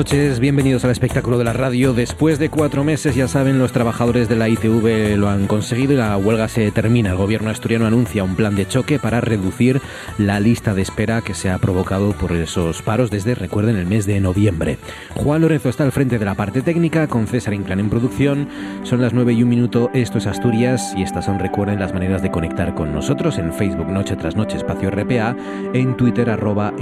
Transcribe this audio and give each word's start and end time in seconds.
Noches, 0.00 0.40
bienvenidos 0.40 0.82
al 0.86 0.92
espectáculo 0.92 1.36
de 1.36 1.44
la 1.44 1.52
radio. 1.52 1.92
Después 1.92 2.38
de 2.38 2.48
cuatro 2.48 2.84
meses, 2.84 3.14
ya 3.14 3.28
saben, 3.28 3.58
los 3.58 3.72
trabajadores 3.72 4.30
de 4.30 4.36
la 4.36 4.48
ITV 4.48 5.18
lo 5.18 5.28
han 5.28 5.46
conseguido 5.46 5.92
y 5.92 5.96
la 5.96 6.16
huelga 6.16 6.48
se 6.48 6.70
termina. 6.70 7.10
El 7.10 7.16
gobierno 7.16 7.50
asturiano 7.50 7.84
anuncia 7.84 8.24
un 8.24 8.34
plan 8.34 8.56
de 8.56 8.66
choque 8.66 8.98
para 8.98 9.20
reducir 9.20 9.82
la 10.16 10.40
lista 10.40 10.72
de 10.72 10.80
espera 10.80 11.20
que 11.20 11.34
se 11.34 11.50
ha 11.50 11.58
provocado 11.58 12.12
por 12.12 12.32
esos 12.32 12.80
paros 12.80 13.10
desde, 13.10 13.34
recuerden, 13.34 13.76
el 13.76 13.84
mes 13.84 14.06
de 14.06 14.20
noviembre. 14.20 14.78
Juan 15.16 15.42
Lorenzo 15.42 15.68
está 15.68 15.84
al 15.84 15.92
frente 15.92 16.18
de 16.18 16.24
la 16.24 16.34
parte 16.34 16.62
técnica, 16.62 17.06
con 17.06 17.26
César 17.26 17.52
Inclán 17.52 17.80
en 17.80 17.90
producción. 17.90 18.48
Son 18.84 19.02
las 19.02 19.12
nueve 19.12 19.34
y 19.34 19.42
un 19.42 19.50
minuto, 19.50 19.90
esto 19.92 20.16
es 20.16 20.26
Asturias 20.26 20.94
y 20.96 21.02
estas 21.02 21.26
son, 21.26 21.38
recuerden, 21.38 21.78
las 21.78 21.92
maneras 21.92 22.22
de 22.22 22.30
conectar 22.30 22.74
con 22.74 22.94
nosotros 22.94 23.36
en 23.36 23.52
Facebook 23.52 23.90
Noche 23.90 24.16
tras 24.16 24.34
Noche 24.34 24.56
Espacio 24.56 24.90
RPA, 24.90 25.36
en 25.74 25.94
Twitter 25.98 26.30
arroba. 26.30 26.72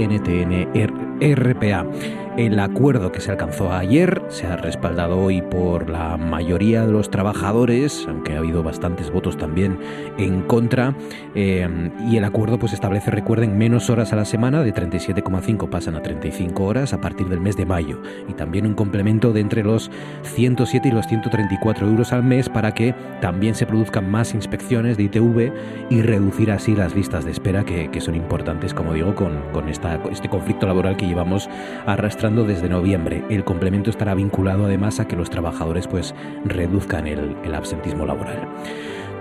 El 2.39 2.57
acuerdo 2.61 3.11
que 3.11 3.19
se 3.19 3.31
alcanzó 3.31 3.73
ayer 3.73 4.21
se 4.29 4.47
ha 4.47 4.55
respaldado 4.55 5.19
hoy 5.19 5.41
por 5.41 5.89
la 5.89 6.15
mayoría 6.15 6.85
de 6.85 6.91
los 6.93 7.11
trabajadores, 7.11 8.05
aunque 8.07 8.33
ha 8.33 8.37
habido 8.37 8.63
bastantes 8.63 9.11
votos 9.11 9.35
también 9.35 9.77
en 10.17 10.43
contra. 10.43 10.95
Eh, 11.35 11.67
y 12.09 12.15
el 12.15 12.23
acuerdo 12.23 12.57
pues 12.57 12.71
establece, 12.71 13.11
recuerden, 13.11 13.57
menos 13.57 13.89
horas 13.89 14.13
a 14.13 14.15
la 14.15 14.23
semana, 14.23 14.63
de 14.63 14.73
37,5 14.73 15.69
pasan 15.69 15.97
a 15.97 16.01
35 16.01 16.63
horas 16.63 16.93
a 16.93 17.01
partir 17.01 17.27
del 17.27 17.41
mes 17.41 17.57
de 17.57 17.65
mayo. 17.65 18.01
Y 18.29 18.33
también 18.35 18.65
un 18.65 18.73
complemento 18.73 19.33
de 19.33 19.41
entre 19.41 19.61
los 19.61 19.91
107 20.23 20.87
y 20.87 20.91
los 20.91 21.07
134 21.07 21.87
euros 21.89 22.13
al 22.13 22.23
mes 22.23 22.47
para 22.47 22.73
que 22.73 22.95
también 23.19 23.53
se 23.53 23.65
produzcan 23.65 24.09
más 24.09 24.33
inspecciones 24.33 24.95
de 24.95 25.03
ITV 25.03 25.51
y 25.89 26.01
reducir 26.03 26.51
así 26.51 26.73
las 26.73 26.95
listas 26.95 27.25
de 27.25 27.31
espera 27.31 27.65
que, 27.65 27.99
son 27.99 28.15
importantes, 28.15 28.73
como 28.73 28.93
digo, 28.93 29.13
con, 29.13 29.67
este 29.67 30.29
conflicto 30.29 30.65
laboral 30.65 30.95
que 30.95 31.05
llevamos 31.05 31.49
arrastrando 31.85 32.28
desde 32.29 32.69
noviembre. 32.69 33.23
El 33.29 33.43
complemento 33.43 33.89
estará 33.89 34.13
vinculado 34.13 34.65
además 34.65 34.99
a 34.99 35.07
que 35.07 35.15
los 35.15 35.29
trabajadores 35.29 35.87
pues 35.87 36.13
reduzcan 36.45 37.07
el, 37.07 37.35
absentismo 37.53 38.05
laboral. 38.05 38.47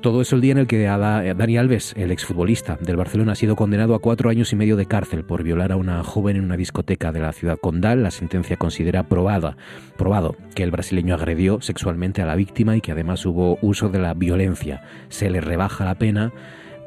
Todo 0.01 0.21
eso 0.21 0.37
el 0.37 0.43
día 0.43 0.53
en 0.53 0.59
el 0.59 0.67
que 0.67 0.85
Dani 0.85 1.57
Alves, 1.57 1.95
el 1.97 2.11
exfutbolista 2.17 2.79
del 2.81 2.97
Barcelona, 2.97 3.33
ha 3.33 3.35
sido 3.35 3.57
condenado 3.57 3.95
a 3.95 3.99
cuatro 3.99 4.31
años 4.31 4.51
y 4.51 4.57
medio 4.57 4.77
de 4.77 4.87
cárcel 4.87 5.23
por 5.23 5.43
violar 5.43 5.71
a 5.71 5.77
una 5.77 6.03
joven 6.03 6.37
en 6.37 6.45
una 6.45 6.57
discoteca 6.57 7.13
de 7.13 7.21
la 7.21 7.35
ciudad 7.35 7.59
condal. 7.59 8.03
La 8.03 8.11
sentencia 8.11 8.57
considera 8.57 9.03
probada, 9.03 9.59
probado 9.99 10.35
que 10.55 10.63
el 10.63 10.71
brasileño 10.71 11.15
agredió 11.15 11.61
sexualmente 11.61 12.23
a 12.23 12.27
la 12.27 12.35
víctima 12.35 12.75
y 12.75 12.81
que 12.81 12.93
además 12.93 13.27
hubo 13.27 13.59
uso 13.61 13.91
de 13.91 13.99
la 13.99 14.15
violencia. 14.15 14.83
Se 15.11 15.29
le 15.29 15.43
rebaja 15.43 15.85
la 15.85 15.97
pena 15.97 16.33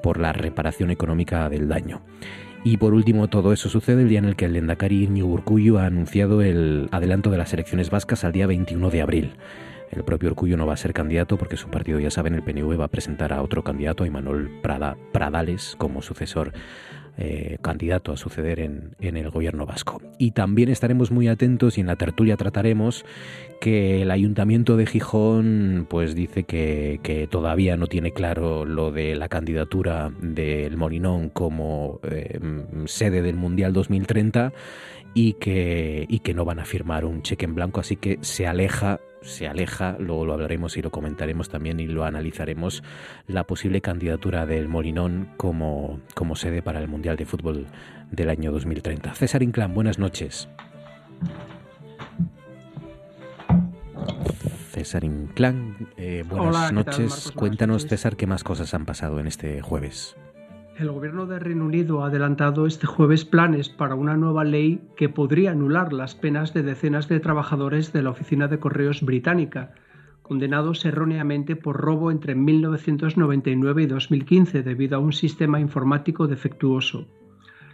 por 0.01 0.19
la 0.19 0.33
reparación 0.33 0.89
económica 0.89 1.47
del 1.47 1.67
daño. 1.67 2.01
Y 2.63 2.77
por 2.77 2.95
último, 2.95 3.27
todo 3.27 3.53
eso 3.53 3.69
sucede 3.69 4.01
el 4.01 4.09
día 4.09 4.19
en 4.19 4.25
el 4.25 4.35
que 4.35 4.45
el 4.45 4.53
Lendakari 4.53 5.03
Iñigo 5.03 5.27
Urkullu 5.27 5.77
ha 5.77 5.85
anunciado 5.85 6.41
el 6.41 6.89
adelanto 6.91 7.29
de 7.29 7.37
las 7.37 7.53
elecciones 7.53 7.91
vascas 7.91 8.23
al 8.23 8.31
día 8.31 8.47
21 8.47 8.89
de 8.89 9.01
abril. 9.01 9.31
El 9.91 10.03
propio 10.03 10.29
Urkullu 10.29 10.57
no 10.57 10.65
va 10.65 10.73
a 10.73 10.77
ser 10.77 10.93
candidato 10.93 11.37
porque 11.37 11.57
su 11.57 11.69
partido, 11.69 11.99
ya 11.99 12.11
saben, 12.11 12.35
el 12.35 12.43
PNV 12.43 12.79
va 12.79 12.85
a 12.85 12.89
presentar 12.89 13.33
a 13.33 13.41
otro 13.41 13.63
candidato, 13.63 14.03
a 14.03 14.07
Imanol 14.07 14.49
Prada, 14.61 14.97
Pradales, 15.11 15.75
como 15.77 16.01
sucesor 16.01 16.53
eh, 17.21 17.57
candidato 17.61 18.13
a 18.13 18.17
suceder 18.17 18.61
en, 18.61 18.95
en, 19.01 19.17
el 19.17 19.29
gobierno 19.29 19.65
vasco. 19.65 20.01
Y 20.17 20.31
también 20.31 20.69
estaremos 20.69 21.11
muy 21.11 21.27
atentos 21.27 21.77
y 21.77 21.81
en 21.81 21.87
la 21.87 21.97
tertulia 21.97 22.37
trataremos 22.37 23.03
que 23.59 24.03
el 24.03 24.11
ayuntamiento 24.11 24.77
de 24.77 24.85
Gijón 24.85 25.85
pues 25.89 26.15
dice 26.15 26.43
que, 26.43 27.01
que 27.03 27.27
todavía 27.27 27.75
no 27.75 27.87
tiene 27.87 28.13
claro 28.13 28.63
lo 28.63 28.91
de 28.91 29.17
la 29.17 29.27
candidatura 29.27 30.13
del 30.21 30.77
Molinón 30.77 31.27
como 31.27 31.99
eh, 32.03 32.39
sede 32.85 33.21
del 33.21 33.35
Mundial 33.35 33.73
2030 33.73 34.53
y 35.13 35.33
que, 35.33 36.05
y 36.07 36.19
que 36.19 36.33
no 36.33 36.45
van 36.45 36.59
a 36.59 36.65
firmar 36.65 37.03
un 37.03 37.21
cheque 37.21 37.43
en 37.43 37.55
blanco, 37.55 37.81
así 37.81 37.97
que 37.97 38.19
se 38.21 38.47
aleja 38.47 39.01
se 39.21 39.47
aleja, 39.47 39.97
luego 39.99 40.25
lo 40.25 40.33
hablaremos 40.33 40.77
y 40.77 40.81
lo 40.81 40.91
comentaremos 40.91 41.49
también 41.49 41.79
y 41.79 41.87
lo 41.87 42.05
analizaremos, 42.05 42.83
la 43.27 43.45
posible 43.45 43.81
candidatura 43.81 44.45
del 44.45 44.67
Molinón 44.67 45.29
como, 45.37 45.99
como 46.15 46.35
sede 46.35 46.61
para 46.61 46.79
el 46.79 46.87
Mundial 46.87 47.17
de 47.17 47.25
Fútbol 47.25 47.67
del 48.11 48.29
año 48.29 48.51
2030. 48.51 49.13
César 49.15 49.43
Inclán, 49.43 49.73
buenas 49.73 49.99
noches. 49.99 50.49
César 54.71 55.03
Inclán, 55.03 55.89
eh, 55.97 56.23
buenas 56.27 56.71
noches. 56.71 57.31
Cuéntanos, 57.35 57.87
César, 57.87 58.15
qué 58.15 58.27
más 58.27 58.43
cosas 58.43 58.73
han 58.73 58.85
pasado 58.85 59.19
en 59.19 59.27
este 59.27 59.61
jueves. 59.61 60.15
El 60.79 60.91
gobierno 60.91 61.25
de 61.25 61.39
Reino 61.39 61.65
Unido 61.65 62.01
ha 62.01 62.07
adelantado 62.07 62.65
este 62.65 62.87
jueves 62.87 63.25
planes 63.25 63.67
para 63.67 63.95
una 63.95 64.15
nueva 64.15 64.45
ley 64.45 64.79
que 64.95 65.09
podría 65.09 65.51
anular 65.51 65.91
las 65.91 66.15
penas 66.15 66.53
de 66.53 66.63
decenas 66.63 67.09
de 67.09 67.19
trabajadores 67.19 67.91
de 67.91 68.01
la 68.01 68.11
Oficina 68.11 68.47
de 68.47 68.59
Correos 68.59 69.01
británica, 69.01 69.73
condenados 70.21 70.85
erróneamente 70.85 71.57
por 71.57 71.75
robo 71.75 72.11
entre 72.11 72.33
1999 72.33 73.83
y 73.83 73.87
2015 73.87 74.63
debido 74.63 74.95
a 74.95 74.99
un 74.99 75.11
sistema 75.11 75.59
informático 75.59 76.27
defectuoso. 76.27 77.09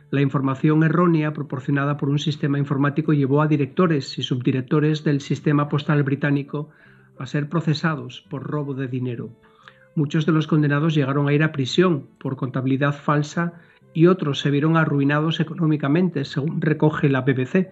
La 0.10 0.22
información 0.22 0.81
errónea 0.81 1.31
proporcionada 1.31 1.98
por 1.98 2.10
un 2.10 2.18
sistema 2.18 2.58
informático 2.58 3.13
llevó 3.13 3.44
a 3.44 3.48
directores 3.48 4.18
y 4.18 4.24
subdirectores 4.24 5.04
del 5.04 5.22
sistema 5.22 5.69
postal 5.69 6.01
británico 6.01 6.72
a 7.19 7.28
ser 7.28 7.50
procesados 7.50 8.25
por 8.31 8.42
robo 8.42 8.74
de 8.74 8.88
dinero. 8.88 9.30
Muchos 9.95 10.25
de 10.25 10.33
los 10.33 10.45
condenados 10.45 10.94
llegaron 10.94 11.30
a 11.30 11.33
ir 11.33 11.42
a 11.42 11.53
prisión 11.53 12.07
por 12.19 12.36
contabilidad 12.36 12.94
falsa 12.94 13.53
y 13.94 14.07
otros 14.07 14.39
se 14.42 14.51
vieron 14.51 14.75
arruinados 14.75 15.39
económicamente, 15.39 16.25
según 16.25 16.59
recoge 16.59 17.07
la 17.07 17.21
BBC. 17.21 17.71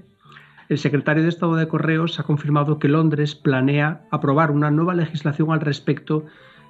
El 0.70 0.78
secretario 0.78 1.24
de 1.24 1.30
Estado 1.30 1.58
de 1.58 1.68
Correos 1.68 2.22
ha 2.22 2.24
confirmado 2.24 2.80
que 2.80 2.88
Londres 2.88 3.36
planea 3.36 4.06
aprobar 4.10 4.52
una 4.52 4.72
nueva 4.72 4.96
legislación 4.96 5.52
al 5.52 5.60
respecto 5.60 6.26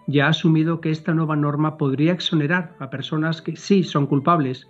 y 0.07 0.21
ha 0.21 0.27
asumido 0.27 0.81
que 0.81 0.89
esta 0.89 1.13
nueva 1.13 1.35
norma 1.35 1.77
podría 1.77 2.13
exonerar 2.13 2.75
a 2.79 2.89
personas 2.89 3.43
que 3.43 3.55
sí 3.55 3.83
son 3.83 4.07
culpables, 4.07 4.67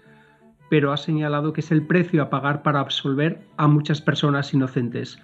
pero 0.70 0.92
ha 0.92 0.98
señalado 0.98 1.54
que 1.54 1.62
es 1.62 1.72
el 1.72 1.88
precio 1.88 2.22
a 2.22 2.30
pagar 2.30 2.62
para 2.62 2.82
absolver 2.82 3.40
a 3.56 3.68
muchas 3.68 4.02
personas 4.02 4.54
inocentes. 4.54 5.18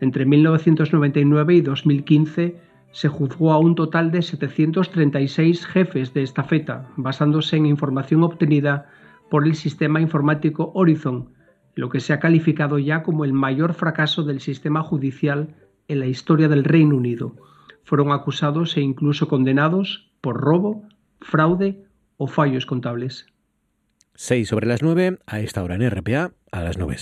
Entre 0.00 0.24
1999 0.24 1.54
y 1.54 1.60
2015, 1.60 2.71
se 2.92 3.08
juzgó 3.08 3.52
a 3.52 3.58
un 3.58 3.74
total 3.74 4.10
de 4.10 4.22
736 4.22 5.66
jefes 5.66 6.14
de 6.14 6.22
estafeta, 6.22 6.88
basándose 6.96 7.56
en 7.56 7.66
información 7.66 8.22
obtenida 8.22 8.88
por 9.30 9.46
el 9.46 9.54
sistema 9.54 10.00
informático 10.00 10.72
Horizon, 10.74 11.30
lo 11.74 11.88
que 11.88 12.00
se 12.00 12.12
ha 12.12 12.20
calificado 12.20 12.78
ya 12.78 13.02
como 13.02 13.24
el 13.24 13.32
mayor 13.32 13.72
fracaso 13.74 14.22
del 14.22 14.40
sistema 14.40 14.82
judicial 14.82 15.54
en 15.88 16.00
la 16.00 16.06
historia 16.06 16.48
del 16.48 16.64
Reino 16.64 16.96
Unido. 16.96 17.34
Fueron 17.82 18.12
acusados 18.12 18.76
e 18.76 18.82
incluso 18.82 19.26
condenados 19.26 20.10
por 20.20 20.36
robo, 20.40 20.86
fraude 21.20 21.84
o 22.18 22.26
fallos 22.26 22.66
contables. 22.66 23.26
6 24.14 24.48
sobre 24.48 24.66
las 24.66 24.82
9, 24.82 25.18
a 25.26 25.40
esta 25.40 25.62
hora 25.62 25.74
en 25.74 25.90
RPA, 25.90 26.32
a 26.52 26.62
las 26.62 26.76
9. 26.76 26.96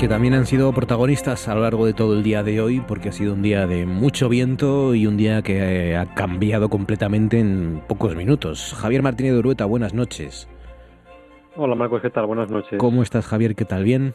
Que 0.00 0.08
también 0.08 0.32
han 0.32 0.46
sido 0.46 0.72
protagonistas 0.72 1.46
a 1.46 1.54
lo 1.54 1.60
largo 1.60 1.84
de 1.84 1.92
todo 1.92 2.14
el 2.14 2.22
día 2.22 2.42
de 2.42 2.62
hoy, 2.62 2.80
porque 2.80 3.10
ha 3.10 3.12
sido 3.12 3.34
un 3.34 3.42
día 3.42 3.66
de 3.66 3.84
mucho 3.84 4.30
viento 4.30 4.94
y 4.94 5.06
un 5.06 5.18
día 5.18 5.42
que 5.42 5.94
ha 5.94 6.06
cambiado 6.14 6.70
completamente 6.70 7.38
en 7.38 7.82
pocos 7.86 8.16
minutos. 8.16 8.74
Javier 8.78 9.02
Martínez 9.02 9.34
de 9.34 9.40
Urueta, 9.40 9.66
buenas 9.66 9.92
noches. 9.92 10.48
Hola 11.54 11.74
Marcos, 11.74 12.00
¿qué 12.00 12.08
tal? 12.08 12.24
Buenas 12.24 12.50
noches. 12.50 12.78
¿Cómo 12.78 13.02
estás 13.02 13.26
Javier? 13.26 13.54
¿Qué 13.54 13.66
tal? 13.66 13.84
¿Bien? 13.84 14.14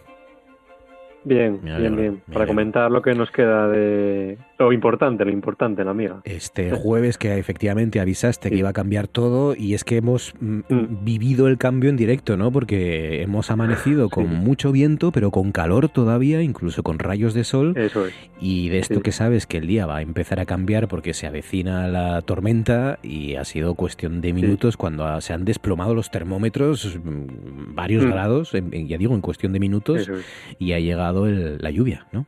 Bien, 1.26 1.60
bien, 1.62 1.96
bien. 1.96 2.22
Para 2.32 2.46
comentar 2.46 2.92
lo 2.92 3.02
que 3.02 3.16
nos 3.16 3.32
queda 3.32 3.68
de 3.68 4.38
lo 4.60 4.72
importante, 4.72 5.26
lo 5.26 5.32
importante, 5.32 5.84
la 5.84 5.92
amiga. 5.92 6.22
Este 6.24 6.72
jueves 6.72 7.18
que 7.18 7.38
efectivamente 7.38 8.00
avisaste 8.00 8.50
que 8.50 8.58
iba 8.58 8.70
a 8.70 8.74
cambiar 8.74 9.08
todo 9.08 9.56
y 9.56 9.74
es 9.74 9.84
que 9.84 9.98
hemos 9.98 10.34
mm, 10.40 10.60
mm. 10.70 11.04
vivido 11.04 11.48
el 11.48 11.58
cambio 11.58 11.90
en 11.90 11.98
directo, 11.98 12.38
¿no? 12.38 12.52
Porque 12.52 13.24
hemos 13.24 13.50
amanecido 13.50 14.10
con 14.10 14.28
mucho 14.28 14.72
viento, 14.72 15.12
pero 15.12 15.32
con 15.32 15.52
calor 15.52 15.90
todavía, 15.90 16.42
incluso 16.42 16.84
con 16.84 17.00
rayos 17.00 17.34
de 17.34 17.44
sol. 17.44 17.74
Eso 17.76 18.06
es. 18.06 18.14
Y 18.40 18.70
de 18.70 18.80
esto 18.80 19.02
que 19.02 19.12
sabes 19.12 19.48
que 19.48 19.58
el 19.58 19.68
día 19.68 19.86
va 19.86 19.98
a 19.98 20.02
empezar 20.02 20.40
a 20.40 20.46
cambiar 20.46 20.88
porque 20.88 21.14
se 21.14 21.26
avecina 21.26 21.88
la 21.88 22.22
tormenta 22.22 23.00
y 23.02 23.36
ha 23.36 23.46
sido 23.46 23.74
cuestión 23.74 24.22
de 24.22 24.32
minutos 24.32 24.78
cuando 24.78 25.20
se 25.22 25.34
han 25.34 25.44
desplomado 25.44 25.96
los 25.96 26.12
termómetros 26.12 27.00
mm, 27.04 27.76
varios 27.76 28.06
grados, 28.06 28.52
ya 28.52 28.98
digo, 28.98 29.16
en 29.16 29.22
cuestión 29.22 29.54
de 29.54 29.60
minutos, 29.60 30.10
y 30.60 30.74
ha 30.74 30.80
llegado 30.80 31.15
la 31.24 31.72
lluvia, 31.72 32.06
¿no? 32.12 32.26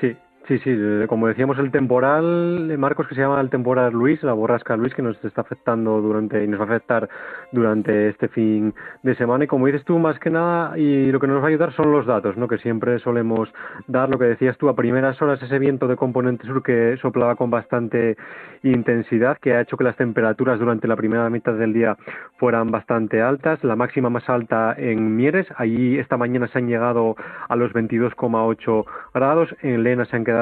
Sí, 0.00 0.16
Sí, 0.50 0.58
sí, 0.64 0.76
como 1.06 1.28
decíamos, 1.28 1.60
el 1.60 1.70
temporal, 1.70 2.76
Marcos, 2.76 3.06
que 3.06 3.14
se 3.14 3.20
llama 3.20 3.40
el 3.40 3.50
temporal 3.50 3.92
Luis, 3.92 4.20
la 4.24 4.32
borrasca 4.32 4.76
Luis, 4.76 4.92
que 4.92 5.00
nos 5.00 5.24
está 5.24 5.42
afectando 5.42 6.00
durante 6.00 6.42
y 6.42 6.48
nos 6.48 6.58
va 6.58 6.64
a 6.64 6.66
afectar 6.66 7.08
durante 7.52 8.08
este 8.08 8.26
fin 8.26 8.74
de 9.04 9.14
semana. 9.14 9.44
Y 9.44 9.46
como 9.46 9.66
dices 9.66 9.84
tú, 9.84 10.00
más 10.00 10.18
que 10.18 10.28
nada, 10.28 10.76
y 10.76 11.12
lo 11.12 11.20
que 11.20 11.28
nos 11.28 11.40
va 11.40 11.44
a 11.44 11.48
ayudar 11.50 11.72
son 11.74 11.92
los 11.92 12.04
datos, 12.04 12.36
¿no? 12.36 12.48
Que 12.48 12.58
siempre 12.58 12.98
solemos 12.98 13.48
dar, 13.86 14.08
lo 14.08 14.18
que 14.18 14.24
decías 14.24 14.58
tú, 14.58 14.68
a 14.68 14.74
primeras 14.74 15.22
horas, 15.22 15.40
ese 15.40 15.60
viento 15.60 15.86
de 15.86 15.94
componente 15.94 16.44
sur 16.48 16.64
que 16.64 16.96
soplaba 17.00 17.36
con 17.36 17.48
bastante 17.52 18.16
intensidad, 18.64 19.38
que 19.38 19.54
ha 19.54 19.60
hecho 19.60 19.76
que 19.76 19.84
las 19.84 19.94
temperaturas 19.94 20.58
durante 20.58 20.88
la 20.88 20.96
primera 20.96 21.30
mitad 21.30 21.52
del 21.52 21.72
día 21.72 21.96
fueran 22.38 22.72
bastante 22.72 23.22
altas. 23.22 23.62
La 23.62 23.76
máxima 23.76 24.10
más 24.10 24.28
alta 24.28 24.74
en 24.76 25.14
Mieres, 25.14 25.46
allí 25.58 25.96
esta 25.96 26.16
mañana 26.16 26.48
se 26.48 26.58
han 26.58 26.66
llegado 26.66 27.14
a 27.48 27.54
los 27.54 27.72
22,8 27.72 28.84
grados. 29.14 29.54
En 29.62 29.84
Lena 29.84 30.04
se 30.06 30.16
han 30.16 30.24
quedado 30.24 30.39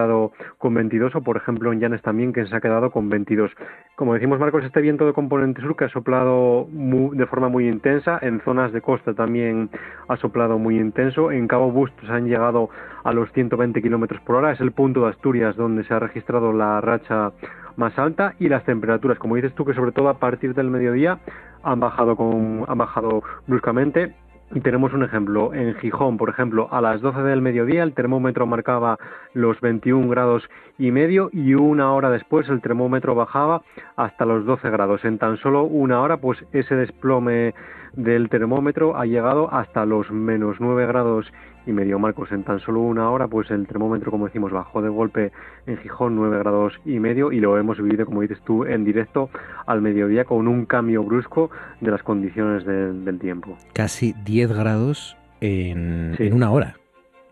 con 0.58 0.74
22 0.74 1.14
o 1.14 1.22
por 1.22 1.36
ejemplo 1.36 1.72
en 1.72 1.80
Llanes 1.80 2.02
también 2.02 2.32
que 2.32 2.46
se 2.46 2.54
ha 2.54 2.60
quedado 2.60 2.90
con 2.90 3.08
22. 3.08 3.50
Como 3.96 4.14
decimos 4.14 4.38
Marcos, 4.38 4.64
este 4.64 4.80
viento 4.80 5.06
de 5.06 5.12
componente 5.12 5.60
sur 5.60 5.76
que 5.76 5.86
ha 5.86 5.88
soplado 5.88 6.68
de 6.70 7.26
forma 7.26 7.48
muy 7.48 7.68
intensa, 7.68 8.18
en 8.22 8.40
zonas 8.40 8.72
de 8.72 8.80
costa 8.80 9.14
también 9.14 9.70
ha 10.08 10.16
soplado 10.16 10.58
muy 10.58 10.78
intenso, 10.78 11.32
en 11.32 11.48
Cabo 11.48 11.72
Bustos 11.72 12.08
han 12.10 12.26
llegado 12.26 12.70
a 13.04 13.12
los 13.12 13.32
120 13.32 13.82
kilómetros 13.82 14.20
por 14.20 14.36
hora, 14.36 14.52
es 14.52 14.60
el 14.60 14.72
punto 14.72 15.02
de 15.02 15.10
Asturias 15.10 15.56
donde 15.56 15.84
se 15.84 15.94
ha 15.94 15.98
registrado 15.98 16.52
la 16.52 16.80
racha 16.80 17.32
más 17.76 17.98
alta 17.98 18.34
y 18.38 18.48
las 18.48 18.64
temperaturas, 18.64 19.18
como 19.18 19.36
dices 19.36 19.54
tú, 19.54 19.64
que 19.64 19.74
sobre 19.74 19.92
todo 19.92 20.08
a 20.08 20.18
partir 20.18 20.54
del 20.54 20.68
mediodía 20.68 21.18
han 21.62 21.80
bajado 21.80 22.16
con, 22.16 22.64
han 22.66 22.78
bajado 22.78 23.22
bruscamente 23.46 24.14
tenemos 24.62 24.92
un 24.92 25.02
ejemplo. 25.02 25.52
En 25.52 25.74
Gijón, 25.76 26.16
por 26.16 26.30
ejemplo, 26.30 26.68
a 26.70 26.80
las 26.80 27.00
12 27.00 27.22
del 27.22 27.42
mediodía 27.42 27.82
el 27.82 27.94
termómetro 27.94 28.46
marcaba 28.46 28.98
los 29.34 29.60
21 29.60 30.08
grados 30.08 30.48
y 30.78 30.90
medio 30.90 31.30
y 31.32 31.54
una 31.54 31.92
hora 31.92 32.10
después 32.10 32.48
el 32.48 32.60
termómetro 32.60 33.14
bajaba 33.14 33.62
hasta 33.96 34.24
los 34.24 34.44
12 34.46 34.70
grados. 34.70 35.04
En 35.04 35.18
tan 35.18 35.36
solo 35.38 35.64
una 35.64 36.00
hora, 36.00 36.16
pues 36.16 36.44
ese 36.52 36.74
desplome 36.74 37.54
del 37.94 38.28
termómetro 38.28 38.96
ha 38.96 39.06
llegado 39.06 39.52
hasta 39.52 39.84
los 39.84 40.10
menos 40.10 40.56
9 40.60 40.86
grados 40.86 41.30
y 41.68 41.72
medio 41.72 41.98
Marcos. 41.98 42.32
En 42.32 42.42
tan 42.42 42.58
solo 42.60 42.80
una 42.80 43.10
hora, 43.10 43.28
pues 43.28 43.50
el 43.50 43.66
termómetro, 43.66 44.10
como 44.10 44.26
decimos, 44.26 44.50
bajó 44.50 44.82
de 44.82 44.88
golpe 44.88 45.32
en 45.66 45.76
Gijón 45.78 46.16
9 46.16 46.38
grados 46.38 46.80
y 46.84 46.98
medio 46.98 47.30
y 47.30 47.40
lo 47.40 47.58
hemos 47.58 47.78
vivido, 47.78 48.06
como 48.06 48.22
dices 48.22 48.40
tú, 48.44 48.64
en 48.64 48.84
directo 48.84 49.30
al 49.66 49.82
mediodía 49.82 50.24
con 50.24 50.48
un 50.48 50.66
cambio 50.66 51.02
brusco 51.04 51.50
de 51.80 51.90
las 51.90 52.02
condiciones 52.02 52.64
del 52.64 53.18
tiempo. 53.18 53.56
Casi 53.74 54.14
10 54.24 54.52
grados 54.52 55.16
en, 55.40 56.16
en 56.18 56.32
una 56.32 56.50
hora. 56.50 56.76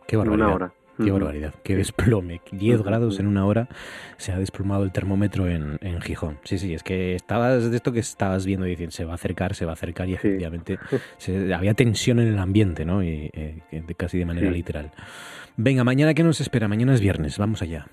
Qué 0.07 0.17
barbaridad. 0.17 0.49
En 0.49 0.55
una 0.55 0.55
hora. 0.55 0.73
Qué 0.97 1.11
barbaridad, 1.11 1.55
qué 1.63 1.77
desplome. 1.77 2.41
10 2.53 2.83
grados 2.83 3.19
en 3.19 3.27
una 3.27 3.45
hora 3.45 3.69
se 4.17 4.33
ha 4.33 4.39
desplomado 4.39 4.85
el 4.85 4.93
termómetro 4.93 5.49
en, 5.49 5.79
en, 5.81 6.01
Gijón. 6.01 6.39
Sí, 6.45 6.59
sí, 6.59 6.75
es 6.75 6.83
que 6.83 7.15
estabas 7.15 7.71
de 7.71 7.77
esto 7.77 7.93
que 7.93 8.01
estabas 8.01 8.47
viendo 8.47 8.67
y 8.67 8.71
diciendo, 8.71 8.93
se 8.93 9.05
va 9.05 9.13
a 9.13 9.17
acercar, 9.17 9.55
se 9.55 9.65
va 9.65 9.73
a 9.73 9.75
acercar 9.75 10.09
y 10.09 10.15
efectivamente 10.15 10.79
había 11.55 11.75
tensión 11.75 12.19
en 12.19 12.29
el 12.29 12.39
ambiente, 12.39 12.85
¿no? 12.85 13.03
Y, 13.03 13.31
eh, 13.33 13.63
casi 13.97 14.19
de 14.19 14.25
manera 14.25 14.51
literal. 14.51 14.93
Venga, 15.57 15.85
mañana 15.85 16.15
qué 16.15 16.23
nos 16.23 16.41
espera? 16.41 16.69
Mañana 16.69 16.95
es 16.95 17.01
viernes, 17.01 17.39
vamos 17.39 17.63
allá. 17.63 17.87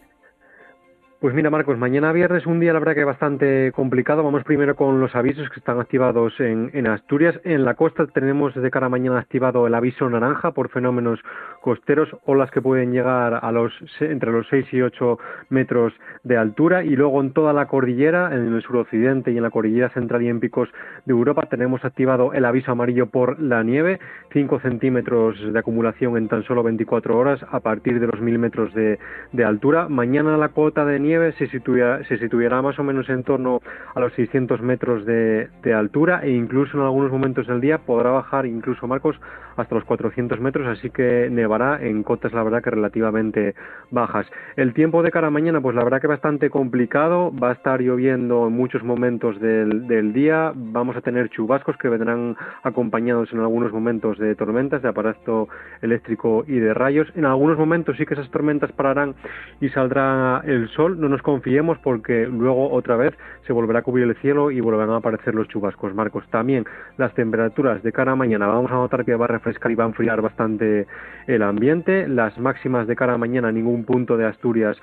Pues 1.23 1.33
mira, 1.33 1.49
Marcos, 1.49 1.77
mañana 1.77 2.11
viernes 2.11 2.45
un 2.45 2.59
día 2.59 2.73
la 2.73 2.79
verdad 2.79 2.95
que 2.95 3.05
bastante 3.05 3.71
complicado. 3.71 4.23
Vamos 4.23 4.43
primero 4.43 4.75
con 4.75 4.99
los 4.99 5.15
avisos 5.15 5.49
que 5.49 5.61
están 5.61 5.79
activados 5.79 6.37
en, 6.41 6.85
Asturias. 6.85 7.39
En 7.45 7.63
la 7.63 7.75
costa 7.75 8.05
tenemos 8.07 8.53
de 8.53 8.69
cara 8.69 8.89
mañana 8.89 9.19
activado 9.19 9.65
el 9.65 9.73
aviso 9.73 10.09
naranja 10.09 10.51
por 10.51 10.67
fenómenos 10.67 11.21
costeros, 11.61 12.09
olas 12.25 12.51
que 12.51 12.61
pueden 12.61 12.91
llegar 12.91 13.39
a 13.41 13.51
los 13.53 13.71
entre 14.01 14.33
los 14.33 14.45
6 14.49 14.65
y 14.73 14.81
8 14.81 15.17
metros 15.47 15.93
de 16.25 16.35
altura. 16.35 16.83
Y 16.83 16.97
luego 16.97 17.21
en 17.21 17.31
toda 17.31 17.53
la 17.53 17.67
cordillera, 17.67 18.35
en 18.35 18.53
el 18.53 18.61
suroccidente 18.61 19.31
y 19.31 19.37
en 19.37 19.43
la 19.43 19.49
cordillera 19.49 19.91
central 19.91 20.23
y 20.23 20.27
en 20.27 20.41
picos 20.41 20.67
de 21.05 21.13
Europa, 21.13 21.47
tenemos 21.49 21.85
activado 21.85 22.33
el 22.33 22.43
aviso 22.43 22.73
amarillo 22.73 23.05
por 23.05 23.39
la 23.39 23.63
nieve, 23.63 24.01
5 24.33 24.59
centímetros 24.59 25.37
de 25.53 25.57
acumulación 25.57 26.17
en 26.17 26.27
tan 26.27 26.43
solo 26.43 26.63
24 26.63 27.17
horas 27.17 27.39
a 27.49 27.61
partir 27.61 28.01
de 28.01 28.07
los 28.07 28.19
1000 28.19 28.39
metros 28.39 28.73
de, 28.73 28.99
de 29.31 29.45
altura. 29.45 29.87
Mañana 29.87 30.35
la 30.35 30.49
cota 30.49 30.83
de 30.83 30.99
nieve 30.99 31.12
se, 31.37 31.47
se 31.47 32.17
situará 32.17 32.61
más 32.61 32.79
o 32.79 32.83
menos 32.83 33.09
en 33.09 33.23
torno 33.23 33.61
a 33.95 33.99
los 33.99 34.13
600 34.13 34.61
metros 34.61 35.05
de, 35.05 35.49
altura 35.73 36.21
e 36.23 36.31
incluso 36.31 36.77
en 36.77 36.83
algunos 36.83 37.11
momentos 37.11 37.47
del 37.47 37.59
día 37.59 37.79
podrá 37.79 38.11
bajar 38.11 38.45
incluso 38.45 38.87
Marcos 38.87 39.19
hasta 39.55 39.75
los 39.75 39.83
400 39.83 40.39
metros, 40.39 40.67
así 40.67 40.89
que 40.89 41.29
nevará 41.31 41.81
en 41.81 42.03
cotas 42.03 42.33
la 42.33 42.43
verdad 42.43 42.63
que 42.63 42.69
relativamente 42.69 43.55
bajas. 43.91 44.27
El 44.55 44.73
tiempo 44.73 45.03
de 45.03 45.11
cara 45.11 45.27
a 45.27 45.31
mañana 45.31 45.61
pues 45.61 45.75
la 45.75 45.83
verdad 45.83 46.01
que 46.01 46.07
bastante 46.07 46.49
complicado, 46.49 47.31
va 47.31 47.49
a 47.49 47.53
estar 47.53 47.81
lloviendo 47.81 48.47
en 48.47 48.53
muchos 48.53 48.83
momentos 48.83 49.39
del, 49.39 50.13
día, 50.13 50.51
vamos 50.55 50.95
a 50.95 51.01
tener 51.01 51.29
chubascos 51.29 51.77
que 51.77 51.89
vendrán 51.89 52.35
acompañados 52.63 53.31
en 53.31 53.39
algunos 53.39 53.71
momentos 53.71 54.17
de 54.17 54.35
tormentas 54.35 54.81
de 54.81 54.89
aparato 54.89 55.49
eléctrico 55.81 56.43
y 56.47 56.59
de 56.59 56.73
rayos. 56.73 57.07
En 57.15 57.25
algunos 57.25 57.57
momentos 57.57 57.97
sí 57.97 58.05
que 58.05 58.13
esas 58.13 58.29
tormentas 58.29 58.71
pararán 58.71 59.15
y 59.61 59.69
saldrá 59.69 60.41
el 60.45 60.69
no 60.97 61.09
nos 61.09 61.21
confiemos 61.21 61.77
porque 61.79 62.27
luego 62.27 62.71
otra 62.71 62.95
vez 62.95 63.13
se 63.45 63.53
volverá 63.53 63.79
a 63.79 63.81
cubrir 63.81 64.07
el 64.07 64.15
cielo 64.17 64.51
y 64.51 64.61
volverán 64.61 64.91
a 64.91 64.97
aparecer 64.97 65.35
los 65.35 65.47
chubascos. 65.47 65.93
Marcos, 65.93 66.25
también 66.29 66.65
las 66.97 67.13
temperaturas 67.13 67.83
de 67.83 67.91
cara 67.91 68.13
a 68.13 68.15
mañana 68.15 68.47
vamos 68.47 68.71
a 68.71 68.75
notar 68.75 69.05
que 69.05 69.15
va 69.15 69.25
a 69.25 69.27
refrescar 69.27 69.71
y 69.71 69.75
va 69.75 69.83
a 69.83 69.87
enfriar 69.87 70.21
bastante 70.21 70.87
el 71.27 71.43
ambiente. 71.43 72.07
Las 72.07 72.37
máximas 72.37 72.87
de 72.87 72.95
cara 72.95 73.13
a 73.13 73.17
mañana 73.17 73.51
ningún 73.51 73.85
punto 73.85 74.17
de 74.17 74.25
Asturias 74.25 74.77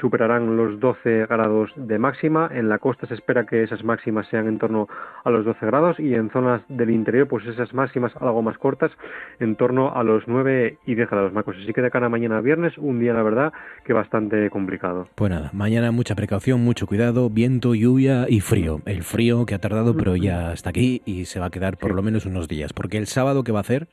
superarán 0.00 0.56
los 0.56 0.80
12 0.80 1.26
grados 1.26 1.72
de 1.76 1.98
máxima. 1.98 2.48
En 2.52 2.68
la 2.68 2.78
costa 2.78 3.06
se 3.06 3.14
espera 3.14 3.46
que 3.46 3.62
esas 3.62 3.84
máximas 3.84 4.26
sean 4.28 4.48
en 4.48 4.58
torno 4.58 4.88
a 5.24 5.30
los 5.30 5.44
12 5.44 5.66
grados 5.66 6.00
y 6.00 6.14
en 6.14 6.30
zonas 6.30 6.62
del 6.68 6.90
interior 6.90 7.28
pues 7.28 7.46
esas 7.46 7.72
máximas 7.74 8.12
algo 8.20 8.42
más 8.42 8.58
cortas 8.58 8.92
en 9.40 9.56
torno 9.56 9.94
a 9.94 10.02
los 10.02 10.26
9 10.26 10.78
y 10.86 10.94
10 10.94 11.10
grados. 11.10 11.32
Marcos, 11.32 11.56
así 11.62 11.72
que 11.72 11.82
de 11.82 11.90
cara 11.90 12.06
a 12.06 12.08
mañana 12.08 12.40
viernes 12.40 12.76
un 12.78 13.00
día 13.00 13.12
la 13.12 13.22
verdad 13.22 13.52
que 13.84 13.92
bastante 13.92 14.50
complicado. 14.50 15.08
Nada, 15.28 15.50
mañana 15.52 15.90
mucha 15.90 16.14
precaución, 16.14 16.62
mucho 16.62 16.86
cuidado, 16.86 17.30
viento, 17.30 17.74
lluvia 17.74 18.26
y 18.28 18.40
frío. 18.40 18.80
El 18.86 19.02
frío 19.02 19.46
que 19.46 19.54
ha 19.54 19.58
tardado, 19.58 19.96
pero 19.96 20.16
ya 20.16 20.52
está 20.52 20.70
aquí 20.70 21.02
y 21.04 21.26
se 21.26 21.40
va 21.40 21.46
a 21.46 21.50
quedar 21.50 21.76
por 21.76 21.94
lo 21.94 22.02
menos 22.02 22.26
unos 22.26 22.48
días. 22.48 22.72
Porque 22.72 22.98
el 22.98 23.06
sábado, 23.06 23.44
¿qué 23.44 23.52
va 23.52 23.60
a 23.60 23.62
hacer? 23.62 23.88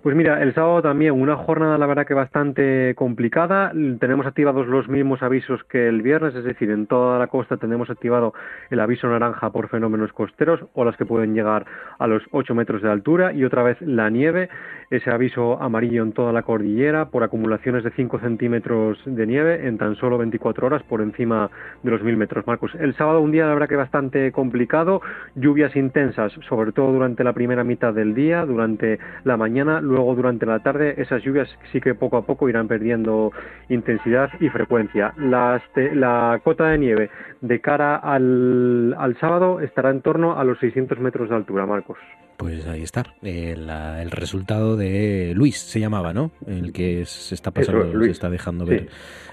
Pues 0.00 0.14
mira, 0.14 0.40
el 0.44 0.54
sábado 0.54 0.80
también 0.80 1.20
una 1.20 1.34
jornada 1.34 1.76
la 1.76 1.86
verdad 1.86 2.06
que 2.06 2.14
bastante 2.14 2.94
complicada. 2.94 3.72
Tenemos 3.98 4.26
activados 4.26 4.68
los 4.68 4.88
mismos 4.88 5.24
avisos 5.24 5.64
que 5.64 5.88
el 5.88 6.02
viernes, 6.02 6.36
es 6.36 6.44
decir, 6.44 6.70
en 6.70 6.86
toda 6.86 7.18
la 7.18 7.26
costa 7.26 7.56
tenemos 7.56 7.90
activado 7.90 8.32
el 8.70 8.78
aviso 8.78 9.08
naranja 9.08 9.50
por 9.50 9.68
fenómenos 9.68 10.12
costeros, 10.12 10.60
olas 10.74 10.96
que 10.96 11.04
pueden 11.04 11.34
llegar 11.34 11.66
a 11.98 12.06
los 12.06 12.22
8 12.30 12.54
metros 12.54 12.80
de 12.80 12.92
altura 12.92 13.32
y 13.32 13.42
otra 13.42 13.64
vez 13.64 13.76
la 13.80 14.08
nieve, 14.08 14.48
ese 14.90 15.10
aviso 15.10 15.60
amarillo 15.60 16.04
en 16.04 16.12
toda 16.12 16.32
la 16.32 16.42
cordillera 16.42 17.06
por 17.06 17.24
acumulaciones 17.24 17.82
de 17.82 17.90
5 17.90 18.20
centímetros 18.20 19.00
de 19.04 19.26
nieve 19.26 19.66
en 19.66 19.78
tan 19.78 19.96
solo 19.96 20.16
24 20.16 20.64
horas 20.64 20.82
por 20.84 21.02
encima 21.02 21.50
de 21.82 21.90
los 21.90 22.04
1000 22.04 22.16
metros. 22.16 22.46
Marcos, 22.46 22.72
el 22.76 22.94
sábado 22.94 23.20
un 23.20 23.32
día 23.32 23.46
la 23.48 23.54
verdad 23.54 23.68
que 23.68 23.74
bastante 23.74 24.30
complicado, 24.30 25.02
lluvias 25.34 25.74
intensas, 25.74 26.32
sobre 26.48 26.70
todo 26.70 26.92
durante 26.92 27.24
la 27.24 27.32
primera 27.32 27.64
mitad 27.64 27.92
del 27.92 28.14
día, 28.14 28.46
durante 28.46 29.00
la 29.24 29.36
mañana 29.36 29.80
Luego, 29.88 30.14
durante 30.14 30.44
la 30.44 30.58
tarde, 30.58 30.94
esas 30.98 31.22
lluvias 31.22 31.48
sí 31.72 31.80
que 31.80 31.94
poco 31.94 32.18
a 32.18 32.26
poco 32.26 32.46
irán 32.46 32.68
perdiendo 32.68 33.32
intensidad 33.70 34.28
y 34.38 34.50
frecuencia. 34.50 35.14
la 35.16 36.40
cota 36.44 36.68
de 36.68 36.78
nieve 36.78 37.10
de 37.40 37.60
cara 37.60 37.96
al, 37.96 39.16
sábado 39.18 39.60
estará 39.60 39.90
en 39.90 40.02
torno 40.02 40.38
a 40.38 40.44
los 40.44 40.58
600 40.58 40.98
metros 40.98 41.30
de 41.30 41.36
altura, 41.36 41.64
Marcos. 41.64 41.96
Pues 42.36 42.66
ahí 42.66 42.82
está, 42.82 43.04
el, 43.22 43.68
el, 43.70 44.10
resultado 44.10 44.76
de 44.76 45.32
Luis 45.34 45.58
se 45.58 45.80
llamaba, 45.80 46.12
¿no? 46.12 46.32
El 46.46 46.72
que 46.72 47.04
se 47.06 47.34
está 47.34 47.50
pasando, 47.50 48.04
se 48.04 48.10
está 48.10 48.28
dejando 48.28 48.66
ver 48.66 48.88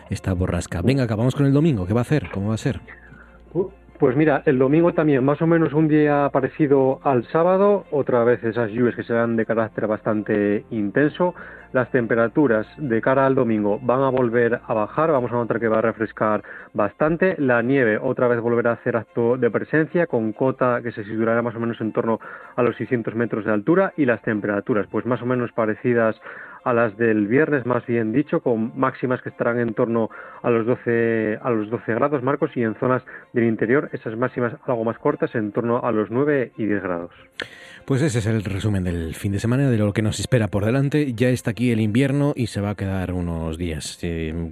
esta 0.10 0.34
borrasca. 0.34 0.82
Venga, 0.82 1.04
acabamos 1.04 1.36
con 1.36 1.46
el 1.46 1.54
domingo. 1.54 1.86
¿Qué 1.86 1.94
va 1.94 2.00
a 2.00 2.08
hacer? 2.08 2.30
¿Cómo 2.32 2.50
va 2.50 2.56
a 2.56 2.58
ser? 2.58 2.80
Pues 4.00 4.18
mira, 4.18 4.44
el 4.46 4.60
domingo 4.60 4.94
también, 4.94 5.24
más 5.24 5.42
o 5.42 5.48
menos 5.48 5.72
un 5.72 5.88
día 5.88 6.30
parecido 6.34 7.00
al 7.04 7.24
sábado, 7.28 7.86
otra 7.92 8.26
vez 8.26 8.44
esas 8.44 8.70
lluvias 8.70 8.94
que 8.94 9.04
serán 9.04 9.38
de 9.38 9.46
carácter 9.46 9.88
bastante 9.88 10.66
intenso. 10.70 11.34
Las 11.72 11.90
temperaturas 11.92 12.68
de 12.78 13.02
cara 13.02 13.26
al 13.26 13.36
domingo 13.36 13.80
van 13.82 14.02
a 14.02 14.10
volver 14.10 14.60
a 14.68 14.74
bajar, 14.74 15.12
vamos 15.14 15.32
a 15.32 15.36
notar 15.36 15.62
que 15.62 15.70
va 15.70 15.78
a 15.78 15.82
refrescar 15.82 16.44
bastante. 16.74 17.36
La 17.38 17.62
nieve 17.62 17.98
otra 17.98 18.28
vez 18.28 18.42
volverá 18.42 18.72
a 18.72 18.74
hacer 18.74 18.98
acto 18.98 19.38
de 19.38 19.50
presencia 19.50 20.08
con 20.08 20.34
cota 20.34 20.82
que 20.82 20.92
se 20.92 21.06
situará 21.06 21.42
más 21.42 21.56
o 21.56 21.62
menos 21.62 21.80
en 21.80 21.94
torno 21.94 22.20
a 22.58 22.64
los 22.64 22.76
600 22.76 23.16
metros 23.16 23.46
de 23.46 23.54
altura 23.54 23.94
y 23.96 24.06
las 24.06 24.22
temperaturas 24.24 24.88
pues 24.92 25.06
más 25.06 25.22
o 25.22 25.26
menos 25.26 25.54
parecidas 25.54 26.20
a 26.66 26.74
las 26.74 26.98
del 26.98 27.28
viernes, 27.28 27.66
más 27.66 27.86
bien 27.86 28.12
dicho, 28.12 28.42
con 28.42 28.78
máximas 28.78 29.22
que 29.22 29.30
estarán 29.30 29.60
en 29.60 29.76
torno 29.76 30.10
a 30.42 30.50
los 30.50 30.66
12, 30.66 31.40
a 31.42 31.50
los 31.52 31.70
12 31.70 31.94
grados, 31.94 32.24
Marcos, 32.24 32.52
y 32.56 32.64
en 32.64 32.76
zonas 32.76 33.04
del 33.34 33.46
interior 33.46 33.90
esas 33.94 34.18
máximas 34.18 34.54
algo 34.66 34.84
más 34.84 34.98
cortas, 34.98 35.34
en 35.36 35.52
torno 35.52 35.82
a 35.84 35.92
los 35.92 36.10
9 36.10 36.54
y 36.58 36.66
10 36.66 36.82
grados. 36.82 37.12
Pues 37.86 38.02
ese 38.02 38.18
es 38.18 38.26
el 38.26 38.44
resumen 38.44 38.84
del 38.84 39.14
fin 39.14 39.32
de 39.32 39.40
semana, 39.40 39.70
de 39.70 39.78
lo 39.78 39.94
que 39.94 40.02
nos 40.02 40.20
espera 40.20 40.48
por 40.48 40.66
delante. 40.66 41.14
Ya 41.14 41.30
está 41.30 41.52
aquí 41.52 41.70
el 41.70 41.80
invierno 41.80 42.34
y 42.36 42.48
se 42.48 42.60
va 42.60 42.72
a 42.72 42.76
quedar 42.76 43.14
unos 43.14 43.60
días. 43.60 44.00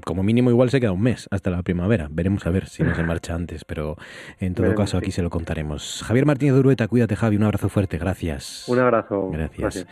como 0.06 0.22
mínimo 0.22 0.52
igual 0.52 0.70
se 0.70 0.80
queda 0.80 0.92
un 0.92 1.02
mes 1.02 1.28
hasta 1.32 1.50
la 1.50 1.64
primavera. 1.64 2.10
Veremos 2.12 2.46
a 2.46 2.52
ver 2.52 2.68
si 2.68 2.84
no 2.84 2.94
se 2.94 3.02
marcha 3.02 3.34
antes, 3.34 3.66
pero 3.66 3.98
en 4.40 4.54
todo 4.54 4.76
caso 4.76 5.00
aquí 5.00 5.10
se 5.10 5.24
lo 5.24 5.32
contaremos. 5.32 6.04
Javier 6.06 6.28
Martínez 6.28 6.54
Durueta, 6.54 6.88
cuídate 6.88 7.16
Javi, 7.16 7.38
un 7.38 7.44
abrazo 7.46 7.70
fuerte, 7.70 7.98
gracias. 7.98 8.66
Un 8.68 8.78
abrazo. 8.78 9.32
Gracias. 9.32 9.88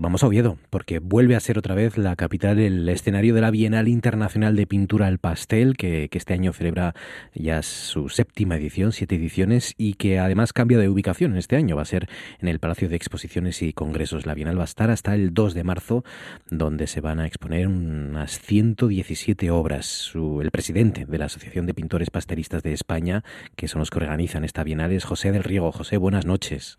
vamos 0.00 0.24
a 0.24 0.26
Oviedo, 0.26 0.58
porque 0.68 0.98
vuelve 0.98 1.36
a 1.36 1.40
ser 1.40 1.58
otra 1.58 1.76
vez 1.76 1.96
la 1.96 2.16
capital, 2.16 2.58
el 2.58 2.88
escenario 2.88 3.32
de 3.32 3.42
la 3.42 3.52
Bienal 3.52 3.86
Internacional 3.86 4.56
de 4.56 4.66
Pintura 4.66 5.06
al 5.06 5.18
Pastel, 5.18 5.76
que, 5.76 6.08
que 6.08 6.18
este 6.18 6.34
año 6.34 6.52
celebra 6.52 6.96
ya 7.32 7.62
su 7.62 8.08
séptima 8.08 8.56
edición, 8.56 8.90
siete 8.90 9.14
ediciones, 9.14 9.72
y 9.78 9.94
que 9.94 10.18
además 10.18 10.52
cambia 10.52 10.78
de 10.78 10.88
ubicación 10.88 11.36
este 11.36 11.54
año. 11.54 11.76
Va 11.76 11.82
a 11.82 11.84
ser 11.84 12.08
en 12.40 12.48
el 12.48 12.55
el 12.56 12.60
Palacio 12.60 12.88
de 12.88 12.96
Exposiciones 12.96 13.60
y 13.60 13.74
Congresos. 13.74 14.24
La 14.24 14.32
Bienal 14.32 14.56
va 14.56 14.62
a 14.62 14.64
estar 14.64 14.88
hasta 14.90 15.14
el 15.14 15.34
2 15.34 15.52
de 15.52 15.62
marzo, 15.62 16.04
donde 16.50 16.86
se 16.86 17.02
van 17.02 17.20
a 17.20 17.26
exponer 17.26 17.68
unas 17.68 18.40
117 18.40 19.50
obras. 19.50 20.12
el 20.14 20.50
presidente 20.50 21.04
de 21.04 21.18
la 21.18 21.26
Asociación 21.26 21.66
de 21.66 21.74
Pintores 21.74 22.08
Pastelistas 22.08 22.62
de 22.62 22.72
España, 22.72 23.24
que 23.56 23.68
son 23.68 23.80
los 23.80 23.90
que 23.90 23.98
organizan 23.98 24.42
esta 24.42 24.64
Bienal, 24.64 24.90
es 24.92 25.04
José 25.04 25.32
del 25.32 25.44
Riego. 25.44 25.70
José, 25.70 25.98
buenas 25.98 26.24
noches. 26.24 26.78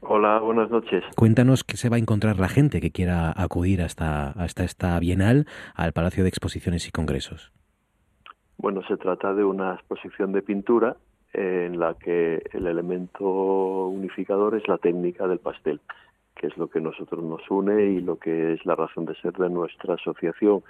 Hola, 0.00 0.38
buenas 0.38 0.70
noches. 0.70 1.04
Cuéntanos 1.14 1.62
qué 1.62 1.76
se 1.76 1.90
va 1.90 1.96
a 1.96 1.98
encontrar 1.98 2.40
la 2.40 2.48
gente 2.48 2.80
que 2.80 2.90
quiera 2.90 3.30
acudir 3.36 3.82
hasta, 3.82 4.30
hasta 4.30 4.64
esta 4.64 4.98
Bienal 4.98 5.46
al 5.74 5.92
Palacio 5.92 6.22
de 6.22 6.30
Exposiciones 6.30 6.88
y 6.88 6.90
Congresos. 6.90 7.52
Bueno, 8.56 8.80
se 8.88 8.96
trata 8.96 9.34
de 9.34 9.44
una 9.44 9.74
exposición 9.74 10.32
de 10.32 10.40
pintura 10.40 10.96
en 11.32 11.78
la 11.78 11.94
que 11.94 12.42
el 12.52 12.66
elemento 12.66 13.88
unificador 13.88 14.54
es 14.54 14.66
la 14.68 14.78
técnica 14.78 15.26
del 15.26 15.38
pastel, 15.38 15.80
que 16.34 16.46
es 16.46 16.56
lo 16.56 16.68
que 16.68 16.80
nosotros 16.80 17.22
nos 17.22 17.48
une 17.50 17.84
y 17.86 18.00
lo 18.00 18.16
que 18.16 18.54
es 18.54 18.64
la 18.64 18.74
razón 18.74 19.04
de 19.04 19.14
ser 19.16 19.32
de 19.34 19.50
nuestra 19.50 19.94
asociación, 19.94 20.62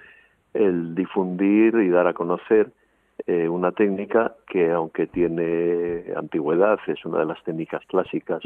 el 0.54 0.94
difundir 0.94 1.74
y 1.76 1.88
dar 1.88 2.06
a 2.06 2.14
conocer 2.14 2.72
eh, 3.26 3.48
una 3.48 3.72
técnica 3.72 4.34
que 4.46 4.70
aunque 4.70 5.06
tiene 5.06 6.04
antigüedad, 6.16 6.78
es 6.86 7.04
una 7.04 7.20
de 7.20 7.26
las 7.26 7.42
técnicas 7.44 7.84
clásicas 7.86 8.42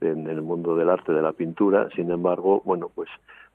en 0.00 0.28
el 0.28 0.42
mundo 0.42 0.76
del 0.76 0.90
arte 0.90 1.12
de 1.12 1.22
la 1.22 1.32
pintura, 1.32 1.88
sin 1.94 2.10
embargo, 2.10 2.62
bueno, 2.64 2.90
pues 2.94 3.08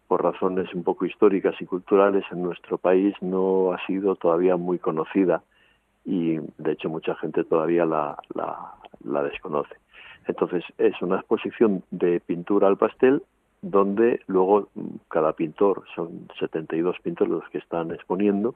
por 0.08 0.24
razones 0.24 0.74
un 0.74 0.84
poco 0.84 1.06
históricas 1.06 1.56
y 1.60 1.66
culturales 1.66 2.26
en 2.32 2.42
nuestro 2.42 2.78
país 2.78 3.14
no 3.22 3.74
ha 3.74 3.86
sido 3.86 4.16
todavía 4.16 4.58
muy 4.58 4.80
conocida 4.80 5.44
y 6.06 6.38
de 6.58 6.72
hecho 6.72 6.90
mucha 6.90 7.16
gente 7.16 7.44
todavía 7.44 7.86
la, 7.86 8.18
la, 8.34 9.24
desconoce. 9.24 9.76
Entonces 10.28 10.64
es 10.78 11.00
una 11.02 11.18
exposición 11.18 11.84
de 11.92 12.20
pintura 12.20 12.68
al 12.68 12.78
pastel 12.78 13.24
donde 13.62 14.22
luego 14.28 14.70
cada 15.10 15.34
pintor, 15.34 15.84
son 15.96 16.28
72 16.40 16.96
pintores 17.04 17.32
los 17.32 17.50
que 17.50 17.58
están 17.58 17.92
exponiendo, 17.92 18.56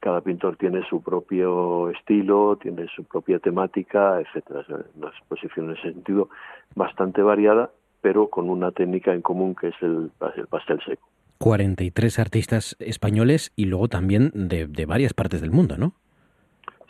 cada 0.00 0.20
pintor 0.20 0.56
tiene 0.56 0.82
su 0.88 1.02
propio 1.02 1.88
estilo, 1.90 2.58
tiene 2.60 2.86
su 2.94 3.04
propia 3.04 3.38
temática, 3.38 4.20
etcétera. 4.20 4.60
Es 4.60 4.68
una 4.96 5.08
exposición 5.08 5.70
en 5.70 5.76
ese 5.76 5.92
sentido 5.92 6.28
bastante 6.74 7.22
variada, 7.22 7.70
pero 8.02 8.28
con 8.28 8.50
una 8.50 8.70
técnica 8.72 9.14
en 9.14 9.22
común 9.22 9.54
que 9.54 9.68
es 9.68 9.74
el, 9.80 10.10
el 10.36 10.46
pastel 10.48 10.78
seco. 10.84 11.08
43 11.38 12.18
artistas 12.18 12.76
españoles 12.80 13.52
y 13.56 13.64
luego 13.64 13.88
también 13.88 14.30
de, 14.34 14.66
de 14.66 14.86
varias 14.86 15.14
partes 15.14 15.40
del 15.40 15.50
mundo, 15.50 15.78
¿no? 15.78 15.94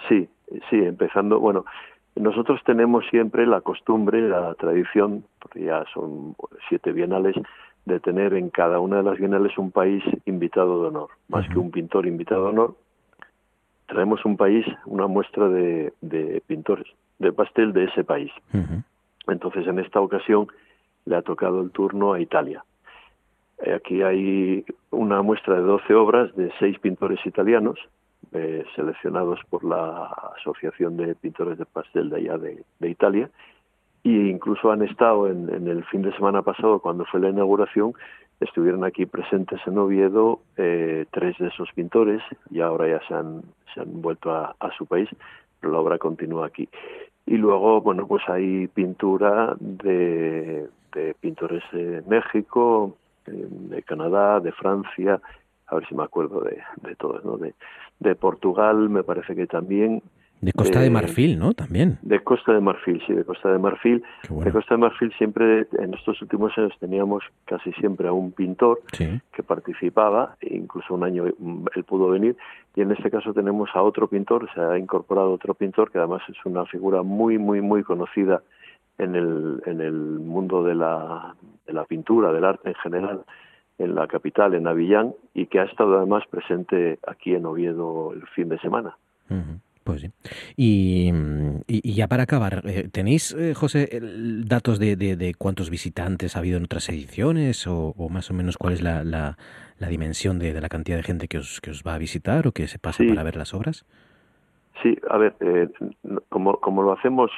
Sí, 0.08 0.28
sí, 0.70 0.76
empezando, 0.76 1.40
bueno, 1.40 1.64
nosotros 2.16 2.60
tenemos 2.64 3.04
siempre 3.10 3.46
la 3.46 3.60
costumbre, 3.60 4.20
la 4.20 4.54
tradición, 4.54 5.24
porque 5.40 5.64
ya 5.64 5.84
son 5.92 6.36
siete 6.68 6.92
bienales, 6.92 7.34
de 7.84 8.00
tener 8.00 8.34
en 8.34 8.50
cada 8.50 8.78
una 8.78 8.98
de 8.98 9.02
las 9.02 9.18
bienales 9.18 9.58
un 9.58 9.70
país 9.70 10.02
invitado 10.24 10.80
de 10.80 10.88
honor, 10.88 11.10
más 11.28 11.46
que 11.48 11.58
un 11.58 11.70
pintor 11.70 12.06
invitado 12.06 12.44
de 12.44 12.50
honor. 12.50 12.74
Traemos 13.86 14.24
un 14.24 14.36
país, 14.36 14.64
una 14.86 15.06
muestra 15.06 15.48
de, 15.48 15.92
pintores 16.46 16.86
de 17.18 17.32
pastel 17.32 17.72
de 17.72 17.84
ese 17.84 18.04
país. 18.04 18.32
Entonces, 19.26 19.66
en 19.66 19.78
esta 19.78 20.00
ocasión 20.00 20.48
le 21.04 21.16
ha 21.16 21.22
tocado 21.22 21.60
el 21.60 21.70
turno 21.70 22.14
a 22.14 22.20
Italia. 22.20 22.64
Aquí 23.74 24.02
hay 24.02 24.64
una 24.90 25.22
muestra 25.22 25.56
de 25.56 25.62
12 25.62 25.94
obras 25.94 26.34
de 26.36 26.50
seis 26.58 26.78
pintores 26.78 27.24
italianos, 27.26 27.78
eh, 28.32 28.64
seleccionados 28.74 29.40
por 29.50 29.64
la 29.64 30.06
Asociación 30.38 30.96
de 30.96 31.14
Pintores 31.14 31.58
de 31.58 31.66
Pastel 31.66 32.10
de 32.10 32.16
allá 32.16 32.38
de, 32.38 32.88
Italia, 32.88 33.30
e 34.02 34.10
incluso 34.10 34.70
han 34.70 34.82
estado 34.82 35.28
en, 35.28 35.66
el 35.66 35.84
fin 35.84 36.02
de 36.02 36.14
semana 36.14 36.42
pasado, 36.42 36.80
cuando 36.80 37.04
fue 37.04 37.20
la 37.20 37.30
inauguración, 37.30 37.94
estuvieron 38.40 38.84
aquí 38.84 39.06
presentes 39.06 39.60
en 39.66 39.78
Oviedo 39.78 40.40
eh, 40.56 41.06
tres 41.10 41.38
de 41.38 41.48
esos 41.48 41.70
pintores 41.72 42.22
y 42.50 42.60
ahora 42.60 42.88
ya 42.88 43.06
se 43.06 43.14
han, 43.14 43.42
se 43.72 43.80
han 43.80 44.02
vuelto 44.02 44.30
a, 44.32 44.54
su 44.76 44.86
país, 44.86 45.08
pero 45.60 45.72
la 45.72 45.80
obra 45.80 45.98
continúa 45.98 46.46
aquí. 46.46 46.68
Y 47.26 47.36
luego, 47.38 47.80
bueno, 47.80 48.06
pues 48.06 48.22
hay 48.28 48.66
pintura 48.68 49.56
de, 49.58 50.68
de 50.92 51.14
pintores 51.20 51.62
de 51.72 52.02
México, 52.06 52.96
de 53.26 53.82
Canadá, 53.82 54.40
de 54.40 54.52
Francia, 54.52 55.20
a 55.66 55.74
ver 55.76 55.88
si 55.88 55.94
me 55.94 56.04
acuerdo 56.04 56.40
de, 56.40 56.62
de 56.82 56.94
todos, 56.96 57.24
¿no? 57.24 57.36
De, 57.36 57.54
de 58.00 58.14
Portugal, 58.14 58.88
me 58.88 59.02
parece 59.02 59.34
que 59.34 59.46
también. 59.46 60.02
De 60.40 60.52
Costa 60.52 60.80
de, 60.80 60.90
Marfil, 60.90 61.38
¿no? 61.38 61.54
También. 61.54 61.98
De 62.02 62.22
Costa 62.22 62.52
de 62.52 62.60
Marfil, 62.60 63.02
sí, 63.06 63.14
de 63.14 63.24
Costa 63.24 63.50
de 63.50 63.58
Marfil. 63.58 64.02
De 64.28 64.52
Costa 64.52 64.74
de 64.74 64.78
Marfil 64.78 65.10
siempre, 65.16 65.66
en 65.78 65.94
estos 65.94 66.20
últimos 66.20 66.52
años 66.58 66.72
teníamos 66.78 67.24
casi 67.46 67.72
siempre 67.72 68.08
a 68.08 68.12
un 68.12 68.32
pintor 68.32 68.80
que 68.92 69.42
participaba, 69.42 70.36
e 70.42 70.54
incluso 70.54 70.94
un 70.94 71.04
año 71.04 71.24
él 71.24 71.84
pudo 71.84 72.10
venir, 72.10 72.36
y 72.76 72.82
en 72.82 72.90
este 72.90 73.10
caso 73.10 73.32
tenemos 73.32 73.70
a 73.72 73.82
otro 73.82 74.06
pintor, 74.06 74.46
se 74.54 74.60
ha 74.60 74.76
incorporado 74.76 75.32
otro 75.32 75.54
pintor 75.54 75.90
que 75.90 75.98
además 75.98 76.20
es 76.28 76.36
una 76.44 76.66
figura 76.66 77.02
muy, 77.02 77.38
muy, 77.38 77.62
muy 77.62 77.82
conocida 77.82 78.42
en 78.98 79.14
el, 79.14 79.62
en 79.66 79.80
el 79.80 79.94
mundo 79.94 80.62
de 80.62 80.74
la, 80.74 81.34
de 81.66 81.72
la 81.72 81.84
pintura, 81.84 82.32
del 82.32 82.44
arte 82.44 82.68
en 82.68 82.74
general, 82.74 83.24
en 83.78 83.94
la 83.94 84.06
capital, 84.06 84.54
en 84.54 84.66
Avillán, 84.66 85.14
y 85.34 85.46
que 85.46 85.60
ha 85.60 85.64
estado 85.64 85.96
además 85.96 86.24
presente 86.30 86.98
aquí 87.06 87.34
en 87.34 87.46
Oviedo 87.46 88.12
el 88.12 88.26
fin 88.28 88.48
de 88.48 88.58
semana. 88.58 88.96
Pues 89.84 90.00
sí. 90.00 90.10
Y, 90.56 91.12
ya 91.94 92.08
para 92.08 92.22
acabar, 92.22 92.62
eh, 92.64 92.88
¿tenéis, 92.90 93.34
eh, 93.34 93.52
José, 93.54 94.00
datos 94.46 94.78
de, 94.78 94.96
de, 94.96 95.34
cuántos 95.34 95.68
visitantes 95.68 96.36
ha 96.36 96.38
habido 96.38 96.56
en 96.56 96.64
otras 96.64 96.88
ediciones 96.88 97.66
o, 97.66 97.94
más 98.10 98.30
o 98.30 98.34
menos 98.34 98.56
cuál 98.56 98.72
es 98.72 98.82
la, 98.82 99.04
la, 99.04 99.36
dimensión 99.88 100.38
de, 100.38 100.58
la 100.58 100.70
cantidad 100.70 100.96
de 100.96 101.02
gente 101.02 101.28
que 101.28 101.38
os, 101.38 101.60
que 101.60 101.70
os 101.70 101.82
va 101.86 101.94
a 101.94 101.98
visitar 101.98 102.46
o 102.46 102.52
que 102.52 102.66
se 102.66 102.78
pasa 102.78 103.04
para 103.06 103.22
ver 103.22 103.36
las 103.36 103.52
obras? 103.52 103.84
Sí, 104.82 104.96
a 105.10 105.18
ver, 105.18 105.34
eh, 105.40 105.68
como, 106.30 106.58
como 106.60 106.82
lo 106.82 106.92
hacemos 106.92 107.30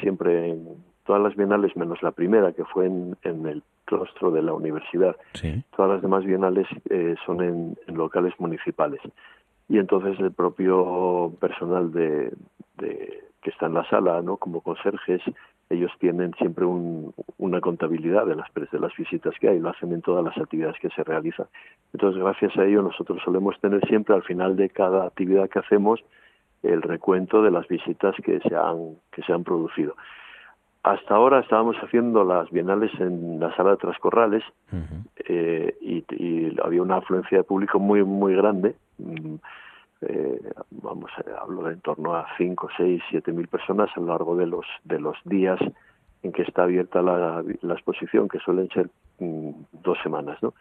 siempre 0.00 0.50
en 0.50 0.66
todas 1.04 1.22
las 1.22 1.36
bienales 1.36 1.76
menos 1.76 2.02
la 2.02 2.10
primera 2.10 2.52
que 2.52 2.64
fue 2.64 2.86
en, 2.86 3.16
el 3.22 3.62
claustro 3.84 4.30
de 4.30 4.42
la 4.42 4.52
universidad. 4.52 5.16
Todas 5.76 5.92
las 5.92 6.02
demás 6.02 6.24
bienales 6.24 6.66
eh, 6.90 7.14
son 7.26 7.42
en, 7.42 7.76
locales 7.86 8.34
municipales. 8.38 9.00
Y 9.68 9.78
entonces 9.78 10.18
el 10.20 10.32
propio 10.32 11.32
personal 11.40 11.92
de, 11.92 12.32
que 12.78 13.50
está 13.50 13.66
en 13.66 13.74
la 13.74 13.88
sala, 13.88 14.20
¿no? 14.22 14.36
como 14.36 14.60
conserjes, 14.60 15.22
ellos 15.70 15.90
tienen 15.98 16.34
siempre 16.34 16.66
una 16.66 17.60
contabilidad 17.60 18.26
de 18.26 18.36
las, 18.36 18.52
de 18.54 18.78
las 18.78 18.94
visitas 18.96 19.34
que 19.40 19.48
hay, 19.48 19.58
lo 19.58 19.70
hacen 19.70 19.92
en 19.92 20.02
todas 20.02 20.22
las 20.22 20.36
actividades 20.36 20.78
que 20.80 20.90
se 20.90 21.02
realizan. 21.02 21.46
Entonces, 21.94 22.22
gracias 22.22 22.56
a 22.58 22.64
ello, 22.64 22.82
nosotros 22.82 23.20
solemos 23.24 23.58
tener 23.60 23.80
siempre 23.88 24.14
al 24.14 24.22
final 24.22 24.56
de 24.56 24.68
cada 24.68 25.06
actividad 25.06 25.48
que 25.48 25.60
hacemos 25.60 26.00
el 26.62 26.82
recuento 26.82 27.42
de 27.42 27.50
las 27.50 27.66
visitas 27.68 28.14
que 28.22 28.40
se 28.40 28.54
han, 28.54 28.96
que 29.10 29.22
se 29.22 29.32
han 29.32 29.44
producido. 29.44 29.96
Hasta 30.82 31.14
ahora 31.14 31.40
estábamos 31.40 31.76
haciendo 31.76 32.24
las 32.24 32.50
bienales 32.50 32.90
en 32.98 33.38
la 33.38 33.54
sala 33.54 33.70
de 33.70 33.76
Trascorrales 33.76 34.42
eh, 35.28 35.76
y, 35.80 36.04
había 36.60 36.82
una 36.82 36.96
afluencia 36.96 37.38
de 37.38 37.44
público 37.44 37.78
muy 37.78 38.02
muy 38.02 38.34
grande. 38.34 38.74
Mm, 38.98 39.36
eh, 40.02 40.40
vamos, 40.70 41.10
eh, 41.18 41.30
hablo 41.40 41.62
de 41.64 41.74
en 41.74 41.80
torno 41.80 42.16
a 42.16 42.26
5, 42.36 42.68
6, 42.76 43.00
7 43.10 43.32
mil 43.32 43.46
personas 43.46 43.90
a 43.94 44.00
lo 44.00 44.06
largo 44.06 44.36
de 44.36 44.46
los 44.46 44.66
de 44.82 44.98
los 44.98 45.16
días 45.24 45.60
en 46.24 46.32
que 46.32 46.42
está 46.42 46.64
abierta 46.64 47.00
la, 47.00 47.44
exposición, 47.74 48.28
que 48.28 48.38
suelen 48.40 48.68
ser 48.70 48.90
mm, 49.20 49.50
dos 49.84 49.98
semanas, 50.02 50.42
¿no? 50.42 50.52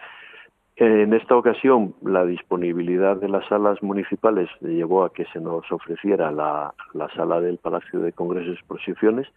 En 0.76 1.14
esta 1.14 1.36
ocasión, 1.36 1.94
la 2.02 2.26
disponibilidad 2.26 3.18
de 3.18 3.28
las 3.28 3.46
salas 3.48 3.84
municipales 3.84 4.50
llevó 4.62 5.04
a 5.04 5.14
que 5.14 5.26
se 5.26 5.40
nos 5.40 5.70
ofreciera 5.72 6.32
la, 6.32 6.74
la 6.94 7.10
sala 7.10 7.40
del 7.42 7.58
Palacio 7.58 8.00
de 8.00 8.14
Congresos 8.14 8.50
y 8.50 8.54
Exposiciones, 8.54 9.28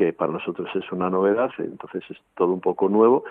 que 0.00 0.14
para 0.14 0.32
nosotros 0.32 0.66
es 0.74 0.90
una 0.92 1.10
novedad, 1.10 1.50
entonces 1.58 2.02
es 2.08 2.16
todo 2.34 2.54
un 2.54 2.62
poco 2.62 2.88
nuevo. 2.88 3.24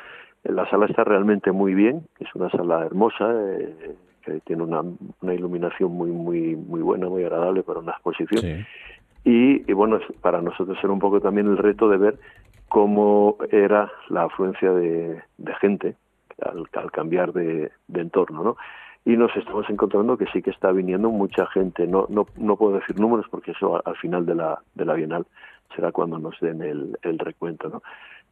La 0.44 0.70
sala 0.70 0.86
está 0.86 1.04
realmente 1.04 1.52
muy 1.52 1.74
bien, 1.74 2.04
es 2.20 2.28
una 2.36 2.48
sala 2.52 2.86
hermosa, 2.86 3.28
eh, 3.34 3.96
que 4.24 4.40
tiene 4.42 4.62
una, 4.62 4.84
una, 5.22 5.34
iluminación 5.34 5.92
muy 5.92 6.12
muy 6.12 6.56
muy 6.56 6.82
buena, 6.82 7.10
muy 7.10 7.24
agradable 7.24 7.64
para 7.64 7.80
una 7.80 7.94
exposición. 7.94 8.68
Y, 9.24 9.74
bueno, 9.74 10.00
para 10.22 10.42
nosotros 10.42 10.78
era 10.84 10.94
un 10.94 11.00
poco 11.00 11.20
también 11.20 11.48
el 11.48 11.58
reto 11.58 11.90
de 11.90 11.98
ver 11.98 12.20
cómo 12.68 13.38
era 13.52 13.92
la 14.10 14.26
afluencia 14.26 14.72
de, 14.72 15.24
gente 15.60 15.96
al, 16.40 16.66
al 16.74 16.92
cambiar 16.92 17.34
de, 17.34 17.72
de, 17.88 18.02
entorno, 18.02 18.44
¿no? 18.44 18.58
Y 19.06 19.18
nos 19.18 19.36
estamos 19.36 19.68
encontrando 19.72 20.18
que 20.18 20.28
sí 20.28 20.44
que 20.44 20.52
está 20.52 20.72
viniendo 20.72 21.10
mucha 21.10 21.48
gente. 21.48 21.88
No, 21.88 22.06
no, 22.10 22.28
no 22.38 22.56
puedo 22.58 22.74
decir 22.78 23.00
números 23.00 23.26
porque 23.32 23.52
eso 23.52 23.82
al 23.84 23.98
final 23.98 24.28
de 24.28 24.36
la, 24.36 24.60
de 24.76 24.86
la 24.86 24.94
Bienal 24.94 25.26
será 25.76 25.92
cuando 25.92 26.18
nos 26.20 26.40
den 26.40 26.62
el, 26.62 26.98
el 27.02 27.20
recuento, 27.20 27.70
¿no? 27.70 27.82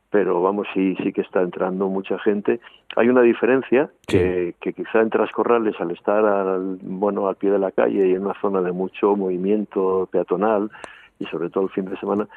Pero 0.10 0.42
vamos, 0.42 0.68
sí, 0.74 0.96
sí 1.04 1.12
que 1.12 1.22
está 1.22 1.42
entrando 1.42 1.90
mucha 1.90 2.18
gente. 2.20 2.62
Hay 2.96 3.10
una 3.10 3.22
diferencia 3.22 3.90
que, 4.08 4.56
que 4.62 4.72
quizá 4.72 5.02
en 5.02 5.10
Trascorrales, 5.10 5.76
al 5.82 5.92
estar 5.92 6.26
al, 6.26 6.78
bueno, 6.82 7.28
al 7.28 7.36
pie 7.36 7.52
de 7.52 7.60
la 7.60 7.72
calle 7.72 8.08
y 8.08 8.14
en 8.14 8.24
una 8.24 8.40
zona 8.40 8.62
de 8.62 8.72
mucho 8.72 9.18
movimiento 9.18 10.08
peatonal, 10.10 10.72
y 11.20 11.26
sobre 11.26 11.50
todo 11.50 11.66
el 11.66 11.72
fin 11.72 11.86
de 11.86 11.98
semana, 11.98 12.28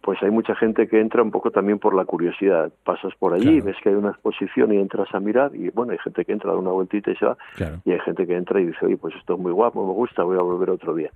pues 0.00 0.22
hay 0.22 0.30
mucha 0.30 0.54
gente 0.54 0.88
que 0.88 1.00
entra 1.00 1.22
un 1.22 1.30
poco 1.30 1.50
también 1.50 1.78
por 1.78 1.94
la 1.94 2.04
curiosidad. 2.04 2.72
Pasas 2.84 3.14
por 3.16 3.34
allí, 3.34 3.60
ves 3.60 3.76
que 3.82 3.90
hay 3.90 3.94
una 3.94 4.10
exposición 4.10 4.72
y 4.72 4.76
entras 4.76 5.12
a 5.12 5.20
mirar 5.20 5.54
y 5.54 5.70
bueno, 5.70 5.92
hay 5.92 5.98
gente 5.98 6.24
que 6.24 6.32
entra, 6.32 6.52
da 6.52 6.58
una 6.58 6.70
vueltita 6.70 7.10
y 7.10 7.16
se 7.16 7.26
va 7.26 7.36
y 7.84 7.92
hay 7.92 8.00
gente 8.00 8.26
que 8.26 8.36
entra 8.36 8.60
y 8.60 8.66
dice, 8.66 8.86
oye, 8.86 8.96
pues 8.96 9.14
esto 9.16 9.34
es 9.34 9.40
muy 9.40 9.52
guapo, 9.52 9.86
me 9.86 9.92
gusta, 9.92 10.22
voy 10.22 10.38
a 10.38 10.42
volver 10.42 10.70
otro 10.70 10.94
día. 10.94 11.10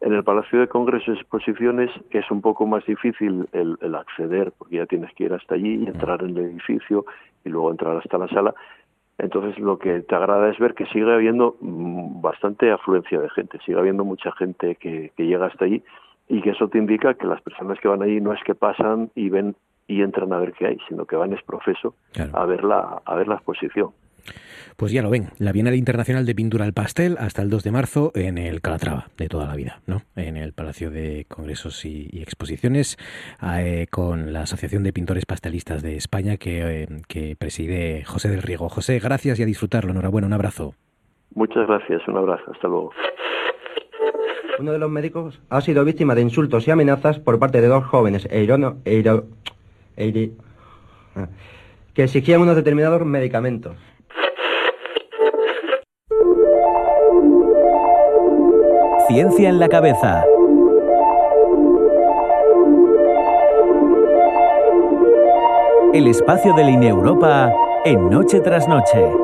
En 0.00 0.12
el 0.12 0.24
Palacio 0.24 0.60
de 0.60 0.68
Congresos 0.68 1.16
y 1.16 1.20
Exposiciones 1.20 1.90
es 2.10 2.30
un 2.30 2.40
poco 2.40 2.66
más 2.66 2.84
difícil 2.86 3.48
el, 3.52 3.94
acceder 3.94 4.52
porque 4.58 4.76
ya 4.76 4.86
tienes 4.86 5.12
que 5.14 5.24
ir 5.24 5.32
hasta 5.32 5.54
allí 5.54 5.84
y 5.84 5.86
entrar 5.86 6.22
en 6.22 6.30
el 6.30 6.44
edificio 6.44 7.06
y 7.44 7.48
luego 7.48 7.70
entrar 7.70 7.96
hasta 7.96 8.18
la 8.18 8.28
sala. 8.28 8.54
Entonces 9.18 9.58
lo 9.60 9.78
que 9.78 10.00
te 10.00 10.14
agrada 10.14 10.50
es 10.50 10.58
ver 10.58 10.74
que 10.74 10.86
sigue 10.86 11.12
habiendo 11.12 11.56
mm, 11.60 12.20
bastante 12.20 12.72
afluencia 12.72 13.20
de 13.20 13.30
gente, 13.30 13.58
sigue 13.64 13.78
habiendo 13.78 14.04
mucha 14.04 14.32
gente 14.32 14.74
que, 14.74 15.12
que 15.16 15.26
llega 15.26 15.46
hasta 15.46 15.66
allí 15.66 15.84
y 16.28 16.40
que 16.40 16.50
eso 16.50 16.68
te 16.68 16.78
indica 16.78 17.14
que 17.14 17.26
las 17.26 17.40
personas 17.42 17.78
que 17.80 17.88
van 17.88 18.02
allí 18.02 18.20
no 18.20 18.32
es 18.32 18.42
que 18.44 18.54
pasan 18.54 19.10
y 19.14 19.28
ven 19.28 19.56
y 19.86 20.02
entran 20.02 20.32
a 20.32 20.38
ver 20.38 20.52
qué 20.52 20.66
hay, 20.66 20.78
sino 20.88 21.04
que 21.04 21.16
van 21.16 21.32
es 21.32 21.42
profeso 21.42 21.94
a 22.32 22.46
ver 22.46 22.64
la 22.64 23.02
a 23.04 23.14
ver 23.14 23.28
la 23.28 23.34
exposición. 23.34 23.90
Pues 24.76 24.90
ya 24.90 25.02
lo 25.02 25.10
ven, 25.10 25.28
la 25.38 25.52
Bienal 25.52 25.74
Internacional 25.74 26.26
de 26.26 26.34
Pintura 26.34 26.64
al 26.64 26.72
Pastel 26.72 27.16
hasta 27.20 27.42
el 27.42 27.50
2 27.50 27.62
de 27.62 27.70
marzo 27.70 28.10
en 28.14 28.38
el 28.38 28.60
Calatrava 28.60 29.06
de 29.16 29.28
toda 29.28 29.46
la 29.46 29.54
vida, 29.54 29.80
¿no? 29.86 30.02
En 30.16 30.36
el 30.36 30.52
Palacio 30.52 30.90
de 30.90 31.26
Congresos 31.28 31.84
y, 31.84 32.08
Exposiciones 32.20 32.96
eh, 33.58 33.86
con 33.90 34.32
la 34.32 34.40
Asociación 34.40 34.82
de 34.82 34.92
Pintores 34.92 35.26
Pastelistas 35.26 35.82
de 35.82 35.96
España 35.96 36.38
que, 36.38 36.82
eh, 36.82 36.86
que 37.06 37.36
preside 37.38 38.02
José 38.04 38.30
del 38.30 38.42
Riego. 38.42 38.68
José, 38.68 38.98
gracias 38.98 39.38
y 39.38 39.42
a 39.42 39.46
disfrutarlo. 39.46 39.92
Enhorabuena, 39.92 40.26
un 40.26 40.32
abrazo. 40.32 40.74
Muchas 41.34 41.66
gracias, 41.68 42.06
un 42.08 42.16
abrazo, 42.16 42.50
hasta 42.50 42.66
luego. 42.66 42.92
Uno 44.58 44.72
de 44.72 44.78
los 44.78 44.90
médicos 44.90 45.40
ha 45.50 45.60
sido 45.60 45.84
víctima 45.84 46.14
de 46.14 46.22
insultos 46.22 46.68
y 46.68 46.70
amenazas 46.70 47.18
por 47.18 47.38
parte 47.38 47.60
de 47.60 47.66
dos 47.66 47.84
jóvenes 47.84 48.28
eirono, 48.30 48.76
eiro, 48.84 49.24
ah, 51.16 51.26
que 51.92 52.04
exigían 52.04 52.40
unos 52.40 52.54
determinados 52.56 53.04
medicamentos. 53.04 53.76
Ciencia 59.08 59.48
en 59.48 59.58
la 59.58 59.68
cabeza. 59.68 60.24
El 65.92 66.06
espacio 66.06 66.54
de 66.54 66.64
Línea 66.64 66.90
Europa 66.90 67.52
en 67.84 68.08
Noche 68.08 68.40
tras 68.40 68.66
Noche. 68.66 69.23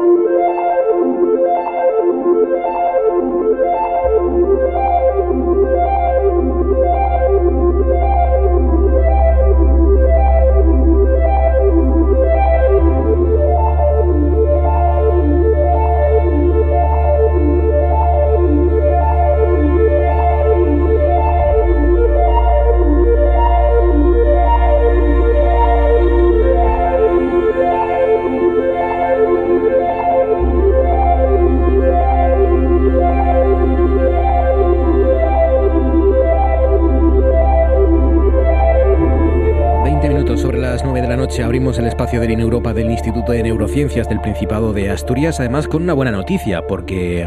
El 41.81 41.87
espacio 41.87 42.21
del 42.21 42.33
INEUropa 42.33 42.75
del 42.75 42.91
Instituto 42.91 43.33
de 43.33 43.43
Neurociencias 43.43 44.09
del 44.09 44.21
Principado 44.21 44.73
de 44.73 44.91
Asturias, 44.91 45.41
además 45.41 45.67
con 45.67 45.83
una 45.83 45.95
buena 45.95 46.11
noticia, 46.11 46.67
porque, 46.67 47.27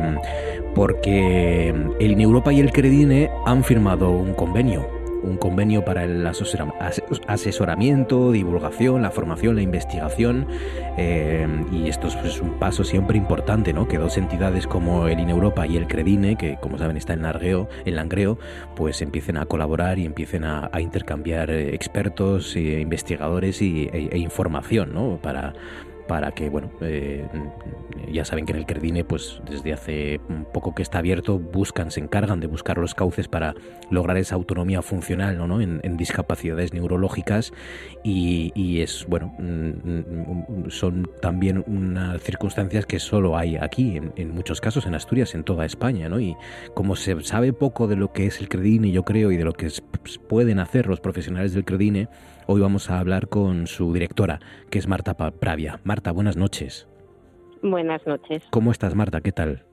porque 0.76 1.70
el 2.00 2.12
INEUropa 2.12 2.54
y 2.54 2.60
el 2.60 2.72
Credine 2.72 3.32
han 3.46 3.63
firmado 3.63 4.12
un 4.12 4.34
convenio 4.34 5.03
un 5.24 5.38
convenio 5.38 5.86
para 5.86 6.04
el 6.04 6.26
asesoramiento, 6.28 8.32
divulgación, 8.32 9.02
la 9.02 9.12
formación, 9.12 9.56
la 9.56 9.62
investigación. 9.62 10.48
Eh, 10.98 11.48
y 11.72 11.88
esto 11.88 12.08
es 12.08 12.42
un 12.42 12.60
paso 12.60 12.84
siempre 12.84 13.18
importante, 13.18 13.74
¿no? 13.74 13.88
Que 13.88 13.98
dos 13.98 14.18
entidades 14.18 14.68
como 14.68 15.08
el 15.08 15.20
INEUropa 15.20 15.66
y 15.68 15.78
el 15.78 15.88
Credine, 15.88 16.36
que 16.36 16.58
como 16.62 16.78
saben 16.78 16.98
está 16.98 17.14
en 17.14 17.24
Langreo, 17.24 17.70
en 17.86 17.96
Langreo 17.96 18.38
pues 18.76 19.02
empiecen 19.02 19.38
a 19.38 19.46
colaborar 19.46 20.00
y 20.00 20.06
empiecen 20.06 20.44
a, 20.44 20.70
intercambiar 20.80 21.50
eh, 21.50 21.74
expertos, 21.74 22.56
e 22.56 22.82
investigadores 22.82 23.62
y, 23.62 23.90
e, 23.94 24.10
e 24.12 24.18
información, 24.18 24.94
¿no? 24.94 25.20
Para 25.22 25.54
para 26.08 26.32
que, 26.32 26.50
bueno, 26.50 26.72
eh, 26.82 27.28
ya 28.12 28.26
saben 28.26 28.46
que 28.46 28.54
en 28.54 28.60
el 28.60 28.66
Credine, 28.66 29.04
pues 29.04 29.42
desde 29.50 29.74
hace 29.74 30.20
poco 30.54 30.76
que 30.76 30.82
está 30.82 31.00
abierto, 31.00 31.39
buscan, 31.39 31.92
se 31.92 32.00
encargan 32.00 32.39
de 32.39 32.48
buscar 32.48 32.78
los 32.78 32.94
cauces 32.94 33.28
para 33.28 33.56
lograr 33.89 34.18
esa 34.18 34.36
autonomía 34.36 34.82
funcional 34.82 35.13
¿no? 35.48 35.62
En, 35.62 35.82
discapacidades 35.98 36.74
neurológicas 36.74 37.54
y, 38.04 38.82
es, 38.82 39.06
bueno, 39.08 39.34
mm, 39.38 39.44
mm, 39.46 40.70
son 40.70 41.10
también 41.22 41.63
unas 41.68 42.22
circunstancias 42.22 42.86
que 42.86 43.00
solo 43.00 43.38
hay 43.38 43.58
aquí, 43.58 44.00
en, 44.16 44.34
muchos 44.34 44.60
casos 44.60 44.86
en 44.86 44.96
Asturias, 44.96 45.36
en 45.36 45.44
toda 45.44 45.66
España, 45.66 46.10
¿no? 46.10 46.20
Y 46.20 46.36
como 46.74 46.96
se 46.96 47.22
sabe 47.22 47.54
poco 47.54 47.88
de 47.88 47.96
lo 47.96 48.12
que 48.12 48.26
es 48.26 48.39
el 48.39 48.50
Credine, 48.50 48.92
yo 48.92 49.04
creo, 49.04 49.32
y 49.32 49.38
de 49.38 49.44
lo 49.44 49.54
que 49.54 49.72
pues, 50.02 50.18
pueden 50.18 50.60
hacer 50.60 50.88
los 50.88 51.00
profesionales 51.00 51.54
del 51.54 51.63
Credine, 51.63 52.08
Hoy 52.46 52.60
vamos 52.60 52.90
a 52.90 53.00
hablar 53.00 53.30
con 53.30 53.68
su 53.68 53.94
directora, 53.94 54.42
que 54.70 54.78
es 54.78 54.88
Marta 54.88 55.14
Pravia. 55.14 55.80
Marta, 55.86 56.12
buenas 56.12 56.36
noches. 56.36 56.88
Buenas 57.62 58.06
noches. 58.06 58.44
¿Cómo 58.50 58.72
estás, 58.72 58.96
Marta? 58.96 59.22
¿Qué 59.22 59.32
tal? 59.32 59.64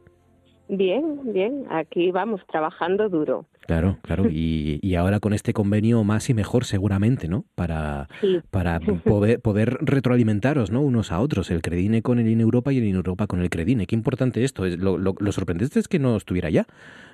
Bien, 0.68 1.32
bien. 1.32 1.64
Aquí 1.68 2.12
vamos 2.12 2.42
trabajando 2.46 3.08
duro. 3.08 3.46
Claro, 3.66 3.98
claro. 4.02 4.26
Y, 4.30 4.94
ahora 4.94 5.18
con 5.18 5.32
este 5.32 5.52
convenio 5.52 6.04
más 6.04 6.30
y 6.30 6.34
mejor 6.34 6.64
seguramente, 6.64 7.26
¿no? 7.26 7.44
Para, 7.56 8.08
para 8.52 8.78
poder, 9.04 9.40
poder, 9.40 9.78
retroalimentaros, 9.80 10.70
¿no? 10.70 10.80
Unos 10.80 11.10
a 11.10 11.18
otros. 11.18 11.50
El 11.50 11.62
Credine 11.62 12.02
con 12.02 12.20
el 12.20 12.28
INEUropa 12.28 12.72
y 12.72 12.78
el 12.78 12.84
INEUropa 12.84 13.26
con 13.26 13.40
el 13.40 13.50
Credine. 13.50 13.88
Qué 13.88 13.96
importante 13.96 14.44
esto. 14.44 14.64
Lo, 14.64 14.96
lo, 14.96 15.16
lo 15.18 15.32
sorprendente 15.32 15.80
es 15.80 15.88
que 15.88 15.98
no 15.98 16.16
estuviera 16.16 16.50
ya, 16.50 16.66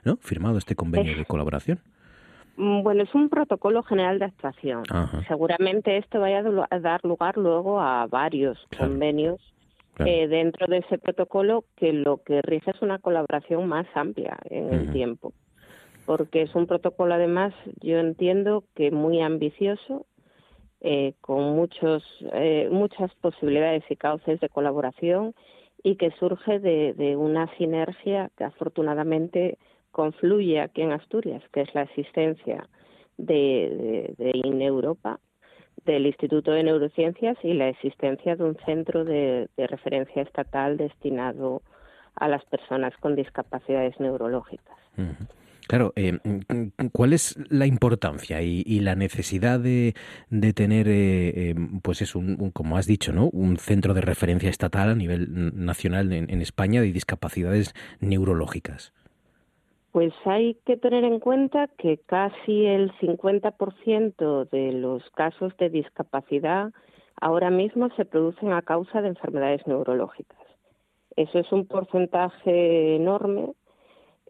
¿no? 0.04 0.18
Firmado 0.18 0.58
este 0.58 0.74
convenio 0.74 1.16
de 1.16 1.24
colaboración. 1.24 1.80
Mm, 2.56 2.82
bueno, 2.82 3.02
es 3.02 3.14
un 3.14 3.28
protocolo 3.28 3.82
general 3.82 4.18
de 4.18 4.26
actuación. 4.26 4.84
Seguramente 5.28 5.96
esto 5.98 6.20
vaya 6.20 6.42
a 6.70 6.78
dar 6.80 7.04
lugar 7.04 7.36
luego 7.36 7.80
a 7.80 8.06
varios 8.06 8.58
convenios 8.78 9.40
eh, 9.98 10.26
dentro 10.28 10.66
de 10.66 10.78
ese 10.78 10.98
protocolo 10.98 11.64
que 11.76 11.92
lo 11.92 12.22
que 12.22 12.42
rige 12.42 12.70
es 12.70 12.82
una 12.82 12.98
colaboración 12.98 13.66
más 13.68 13.86
amplia 13.94 14.38
en 14.44 14.72
el 14.72 14.92
tiempo. 14.92 15.32
Porque 16.06 16.42
es 16.42 16.54
un 16.54 16.66
protocolo, 16.66 17.14
además, 17.14 17.52
yo 17.80 17.98
entiendo 17.98 18.64
que 18.74 18.90
muy 18.90 19.20
ambicioso, 19.20 20.06
eh, 20.80 21.14
con 21.20 21.56
muchos, 21.56 22.04
eh, 22.32 22.68
muchas 22.70 23.12
posibilidades 23.16 23.82
y 23.90 23.96
cauces 23.96 24.38
de 24.40 24.48
colaboración 24.48 25.34
y 25.82 25.96
que 25.96 26.10
surge 26.12 26.58
de, 26.58 26.94
de 26.94 27.16
una 27.16 27.48
sinergia 27.56 28.30
que 28.36 28.44
afortunadamente 28.44 29.58
confluye 29.96 30.60
aquí 30.60 30.82
en 30.82 30.92
Asturias, 30.92 31.42
que 31.54 31.62
es 31.62 31.74
la 31.74 31.80
asistencia 31.80 32.68
de, 33.16 34.14
de, 34.18 34.30
INEUropa, 34.44 35.20
del 35.86 36.04
Instituto 36.04 36.50
de 36.50 36.64
Neurociencias 36.64 37.38
y 37.42 37.54
la 37.54 37.70
existencia 37.70 38.36
de 38.36 38.44
un 38.44 38.58
centro 38.66 39.06
de, 39.06 39.48
referencia 39.56 40.20
estatal 40.20 40.76
destinado 40.76 41.62
a 42.14 42.28
las 42.28 42.44
personas 42.44 42.92
con 43.00 43.16
discapacidades 43.16 43.98
neurológicas. 43.98 44.76
Claro, 45.66 45.94
eh, 45.96 46.18
¿cuál 46.92 47.14
es 47.14 47.38
la 47.48 47.64
importancia 47.64 48.42
y, 48.42 48.80
la 48.80 48.96
necesidad 48.96 49.58
de, 49.60 49.94
tener, 50.54 50.88
eh, 50.88 51.52
em, 51.52 51.80
pues 51.80 52.02
es 52.02 52.14
un, 52.14 52.50
como 52.50 52.76
has 52.76 52.86
dicho, 52.86 53.14
¿no? 53.14 53.30
un 53.30 53.56
centro 53.56 53.94
de 53.94 54.02
referencia 54.02 54.50
estatal 54.50 54.90
a 54.90 54.94
nivel 54.94 55.28
nacional 55.54 56.12
en 56.12 56.42
España 56.42 56.82
de 56.82 56.92
discapacidades 56.92 57.72
neurológicas? 58.00 58.92
Pues 59.96 60.12
hay 60.26 60.58
que 60.66 60.76
tener 60.76 61.04
en 61.04 61.20
cuenta 61.20 61.68
que 61.68 61.96
casi 61.96 62.66
el 62.66 62.92
50% 62.98 64.44
de 64.50 64.72
los 64.72 65.02
casos 65.12 65.56
de 65.56 65.70
discapacidad 65.70 66.70
ahora 67.18 67.48
mismo 67.48 67.88
se 67.96 68.04
producen 68.04 68.52
a 68.52 68.60
causa 68.60 69.00
de 69.00 69.08
enfermedades 69.08 69.66
neurológicas. 69.66 70.38
Eso 71.16 71.38
es 71.38 71.50
un 71.50 71.66
porcentaje 71.66 72.96
enorme 72.96 73.54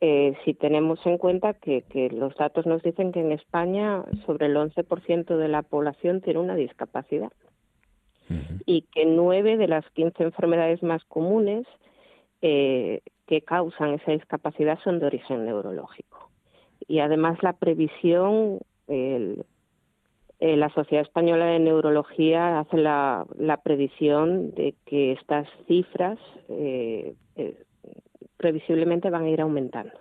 eh, 0.00 0.34
si 0.44 0.54
tenemos 0.54 1.04
en 1.04 1.18
cuenta 1.18 1.54
que, 1.54 1.82
los 2.12 2.36
datos 2.36 2.64
nos 2.64 2.80
dicen 2.84 3.10
que 3.10 3.18
en 3.18 3.32
España 3.32 4.04
sobre 4.24 4.46
el 4.46 4.54
11% 4.54 5.36
de 5.36 5.48
la 5.48 5.62
población 5.62 6.20
tiene 6.20 6.38
una 6.38 6.54
discapacidad 6.54 7.32
y 8.66 8.82
que 8.82 9.04
nueve 9.04 9.56
de 9.56 9.66
las 9.66 9.84
15 9.94 10.22
enfermedades 10.22 10.84
más 10.84 11.04
comunes 11.06 11.66
eh, 12.40 13.00
que 13.26 13.42
causan 13.42 13.94
esa 13.94 14.12
discapacidad 14.12 14.78
son 14.84 15.00
de 15.00 15.06
origen 15.06 15.44
neurológico. 15.44 16.30
Y 16.86 17.00
además 17.00 17.42
la 17.42 17.52
previsión, 17.54 18.60
la 18.86 20.68
Sociedad 20.70 21.02
Española 21.04 21.46
de 21.46 21.58
Neurología 21.58 22.60
hace 22.60 22.76
la, 22.76 23.26
la 23.38 23.56
previsión 23.58 24.52
de 24.52 24.74
que 24.84 25.12
estas 25.12 25.48
cifras 25.66 26.18
eh, 26.48 27.14
eh, 27.34 27.64
previsiblemente 28.36 29.10
van 29.10 29.24
a 29.24 29.30
ir 29.30 29.40
aumentando. 29.40 29.98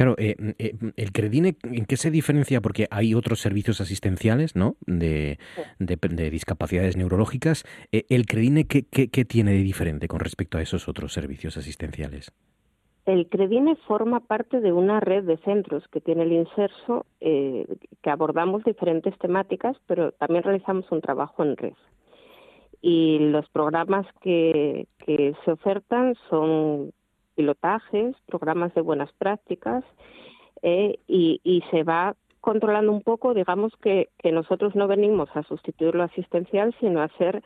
Claro, 0.00 0.14
eh, 0.16 0.34
eh, 0.58 0.72
el 0.96 1.12
Credine, 1.12 1.56
¿en 1.62 1.84
qué 1.84 1.98
se 1.98 2.10
diferencia? 2.10 2.62
Porque 2.62 2.86
hay 2.90 3.12
otros 3.12 3.38
servicios 3.38 3.82
asistenciales, 3.82 4.56
¿no? 4.56 4.76
De, 4.86 5.38
de, 5.78 6.30
discapacidades 6.30 6.96
neurológicas. 6.96 7.64
Eh, 7.92 8.06
¿El 8.08 8.24
Credine 8.24 8.64
¿qué, 8.64 8.86
qué, 8.86 9.24
tiene 9.26 9.52
de 9.52 9.62
diferente 9.62 10.08
con 10.08 10.20
respecto 10.20 10.56
a 10.56 10.62
esos 10.62 10.88
otros 10.88 11.12
servicios 11.12 11.58
asistenciales? 11.58 12.32
El 13.04 13.28
Credine 13.28 13.76
forma 13.86 14.20
parte 14.20 14.62
de 14.62 14.72
una 14.72 15.00
red 15.00 15.24
de 15.24 15.36
centros 15.44 15.86
que 15.88 16.00
tiene 16.00 16.22
el 16.22 16.32
Inserso, 16.32 17.04
que 17.20 18.10
abordamos 18.10 18.64
diferentes 18.64 19.18
temáticas, 19.18 19.76
pero 19.86 20.12
también 20.12 20.44
realizamos 20.44 20.90
un 20.90 21.02
trabajo 21.02 21.44
en 21.44 21.58
red. 21.58 21.74
Y 22.80 23.18
los 23.18 23.46
programas 23.50 24.06
que, 24.22 24.86
que 25.04 25.34
se 25.44 25.50
ofertan 25.50 26.14
son 26.30 26.94
pilotajes, 27.40 28.14
programas 28.26 28.74
de 28.74 28.82
buenas 28.82 29.10
prácticas 29.14 29.82
eh, 30.60 30.98
y, 31.08 31.62
se 31.70 31.84
va 31.84 32.14
controlando 32.42 32.92
un 32.92 33.00
poco, 33.00 33.32
digamos 33.32 33.72
que, 33.80 34.10
que 34.18 34.30
nosotros 34.30 34.74
no 34.74 34.86
venimos 34.86 35.30
a 35.34 35.42
sustituir 35.44 35.94
lo 35.94 36.02
asistencial, 36.02 36.74
sino 36.80 37.00
a 37.00 37.08
ser 37.16 37.42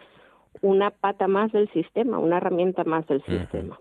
una 0.62 0.90
pata 0.90 1.28
más 1.28 1.52
del 1.52 1.70
sistema, 1.70 2.18
una 2.18 2.38
herramienta 2.38 2.82
más 2.82 3.06
del 3.06 3.22
sistema. 3.24 3.78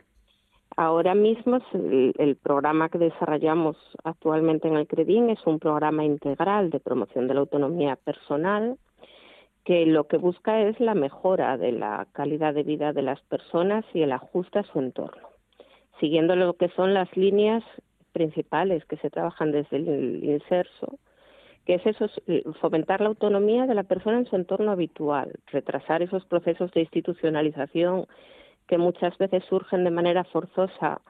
Ahora 0.77 1.15
mismo 1.15 1.59
el, 1.73 2.13
el, 2.19 2.35
programa 2.35 2.89
que 2.89 2.99
desarrollamos 2.99 3.75
actualmente 4.03 4.67
en 4.67 4.75
el 4.75 4.85
CREDIN 4.85 5.31
es 5.31 5.39
un 5.47 5.57
programa 5.57 6.03
integral 6.03 6.69
de 6.69 6.79
promoción 6.79 7.27
de 7.27 7.33
la 7.33 7.39
autonomía 7.39 7.95
personal 7.95 8.77
que 9.65 9.85
lo 9.87 10.07
que 10.07 10.17
busca 10.17 10.61
es 10.61 10.79
la 10.79 10.93
mejora 10.93 11.57
de 11.57 11.71
la 11.71 12.07
calidad 12.11 12.53
de 12.53 12.63
vida 12.63 12.93
de 12.93 13.01
las 13.01 13.21
personas 13.21 13.83
y 13.95 14.01
el 14.01 14.11
ajuste 14.11 14.59
a 14.59 14.63
su 14.63 14.79
entorno 14.79 15.32
siguiendo 15.99 16.35
lo 16.35 16.53
que 16.53 16.69
son 16.69 16.93
las 16.93 17.15
líneas 17.15 17.63
principales 18.11 18.85
que 18.85 18.97
se 18.97 19.09
trabajan 19.09 19.51
desde 19.51 19.77
el 19.77 20.23
inserso, 20.23 20.99
que 21.65 21.75
es 21.75 21.85
eso, 21.85 22.07
eh, 22.27 22.43
fomentar 22.61 23.01
la 23.01 23.07
autonomía 23.07 23.65
de 23.65 23.75
la 23.75 23.83
persona 23.83 24.17
en 24.17 24.25
su 24.25 24.35
entorno 24.35 24.71
habitual, 24.71 25.31
retrasar 25.47 26.01
esos 26.01 26.25
procesos 26.25 26.71
de 26.71 26.81
institucionalización 26.81 28.05
que 28.67 28.77
muchas 28.77 29.17
veces 29.17 29.43
surgen 29.45 29.83
de 29.83 29.91
manera 29.91 30.23
forzosa 30.25 31.01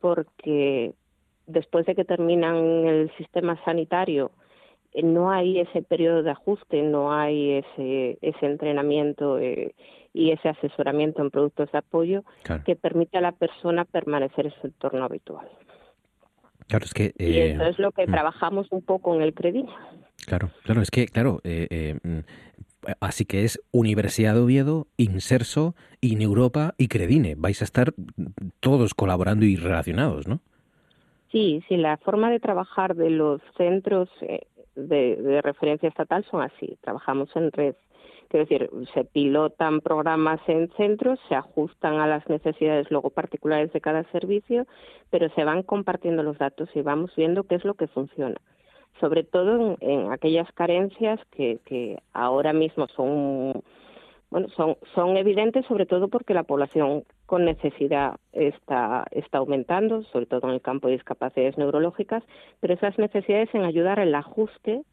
porque 0.00 0.92
después 1.46 1.86
de 1.86 1.94
que 1.94 2.04
terminan 2.04 2.56
el 2.86 3.10
sistema 3.16 3.62
sanitario 3.64 4.32
eh, 4.92 5.02
no 5.02 5.30
hay 5.30 5.60
ese 5.60 5.82
periodo 5.82 6.22
de 6.22 6.30
ajuste, 6.30 6.82
no 6.82 7.12
hay 7.12 7.58
ese, 7.58 8.18
ese 8.20 8.46
entrenamiento 8.46 9.38
eh, 9.38 9.74
y 10.12 10.30
ese 10.30 10.48
asesoramiento 10.48 11.22
en 11.22 11.30
productos 11.30 11.70
de 11.72 11.78
apoyo 11.78 12.24
que 12.64 12.76
permite 12.76 13.18
a 13.18 13.20
la 13.20 13.32
persona 13.32 13.84
permanecer 13.84 14.46
en 14.46 14.52
su 14.60 14.66
entorno 14.66 15.04
habitual. 15.04 15.48
Claro, 16.68 16.84
es 16.84 16.94
que... 16.94 17.12
y 17.18 17.38
eso 17.38 17.64
es 17.64 17.78
lo 17.78 17.92
que 17.92 18.06
mm. 18.06 18.10
trabajamos 18.10 18.66
un 18.70 18.82
poco 18.82 19.14
en 19.14 19.22
el 19.22 19.34
Credine. 19.34 19.70
Claro, 20.26 20.50
claro, 20.62 20.80
es 20.82 20.90
que, 20.90 21.06
claro, 21.06 21.40
eh, 21.44 21.98
mm, 22.02 22.20
así 23.00 23.24
que 23.24 23.44
es 23.44 23.60
Universidad 23.72 24.34
de 24.34 24.40
Oviedo, 24.40 24.86
Inserso, 24.96 25.74
Europa 26.00 26.74
y 26.78 26.88
Credine. 26.88 27.34
Vais 27.36 27.60
a 27.60 27.64
estar 27.64 27.94
todos 28.60 28.94
colaborando 28.94 29.44
y 29.44 29.56
relacionados, 29.56 30.26
¿no? 30.26 30.40
Sí, 31.30 31.62
sí, 31.68 31.76
la 31.76 31.96
forma 31.96 32.30
de 32.30 32.40
trabajar 32.40 32.94
de 32.94 33.10
los 33.10 33.40
centros 33.56 34.10
de, 34.74 35.40
referencia 35.42 35.88
estatal 35.88 36.24
son 36.30 36.42
así. 36.42 36.76
Trabajamos 36.82 37.34
en 37.34 37.50
red. 37.52 37.74
Quiero 38.32 38.46
decir, 38.46 38.70
se 38.94 39.04
pilotan 39.04 39.82
programas 39.82 40.40
en 40.46 40.70
centros, 40.78 41.20
se 41.28 41.34
ajustan 41.34 42.00
a 42.00 42.06
las 42.06 42.26
necesidades 42.30 42.90
luego 42.90 43.10
particulares 43.10 43.70
de 43.74 43.82
cada 43.82 44.04
servicio, 44.04 44.66
pero 45.10 45.28
se 45.34 45.44
van 45.44 45.62
compartiendo 45.62 46.22
los 46.22 46.38
datos 46.38 46.70
y 46.74 46.80
vamos 46.80 47.14
viendo 47.14 47.42
qué 47.42 47.56
es 47.56 47.64
lo 47.66 47.74
que 47.74 47.88
funciona. 47.88 48.36
Sobre 49.00 49.22
todo 49.22 49.76
en, 49.80 50.10
aquellas 50.12 50.50
carencias 50.52 51.20
que, 51.30 51.58
que 51.66 51.98
ahora 52.14 52.54
mismo 52.54 52.86
son 52.96 53.62
bueno, 54.30 54.48
son, 54.56 54.78
son 54.94 55.18
evidentes 55.18 55.66
sobre 55.66 55.84
todo 55.84 56.08
porque 56.08 56.32
la 56.32 56.44
población 56.44 57.04
con 57.26 57.44
necesidad 57.44 58.16
está, 58.32 59.04
está 59.10 59.38
aumentando, 59.38 60.04
sobre 60.04 60.24
todo 60.24 60.48
en 60.48 60.54
el 60.54 60.62
campo 60.62 60.88
de 60.88 60.94
discapacidades 60.94 61.58
neurológicas, 61.58 62.24
pero 62.60 62.72
esas 62.72 62.96
necesidades 62.96 63.54
en 63.54 63.64
ayudar 63.64 64.00
al 64.00 64.14
ajuste 64.14 64.84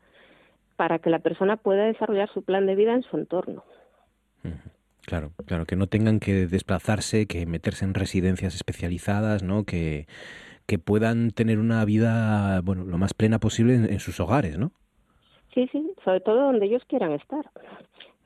para 0.80 1.00
que 1.00 1.10
la 1.10 1.20
persona 1.20 1.58
pueda 1.58 1.84
desarrollar 1.84 2.30
su 2.34 2.42
plan 2.42 2.66
de 2.66 2.74
vida 2.74 2.94
en 2.94 3.04
su 3.04 3.18
entorno. 3.18 3.66
Claro, 5.02 5.32
claro, 5.46 5.66
que 5.66 5.76
no 5.76 5.88
tengan 5.88 6.22
que 6.22 6.48
desplazarse, 6.48 7.26
que 7.26 7.46
meterse 7.46 7.84
en 7.84 7.94
residencias 7.94 8.56
especializadas, 8.56 9.44
¿no? 9.44 9.66
Que, 9.66 10.08
que 10.68 10.80
puedan 10.80 11.32
tener 11.32 11.60
una 11.60 11.84
vida, 11.84 12.62
bueno, 12.62 12.86
lo 12.86 12.98
más 12.98 13.14
plena 13.14 13.40
posible 13.40 13.76
en, 13.76 13.92
en 13.92 14.00
sus 14.00 14.22
hogares, 14.22 14.58
¿no? 14.58 14.72
Sí, 15.54 15.68
sí, 15.70 15.92
sobre 16.06 16.22
todo 16.22 16.44
donde 16.44 16.68
ellos 16.68 16.84
quieran 16.88 17.12
estar. 17.12 17.46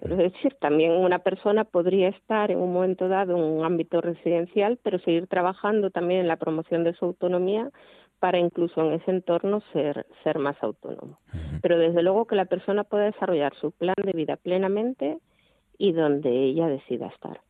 Es 0.02 0.16
decir, 0.16 0.56
también 0.62 0.92
una 0.92 1.20
persona 1.20 1.64
podría 1.64 2.10
estar 2.10 2.52
en 2.52 2.60
un 2.60 2.72
momento 2.72 3.08
dado 3.08 3.36
en 3.36 3.44
un 3.44 3.66
ámbito 3.66 4.00
residencial, 4.00 4.78
pero 4.84 5.00
seguir 5.00 5.26
trabajando 5.26 5.90
también 5.90 6.20
en 6.20 6.28
la 6.28 6.36
promoción 6.36 6.84
de 6.84 6.94
su 6.94 7.06
autonomía 7.06 7.72
para 8.20 8.40
incluso 8.40 8.82
en 8.82 8.94
ese 8.94 9.12
entorno 9.12 9.62
ser, 9.74 10.06
ser 10.24 10.40
más 10.40 10.56
autónomo. 10.62 11.20
Pero 11.62 11.78
desde 11.78 12.02
luego 12.04 12.26
que 12.26 12.36
la 12.36 12.46
persona 12.46 12.84
pueda 12.84 13.06
desarrollar 13.06 13.54
su 13.56 13.72
plan 13.72 13.96
de 14.04 14.14
vida 14.14 14.38
plenamente 14.38 15.20
y 15.78 15.92
donde 15.92 16.30
ella 16.30 16.68
decida 16.68 17.08
estar 17.08 17.42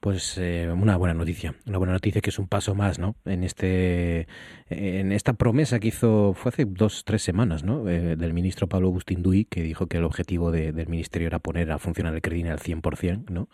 pues 0.00 0.38
eh, 0.38 0.70
una 0.70 0.96
buena 0.96 1.14
noticia, 1.14 1.56
una 1.66 1.78
buena 1.78 1.94
noticia 1.94 2.20
que 2.20 2.30
es 2.30 2.38
un 2.38 2.46
paso 2.46 2.76
más, 2.76 3.00
¿no? 3.00 3.16
En 3.24 3.42
este, 3.42 4.28
en 4.68 5.12
esta 5.12 5.34
promesa 5.34 5.78
que 5.78 5.88
hizo 5.88 6.34
fue 6.34 6.50
hace 6.50 6.64
dos, 6.64 7.04
tres 7.04 7.22
semanas, 7.22 7.62
¿no? 7.62 7.88
Eh, 7.88 8.16
del 8.16 8.34
ministro 8.34 8.68
Pablo 8.68 8.88
Agustín 8.88 9.22
Duy 9.22 9.44
que 9.44 9.62
dijo 9.62 9.86
que 9.86 9.98
el 9.98 10.04
objetivo 10.04 10.50
del 10.50 10.88
ministerio 10.88 11.28
era 11.28 11.38
poner 11.38 11.70
a 11.70 11.78
funcionar 11.78 12.14
el 12.14 12.22
crédito 12.22 12.50
al 12.50 12.58
100%, 12.58 13.30
¿no? 13.30 13.48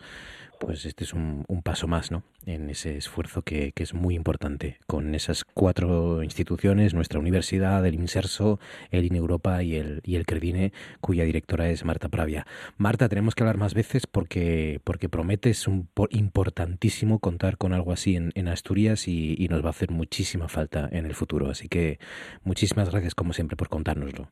pues 0.65 0.85
este 0.85 1.03
es 1.03 1.13
un, 1.13 1.45
paso 1.61 1.87
más 1.87 2.09
¿no? 2.11 2.23
en 2.45 2.69
ese 2.69 2.97
esfuerzo 2.97 3.41
que, 3.41 3.73
es 3.75 3.93
muy 3.93 4.15
importante 4.15 4.79
con 4.87 5.13
esas 5.13 5.43
cuatro 5.43 6.23
instituciones, 6.23 6.93
nuestra 6.93 7.19
universidad, 7.19 7.85
el 7.85 7.95
INSERSO, 7.95 8.59
el 8.89 9.05
INE 9.05 9.17
Europa 9.17 9.61
y 9.61 9.75
el, 9.75 10.01
y 10.05 10.15
el 10.15 10.25
Credine, 10.25 10.71
cuya 11.01 11.25
directora 11.25 11.69
es 11.69 11.83
Marta 11.83 12.07
Pravia. 12.07 12.47
Marta, 12.77 13.09
tenemos 13.09 13.35
que 13.35 13.43
hablar 13.43 13.57
más 13.57 13.73
veces 13.73 14.07
porque, 14.07 14.79
porque 14.85 15.09
promete, 15.09 15.49
es 15.49 15.67
un, 15.67 15.89
importantísimo 16.11 17.19
contar 17.19 17.57
con 17.57 17.73
algo 17.73 17.91
así 17.91 18.15
en, 18.15 18.47
Asturias 18.47 19.07
y, 19.07 19.47
nos 19.49 19.63
va 19.63 19.67
a 19.67 19.71
hacer 19.71 19.91
muchísima 19.91 20.47
falta 20.47 20.87
en 20.91 21.02
el 21.05 21.15
futuro. 21.15 21.49
Así 21.49 21.67
que 21.67 21.99
muchísimas 22.43 22.89
gracias 22.91 23.15
como 23.15 23.33
siempre 23.33 23.55
por 23.55 23.69
contárnoslo. 23.69 24.27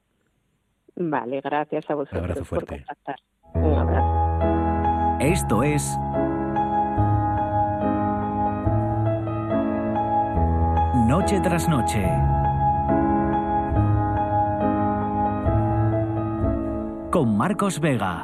Vale, 0.96 1.42
gracias 1.42 1.90
a 1.90 1.96
vosotros. 1.96 2.20
Un 2.20 2.26
abrazo 2.26 2.46
fuerte. 2.46 2.86
Un 3.54 3.74
abrazo. 3.74 5.18
Esto 5.20 5.64
es 5.64 5.98
Noche 11.12 11.42
tras 11.42 11.68
noche. 11.68 12.02
Con 17.12 17.36
Marcos 17.36 17.82
Vega. 17.82 18.24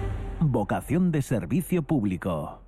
Vocación 0.43 1.11
de 1.11 1.21
servicio 1.21 1.83
público. 1.83 2.60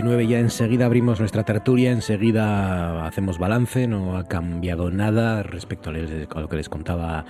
29, 0.00 0.28
ya 0.28 0.38
enseguida 0.38 0.86
abrimos 0.86 1.20
nuestra 1.20 1.44
tertulia, 1.44 1.90
enseguida 1.90 3.06
hacemos 3.06 3.38
balance, 3.38 3.86
no 3.86 4.16
ha 4.16 4.24
cambiado 4.24 4.90
nada 4.90 5.42
respecto 5.42 5.90
a 5.90 6.40
lo 6.40 6.48
que 6.48 6.56
les 6.56 6.70
contaba 6.70 7.26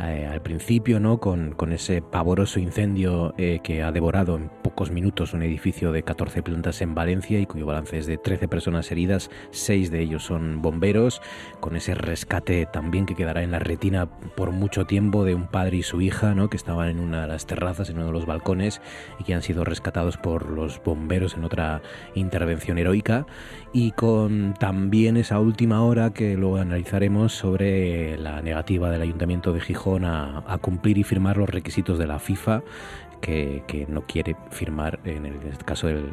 eh, 0.00 0.28
al 0.30 0.40
principio, 0.42 1.00
¿no? 1.00 1.18
Con, 1.18 1.72
ese 1.72 2.02
pavoroso 2.02 2.60
incendio 2.60 3.34
eh, 3.36 3.58
que 3.64 3.82
ha 3.82 3.90
devorado 3.90 4.36
en 4.36 4.48
pocos 4.62 4.92
minutos 4.92 5.34
un 5.34 5.42
edificio 5.42 5.90
de 5.90 6.04
14 6.04 6.42
plantas 6.42 6.80
en 6.82 6.94
Valencia 6.94 7.40
y 7.40 7.46
cuyo 7.46 7.66
balance 7.66 7.98
es 7.98 8.06
de 8.06 8.16
13 8.16 8.46
personas 8.46 8.92
heridas, 8.92 9.28
6 9.50 9.90
de 9.90 10.00
ellos 10.00 10.22
son 10.24 10.62
bomberos, 10.62 11.20
con 11.58 11.74
ese 11.74 11.94
rescate 11.94 12.66
también 12.66 13.06
que 13.06 13.16
quedará 13.16 13.42
en 13.42 13.50
la 13.50 13.58
retina 13.58 14.06
por 14.06 14.52
mucho 14.52 14.86
tiempo 14.86 15.24
de 15.24 15.34
un 15.34 15.48
padre 15.48 15.78
y 15.78 15.82
su 15.82 16.00
hija, 16.00 16.32
¿no? 16.32 16.48
Que 16.48 16.56
estaban 16.56 16.88
en 16.88 17.00
una 17.00 17.22
de 17.22 17.28
las 17.28 17.46
terrazas, 17.46 17.90
en 17.90 17.96
uno 17.96 18.06
de 18.06 18.12
los 18.12 18.26
balcones 18.26 18.80
y 19.18 19.24
que 19.24 19.34
han 19.34 19.42
sido 19.42 19.64
rescatados 19.64 20.16
por 20.16 20.48
los 20.48 20.80
bomberos 20.82 21.34
en 21.34 21.42
otra 21.42 21.82
intervención 22.14 22.78
heroica 22.78 23.26
y 23.72 23.92
con 23.92 24.54
también 24.54 25.16
esa 25.16 25.40
última 25.40 25.82
hora 25.82 26.12
que 26.12 26.36
luego 26.36 26.56
analizaremos 26.56 27.32
sobre 27.32 28.16
la 28.18 28.42
negativa 28.42 28.90
del 28.90 29.02
Ayuntamiento 29.02 29.52
de 29.52 29.60
Gijón 29.60 30.04
a, 30.04 30.42
cumplir 30.60 30.98
y 30.98 31.04
firmar 31.04 31.36
los 31.36 31.48
requisitos 31.48 31.98
de 31.98 32.06
la 32.06 32.18
FIFA 32.18 32.62
que, 33.20 33.86
no 33.88 34.02
quiere 34.02 34.36
firmar, 34.50 35.00
en, 35.04 35.26
el, 35.26 35.38
caso 35.64 35.88
el, 35.88 36.12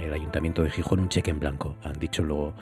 el, 0.00 0.12
Ayuntamiento 0.12 0.62
de 0.62 0.70
Gijón, 0.70 1.00
un 1.00 1.08
cheque 1.08 1.30
en 1.30 1.40
blanco. 1.40 1.76
Han 1.82 1.98
dicho, 1.98 2.22
lo, 2.22 2.54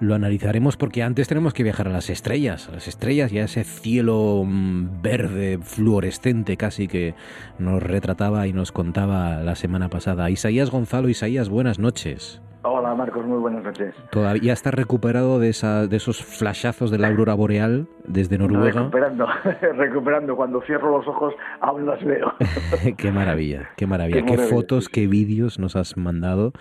lo 0.00 0.14
analizaremos 0.14 0.76
porque 0.76 1.02
antes 1.02 1.28
tenemos 1.28 1.54
que 1.54 1.62
viajar 1.62 1.88
a 1.88 1.92
las 1.92 2.10
estrellas, 2.10 2.68
a 2.68 2.72
las 2.72 2.88
estrellas 2.88 3.32
y 3.32 3.38
a 3.38 3.44
ese 3.44 3.64
cielo 3.64 4.44
mm, 4.44 5.02
verde, 5.02 5.58
fluorescente 5.62 6.56
casi 6.56 6.88
que 6.88 7.14
nos 7.58 7.82
retrataba 7.82 8.46
y 8.46 8.52
nos 8.52 8.72
contaba 8.72 9.42
la 9.42 9.54
semana 9.54 9.88
pasada. 9.88 10.30
Isaías 10.30 10.70
Gonzalo, 10.70 11.08
Isaías, 11.08 11.48
buenas 11.48 11.78
noches. 11.78 12.40
Hola 12.68 12.96
Marcos, 12.96 13.24
muy 13.24 13.38
buenas 13.38 13.62
noches. 13.62 13.94
¿Todavía 14.10 14.52
estás 14.52 14.74
recuperado 14.74 15.38
de, 15.38 15.50
esa, 15.50 15.86
de 15.86 15.96
esos 15.96 16.24
flashazos 16.24 16.90
de 16.90 16.98
la 16.98 17.06
aurora 17.06 17.32
boreal 17.34 17.86
desde 18.04 18.38
Noruega? 18.38 18.80
Recuperando, 18.80 19.28
recuperando. 19.76 20.34
Cuando 20.34 20.60
cierro 20.62 20.98
los 20.98 21.06
ojos 21.06 21.32
aún 21.60 21.86
las 21.86 22.02
veo. 22.04 22.32
qué 22.98 23.12
maravilla, 23.12 23.68
qué 23.76 23.86
maravilla. 23.86 24.24
Qué, 24.24 24.36
fotos, 24.38 24.88
qué 24.88 25.06
vídeos 25.06 25.60
nos 25.60 25.76
has 25.76 25.96
mandado. 25.96 26.52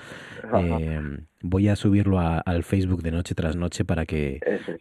Eh, 0.53 1.01
voy 1.49 1.69
a 1.69 1.75
subirlo 1.75 2.19
al 2.19 2.63
Facebook 2.63 3.01
de 3.01 3.12
noche 3.12 3.36
tras 3.36 3.55
noche 3.55 3.86
para 3.86 4.05
que, 4.05 4.39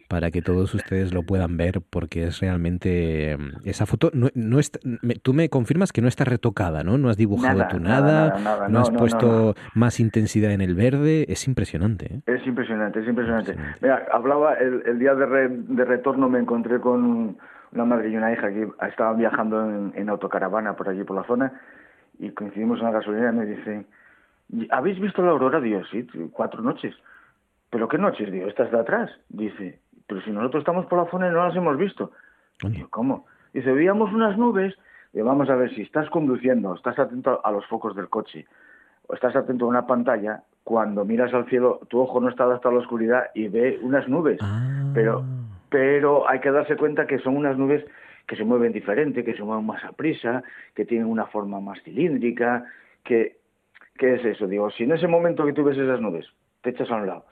para 0.09 0.31
que 0.31 0.41
todos 0.41 0.73
ustedes 0.73 1.13
lo 1.13 1.23
puedan 1.23 1.57
ver 1.57 1.81
porque 1.89 2.23
es 2.25 2.39
realmente... 2.39 3.37
Esa 3.63 3.85
foto, 3.85 4.11
no, 4.13 4.29
no 4.33 4.59
tú 5.21 5.33
me 5.33 5.49
confirmas 5.49 5.91
que 5.91 6.01
no 6.01 6.07
está 6.07 6.23
retocada, 6.25 6.83
¿no? 6.83 6.97
No 6.97 7.09
has 7.09 7.17
dibujado 7.17 7.67
tú 7.69 7.79
nada, 7.79 8.67
no 8.69 8.79
has 8.79 8.91
puesto 8.91 9.55
más 9.73 9.99
intensidad 9.99 10.51
en 10.51 10.61
el 10.61 10.75
verde. 10.75 11.25
Es 11.29 11.47
impresionante. 11.47 12.05
¿eh? 12.05 12.21
Es 12.25 12.45
impresionante, 12.47 12.99
es 12.99 13.07
impresionante. 13.07 13.55
Mira, 13.81 14.05
hablaba 14.11 14.55
el, 14.55 14.99
día 14.99 15.13
de, 15.13 15.47
de 15.49 15.85
retorno 15.85 16.29
me 16.29 16.39
encontré 16.39 16.79
con 16.79 17.37
una 17.71 17.85
madre 17.85 18.09
y 18.09 18.15
una 18.15 18.31
hija 18.31 18.49
que 18.49 18.69
estaban 18.87 19.17
viajando 19.17 19.69
en, 19.69 19.93
en 19.95 20.09
autocaravana 20.09 20.75
por 20.75 20.89
allí 20.89 21.03
por 21.03 21.15
la 21.15 21.23
zona 21.23 21.53
y 22.19 22.29
coincidimos 22.31 22.79
en 22.79 22.85
la 22.85 22.91
gasolina 22.91 23.29
y 23.29 23.35
me 23.35 23.45
dicen 23.45 23.85
¿Habéis 24.69 24.99
visto 24.99 25.21
la 25.21 25.31
aurora? 25.31 25.59
Digo, 25.59 25.81
sí, 25.91 26.07
cuatro 26.31 26.61
noches. 26.61 26.95
¿Pero 27.69 27.87
qué 27.87 27.97
noches? 27.97 28.31
Digo, 28.31 28.47
estas 28.47 28.71
de 28.71 28.79
atrás. 28.79 29.11
Dice, 29.29 29.79
pero 30.07 30.21
si 30.21 30.31
nosotros 30.31 30.61
estamos 30.61 30.85
por 30.85 31.03
la 31.03 31.09
zona 31.09 31.27
y 31.27 31.31
no 31.31 31.45
las 31.45 31.55
hemos 31.55 31.77
visto. 31.77 32.11
Digo, 32.63 32.87
¿cómo? 32.89 33.25
Dice, 33.53 33.71
veíamos 33.71 34.13
unas 34.13 34.37
nubes. 34.37 34.75
Digo, 35.13 35.25
vamos 35.27 35.49
a 35.49 35.55
ver, 35.55 35.73
si 35.73 35.81
estás 35.81 36.09
conduciendo, 36.09 36.75
estás 36.75 36.97
atento 36.99 37.41
a 37.43 37.51
los 37.51 37.65
focos 37.67 37.95
del 37.95 38.09
coche, 38.09 38.45
o 39.07 39.13
estás 39.13 39.35
atento 39.35 39.65
a 39.65 39.69
una 39.69 39.87
pantalla, 39.87 40.43
cuando 40.63 41.05
miras 41.05 41.33
al 41.33 41.45
cielo, 41.45 41.79
tu 41.89 41.99
ojo 41.99 42.19
no 42.19 42.29
está 42.29 42.43
adaptado 42.43 42.71
a 42.71 42.77
la 42.79 42.81
oscuridad 42.81 43.25
y 43.33 43.47
ve 43.47 43.79
unas 43.81 44.07
nubes. 44.09 44.39
Ah. 44.41 44.91
Pero, 44.93 45.23
pero 45.69 46.27
hay 46.27 46.39
que 46.39 46.51
darse 46.51 46.75
cuenta 46.75 47.05
que 47.05 47.19
son 47.19 47.37
unas 47.37 47.57
nubes 47.57 47.85
que 48.27 48.35
se 48.35 48.43
mueven 48.43 48.73
diferente, 48.73 49.23
que 49.23 49.35
se 49.35 49.43
mueven 49.43 49.65
más 49.65 49.83
a 49.83 49.91
prisa, 49.91 50.43
que 50.73 50.85
tienen 50.85 51.07
una 51.07 51.27
forma 51.27 51.59
más 51.59 51.81
cilíndrica, 51.83 52.65
que 53.03 53.37
¿Qué 53.97 54.15
es 54.15 54.25
eso? 54.25 54.47
Digo, 54.47 54.69
si 54.71 54.83
en 54.83 54.91
ese 54.91 55.07
momento 55.07 55.45
que 55.45 55.53
tú 55.53 55.63
ves 55.63 55.77
esas 55.77 56.01
nubes, 56.01 56.25
te 56.61 56.71
echas 56.71 56.91
a 56.91 56.95
un 56.95 57.07
lado, 57.07 57.25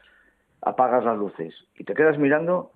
apagas 0.61 1.03
las 1.03 1.17
luces 1.17 1.53
y 1.77 1.83
te 1.83 1.93
quedas 1.93 2.17
mirando, 2.17 2.71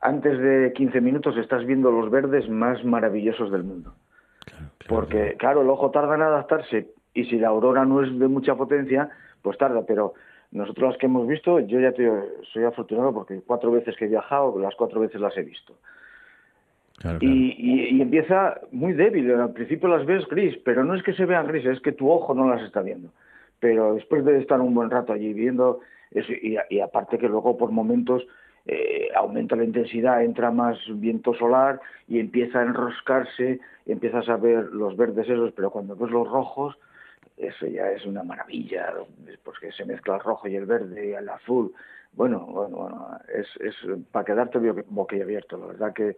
antes 0.00 0.38
de 0.38 0.72
15 0.74 1.00
minutos 1.00 1.36
estás 1.36 1.64
viendo 1.64 1.90
los 1.90 2.10
verdes 2.10 2.48
más 2.48 2.84
maravillosos 2.84 3.50
del 3.52 3.64
mundo. 3.64 3.94
Porque, 4.88 5.36
claro, 5.38 5.62
el 5.62 5.70
ojo 5.70 5.90
tarda 5.90 6.16
en 6.16 6.22
adaptarse 6.22 6.88
y 7.14 7.24
si 7.24 7.38
la 7.38 7.48
aurora 7.48 7.84
no 7.84 8.02
es 8.02 8.18
de 8.18 8.28
mucha 8.28 8.56
potencia, 8.56 9.08
pues 9.42 9.56
tarda, 9.56 9.82
pero 9.86 10.14
nosotros 10.50 10.90
las 10.90 10.98
que 10.98 11.06
hemos 11.06 11.26
visto, 11.26 11.60
yo 11.60 11.80
ya 11.80 11.92
te, 11.92 12.10
soy 12.52 12.64
afortunado 12.64 13.14
porque 13.14 13.40
cuatro 13.46 13.70
veces 13.70 13.96
que 13.96 14.06
he 14.06 14.08
viajado, 14.08 14.58
las 14.58 14.74
cuatro 14.74 15.00
veces 15.00 15.20
las 15.20 15.36
he 15.36 15.42
visto. 15.42 15.74
Y, 17.20 18.00
empieza 18.00 18.60
muy 18.70 18.92
débil. 18.92 19.30
Al 19.32 19.52
principio 19.52 19.88
las 19.88 20.06
ves 20.06 20.26
gris, 20.28 20.56
pero 20.64 20.84
no 20.84 20.94
es 20.94 21.02
que 21.02 21.12
se 21.12 21.26
vean 21.26 21.46
grises, 21.46 21.76
es 21.76 21.80
que 21.80 21.92
tu 21.92 22.10
ojo 22.10 22.34
no 22.34 22.48
las 22.48 22.62
está 22.62 22.82
viendo. 22.82 23.10
Pero 23.60 23.94
después 23.94 24.24
de 24.24 24.38
estar 24.38 24.60
un 24.60 24.74
buen 24.74 24.90
rato 24.90 25.12
allí 25.12 25.32
viendo, 25.32 25.80
eso, 26.12 26.32
y, 26.32 26.80
aparte 26.80 27.18
que 27.18 27.28
luego 27.28 27.56
por 27.56 27.70
momentos 27.70 28.26
eh, 28.66 29.08
aumenta 29.14 29.56
la 29.56 29.64
intensidad, 29.64 30.22
entra 30.22 30.50
más 30.50 30.78
viento 30.88 31.34
solar 31.34 31.80
y 32.08 32.20
empieza 32.20 32.60
a 32.60 32.64
enroscarse, 32.64 33.60
y 33.86 33.92
empiezas 33.92 34.28
a 34.28 34.36
ver 34.36 34.64
los 34.66 34.96
verdes 34.96 35.28
esos, 35.28 35.52
pero 35.52 35.70
cuando 35.70 35.96
ves 35.96 36.10
los 36.10 36.28
rojos, 36.28 36.78
eso 37.36 37.66
ya 37.66 37.90
es 37.90 38.06
una 38.06 38.22
maravilla, 38.22 38.94
porque 39.42 39.72
se 39.72 39.84
mezcla 39.84 40.14
el 40.14 40.20
rojo 40.20 40.46
y 40.46 40.56
el 40.56 40.66
verde 40.66 41.08
y 41.08 41.12
el 41.12 41.28
azul. 41.28 41.72
Bueno, 42.12 42.46
bueno, 42.46 42.76
bueno 42.76 43.18
es, 43.34 43.48
es 43.60 43.74
para 44.12 44.24
quedarte 44.24 44.58
boquiabierto, 44.88 45.58
la 45.58 45.66
verdad 45.66 45.92
que 45.92 46.16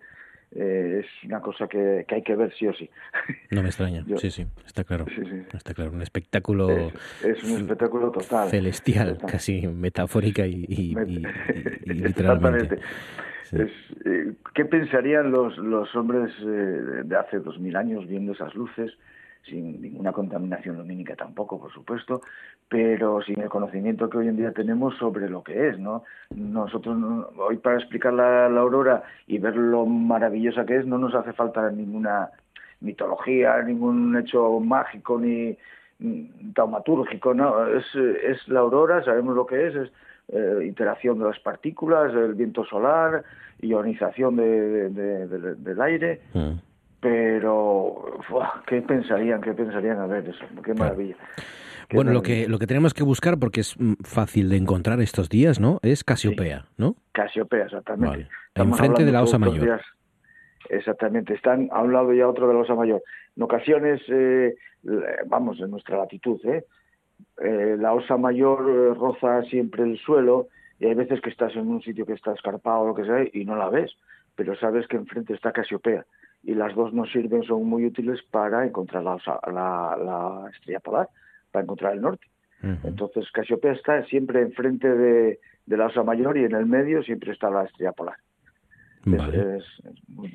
eh, 0.52 1.02
es 1.04 1.24
una 1.24 1.40
cosa 1.40 1.66
que, 1.66 2.06
hay 2.09 2.22
que 2.22 2.37
ver 2.37 2.52
sí 2.54 2.66
o 2.66 2.74
sí. 2.74 2.88
No 3.50 3.62
me 3.62 3.68
extraña, 3.68 4.04
sí, 4.16 4.30
sí, 4.30 4.46
está 4.66 4.85
claro. 4.85 5.06
Está 5.52 5.74
claro, 5.74 5.90
un 5.92 6.02
espectáculo. 6.02 6.70
Es, 7.22 7.42
un 7.44 7.62
espectáculo 7.62 8.11
total. 8.11 8.48
Celestial, 8.48 9.18
casi 9.26 9.66
metafórica 9.66 10.46
y, 10.46 10.94
literalmente. 11.85 12.78
Eh, 13.52 14.32
¿Qué 14.54 14.64
pensarían 14.64 15.30
los, 15.30 15.56
los 15.59 15.94
hombres 15.94 16.32
eh, 16.40 17.02
de 17.04 17.16
hace 17.16 17.38
dos 17.38 17.59
mil 17.59 17.76
años 17.76 18.06
viendo 18.06 18.32
esas 18.32 18.54
luces? 18.54 18.92
Sin 19.46 19.80
ninguna 19.80 20.12
contaminación 20.12 20.76
lumínica 20.76 21.14
tampoco, 21.16 21.61
por 21.61 21.72
supuesto, 21.72 22.20
pero 22.68 23.22
sin 23.22 23.40
el 23.40 23.48
conocimiento 23.48 24.11
que 24.11 24.18
hoy 24.18 24.28
en 24.28 24.37
día 24.37 24.52
tenemos 24.52 24.96
sobre 24.98 25.28
lo 25.28 25.42
que 25.42 25.68
es, 25.68 25.78
¿no? 25.78 26.04
Nosotros 26.35 26.96
hoy 27.38 27.56
para 27.59 27.76
explicar 27.76 28.12
la, 28.12 28.46
aurora 28.46 29.04
y 29.26 29.38
ver 29.38 29.56
lo 29.56 29.87
maravillosa 29.87 30.66
que 30.66 30.76
es 30.76 30.87
no 30.87 30.98
nos 30.98 31.14
hace 31.14 31.32
falta 31.32 31.70
ninguna 31.70 32.30
mitología, 32.80 33.62
ningún 33.62 34.16
hecho 34.16 34.61
mágico 34.61 35.18
ni 35.18 35.56
taumatúrgico, 36.54 37.32
¿no? 37.32 37.66
Es, 37.68 37.87
es 37.94 38.46
la 38.48 38.61
aurora, 38.61 39.02
sabemos 39.04 39.35
lo 39.35 39.46
que 39.46 39.68
es, 39.68 39.74
es 39.74 39.92
eh, 40.28 40.64
interacción 40.66 41.18
de 41.18 41.26
las 41.26 41.38
partículas, 41.38 42.12
el 42.12 42.35
viento 42.35 42.64
solar, 42.64 43.24
ionización 43.61 44.37
de, 44.37 44.90
del 44.90 45.80
aire. 45.80 46.20
Mm 46.35 46.66
pero 47.00 48.20
¿qué 48.66 48.82
pensarían? 48.82 49.40
¿Qué 49.40 49.52
pensarían 49.52 49.98
a 49.98 50.06
ver 50.06 50.28
eso? 50.28 50.44
Qué 50.64 50.74
maravilla. 50.74 51.16
bueno, 51.92 52.12
lo 52.12 52.22
que 52.22 52.48
lo 52.48 52.59
que 52.59 52.66
tenemos 52.66 52.94
que 52.94 53.02
buscar, 53.02 53.38
porque 53.38 53.61
es 53.61 53.78
mm, 53.78 53.94
fácil 54.02 54.48
de 54.48 54.56
encontrar 54.56 55.00
estos 55.00 55.28
días, 55.28 55.61
¿no? 55.61 55.78
Es 55.82 56.04
Casiopea, 56.04 56.66
¿no? 56.78 56.96
Casiopea, 57.12 57.66
exactamente. 57.66 58.28
Enfrente 58.54 59.04
de 59.04 59.12
la 59.12 59.22
Osa 59.22 59.38
Mayor. 59.38 59.80
exactamente, 60.68 61.35
están 61.35 61.68
a 61.72 61.82
un 61.82 61.92
lado 61.92 62.12
y 62.12 62.20
a 62.20 62.28
otro 62.28 62.48
de 62.48 62.54
la 62.54 62.61
Osa 62.61 62.74
Mayor. 62.74 63.02
En 63.37 63.42
ocasiones, 63.42 64.00
eh, 64.09 64.56
vamos, 65.26 65.61
en 65.61 65.70
nuestra 65.70 65.98
latitud, 65.98 66.40
¿eh? 66.44 66.64
eh 67.38 67.76
la 67.78 67.92
Osa 67.92 68.16
Mayor 68.16 68.68
eh, 68.68 68.94
roza 68.94 69.42
siempre 69.42 69.85
el 69.85 69.98
suelo 69.98 70.48
y 70.78 70.87
hay 70.87 70.94
veces 70.94 71.20
que 71.20 71.30
estás 71.30 71.54
en 71.54 71.68
un 71.68 71.82
sitio 71.82 72.06
que 72.06 72.14
está 72.14 72.32
escarpado 72.32 72.80
o 72.80 72.88
lo 72.88 72.94
que 72.94 73.04
sea 73.04 73.24
y 73.32 73.44
no 73.44 73.56
la 73.56 73.68
ves, 73.68 73.96
pero 74.35 74.56
sabes 74.56 74.87
que 74.88 74.96
enfrente 74.96 75.35
está 75.35 75.52
Casiopea 75.52 76.04
y 76.46 76.54
las 76.54 76.74
dos 76.76 76.92
nos 76.94 77.11
sirven, 77.11 77.42
son 77.42 77.64
muy 77.64 77.85
útiles 77.85 78.22
para 78.30 78.64
encontrar 78.64 79.02
la, 79.02 79.18
la, 79.48 80.48
estrella 80.52 80.78
polar, 80.78 81.09
para 81.50 81.64
encontrar 81.64 81.92
el 81.94 82.00
norte. 82.00 82.24
Entonces 82.85 83.30
Casiopea 83.32 83.72
está 83.72 84.04
siempre 84.04 84.40
enfrente 84.40 84.88
de, 84.88 85.40
de, 85.66 85.76
la 85.76 85.87
osa 85.87 86.02
mayor 86.02 86.38
y 86.38 86.44
en 86.44 86.54
el 86.54 86.66
medio 86.66 87.02
siempre 87.02 87.32
está 87.32 87.50
la 87.50 87.64
estrella 87.64 87.92
polar. 87.92 88.16
Es, 89.04 89.64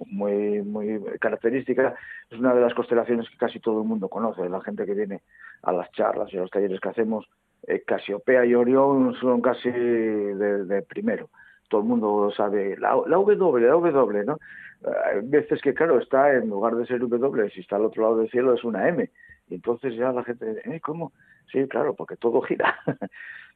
muy, 0.06 0.62
muy 0.62 1.02
característica, 1.19 1.95
es 2.30 2.38
una 2.38 2.54
de 2.54 2.62
las 2.62 2.74
constelaciones 2.74 3.30
que 3.30 3.38
casi 3.38 3.60
todo 3.60 3.82
el 3.82 3.88
mundo 3.88 4.08
conoce, 4.08 4.47
la 4.47 4.62
gente 4.62 4.86
que 4.86 4.93
viene 4.93 5.21
a 5.63 5.71
las 5.71 5.91
charlas 5.91 6.32
y 6.34 6.38
a 6.38 6.41
los 6.41 6.52
talleres 6.52 6.80
que 6.80 6.89
hacemos, 6.89 7.26
eh, 7.67 7.84
Casiopea 7.86 8.45
y 8.45 8.54
Orión 8.54 9.13
son 9.15 9.41
casi 9.41 9.69
de, 9.69 10.86
primero 10.88 11.30
todo 11.69 11.82
el 11.82 11.88
mundo 11.88 12.32
sabe 12.36 12.78
la, 12.78 12.89
la 13.08 13.15
W, 13.15 13.62
la 13.62 13.71
W, 13.71 14.26
¿no? 14.26 14.39
Hay 14.84 15.22
veces 15.24 15.62
que, 15.62 15.74
claro, 15.74 16.00
está 16.00 16.34
en 16.34 16.50
lugar 16.50 16.76
de 16.76 16.86
ser 16.86 17.00
W, 17.00 17.50
si 17.52 17.62
está 17.62 17.76
al 17.76 17.86
otro 17.86 18.04
lado 18.04 18.17
del 18.17 18.30
cielo, 18.30 18.54
es 18.54 18.63
una 18.63 18.88
M. 18.88 19.10
Y 19.50 19.56
entonces 19.56 19.96
ya 19.96 20.12
la 20.12 20.24
gente 20.24 20.46
dice, 20.46 20.62
¿eh, 20.76 20.80
¿cómo? 20.80 21.12
Sí, 21.52 21.67
claro, 21.67 21.96
porque 21.96 22.15
todo 22.15 22.41
gira. 22.41 22.80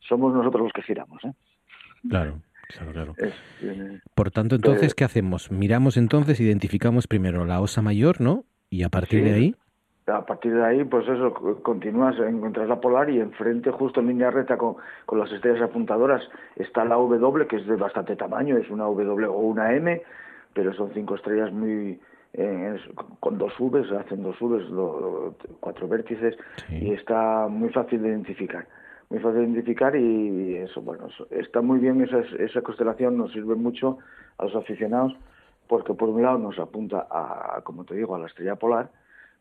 Somos 0.07 0.33
nosotros 0.33 0.63
los 0.63 0.73
que 0.73 0.81
giramos. 0.81 1.23
¿eh? 1.23 1.33
Claro. 2.09 2.39
Claro, 2.67 2.91
claro. 2.91 3.13
Eh, 3.61 3.99
Por 4.15 4.31
tanto, 4.31 4.55
entonces, 4.55 4.95
¿qué 4.95 5.03
hacemos? 5.03 5.51
Miramos 5.51 5.97
entonces, 5.97 6.39
identificamos 6.39 7.07
primero 7.07 7.45
la 7.45 7.61
osa 7.61 7.81
mayor, 7.81 8.21
¿no? 8.21 8.43
Y 8.69 8.83
a 8.83 8.89
partir 8.89 9.23
de 9.23 9.33
ahí. 9.33 9.55
A 10.07 10.25
partir 10.25 10.53
de 10.53 10.63
ahí, 10.63 10.83
pues 10.83 11.07
eso, 11.07 11.33
continúas, 11.63 12.15
encuentras 12.19 12.67
la 12.67 12.79
polar 12.79 13.09
y 13.09 13.19
enfrente, 13.19 13.71
justo 13.71 13.99
en 13.99 14.07
línea 14.07 14.29
recta 14.29 14.57
con, 14.57 14.75
con 15.05 15.19
las 15.19 15.31
estrellas 15.31 15.61
apuntadoras, 15.61 16.23
está 16.55 16.85
la 16.85 16.95
W, 16.95 17.47
que 17.47 17.57
es 17.57 17.65
de 17.65 17.75
bastante 17.75 18.15
tamaño, 18.15 18.57
es 18.57 18.69
una 18.69 18.83
W 18.85 19.25
o 19.27 19.39
una 19.39 19.73
M, 19.73 20.01
pero 20.55 20.73
son 20.73 20.89
cinco 20.93 21.15
estrellas 21.15 21.51
muy 21.51 21.99
eh, 22.33 22.77
con 23.19 23.37
dos 23.37 23.53
Vs, 23.59 23.91
hacen 23.91 24.23
dos 24.23 24.37
Vs, 24.39 25.35
cuatro 25.59 25.87
vértices 25.87 26.35
y 26.69 26.93
está 26.93 27.47
muy 27.47 27.69
fácil 27.69 28.01
de 28.01 28.09
identificar. 28.09 28.65
Muy 29.09 29.19
fácil 29.19 29.41
de 29.41 29.43
identificar 29.43 29.95
y 29.95 30.55
eso, 30.55 30.81
bueno, 30.81 31.07
está 31.29 31.61
muy 31.61 31.79
bien 31.79 32.01
esa, 32.01 32.19
esa 32.39 32.61
constelación, 32.61 33.17
nos 33.17 33.33
sirve 33.33 33.55
mucho 33.55 33.99
a 34.37 34.45
los 34.45 34.55
aficionados 34.55 35.15
porque 35.67 35.93
por 35.93 36.09
un 36.09 36.23
lado 36.23 36.37
nos 36.39 36.57
apunta 36.57 37.05
a, 37.09 37.61
como 37.63 37.83
te 37.83 37.95
digo, 37.95 38.15
a 38.15 38.19
la 38.19 38.27
estrella 38.27 38.55
polar, 38.55 38.89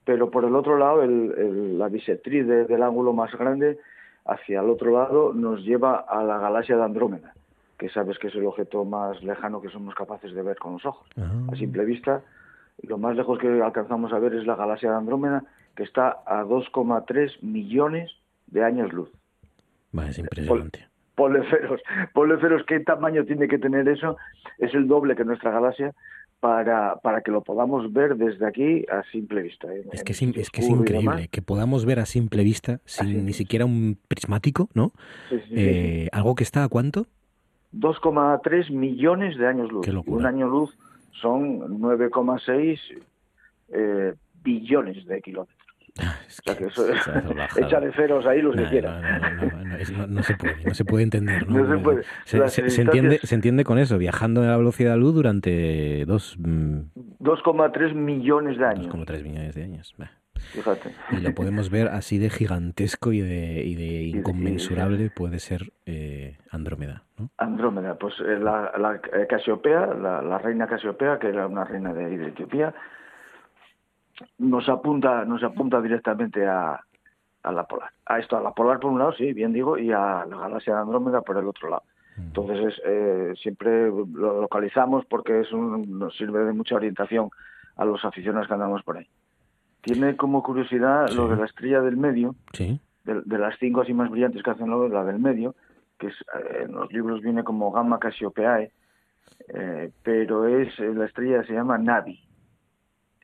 pero 0.05 0.31
por 0.31 0.45
el 0.45 0.55
otro 0.57 0.77
lado, 0.79 1.03
el, 1.03 1.79
la 1.79 1.89
bisectriz 1.89 2.47
del 2.47 2.83
ángulo 2.83 3.13
más 3.13 3.33
grande 3.37 3.79
hacia 4.25 4.61
el 4.61 4.69
otro 4.69 4.93
lado 4.93 5.33
nos 5.33 5.65
lleva 5.65 5.97
a 5.97 6.25
la 6.25 6.39
galaxia 6.39 6.77
de 6.77 6.83
Andrómeda 6.83 7.35
que 7.85 7.91
sabes 7.91 8.19
que 8.19 8.29
es 8.29 8.35
el 8.35 8.47
objeto 8.47 8.87
más 8.87 9.23
lejano 9.23 9.61
que 9.61 9.69
somos 9.69 9.95
capaces 9.95 10.33
de 10.33 10.43
ver 10.43 10.57
con 10.57 10.73
los 10.73 10.87
ojos. 10.87 11.07
Ah. 11.19 11.53
A 11.53 11.55
simple 11.55 11.85
vista, 11.85 12.23
lo 12.83 12.97
más 12.97 13.15
lejos 13.15 13.39
que 13.39 13.61
alcanzamos 13.61 14.11
a 14.15 14.19
ver 14.19 14.35
es 14.35 14.47
la 14.47 14.57
galaxia 14.57 14.91
de 14.91 14.97
Andrómeda, 14.97 15.45
que 15.77 15.83
está 15.83 16.23
a 16.25 16.45
2,3 16.45 17.43
millones 17.43 18.11
de 18.47 18.65
años 18.65 18.91
luz. 18.91 19.11
es 20.09 20.19
impresionante. 20.19 20.89
Poleferos. 21.15 21.83
Poleferos, 22.15 22.63
¿qué 22.67 22.81
tamaño 22.81 23.27
tiene 23.27 23.49
que 23.49 23.59
tener 23.59 23.87
eso? 23.87 24.17
Es 24.57 24.73
el 24.73 24.89
doble 24.89 25.15
que 25.15 25.27
nuestra 25.27 25.51
galaxia 25.51 25.93
para, 26.41 26.97
para 27.03 27.21
que 27.21 27.31
lo 27.31 27.43
podamos 27.43 27.93
ver 27.93 28.17
desde 28.17 28.47
aquí 28.47 28.87
a 28.91 29.03
simple 29.13 29.43
vista. 29.43 29.71
¿eh? 29.71 29.85
Es 29.93 30.03
que 30.05 30.13
es, 30.13 30.23
es, 30.23 30.51
que 30.51 30.63
es 30.63 30.71
increíble 30.71 31.29
que 31.29 31.43
podamos 31.43 31.85
ver 31.85 32.01
a 32.01 32.07
simple 32.07 32.45
vista, 32.45 32.81
sin 32.87 33.27
ni 33.27 33.35
siquiera 33.35 33.67
un 33.67 33.99
prismático, 34.09 34.71
¿no? 34.73 34.93
eh, 35.31 36.09
¿Algo 36.13 36.35
que 36.35 36.45
está 36.45 36.65
a 36.65 36.69
cuánto? 36.71 37.07
2,3 37.75 38.71
millones 38.71 39.37
de 39.37 39.47
años 39.47 39.71
luz. 39.71 39.87
Un 40.07 40.27
año 40.27 40.49
luz 40.49 40.77
son 41.21 41.81
9,6 41.81 42.81
eh, 43.69 44.15
billones 44.43 45.07
de 45.07 45.21
kilómetros. 45.21 45.65
Es 46.27 46.41
que, 46.41 46.51
o 46.51 46.55
sea 46.55 46.57
que 46.57 46.65
eso, 46.67 46.87
echa 47.57 47.81
de 47.81 47.93
ceros 47.93 48.27
ahí 48.27 48.43
los 48.43 48.57
que 48.57 48.65
quieran. 48.65 49.01
No, 50.09 50.23
se 50.25 50.37
puede, 50.37 50.65
no 50.65 50.75
se 50.75 50.85
puede 50.85 51.05
entender. 51.05 51.49
No, 51.49 51.65
se, 52.25 52.41
puede. 52.41 52.71
Se, 52.71 52.83
entiende, 52.83 53.21
se 53.23 53.35
entiende 53.35 53.63
con 53.63 53.79
eso, 53.79 53.97
viajando 53.97 54.43
a 54.43 54.47
la 54.47 54.57
velocidad 54.57 54.91
de 54.91 54.97
la 54.97 55.01
luz 55.01 55.15
durante 55.15 56.05
2,3 56.07 57.95
mm, 57.95 58.05
millones 58.05 58.59
de 58.59 58.65
años. 58.65 58.89
2,3 58.89 59.23
millones 59.23 59.55
de 59.55 59.63
años. 59.63 59.95
Fíjate. 60.53 60.95
Y 61.11 61.17
lo 61.17 61.35
podemos 61.35 61.71
ver 61.71 61.89
así 61.89 62.19
de 62.19 62.31
gigantesco 62.31 63.13
y 63.13 63.21
de, 63.21 63.65
y 63.65 63.75
de 63.75 64.03
inconmensurable 64.05 65.11
puede 65.11 65.39
ser 65.39 65.73
eh, 65.87 66.39
Andrómeda. 66.51 67.03
¿no? 67.19 67.31
Andrómeda, 67.39 67.97
pues 67.97 68.15
eh, 68.21 68.39
la, 68.39 68.73
la 68.79 69.01
Casiopea, 69.29 69.87
la, 69.87 70.23
la, 70.23 70.39
reina 70.39 70.67
Casiopea, 70.67 71.19
que 71.19 71.29
era 71.29 71.47
una 71.47 71.65
reina 71.65 71.93
de, 71.93 72.17
de 72.17 72.29
Etiopía, 72.29 72.75
nos 74.39 74.69
apunta, 74.69 75.25
nos 75.25 75.43
apunta 75.43 75.81
directamente 75.81 76.47
a, 76.47 76.81
a 77.43 77.53
la 77.53 77.65
polar. 77.65 77.91
A 78.07 78.19
esto, 78.19 78.37
a 78.37 78.41
la 78.41 78.53
polar 78.53 78.81
por 78.81 78.91
un 78.91 78.99
lado, 78.99 79.13
sí, 79.13 79.33
bien 79.33 79.53
digo, 79.53 79.79
y 79.79 79.93
a 79.93 80.25
la 80.25 80.37
galaxia 80.37 80.75
de 80.75 80.81
Andrómeda 80.81 81.23
por 81.23 81.37
el 81.37 81.47
otro 81.47 81.71
lado. 81.71 81.83
Mm. 82.17 82.23
Entonces, 82.23 82.81
eh, 82.85 83.33
siempre 83.41 83.89
lo 83.89 84.41
localizamos 84.41 85.05
porque 85.07 85.41
es 85.41 85.53
un, 85.53 85.99
nos 85.99 86.17
sirve 86.17 86.45
de 86.45 86.53
mucha 86.53 86.77
orientación 86.77 87.31
a 87.77 87.85
los 87.85 88.05
aficionados 88.05 88.49
que 88.49 88.55
andamos 88.55 88.83
por 88.83 88.99
ahí. 88.99 89.09
Tiene 89.85 90.17
como 90.17 90.43
curiosidad 90.43 91.11
lo 91.11 91.29
de 91.29 91.37
la 91.37 91.45
estrella 91.45 91.83
del 91.83 91.99
medio, 91.99 92.35
sí. 92.55 92.81
de, 93.05 93.39
las 93.39 93.59
cinco 93.59 93.83
así 93.83 93.93
más 93.93 94.11
brillantes 94.11 94.43
que 94.43 94.51
hacen 94.51 94.71
lo 94.71 94.89
la 94.89 95.05
del 95.05 95.19
medio, 95.19 95.55
que 95.99 96.07
es, 96.07 96.15
eh, 96.35 96.63
en 96.63 96.73
los 96.73 96.91
libros 96.91 97.21
viene 97.21 97.45
como 97.45 97.71
Gamma 97.71 97.99
Cassiopeiae, 97.99 98.73
eh, 99.49 99.91
pero 100.03 100.47
es 100.49 100.79
la 100.79 101.05
estrella 101.05 101.45
se 101.45 101.53
llama 101.53 101.77
Navi. 101.77 102.19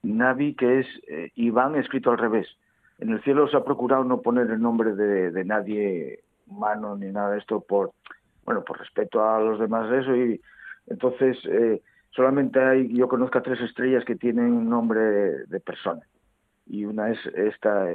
Navi, 0.03 0.55
que 0.55 0.81
es 0.81 0.87
eh, 1.09 1.31
Iván 1.35 1.77
escrito 1.77 2.11
al 2.11 2.19
revés. 2.19 2.47
En 2.99 3.11
el 3.11 3.23
cielo 3.23 3.49
se 3.49 3.57
ha 3.57 3.65
procurado 3.65 4.05
no 4.05 4.21
poner 4.21 4.51
el 4.51 4.61
nombre 4.61 4.95
de, 4.95 5.45
nadie 5.45 6.21
humano 6.47 6.97
ni 6.97 7.07
nada 7.07 7.33
de 7.33 7.39
esto 7.39 7.61
por, 7.61 7.93
bueno, 8.45 8.63
por 8.65 8.79
respeto 8.79 9.25
a 9.27 9.41
los 9.41 9.59
demás 9.59 9.89
de 9.91 10.01
eso 10.01 10.17
y 10.17 10.41
entonces 10.89 11.39
eh, 11.47 11.81
solamente 12.11 12.61
hay, 12.61 12.95
yo 12.95 13.09
conozco 13.09 13.39
a 13.39 13.43
tres 13.43 13.61
estrellas 13.61 14.05
que 14.05 14.17
tienen 14.17 14.69
nombre 14.69 15.01
de, 15.01 15.61
persona 15.61 16.03
y 16.71 16.85
una 16.85 17.11
es 17.11 17.19
esta 17.35 17.89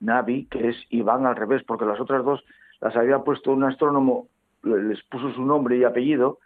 Navi, 0.00 0.46
que 0.46 0.68
es 0.68 0.76
Iván 0.90 1.26
al 1.26 1.36
revés, 1.36 1.62
porque 1.64 1.86
las 1.86 2.00
otras 2.00 2.24
dos 2.24 2.44
las 2.80 2.94
había 2.96 3.18
puesto 3.20 3.52
un 3.52 3.64
astrónomo, 3.64 4.28
les 4.62 5.02
puso 5.04 5.32
su 5.32 5.44
nombre 5.44 5.76
y 5.76 5.84
apellido 5.84 6.38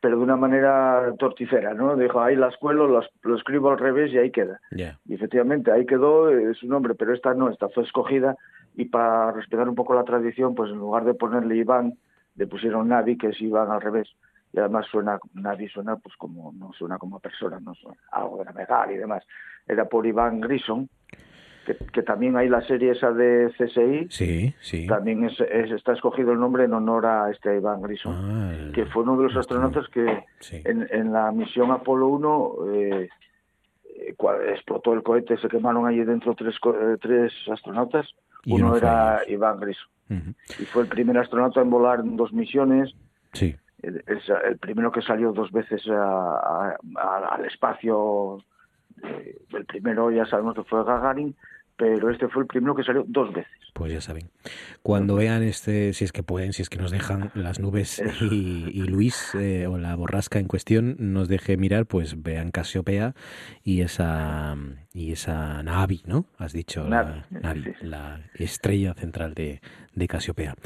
pero 0.00 0.16
de 0.16 0.22
una 0.22 0.36
manera 0.36 1.12
torticera, 1.18 1.74
¿no? 1.74 1.96
Dijo, 1.96 2.20
ahí 2.20 2.36
la 2.36 2.48
escuelo, 2.48 2.86
lo, 2.86 3.34
escribo 3.34 3.70
al 3.70 3.78
revés 3.78 4.12
y 4.12 4.18
ahí 4.18 4.30
queda. 4.30 4.60
Y 4.70 5.14
efectivamente, 5.14 5.72
ahí 5.72 5.86
quedó 5.86 6.30
eh, 6.30 6.54
su 6.54 6.68
nombre, 6.68 6.94
pero 6.94 7.12
esta 7.12 7.34
no, 7.34 7.50
esta 7.50 7.68
fue 7.68 7.82
escogida 7.82 8.36
y 8.76 8.84
para 8.84 9.32
respetar 9.32 9.68
un 9.68 9.74
poco 9.74 9.94
la 9.94 10.04
tradición, 10.04 10.54
pues 10.54 10.70
en 10.70 10.78
lugar 10.78 11.04
de 11.04 11.14
ponerle 11.14 11.56
Iván, 11.56 11.94
le 12.36 12.46
pusieron 12.46 12.88
Navi, 12.88 13.18
que 13.18 13.28
es 13.28 13.40
Iván 13.40 13.72
al 13.72 13.80
revés. 13.80 14.08
Y 14.52 14.58
además 14.58 14.86
suena, 14.90 15.18
Navi 15.34 15.68
suena 15.68 15.96
pues 15.96 16.16
como, 16.16 16.52
no 16.52 16.72
suena 16.72 16.98
como 16.98 17.20
persona, 17.20 17.60
no 17.60 17.74
suena 17.74 17.98
algo 18.12 18.38
de 18.38 18.44
navegar 18.46 18.90
y 18.90 18.96
demás. 18.96 19.24
Era 19.66 19.84
por 19.84 20.06
Iván 20.06 20.40
Grison, 20.40 20.88
que, 21.92 22.02
también 22.02 22.36
hay 22.36 22.48
la 22.48 22.62
serie 22.62 22.92
esa 22.92 23.12
de 23.12 23.52
CSI. 23.58 24.06
Sí, 24.10 24.54
sí. 24.60 24.86
También 24.86 25.24
es, 25.24 25.38
está 25.40 25.92
escogido 25.92 26.32
el 26.32 26.40
nombre 26.40 26.64
en 26.64 26.72
honor 26.72 27.06
a 27.06 27.30
este 27.30 27.56
Iván 27.56 27.82
Grison, 27.82 28.14
ah, 28.14 28.72
que 28.74 28.86
fue 28.86 29.02
uno 29.02 29.16
de 29.18 29.24
los 29.24 29.36
astronautas 29.36 29.86
que 29.88 30.24
en, 30.64 31.12
la 31.12 31.30
misión 31.32 31.70
Apolo 31.70 32.08
1 32.08 32.54
eh, 32.72 33.08
eh 33.84 34.16
explotó 34.54 34.94
el 34.94 35.02
cohete, 35.02 35.36
se 35.36 35.48
quemaron 35.48 35.86
allí 35.86 36.04
dentro 36.04 36.34
tres, 36.34 36.54
eh, 36.64 36.96
tres 37.00 37.32
astronautas. 37.52 38.06
Uno 38.46 38.76
era 38.76 39.20
Iván 39.28 39.60
Grison. 39.60 39.88
Y 40.58 40.64
fue 40.64 40.82
el 40.84 40.88
primer 40.88 41.18
astronauta 41.18 41.60
en 41.60 41.68
volar 41.68 42.00
en 42.00 42.16
dos 42.16 42.32
misiones. 42.32 42.94
Sí. 43.34 43.54
El, 44.28 44.52
el, 44.52 44.58
primero 44.58 44.90
que 44.90 45.02
salió 45.02 45.32
dos 45.32 45.52
veces 45.52 45.86
al 45.88 47.44
espacio. 47.46 48.38
Eh, 49.02 49.38
el 49.52 49.64
primero 49.66 50.10
ya 50.10 50.26
sabemos 50.26 50.54
que 50.54 50.64
fue 50.64 50.84
Gagarin 50.84 51.36
pero 51.78 52.10
este 52.10 52.28
fue 52.28 52.42
el 52.42 52.48
primero 52.48 52.74
que 52.74 52.82
salió 52.82 53.04
dos 53.06 53.32
veces. 53.32 53.52
Pues 53.72 53.92
ya 53.92 54.00
saben. 54.00 54.30
Cuando 54.82 55.14
vean 55.14 55.44
este, 55.44 55.92
si 55.92 56.04
es 56.04 56.10
que 56.10 56.24
pueden, 56.24 56.52
si 56.52 56.62
es 56.62 56.68
que 56.68 56.76
nos 56.76 56.90
dejan 56.90 57.30
las 57.34 57.60
nubes 57.60 58.02
y, 58.20 58.82
Luis 58.88 59.34
eh, 59.36 59.68
o 59.68 59.78
la 59.78 59.94
borrasca 59.94 60.40
en 60.40 60.48
cuestión 60.48 60.96
nos 60.98 61.28
deje 61.28 61.56
mirar, 61.56 61.86
pues 61.86 62.20
vean 62.20 62.50
Casiopea 62.50 63.14
y 63.62 63.82
esa 63.82 64.56
y 64.92 65.12
esa 65.12 65.62
Navi, 65.62 66.02
¿no? 66.04 66.26
Has 66.36 66.52
dicho 66.52 66.82
la, 66.88 67.24
la 67.80 68.20
estrella 68.34 68.94
central 68.94 69.34
de, 69.34 69.60
de, 69.94 70.08
Casiopea. 70.08 70.56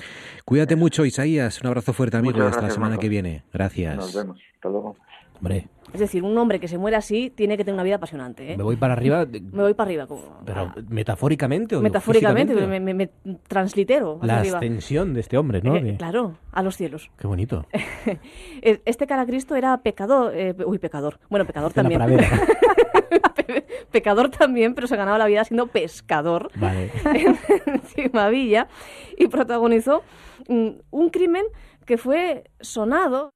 Cuídate 0.47 0.77
mucho, 0.77 1.05
Isaías. 1.05 1.61
Un 1.61 1.67
abrazo 1.67 1.93
fuerte, 1.93 2.17
amigo. 2.17 2.43
Hasta 2.43 2.63
la 2.63 2.71
semana 2.71 2.97
que 2.97 3.11
viene. 3.11 3.45
Gracias. 3.53 3.97
Nos 3.97 4.15
vemos. 4.15 4.41
Hasta 4.55 4.71
luego. 4.71 4.97
Hombre. 5.37 5.69
Es 5.93 6.01
decir, 6.01 6.23
un 6.23 6.37
hombre 6.39 6.59
que 6.59 6.69
se 6.69 6.79
muere 6.79 6.97
así 6.97 7.31
tiene 7.31 7.57
que 7.57 7.65
tener 7.65 7.75
una 7.75 7.83
vida 7.83 7.97
apasionante. 7.97 8.53
¿eh? 8.53 8.57
Me 8.57 8.63
voy 8.63 8.77
para 8.77 8.95
arriba. 8.95 9.27
Me 9.27 9.63
voy 9.63 9.75
para 9.75 9.89
arriba. 9.89 10.07
Pero 10.45 10.73
metafóricamente 10.89 11.77
o 11.77 11.81
Metafóricamente, 11.81 12.55
me, 12.55 12.95
me, 12.95 13.11
translitero. 13.47 14.19
La 14.23 14.41
ascensión 14.41 15.15
de 15.15 15.21
este 15.21 15.37
hombre, 15.37 15.61
¿no? 15.63 15.77
Eh, 15.77 15.97
claro, 15.99 16.37
a 16.53 16.63
los 16.63 16.77
cielos. 16.77 17.11
Qué 17.19 17.27
bonito. 17.27 17.67
este 18.63 19.07
cara 19.07 19.27
Cristo 19.27 19.55
era 19.55 19.77
pecador. 19.83 20.33
Eh, 20.35 20.55
uy, 20.65 20.79
pecador. 20.79 21.19
Bueno, 21.29 21.47
pecador 21.47 21.73
también. 21.73 22.01
pecador 23.91 24.31
también, 24.31 24.75
pero 24.75 24.87
se 24.87 24.97
ganaba 24.97 25.19
la 25.19 25.27
vida 25.27 25.45
siendo 25.45 25.67
pescador 25.67 26.51
vale. 26.57 26.91
en 27.97 28.31
Villa 28.31 28.69
y 29.17 29.29
protagonizó 29.29 30.03
mm, 30.49 30.69
un 30.91 31.11
crimen 31.11 31.45
que 31.85 31.99
fue 31.99 32.45
sonado. 32.61 33.31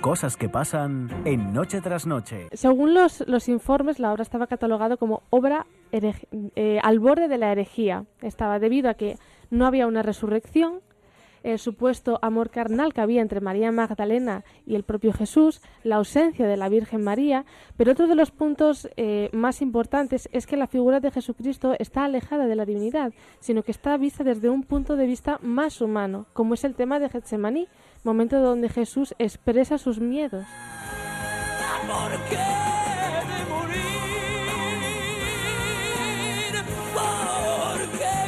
Cosas 0.00 0.36
que 0.36 0.48
pasan 0.48 1.10
en 1.24 1.52
Noche 1.52 1.80
tras 1.80 2.06
Noche. 2.06 2.48
Según 2.52 2.94
los, 2.94 3.26
los 3.26 3.48
informes, 3.48 3.98
la 3.98 4.12
obra 4.12 4.22
estaba 4.22 4.46
catalogada 4.46 4.96
como 4.96 5.24
obra 5.30 5.66
eh, 5.90 6.78
al 6.82 7.00
borde 7.00 7.26
de 7.26 7.36
la 7.36 7.50
herejía. 7.50 8.04
Estaba 8.22 8.60
debido 8.60 8.90
a 8.90 8.94
que 8.94 9.16
no 9.50 9.66
había 9.66 9.88
una 9.88 10.02
resurrección, 10.02 10.80
el 11.42 11.58
supuesto 11.58 12.18
amor 12.22 12.50
carnal 12.50 12.92
que 12.92 13.00
había 13.00 13.22
entre 13.22 13.40
María 13.40 13.72
Magdalena 13.72 14.44
y 14.66 14.74
el 14.74 14.82
propio 14.82 15.12
Jesús, 15.12 15.60
la 15.82 15.96
ausencia 15.96 16.46
de 16.46 16.56
la 16.56 16.68
Virgen 16.68 17.02
María, 17.02 17.44
pero 17.76 17.92
otro 17.92 18.06
de 18.06 18.14
los 18.14 18.30
puntos 18.30 18.88
eh, 18.96 19.30
más 19.32 19.62
importantes 19.62 20.28
es 20.32 20.46
que 20.46 20.56
la 20.56 20.66
figura 20.66 21.00
de 21.00 21.10
Jesucristo 21.10 21.74
está 21.78 22.04
alejada 22.04 22.46
de 22.46 22.56
la 22.56 22.64
divinidad, 22.64 23.12
sino 23.40 23.62
que 23.62 23.72
está 23.72 23.96
vista 23.96 24.24
desde 24.24 24.48
un 24.50 24.62
punto 24.62 24.96
de 24.96 25.06
vista 25.06 25.38
más 25.42 25.80
humano, 25.80 26.26
como 26.32 26.54
es 26.54 26.64
el 26.64 26.74
tema 26.74 26.98
de 26.98 27.08
Getsemaní, 27.08 27.68
momento 28.04 28.40
donde 28.40 28.68
Jesús 28.68 29.14
expresa 29.18 29.78
sus 29.78 30.00
miedos. 30.00 30.44
¿Por 31.86 32.12
qué 32.28 32.36
de 32.36 33.40
morir? 33.48 33.88
¿Por 36.94 37.78
qué? 37.98 38.18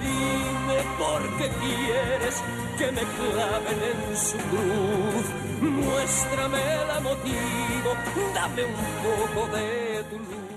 Dime 0.00 0.78
por 0.98 1.22
qué 1.38 1.46
quieres 1.48 2.36
que 2.78 2.86
me 2.92 3.02
claven 3.02 3.80
en 3.90 4.16
su 4.16 4.36
cruz. 4.36 5.26
Muéstrame 5.60 6.58
el 6.74 7.02
motivo, 7.02 7.90
dame 8.34 8.64
un 8.64 8.74
poco 9.02 9.40
de 9.56 10.04
tu 10.10 10.16
luz. 10.18 10.48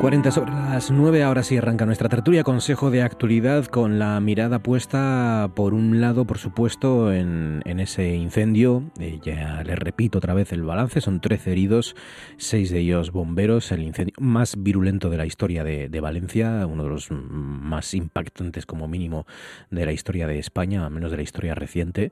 40 0.00 0.30
sobre 0.30 0.52
las 0.52 0.90
9, 0.90 1.22
ahora 1.22 1.42
sí 1.42 1.58
arranca 1.58 1.84
nuestra 1.84 2.08
tertulia. 2.08 2.42
Consejo 2.42 2.90
de 2.90 3.02
Actualidad 3.02 3.66
con 3.66 3.98
la 3.98 4.18
mirada 4.20 4.62
puesta 4.62 5.50
por 5.54 5.74
un 5.74 6.00
lado, 6.00 6.24
por 6.24 6.38
supuesto, 6.38 7.12
en, 7.12 7.62
ese 7.66 8.14
incendio. 8.14 8.90
Eh, 8.98 9.20
ya 9.22 9.62
les 9.62 9.78
repito 9.78 10.16
otra 10.16 10.32
vez 10.32 10.54
el 10.54 10.62
balance, 10.62 11.02
son 11.02 11.20
13 11.20 11.52
heridos, 11.52 11.96
6 12.38 12.70
de 12.70 12.78
ellos 12.78 13.12
bomberos, 13.12 13.72
el 13.72 13.82
incendio 13.82 14.14
más 14.18 14.62
virulento 14.62 15.10
de 15.10 15.18
la 15.18 15.26
historia 15.26 15.64
de, 15.64 16.00
Valencia, 16.00 16.66
uno 16.66 16.84
de 16.84 16.88
los 16.88 17.10
más 17.10 17.92
impactantes 17.92 18.64
como 18.64 18.88
mínimo 18.88 19.26
de 19.70 19.84
la 19.84 19.92
historia 19.92 20.26
de 20.26 20.38
España, 20.38 20.86
al 20.86 20.92
menos 20.92 21.10
de 21.10 21.18
la 21.18 21.24
historia 21.24 21.54
reciente, 21.54 22.10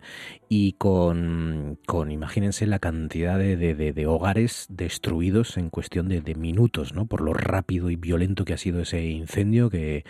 y 0.51 0.72
con, 0.74 1.78
con 1.86 2.11
imagínense 2.11 2.66
la 2.66 2.80
cantidad 2.80 3.39
de, 3.39 3.57
de, 3.57 4.07
hogares 4.07 4.66
destruidos 4.68 5.57
en 5.57 5.70
cuestión 5.70 6.09
de, 6.11 6.34
minutos, 6.34 6.93
¿no? 6.93 7.07
por 7.07 7.22
lo 7.22 7.32
rápido 7.32 7.78
y 7.91 7.97
violento 7.97 8.45
que 8.45 8.55
ha 8.55 8.59
sido 8.59 8.83
ese 8.83 9.05
incendio 9.07 9.70
que, 9.70 10.05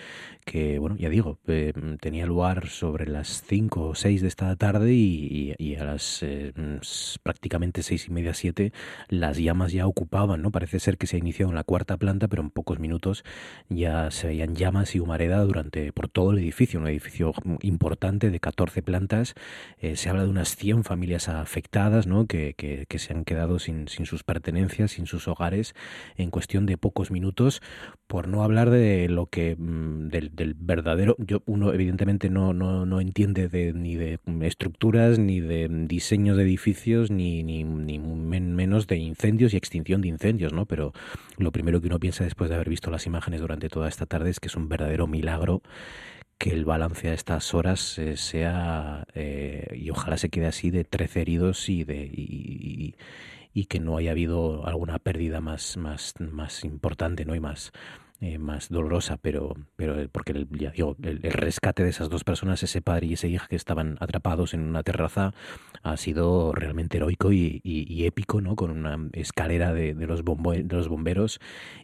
que 0.49 0.79
bueno, 0.79 0.97
ya 0.97 1.11
digo, 1.11 1.39
eh, 1.47 1.75
tenía 2.01 2.25
lugar 2.25 2.69
sobre 2.69 3.07
las 3.07 3.43
5 3.47 3.89
o 3.89 3.95
6 3.95 4.23
de 4.23 4.29
esta 4.29 4.57
tarde 4.57 4.95
y, 4.95 5.77
a 5.79 5.85
las 5.85 6.23
eh, 6.23 6.55
prácticamente 7.23 7.83
seis 7.83 8.09
y 8.09 8.11
media, 8.11 8.33
siete, 8.33 8.73
las 9.09 9.37
llamas 9.37 9.73
ya 9.73 9.87
ocupaban, 9.87 10.41
¿no? 10.41 10.51
Parece 10.51 10.81
ser 10.81 10.97
que 10.97 11.07
se 11.07 11.17
ha 11.17 11.19
iniciado 11.19 11.51
en 11.51 11.55
la 11.55 11.65
cuarta 11.65 11.99
planta, 11.99 12.29
pero 12.29 12.43
en 12.43 12.51
pocos 12.51 12.79
minutos 12.79 13.25
ya 13.69 14.11
se 14.11 14.29
veían 14.29 14.55
llamas 14.55 14.95
y 14.95 15.01
humareda 15.01 15.45
durante 15.45 15.93
por 15.93 16.09
todo 16.09 16.31
el 16.33 16.39
edificio, 16.39 16.81
un 16.81 16.89
edificio 16.89 17.35
importante 17.61 18.31
de 18.31 18.41
14 18.41 18.83
plantas. 18.83 19.35
Eh, 19.81 19.97
se 19.97 20.09
habla 20.09 20.23
de 20.23 20.31
unas 20.31 20.57
100 20.57 20.85
familias 20.85 21.29
afectadas, 21.29 22.07
¿no? 22.07 22.27
Que, 22.27 22.55
que, 22.57 22.87
que 22.89 22.99
se 22.99 23.13
han 23.13 23.25
quedado 23.27 23.59
sin, 23.59 23.87
sin 23.89 24.07
sus 24.07 24.25
pertenencias, 24.25 24.93
sin 24.93 25.05
sus 25.05 25.29
hogares, 25.29 25.75
en 26.17 26.31
cuestión 26.31 26.65
de 26.65 26.79
pocos 26.79 27.11
minutos 27.11 27.61
por 28.09 28.27
no 28.27 28.43
hablar 28.43 28.71
de 28.71 29.09
lo 29.09 29.27
que 29.27 29.55
mm, 29.57 30.09
del, 30.09 30.55
verdadero 30.59 31.15
yo 31.19 31.43
uno 31.47 31.73
evidentemente 31.73 32.31
no, 32.31 32.53
no, 32.55 32.87
no 32.87 33.01
entiende 33.01 33.49
de, 33.49 33.73
ni 33.75 33.95
de 33.95 34.19
estructuras 34.41 35.19
ni 35.19 35.41
de 35.41 35.69
diseños 35.69 36.37
de 36.37 36.43
edificios 36.43 37.11
ni, 37.11 37.45
ni, 37.45 37.63
ni 37.63 37.99
menos 37.99 38.87
de 38.87 38.97
incendios 38.97 39.53
y 39.53 39.59
extinción 39.59 40.01
de 40.01 40.09
incendios 40.09 40.53
no 40.53 40.65
pero 40.67 40.93
lo 41.37 41.53
primero 41.53 41.81
que 41.81 41.89
uno 41.89 42.01
piensa 42.01 42.25
después 42.25 42.49
de 42.49 42.57
haber 42.57 42.71
visto 42.71 42.91
las 42.91 43.07
imágenes 43.07 43.43
durante 43.43 43.69
toda 43.69 43.89
esta 43.89 44.07
tarde 44.07 44.31
es 44.31 44.41
que 44.41 44.49
es 44.49 44.57
un 44.57 44.69
verdadero 44.69 45.07
milagro 45.07 45.63
que 46.39 46.51
el 46.51 46.65
balance 46.65 47.11
a 47.11 47.15
estas 47.15 47.53
horas 47.53 47.99
eh, 47.99 48.17
sea 48.17 49.05
eh, 49.15 49.67
y 49.77 49.91
ojalá 49.91 50.17
se 50.17 50.31
quede 50.31 50.47
así 50.47 50.71
de 50.71 50.85
13 50.85 51.21
heridos 51.21 51.69
y 51.69 51.85
de 51.85 52.95
que 53.67 53.81
no 53.81 53.97
haya 53.97 54.13
habido 54.13 54.67
alguna 54.67 54.99
pérdida 54.99 55.41
más, 55.41 55.77
más, 55.77 56.15
más 56.19 56.65
importante 56.65 57.25
¿no? 57.25 57.35
y 57.35 57.41
más, 57.41 57.73
eh, 58.21 58.39
más 58.39 58.69
dolorosa, 58.69 59.17
pero, 59.17 59.55
pero 59.77 60.09
porque 60.11 60.33
el, 60.33 60.49
rescate 61.23 61.85
de 61.85 61.91
esas 61.91 62.09
dos 62.09 62.25
personas, 62.25 62.61
ese 62.65 62.83
padre 62.83 63.07
y 63.07 63.13
ese 63.13 63.29
hija 63.29 63.47
que 63.47 63.55
estaban 63.55 63.97
atrapados 64.01 64.55
en 64.55 64.63
una 64.63 64.83
terraza, 64.83 65.35
ha 65.85 65.97
sido 65.97 66.53
realmente 66.53 66.97
heroico 66.97 67.31
y, 67.31 67.61
y, 67.63 68.07
épico, 68.07 68.41
¿no? 68.41 68.57
Con 68.57 68.73
una 68.73 68.99
escalera 69.13 69.73
de, 69.73 69.95
los, 69.95 70.25
de 70.25 70.77
los 70.77 70.89
bomberos 70.89 71.39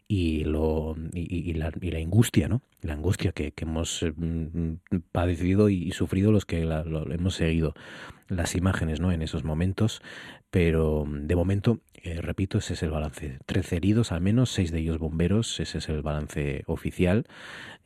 y, 0.09 0.41
y, 0.41 1.53
la, 1.55 1.73
y 1.81 2.03
angustia, 2.03 2.49
¿no? 2.49 2.63
La 2.83 2.95
angustia 2.95 3.31
que, 3.31 3.53
hemos 3.57 4.05
mm, 4.17 4.75
padecido 5.13 5.69
y, 5.69 5.93
sufrido 5.93 6.33
los 6.33 6.47
que 6.47 6.63
hemos 6.63 7.37
seguido 7.37 7.75
las 8.27 8.57
imágenes, 8.57 8.99
¿no? 8.99 9.13
En 9.13 9.23
esos 9.23 9.45
momentos, 9.45 10.03
pero 10.55 11.05
de 11.09 11.35
momento, 11.35 11.81
eh, 11.97 12.21
repito, 12.23 12.59
ese 12.59 12.75
es 12.75 12.85
el 12.85 12.93
balance. 12.93 13.41
Trece 13.45 13.75
heridos 13.75 14.13
al 14.13 14.21
menos, 14.21 14.53
seis 14.53 14.71
de 14.71 14.79
ellos 14.79 15.01
bomberos, 15.01 15.59
ese 15.59 15.79
es 15.79 15.89
el 15.89 16.01
balance 16.01 16.63
oficial. 16.69 17.27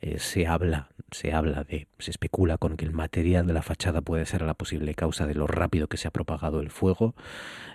Eh, 0.01 0.19
se 0.19 0.45
habla, 0.45 0.89
se 1.09 1.33
habla 1.33 1.63
de, 1.63 1.87
se 1.97 2.11
especula 2.11 2.59
con 2.59 2.77
que 2.77 2.85
el 2.85 2.91
material 2.91 3.47
de 3.47 3.53
la 3.53 3.63
fachada 3.63 4.01
puede 4.01 4.27
ser 4.27 4.43
la 4.43 4.53
posible 4.53 4.93
causa 4.93 5.25
de 5.25 5.33
lo 5.33 5.47
rápido 5.47 5.87
que 5.87 5.97
se 5.97 6.07
ha 6.07 6.11
propagado 6.11 6.61
el 6.61 6.69
fuego. 6.69 7.15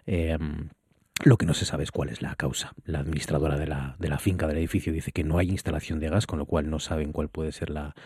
Em, 0.06 0.68
lo 1.24 1.38
que 1.38 1.46
no 1.46 1.54
se 1.54 1.64
sabe 1.64 1.82
es 1.82 1.90
cuál 1.90 2.10
es 2.10 2.22
la 2.22 2.36
causa. 2.36 2.72
La 2.84 3.00
administradora 3.00 3.58
de 3.58 3.66
la, 3.66 3.96
de 3.98 4.08
la 4.08 4.20
finca 4.20 4.46
del 4.46 4.58
edificio 4.58 4.92
dice 4.92 5.10
que 5.10 5.24
no 5.24 5.38
hay 5.38 5.50
instalación 5.50 5.98
de 5.98 6.08
gas, 6.08 6.28
con 6.28 6.38
lo 6.38 6.46
cual 6.46 6.70
no 6.70 6.78
saben 6.78 7.10
cuál 7.10 7.28
puede 7.28 7.50
ser 7.50 7.68
la, 7.68 7.96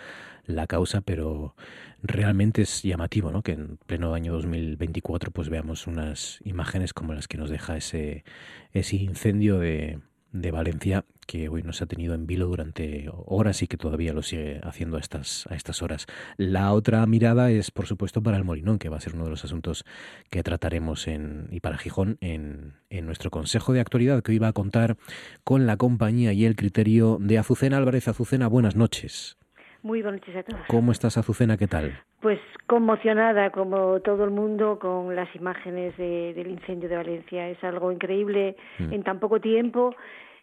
la 0.49 0.67
causa, 0.67 1.03
pero 1.03 1.55
realmente 2.03 2.63
es 2.63 2.83
llamativo 2.83 3.31
¿no? 3.31 3.43
que 3.43 3.53
en 3.53 3.77
pleno 3.87 4.15
año 4.15 4.33
2024 4.33 5.31
pues 5.31 5.49
veamos 5.49 5.87
unas 5.87 6.41
imágenes 6.45 6.93
como 6.93 7.13
las 7.13 7.29
que 7.29 7.39
nos 7.39 7.51
deja 7.51 7.77
ese, 7.77 8.25
ese 8.73 8.97
incendio 8.97 9.59
de, 9.59 10.01
de 10.33 10.51
Valencia 10.51 11.05
que 11.27 11.51
hoy 11.51 11.63
nos 11.63 11.83
ha 11.83 11.87
tenido 11.87 12.15
en 12.15 12.27
vilo 12.27 12.47
durante 12.47 13.11
horas 13.13 13.63
y 13.63 13.67
que 13.67 13.77
todavía 13.77 14.15
lo 14.15 14.23
sigue 14.23 14.61
haciendo 14.63 14.97
a 14.97 15.01
estas, 15.01 15.47
a 15.51 15.55
estas 15.55 15.83
horas. 15.83 16.07
La 16.39 16.73
otra 16.73 17.05
mirada 17.05 17.51
es, 17.51 17.71
por 17.71 17.87
supuesto, 17.87 18.23
para 18.23 18.39
el 18.39 18.45
Molinón, 18.45 18.79
que 18.79 18.89
va 18.89 18.97
a 18.97 19.01
ser 19.01 19.15
uno 19.15 19.25
de 19.25 19.31
los 19.31 19.45
asuntos 19.45 19.85
que 20.31 20.43
trataremos 20.43 21.07
en, 21.07 21.49
y 21.51 21.61
para 21.61 21.77
Gijón 21.77 22.17
en, 22.23 22.77
en 22.89 23.05
nuestro 23.05 23.31
Consejo 23.31 23.75
de 23.75 23.81
Actualidad, 23.81 24.23
que 24.23 24.33
hoy 24.33 24.39
va 24.39 24.49
a 24.49 24.55
contar 24.55 24.97
con 25.45 25.67
la 25.67 25.77
compañía 25.77 26.33
y 26.33 26.47
el 26.47 26.57
criterio 26.57 27.19
de 27.21 27.37
Azucena 27.37 27.77
Álvarez. 27.77 28.09
Azucena, 28.09 28.49
buenas 28.49 28.75
noches. 28.75 29.37
Muy 29.83 30.03
buenas 30.03 30.21
noches 30.21 30.37
a 30.37 30.43
todos. 30.43 30.67
¿Cómo 30.69 30.93
estás, 30.93 31.17
Azucena? 31.19 31.57
¿Qué 31.57 31.67
tal? 31.67 31.99
Pues 32.21 32.41
conmocionada, 32.67 33.51
como 33.51 34.01
todo 34.01 34.25
el 34.25 34.31
mundo, 34.31 34.79
con 34.79 35.15
las 35.15 35.35
imágenes 35.37 35.97
del 35.97 36.49
incendio 36.49 36.89
de 36.89 36.97
Valencia. 36.97 37.49
Es 37.49 37.63
algo 37.63 37.93
increíble 37.93 38.57
mm. 38.79 38.93
en 38.93 39.03
tan 39.05 39.21
poco 39.21 39.41
tiempo 39.41 39.95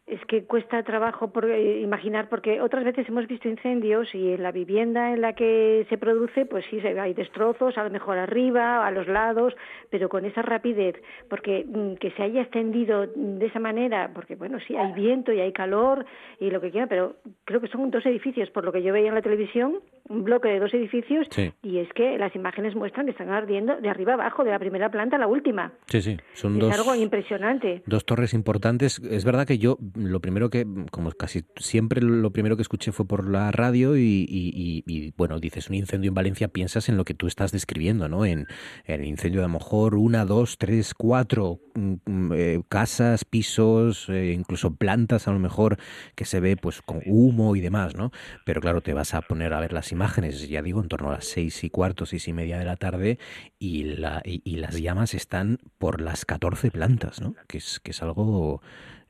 es 0.08 0.24
que 0.26 0.44
cuesta 0.46 0.84
trabajo 0.84 1.32
por, 1.32 1.46
eh, 1.46 1.82
imaginar 1.82 2.30
porque 2.30 2.62
otras 2.62 2.84
veces 2.84 3.10
hemos 3.10 3.28
visto 3.28 3.50
incendios 3.50 4.14
y 4.14 4.34
en 4.34 4.44
la 4.44 4.52
vivienda 4.52 5.12
en 5.12 5.22
la 5.22 5.34
que 5.34 5.86
se 5.90 5.98
produce 5.98 6.46
pues 6.46 6.64
sí 6.70 6.80
hay 6.80 7.14
destrozos 7.16 7.76
a 7.78 7.84
lo 7.84 7.90
mejor 7.90 8.20
arriba 8.20 8.86
a 8.86 8.92
los 8.92 9.08
lados 9.08 9.56
pero 9.90 10.08
con 10.08 10.26
esa 10.26 10.44
rapidez 10.44 10.96
porque 11.28 11.66
mm, 11.68 11.96
que 11.96 12.12
se 12.12 12.22
haya 12.22 12.42
extendido 12.42 13.08
de 13.08 13.46
esa 13.48 13.60
manera 13.60 14.12
porque 14.14 14.36
bueno 14.36 14.60
sí 14.68 14.76
hay 14.76 14.94
viento 14.94 15.34
y 15.34 15.40
hay 15.40 15.52
calor 15.52 16.06
y 16.40 16.52
lo 16.52 16.62
que 16.62 16.70
quiera 16.70 16.86
pero 16.86 17.16
creo 17.44 17.60
que 17.60 17.68
son 17.68 17.90
dos 17.90 18.06
edificios 18.06 18.52
por 18.52 18.64
lo 18.64 18.72
que 18.72 18.84
yo 18.84 18.94
veía 18.94 19.10
en 19.10 19.16
la 19.16 19.24
televisión 19.24 19.80
un 20.08 20.24
bloque 20.24 20.50
de 20.50 20.60
dos 20.60 20.74
edificios 20.74 21.28
y 21.64 21.80
es 21.80 21.92
que 21.94 22.18
las 22.20 22.36
imágenes 22.36 22.76
muestran 22.76 23.08
que 23.08 23.12
están 23.12 23.30
ardiendo 23.30 23.82
de 23.82 23.90
arriba 23.90 24.14
abajo 24.14 24.44
de 24.44 24.52
la 24.52 24.60
primera 24.60 24.90
planta 24.90 25.16
a 25.16 25.20
la 25.20 25.28
última. 25.28 25.72
Sí 25.88 26.02
sí 26.02 26.18
son 26.34 26.54
es 26.54 26.60
dos 26.60 26.80
algo 26.80 26.96
impresionante. 26.96 27.82
dos 27.88 28.06
torres 28.06 28.34
importantes. 28.34 29.00
Es 29.00 29.26
verdad 29.26 29.48
que 29.48 29.58
yo 29.58 29.78
lo 29.96 30.20
primero 30.20 30.50
que, 30.50 30.66
como 30.92 31.12
casi 31.12 31.46
siempre, 31.58 32.02
lo 32.02 32.32
primero 32.32 32.56
que 32.56 32.62
escuché 32.62 32.92
fue 32.92 33.08
por 33.08 33.30
la 33.30 33.52
radio 33.52 33.98
y, 33.98 35.14
bueno, 35.18 35.40
dices 35.40 35.70
un 35.70 35.76
incendio 35.76 36.10
en 36.10 36.16
Valencia, 36.16 36.48
piensas 36.48 36.90
en 36.90 36.98
lo 36.98 37.06
que 37.06 37.14
tú 37.14 37.28
estás 37.28 37.52
describiendo, 37.52 38.08
¿no? 38.08 38.26
En, 38.26 38.48
el 38.86 39.06
incendio 39.06 39.42
de 39.42 39.46
a 39.46 39.48
lo 39.48 39.54
mejor 39.54 39.96
una, 39.96 40.26
dos, 40.26 40.58
tres, 40.58 40.94
cuatro 40.94 41.60
mm, 41.76 41.94
mm, 42.06 42.32
eh, 42.34 42.62
casas, 42.70 43.26
pisos, 43.26 44.10
eh, 44.10 44.34
incluso 44.34 44.76
plantas 44.76 45.28
a 45.28 45.32
lo 45.32 45.40
mejor 45.40 45.78
que 46.16 46.26
se 46.26 46.40
ve 46.40 46.58
pues 46.58 46.82
con 46.82 47.02
humo 47.06 47.56
y 47.56 47.62
demás, 47.62 47.96
¿no? 47.96 48.12
Pero 48.46 48.62
claro, 48.62 48.82
te 48.82 48.94
vas 48.94 49.14
a 49.14 49.22
poner 49.22 49.54
a 49.54 49.60
ver 49.60 49.74
las 49.74 49.92
imágenes, 49.92 50.48
ya 50.48 50.62
digo, 50.62 50.82
en 50.82 50.88
torno 50.88 51.10
a 51.10 51.14
las 51.14 51.26
seis 51.26 51.64
y 51.64 51.70
cuarto, 51.70 52.06
seis 52.06 52.28
y 52.28 52.34
media 52.34 52.58
de 52.58 52.66
la 52.66 52.76
tarde 52.76 53.20
y, 53.60 53.84
la, 53.84 54.22
y, 54.24 54.56
las 54.58 54.80
llamas 54.80 55.14
están 55.14 55.60
por 55.78 56.02
las 56.02 56.26
14 56.26 56.72
plantas, 56.72 57.22
¿no? 57.22 57.36
Que 57.48 57.58
es, 57.58 57.80
que 57.80 57.92
es 57.92 58.02
algo 58.02 58.62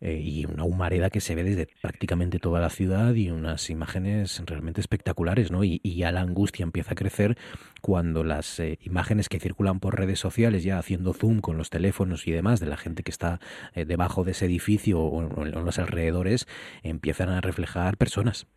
eh, 0.01 0.19
y 0.21 0.45
una 0.45 0.63
humareda 0.63 1.09
que 1.09 1.21
se 1.21 1.35
ve 1.35 1.43
desde 1.43 1.67
prácticamente 1.81 2.39
toda 2.39 2.59
la 2.59 2.69
ciudad 2.69 3.13
y 3.15 3.31
unas 3.31 3.69
imágenes 3.69 4.41
realmente 4.45 4.81
espectaculares, 4.81 5.51
¿no? 5.51 5.63
Y, 5.63 5.79
ya 5.95 6.11
la 6.11 6.21
angustia 6.21 6.63
empieza 6.63 6.91
a 6.91 6.95
crecer 6.95 7.37
cuando 7.81 8.23
las 8.23 8.59
eh, 8.59 8.79
imágenes 8.83 9.29
que 9.29 9.39
circulan 9.39 9.79
por 9.79 9.97
redes 9.97 10.19
sociales, 10.19 10.63
ya 10.63 10.77
haciendo 10.77 11.13
zoom 11.13 11.39
con 11.39 11.57
los 11.57 11.69
teléfonos 11.69 12.27
y 12.27 12.31
demás, 12.31 12.59
de 12.59 12.67
la 12.67 12.77
gente 12.77 13.03
que 13.03 13.11
está 13.11 13.39
eh, 13.73 13.85
debajo 13.85 14.23
de 14.23 14.31
ese 14.31 14.45
edificio 14.45 14.99
o 14.99 15.45
en 15.45 15.65
los 15.65 15.79
alrededores, 15.79 16.47
empiezan 16.83 17.29
a 17.29 17.39
reflejar 17.39 17.97
personas 17.97 18.47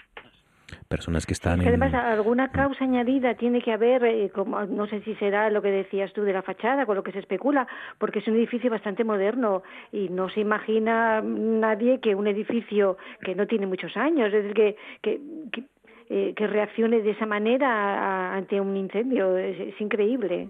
personas 0.88 1.26
que 1.26 1.32
están 1.32 1.60
además 1.60 1.92
alguna 1.94 2.50
causa 2.50 2.84
añadida 2.84 3.34
tiene 3.34 3.62
que 3.62 3.72
haber 3.72 4.04
eh, 4.04 4.30
como 4.30 4.64
no 4.64 4.86
sé 4.86 5.00
si 5.02 5.14
será 5.16 5.50
lo 5.50 5.62
que 5.62 5.70
decías 5.70 6.12
tú 6.12 6.22
de 6.22 6.32
la 6.32 6.42
fachada 6.42 6.86
con 6.86 6.96
lo 6.96 7.02
que 7.02 7.12
se 7.12 7.18
especula 7.18 7.66
porque 7.98 8.20
es 8.20 8.28
un 8.28 8.36
edificio 8.36 8.70
bastante 8.70 9.04
moderno 9.04 9.62
y 9.92 10.08
no 10.08 10.28
se 10.28 10.40
imagina 10.40 11.20
nadie 11.22 12.00
que 12.00 12.14
un 12.14 12.26
edificio 12.26 12.96
que 13.22 13.34
no 13.34 13.46
tiene 13.46 13.66
muchos 13.66 13.96
años 13.96 14.32
es 14.32 14.44
decir 14.44 14.54
que, 14.54 14.76
que, 15.02 15.20
que 15.52 15.64
eh, 16.10 16.34
reaccione 16.46 17.02
de 17.02 17.10
esa 17.10 17.26
manera 17.26 18.34
ante 18.34 18.60
un 18.60 18.76
incendio 18.76 19.36
es, 19.36 19.78
increíble. 19.78 20.48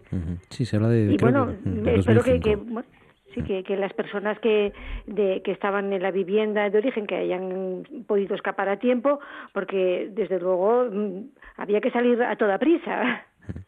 Sí, 0.50 0.64
se 0.64 0.76
habla 0.76 0.88
de. 0.88 1.12
Y 1.12 1.16
bueno, 1.16 1.52
espero 1.84 2.22
que, 2.22 2.38
que, 2.38 2.56
Sí, 3.34 3.42
que, 3.42 3.62
que 3.62 3.76
las 3.76 3.92
personas 3.92 4.38
que, 4.40 4.72
de, 5.06 5.42
que 5.42 5.52
estaban 5.52 5.92
en 5.92 6.02
la 6.02 6.10
vivienda 6.10 6.70
de 6.70 6.78
origen 6.78 7.06
que 7.06 7.16
hayan 7.16 7.84
podido 8.06 8.34
escapar 8.34 8.68
a 8.68 8.78
tiempo, 8.78 9.20
porque 9.52 10.08
desde 10.12 10.40
luego 10.40 10.86
mm, 10.90 11.24
había 11.56 11.80
que 11.80 11.90
salir 11.90 12.22
a 12.22 12.36
toda 12.36 12.58
prisa. 12.58 13.24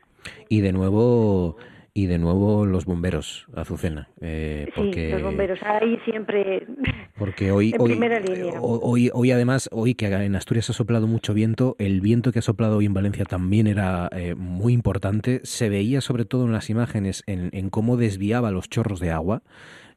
Y 0.50 0.60
de 0.60 0.72
nuevo 0.72 1.56
y 1.94 2.06
de 2.06 2.18
nuevo 2.18 2.66
los 2.66 2.84
bomberos, 2.84 3.46
Azucena. 3.54 4.08
Eh, 4.20 4.68
porque, 4.74 5.06
sí, 5.06 5.12
los 5.12 5.22
bomberos, 5.22 5.58
ahí 5.62 5.98
siempre 6.04 6.66
porque 7.18 7.52
hoy, 7.52 7.72
en 7.74 7.80
hoy, 7.80 7.90
primera 7.90 8.20
línea. 8.20 8.60
Hoy, 8.60 9.10
hoy, 9.12 9.30
además, 9.30 9.68
hoy 9.72 9.94
que 9.94 10.06
en 10.06 10.36
Asturias 10.36 10.70
ha 10.70 10.72
soplado 10.72 11.06
mucho 11.06 11.34
viento, 11.34 11.76
el 11.78 12.00
viento 12.00 12.32
que 12.32 12.38
ha 12.38 12.42
soplado 12.42 12.78
hoy 12.78 12.86
en 12.86 12.94
Valencia 12.94 13.24
también 13.24 13.66
era 13.66 14.08
eh, 14.12 14.34
muy 14.34 14.72
importante. 14.72 15.40
Se 15.44 15.68
veía 15.68 16.00
sobre 16.00 16.24
todo 16.24 16.46
en 16.46 16.52
las 16.52 16.70
imágenes 16.70 17.22
en, 17.26 17.50
en 17.52 17.70
cómo 17.70 17.96
desviaba 17.96 18.50
los 18.50 18.68
chorros 18.68 19.00
de 19.00 19.10
agua. 19.10 19.42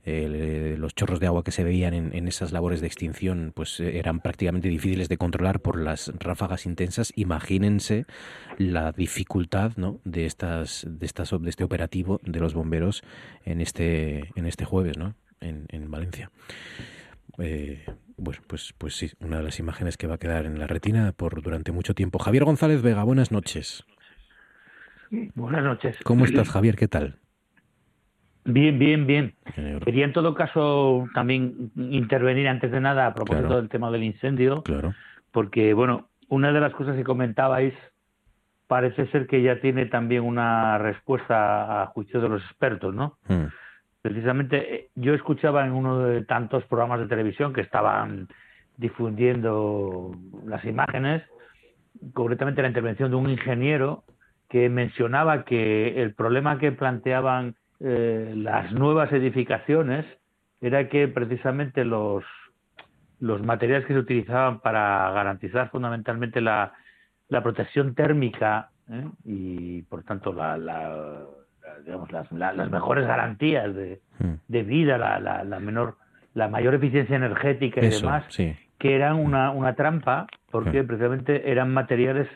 Eh, 0.06 0.76
los 0.78 0.95
chorros 0.95 1.22
de 1.22 1.28
agua 1.28 1.43
que 1.43 1.51
se 1.51 1.64
veían 1.64 1.93
en, 1.93 2.28
esas 2.28 2.51
labores 2.51 2.82
de 2.82 2.88
extinción 2.88 3.54
pues 3.56 3.80
eh, 3.80 3.99
eran 3.99 4.20
prácticamente 4.20 4.68
difíciles 4.68 5.08
de 5.08 5.18
controlar 5.18 5.62
por 5.62 5.80
las 5.80 6.12
ráfagas 6.20 6.66
intensas. 6.66 7.14
Imagínense 7.16 8.06
la 8.58 8.91
dificultad 8.91 9.72
¿no? 9.78 10.01
de 10.04 10.26
estas 10.26 10.86
de 10.89 11.06
estas 11.06 11.32
de 11.32 11.49
este 11.49 11.64
operativo 11.64 12.20
de 12.24 12.39
los 12.41 12.54
bomberos 12.54 13.01
en 13.45 13.62
este 13.62 14.32
en 14.36 14.45
este 14.45 14.66
jueves, 14.66 14.97
¿no? 14.97 15.16
En, 15.39 15.68
en 15.70 15.89
Valencia. 15.89 16.32
Eh, 17.39 17.86
bueno, 18.18 18.41
pues, 18.47 18.74
pues 18.78 18.95
sí, 18.95 19.12
una 19.20 19.38
de 19.38 19.43
las 19.43 19.60
imágenes 19.60 19.97
que 19.97 20.08
va 20.08 20.16
a 20.16 20.20
quedar 20.20 20.45
en 20.45 20.60
la 20.60 20.68
retina 20.68 21.12
por 21.14 21.41
durante 21.41 21.72
mucho 21.72 21.95
tiempo. 21.95 22.20
Javier 22.20 22.45
González 22.45 22.82
Vega, 22.82 23.04
buenas 23.04 23.32
noches. 23.32 23.86
Buenas 25.36 25.64
noches. 25.64 25.97
¿Cómo 26.04 26.26
estás, 26.26 26.49
Javier? 26.49 26.76
¿Qué 26.76 26.88
tal? 26.88 27.20
Bien, 28.46 28.78
bien, 28.78 29.08
bien. 29.08 29.34
Quería 29.86 30.06
en 30.06 30.14
todo 30.14 30.34
caso 30.34 31.08
también 31.14 31.72
intervenir 31.76 32.48
antes 32.48 32.72
de 32.72 32.82
nada 32.82 33.08
a 33.08 33.14
propósito 33.14 33.56
del 33.56 33.70
tema 33.70 33.89
del 33.91 34.04
incendio. 34.04 34.64
Claro. 34.64 34.94
Porque, 35.32 35.74
bueno, 35.74 36.10
una 36.28 36.52
de 36.52 36.60
las 36.60 36.74
cosas 36.74 36.96
que 36.96 37.04
comentabais 37.04 37.74
parece 38.68 39.08
ser 39.08 39.28
que 39.28 39.41
ya 39.41 39.60
tiene 39.60 39.86
también 39.86 40.24
una 40.24 40.78
respuesta 40.78 41.84
a 41.84 41.88
juicio 41.88 42.20
de 42.22 42.30
los 42.30 42.44
expertos, 42.44 42.94
¿no? 42.94 43.18
Hmm. 43.28 43.46
Precisamente 44.02 44.76
eh, 44.76 44.89
yo 44.96 45.14
escuchaba 45.14 45.66
en 45.66 45.72
uno 45.72 46.00
de 46.00 46.26
tantos 46.26 46.64
programas 46.66 47.00
de 47.00 47.08
televisión 47.08 47.54
que 47.54 47.62
estaban 47.62 48.28
difundiendo 48.78 50.12
las 50.46 50.66
imágenes, 50.66 51.24
concretamente 52.14 52.62
la 52.62 52.70
intervención 52.70 53.12
de 53.12 53.16
un 53.16 53.30
ingeniero 53.30 54.04
que 54.50 54.70
mencionaba 54.70 55.46
que 55.46 56.02
el 56.02 56.14
problema 56.14 56.58
que 56.60 56.72
planteaban 56.72 57.56
eh, 57.86 58.34
las 58.38 58.72
nuevas 58.72 59.12
edificaciones 59.12 60.06
era 60.62 60.88
que 60.88 61.10
precisamente 61.10 61.84
los, 61.84 62.24
los 63.20 63.44
materiales 63.44 63.86
que 63.86 63.94
se 63.94 64.00
utilizaban 64.00 64.62
para 64.62 65.12
garantizar 65.12 65.70
fundamentalmente 65.70 66.40
la, 66.40 66.72
la 67.28 67.44
protección 67.44 67.94
térmica 67.94 68.70
¿eh? 68.90 69.06
y 69.26 69.82
por 69.82 70.04
tanto 70.04 70.32
la, 70.32 70.58
la, 70.58 71.26
digamos, 71.86 72.10
las, 72.14 72.32
las, 72.32 72.72
mejores 72.72 73.06
garantías 73.06 73.76
de, 73.76 74.00
hmm. 74.20 74.34
de 74.48 74.64
vida, 74.64 74.98
la, 74.98 75.44
la, 75.44 75.60
menor, 75.60 75.98
la 76.34 76.48
mayor 76.48 76.76
eficiencia 76.76 77.18
energética 77.18 77.82
y 77.84 77.90
demás, 77.90 78.24
que 78.78 78.96
eran 78.96 79.18
una, 79.18 79.52
una 79.52 79.76
trampa 79.76 80.28
porque 80.52 80.84
precisamente 80.84 81.52
eran 81.52 81.74
materiales 81.74 82.30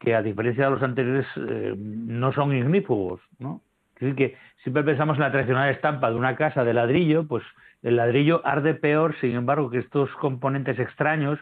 que 0.00 0.16
a 0.16 0.22
diferencia 0.22 0.64
de 0.64 0.70
los 0.70 0.82
anteriores 0.82 1.26
eh, 1.36 1.74
no 1.76 2.32
son 2.32 2.52
ignífugos, 2.52 3.20
¿no? 3.38 3.62
Es 3.98 4.02
decir, 4.02 4.14
que 4.14 4.36
siempre 4.62 4.84
pensamos 4.84 5.16
en 5.16 5.22
la 5.22 5.32
tradicional 5.32 5.70
estampa 5.70 6.08
de 6.08 6.16
una 6.16 6.36
casa 6.36 6.62
de 6.62 6.72
ladrillo, 6.72 7.26
pues 7.26 7.42
el 7.82 7.96
ladrillo 7.96 8.46
arde 8.46 8.74
peor, 8.74 9.16
sin 9.20 9.34
embargo, 9.34 9.70
que 9.70 9.78
estos 9.78 10.08
componentes 10.20 10.78
extraños 10.78 11.38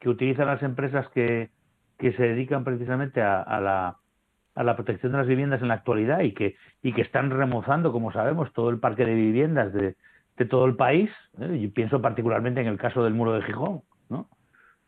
que 0.00 0.08
utilizan 0.08 0.46
las 0.46 0.62
empresas 0.64 1.08
que, 1.10 1.50
que 1.98 2.12
se 2.14 2.22
dedican 2.24 2.64
precisamente 2.64 3.22
a, 3.22 3.60
la, 3.60 3.96
a 4.56 4.64
la 4.64 4.74
protección 4.74 5.12
de 5.12 5.18
las 5.18 5.28
viviendas 5.28 5.62
en 5.62 5.68
la 5.68 5.74
actualidad 5.74 6.20
y 6.20 6.32
que, 6.32 6.56
y 6.82 6.92
que 6.92 7.02
están 7.02 7.30
remozando, 7.30 7.92
como 7.92 8.12
sabemos, 8.12 8.52
todo 8.52 8.70
el 8.70 8.80
parque 8.80 9.06
de 9.06 9.14
viviendas 9.14 9.72
de, 9.72 9.94
de 10.36 10.44
todo 10.44 10.66
el 10.66 10.74
país. 10.74 11.08
¿eh? 11.40 11.60
Yo 11.60 11.72
pienso 11.72 12.02
particularmente 12.02 12.60
en 12.60 12.66
el 12.66 12.78
caso 12.78 13.04
del 13.04 13.14
muro 13.14 13.34
de 13.34 13.42
Gijón. 13.42 13.82
¿no? 14.08 14.28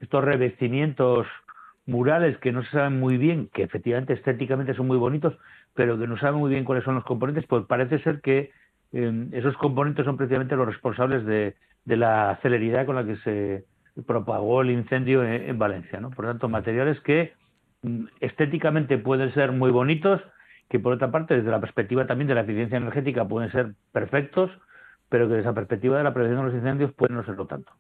Estos 0.01 0.25
revestimientos 0.25 1.29
murales 1.87 2.37
que 2.39 2.51
no 2.51 2.65
se 2.65 2.71
saben 2.71 2.99
muy 2.99 3.17
bien, 3.19 3.49
que 3.53 3.63
efectivamente 3.63 4.15
estéticamente 4.15 4.75
son 4.75 4.87
muy 4.87 4.97
bonitos, 4.97 5.37
pero 5.75 5.99
que 5.99 6.07
no 6.07 6.19
saben 6.19 6.41
muy 6.41 6.51
bien 6.51 6.65
cuáles 6.65 6.85
son 6.85 6.95
los 6.95 7.05
componentes, 7.05 7.45
pues 7.47 7.65
parece 7.67 7.99
ser 8.01 8.21
que 8.21 8.51
eh, 8.93 9.29
esos 9.33 9.57
componentes 9.57 10.05
son 10.05 10.17
precisamente 10.17 10.57
los 10.57 10.67
responsables 10.67 11.25
de, 11.27 11.55
de, 11.85 11.97
la 11.97 12.39
celeridad 12.43 12.87
con 12.87 12.97
la 12.97 13.05
que 13.05 13.17
se 13.17 13.65
propagó 14.07 14.63
el 14.63 14.71
incendio 14.71 15.25
en, 15.25 15.59
Valencia. 15.59 16.01
¿no? 16.01 16.11
Por 16.11 16.25
lo 16.25 16.31
tanto, 16.33 16.49
materiales 16.49 17.01
que 17.01 17.33
mm, 17.83 18.05
estéticamente 18.21 18.99
pueden 18.99 19.33
ser 19.35 19.53
muy 19.53 19.71
bonitos, 19.71 20.21
que 20.69 20.79
por 20.79 20.93
otra 20.93 21.11
parte, 21.11 21.35
desde 21.35 21.51
la 21.51 21.61
perspectiva 21.61 22.07
también 22.07 22.29
de 22.29 22.35
la 22.35 22.43
eficiencia 22.43 22.79
energética, 22.79 23.27
pueden 23.27 23.51
ser 23.51 23.75
perfectos, 23.93 24.51
pero 25.09 25.29
que 25.29 25.35
desde 25.35 25.49
la 25.49 25.55
perspectiva 25.55 25.99
de 25.99 26.05
la 26.05 26.15
prevención 26.15 26.45
de 26.45 26.53
los 26.53 26.59
incendios 26.59 26.93
pueden 26.93 27.17
no 27.17 27.25
serlo 27.25 27.47
tanto. 27.47 27.73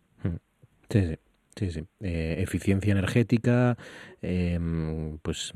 Sí, 0.89 1.01
sí. 1.07 1.19
Sí, 1.57 1.71
sí. 1.71 1.85
Eh, 2.01 2.37
eficiencia 2.39 2.93
energética, 2.93 3.77
em, 4.21 5.19
pues... 5.19 5.53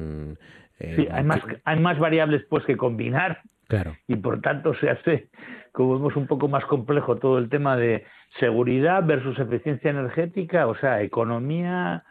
Mm, 0.78 0.84
eh, 0.84 0.96
sí, 0.96 1.08
hay 1.10 1.24
más, 1.24 1.40
hay 1.64 1.80
más 1.80 1.98
variables 1.98 2.44
pues 2.48 2.64
que 2.64 2.76
combinar. 2.76 3.42
Claro. 3.68 3.96
Y 4.06 4.16
por 4.16 4.40
tanto 4.40 4.74
se 4.74 4.88
hace, 4.88 5.28
como 5.72 5.94
vemos, 5.94 6.16
un 6.16 6.26
poco 6.26 6.48
más 6.48 6.64
complejo 6.64 7.16
todo 7.16 7.36
el 7.38 7.50
tema 7.50 7.76
de 7.76 8.06
seguridad 8.40 9.04
versus 9.04 9.38
eficiencia 9.38 9.90
energética, 9.90 10.66
o 10.66 10.74
sea, 10.76 11.02
economía, 11.02 12.02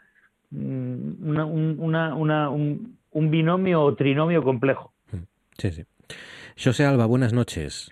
mm, 0.51 1.27
una, 1.27 1.45
una, 1.45 2.15
una, 2.15 2.49
un, 2.49 2.97
un, 3.11 3.31
binomio 3.31 3.81
o 3.81 3.95
trinomio 3.95 4.43
complejo. 4.43 4.93
Mm, 5.11 5.23
sí, 5.57 5.71
sí. 5.71 5.85
José 6.63 6.85
Alba, 6.85 7.07
buenas 7.07 7.33
noches. 7.33 7.89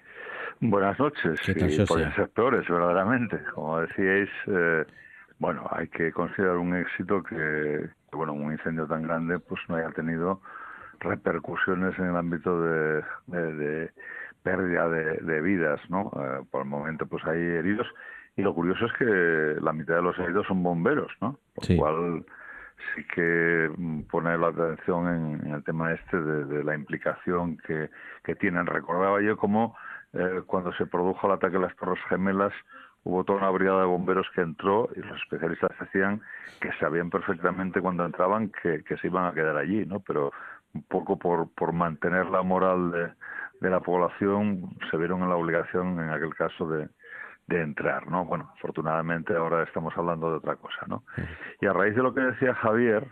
Buenas 0.60 1.00
noches. 1.00 1.40
¿Qué 1.46 1.56
tal, 1.56 1.72
y 1.72 1.86
pueden 1.86 2.14
ser 2.16 2.30
peores, 2.30 2.68
verdaderamente. 2.68 3.40
Como 3.54 3.82
decíais, 3.82 4.30
eh, 4.48 4.86
bueno, 5.40 5.68
hay 5.72 5.88
que 5.88 6.12
considerar 6.12 6.58
un 6.58 6.76
éxito 6.76 7.22
que, 7.24 7.90
bueno, 8.12 8.34
un 8.34 8.52
incendio 8.52 8.88
tan 8.88 9.04
grande 9.04 9.40
pues 9.40 9.60
no 9.68 9.76
haya 9.76 9.90
tenido 9.90 10.42
repercusiones 11.06 11.98
en 12.00 12.06
el 12.06 12.16
ámbito 12.16 12.62
de, 12.62 13.04
de, 13.28 13.92
pérdida 14.44 14.90
de, 14.90 15.42
vidas, 15.42 15.80
¿no? 15.90 16.12
Eh, 16.16 16.46
por 16.52 16.62
el 16.64 16.70
momento 16.70 17.06
pues 17.06 17.26
hay 17.26 17.40
heridos 17.40 17.88
y 18.36 18.42
lo 18.42 18.54
curioso 18.54 18.86
es 18.86 18.94
que 18.94 19.62
la 19.62 19.74
mitad 19.74 19.96
de 19.96 20.02
los 20.02 20.18
heridos 20.20 20.46
son 20.48 20.62
bomberos, 20.62 21.12
¿no? 21.22 21.40
Lo 21.56 21.78
cual 21.78 22.26
sí 22.94 23.06
que 23.14 23.70
pone 24.10 24.38
la 24.38 24.48
atención 24.48 25.42
en, 25.44 25.54
el 25.54 25.64
tema 25.64 25.94
este 25.94 26.22
de, 26.22 26.64
la 26.64 26.76
implicación 26.76 27.58
que, 27.66 27.90
que 28.24 28.36
tienen. 28.36 28.66
Recordaba 28.66 29.22
yo 29.22 29.38
cómo 29.38 29.76
eh, 30.14 30.42
cuando 30.46 30.74
se 30.74 30.86
produjo 30.86 31.28
el 31.28 31.34
ataque 31.34 31.58
a 31.58 31.62
las 31.62 31.76
Torres 31.76 32.00
Gemelas 32.10 32.54
hubo 33.06 33.24
toda 33.24 33.40
una 33.40 33.50
brigada 33.52 33.82
de 33.82 33.86
bomberos 33.86 34.28
que 34.34 34.42
entró 34.42 34.90
y 34.96 35.00
los 35.00 35.22
especialistas 35.22 35.72
decían 35.80 36.22
que 36.60 36.72
sabían 36.80 37.10
perfectamente 37.10 37.80
cuando 37.80 38.04
entraban 38.06 38.52
que, 38.62 38.84
se 39.00 39.08
iban 39.08 39.26
a 39.26 39.34
quedar 39.34 39.58
allí, 39.58 39.86
¿no? 39.86 40.00
Pero 40.00 40.32
un 40.76 40.84
poco 40.84 41.18
por, 41.18 41.50
por 41.54 41.74
mantener 41.74 42.28
la 42.28 42.44
moral 42.44 42.92
de, 42.92 43.12
de 43.62 43.70
la 43.70 43.80
población 43.80 44.76
se 44.92 44.98
vieron 44.98 45.24
en 45.24 45.30
la 45.30 45.36
obligación 45.36 46.00
en 46.00 46.10
aquel 46.10 46.36
caso 46.36 46.68
de, 46.70 46.90
de 47.48 47.62
entrar, 47.62 48.08
¿no? 48.08 48.26
Bueno, 48.26 48.52
afortunadamente 48.58 49.36
ahora 49.36 49.64
estamos 49.64 49.94
hablando 49.98 50.30
de 50.30 50.38
otra 50.38 50.56
cosa, 50.56 50.86
¿no? 50.88 51.04
Y 51.62 51.68
a 51.68 51.74
raíz 51.74 51.96
de 51.96 52.04
lo 52.04 52.14
que 52.14 52.22
decía 52.22 52.54
Javier 52.56 53.08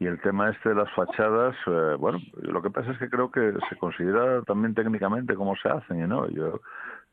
y 0.00 0.06
el 0.06 0.20
tema 0.20 0.50
este 0.50 0.68
de 0.68 0.74
las 0.76 0.90
fachadas, 0.92 1.56
eh, 1.66 1.96
bueno, 1.98 2.18
lo 2.36 2.62
que 2.62 2.70
pasa 2.70 2.92
es 2.92 2.98
que 2.98 3.08
creo 3.08 3.30
que 3.30 3.54
se 3.68 3.76
considera 3.76 4.42
también 4.42 4.74
técnicamente 4.74 5.34
cómo 5.34 5.56
se 5.56 5.68
hacen, 5.68 6.08
¿no? 6.08 6.28
Yo 6.28 6.60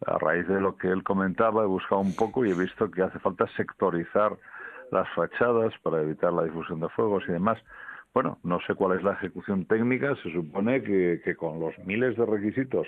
a 0.06 0.18
raíz 0.20 0.48
de 0.48 0.60
lo 0.60 0.78
que 0.78 0.90
él 0.90 1.04
comentaba, 1.04 1.64
he 1.64 1.68
buscado 1.68 2.02
un 2.02 2.16
poco 2.16 2.46
y 2.46 2.52
he 2.52 2.56
visto 2.56 2.92
que 2.92 3.02
hace 3.02 3.18
falta 3.20 3.48
sectorizar 3.56 4.34
las 4.92 5.08
fachadas 5.16 5.74
para 5.82 6.02
evitar 6.02 6.34
la 6.34 6.44
difusión 6.44 6.80
de 6.80 6.90
fuegos 6.90 7.24
y 7.28 7.32
demás. 7.32 7.58
Bueno, 8.16 8.40
no 8.44 8.62
sé 8.62 8.76
cuál 8.76 8.98
es 8.98 9.04
la 9.04 9.12
ejecución 9.12 9.66
técnica, 9.66 10.16
se 10.24 10.32
supone 10.32 10.82
que, 10.82 11.20
que 11.26 11.36
con 11.36 11.60
los 11.60 11.78
miles 11.80 12.16
de 12.16 12.26
requisitos 12.26 12.88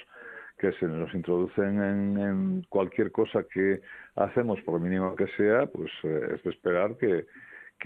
que 0.57 0.71
se 0.71 0.87
nos 0.87 1.13
introducen 1.13 1.81
en, 1.81 2.65
cualquier 2.69 3.11
cosa 3.11 3.43
que 3.43 3.81
hacemos, 4.15 4.61
por 4.61 4.79
mínimo 4.79 5.17
que 5.17 5.27
sea, 5.35 5.65
pues 5.65 5.91
eh, 6.03 6.29
es 6.33 6.43
de 6.43 6.49
esperar 6.49 6.95
que, 6.97 7.25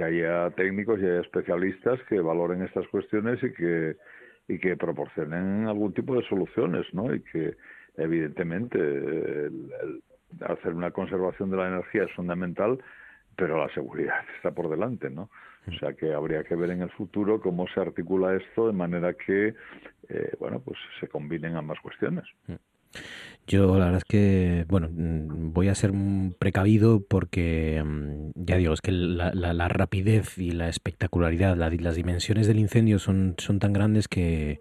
haya 0.04 0.52
técnicos 0.52 1.00
y 1.00 1.06
haya 1.06 1.22
especialistas 1.22 2.00
que 2.08 2.20
valoren 2.20 2.62
estas 2.62 2.88
cuestiones 2.90 3.44
y 3.44 3.52
que, 3.54 3.96
y 4.48 4.60
que 4.60 4.78
proporcionen 4.78 5.68
algún 5.68 5.94
tipo 5.94 6.16
de 6.16 6.28
soluciones, 6.28 6.86
¿no? 6.94 7.14
Y 7.14 7.22
que, 7.22 7.56
evidentemente 7.98 9.50
hacer 10.48 10.74
una 10.74 10.92
conservación 10.92 11.50
de 11.50 11.58
la 11.58 11.70
energía 11.70 12.04
es 12.04 12.12
fundamental, 12.14 12.78
pero 13.36 13.58
la 13.58 13.74
seguridad 13.74 14.24
está 14.38 14.52
por 14.52 14.70
delante, 14.70 15.10
¿no? 15.10 15.32
O 15.68 15.72
sea 15.74 15.94
que 15.94 16.14
habría 16.14 16.44
que 16.44 16.56
ver 16.56 16.72
en 16.72 16.82
el 16.82 16.90
futuro 16.90 17.40
cómo 17.40 17.68
se 17.68 17.80
articula 17.80 18.36
esto 18.36 18.68
de 18.68 18.74
manera 18.74 19.14
que, 19.14 19.54
eh, 20.10 20.32
bueno, 20.40 20.60
pues 20.60 20.78
se 21.00 21.08
combinen 21.08 21.56
ambas 21.56 21.80
cuestiones. 21.80 22.26
Yo 23.48 23.78
la 23.78 23.86
verdad 23.86 23.98
es 23.98 24.06
que, 24.06 24.66
bueno, 24.68 24.90
mm, 24.92 25.54
voy 25.54 25.68
a 25.68 25.76
ser 25.76 25.92
precavido 26.40 27.04
porque, 27.08 27.84
mm, 27.84 28.32
ya 28.36 28.58
digo, 28.58 28.74
es 28.74 28.82
que 28.82 28.92
la, 28.92 29.68
rapidez 29.68 30.38
y 30.38 30.52
la 30.52 30.70
espectacularidad, 30.70 31.58
las 31.58 31.96
dimensiones 31.96 32.48
del 32.48 32.60
incendio 32.60 33.00
son, 33.00 33.36
son 33.38 33.60
tan 33.60 33.74
grandes 33.74 34.08
que, 34.08 34.60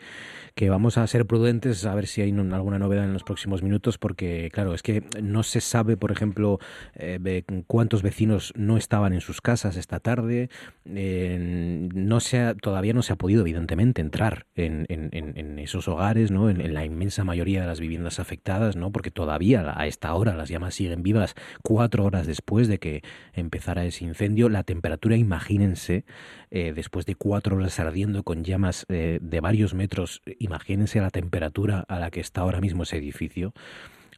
que 0.54 0.70
vamos 0.70 0.98
a 0.98 1.06
ser 1.06 1.26
prudentes 1.26 1.84
a 1.86 1.94
ver 1.94 2.06
si 2.06 2.22
hay 2.22 2.32
alguna 2.32 2.78
novedad 2.78 3.04
en 3.04 3.12
los 3.12 3.24
próximos 3.24 3.62
minutos 3.62 3.98
porque, 3.98 4.50
claro, 4.52 4.74
es 4.74 4.82
que 4.82 5.02
no 5.22 5.42
se 5.42 5.60
sabe, 5.60 5.96
por 5.96 6.12
ejemplo, 6.12 6.58
eh, 6.94 7.42
cuántos 7.66 8.02
vecinos 8.02 8.52
no 8.56 8.76
estaban 8.76 9.12
en 9.12 9.20
sus 9.20 9.40
casas 9.40 9.76
esta 9.76 10.00
tarde. 10.00 10.50
no 10.84 12.20
se 12.20 12.54
todavía 12.60 12.92
no 12.92 13.02
se 13.02 13.12
ha 13.12 13.16
podido, 13.16 13.40
evidentemente, 13.42 14.00
entrar 14.00 14.46
en, 14.54 14.86
en, 14.88 15.58
esos 15.58 15.88
hogares, 15.88 16.30
¿no? 16.30 16.50
En, 16.50 16.74
la 16.74 16.84
inmensa 16.84 17.24
mayoría 17.24 17.62
de 17.62 17.66
las 17.66 17.80
viviendas 17.80 18.20
afectadas, 18.20 18.69
¿no? 18.76 18.90
Porque 18.92 19.10
todavía 19.10 19.74
a 19.76 19.86
esta 19.86 20.14
hora 20.14 20.34
las 20.34 20.48
llamas 20.48 20.74
siguen 20.74 21.02
vivas 21.02 21.34
cuatro 21.62 22.04
horas 22.04 22.26
después 22.26 22.68
de 22.68 22.78
que 22.78 23.02
empezara 23.32 23.84
ese 23.84 24.04
incendio. 24.04 24.48
La 24.48 24.64
temperatura, 24.64 25.16
imagínense, 25.16 26.04
eh, 26.50 26.72
después 26.74 27.06
de 27.06 27.14
cuatro 27.14 27.56
horas 27.56 27.78
ardiendo 27.78 28.22
con 28.22 28.44
llamas 28.44 28.86
eh, 28.88 29.18
de 29.22 29.40
varios 29.40 29.74
metros, 29.74 30.22
imagínense 30.38 31.00
la 31.00 31.10
temperatura 31.10 31.84
a 31.88 31.98
la 31.98 32.10
que 32.10 32.20
está 32.20 32.42
ahora 32.42 32.60
mismo 32.60 32.82
ese 32.82 32.96
edificio. 32.96 33.54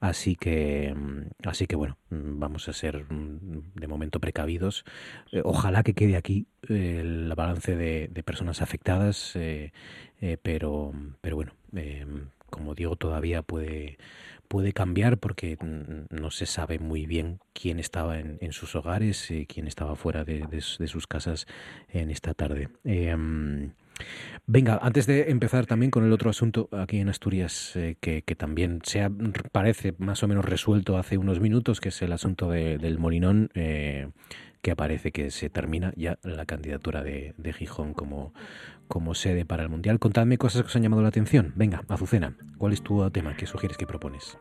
Así 0.00 0.34
que, 0.34 0.92
mm, 0.96 1.48
así 1.48 1.66
que 1.66 1.76
bueno, 1.76 1.96
mm, 2.10 2.40
vamos 2.40 2.68
a 2.68 2.72
ser 2.72 3.04
mm, 3.08 3.72
de 3.74 3.86
momento 3.86 4.18
precavidos. 4.20 4.84
Eh, 5.30 5.42
ojalá 5.44 5.82
que 5.82 5.94
quede 5.94 6.16
aquí 6.16 6.46
el 6.68 7.32
balance 7.36 7.76
de, 7.76 8.08
personas 8.24 8.62
afectadas, 8.62 9.36
pero, 10.42 10.92
pero 11.20 11.36
bueno, 11.36 11.52
como 12.52 12.74
digo, 12.74 12.96
todavía 12.96 13.42
puede, 13.42 13.98
puede 14.48 14.72
cambiar 14.72 15.18
porque 15.18 15.56
no 16.10 16.30
se 16.30 16.46
sabe 16.46 16.78
muy 16.78 17.06
bien 17.06 17.40
quién 17.52 17.78
estaba 17.78 18.18
en, 18.18 18.52
sus 18.52 18.74
hogares 18.76 19.30
y 19.30 19.46
quién 19.46 19.66
estaba 19.66 19.96
fuera 19.96 20.24
de, 20.24 20.60
sus 20.60 21.06
casas 21.06 21.46
en 21.88 22.10
esta 22.10 22.34
tarde. 22.34 22.68
Em, 22.84 23.72
venga, 24.46 24.78
antes 24.82 25.06
de 25.06 25.30
empezar 25.30 25.66
también 25.66 25.90
con 25.90 26.04
el 26.04 26.12
otro 26.12 26.30
asunto 26.30 26.68
aquí 26.72 26.98
en 26.98 27.08
Asturias, 27.08 27.76
eh, 27.76 27.96
que, 28.00 28.22
también 28.36 28.80
se 28.84 29.08
parece 29.52 29.94
más 29.98 30.22
o 30.22 30.28
menos 30.28 30.44
resuelto 30.44 30.98
hace 30.98 31.16
unos 31.18 31.40
minutos, 31.40 31.80
que 31.80 31.88
es 31.88 32.02
el 32.02 32.12
asunto 32.12 32.50
del 32.50 32.98
Molinón, 32.98 33.50
eh, 33.54 34.08
que 34.62 34.70
aparece 34.70 35.10
que 35.10 35.30
se 35.30 35.50
termina 35.50 35.92
ya 35.96 36.18
la 36.22 36.46
candidatura 36.46 37.02
de, 37.02 37.34
de 37.36 37.52
Gijón 37.52 37.94
como, 37.94 38.32
como 38.88 39.14
sede 39.14 39.44
para 39.44 39.64
el 39.64 39.68
Mundial. 39.68 39.98
Contadme 39.98 40.38
cosas 40.38 40.62
que 40.62 40.66
os 40.66 40.76
han 40.76 40.82
llamado 40.82 41.02
la 41.02 41.08
atención. 41.08 41.52
Venga, 41.56 41.82
Azucena, 41.88 42.34
¿cuál 42.58 42.72
es 42.72 42.82
tu 42.82 43.10
tema? 43.10 43.36
¿Qué 43.36 43.46
sugieres 43.46 43.76
que 43.76 43.86
propones? 43.86 44.38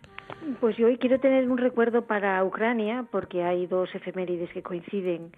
Pues 0.60 0.78
yo 0.78 0.88
hoy 0.88 0.98
quiero 0.98 1.20
tener 1.20 1.50
un 1.50 1.58
recuerdo 1.58 2.06
para 2.06 2.44
Ucrania, 2.44 3.06
porque 3.12 3.44
hay 3.44 3.66
dos 3.66 3.94
efemérides 3.96 4.52
que 4.52 4.62
coinciden 4.62 5.32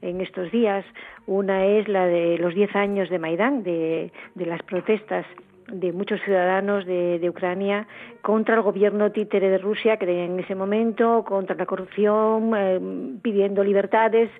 en 0.00 0.20
estos 0.20 0.50
días. 0.50 0.84
Una 1.26 1.66
es 1.66 1.86
la 1.88 2.06
de 2.06 2.38
los 2.38 2.54
10 2.54 2.74
años 2.76 3.10
de 3.10 3.18
Maidán, 3.18 3.62
de, 3.62 4.12
de 4.34 4.46
las 4.46 4.62
protestas 4.62 5.26
de 5.72 5.92
muchos 5.92 6.20
ciudadanos 6.22 6.86
de, 6.86 7.18
de, 7.18 7.30
Ucrania 7.30 7.86
contra 8.22 8.56
el 8.56 8.62
gobierno 8.62 9.12
títere 9.12 9.48
de 9.48 9.58
Rusia, 9.58 9.96
que 9.96 10.24
en 10.24 10.38
ese 10.40 10.54
momento, 10.54 11.24
contra 11.24 11.56
la 11.56 11.66
corrupción, 11.66 12.52
eh, 12.56 12.80
pidiendo 13.22 13.64
libertades 13.64 14.30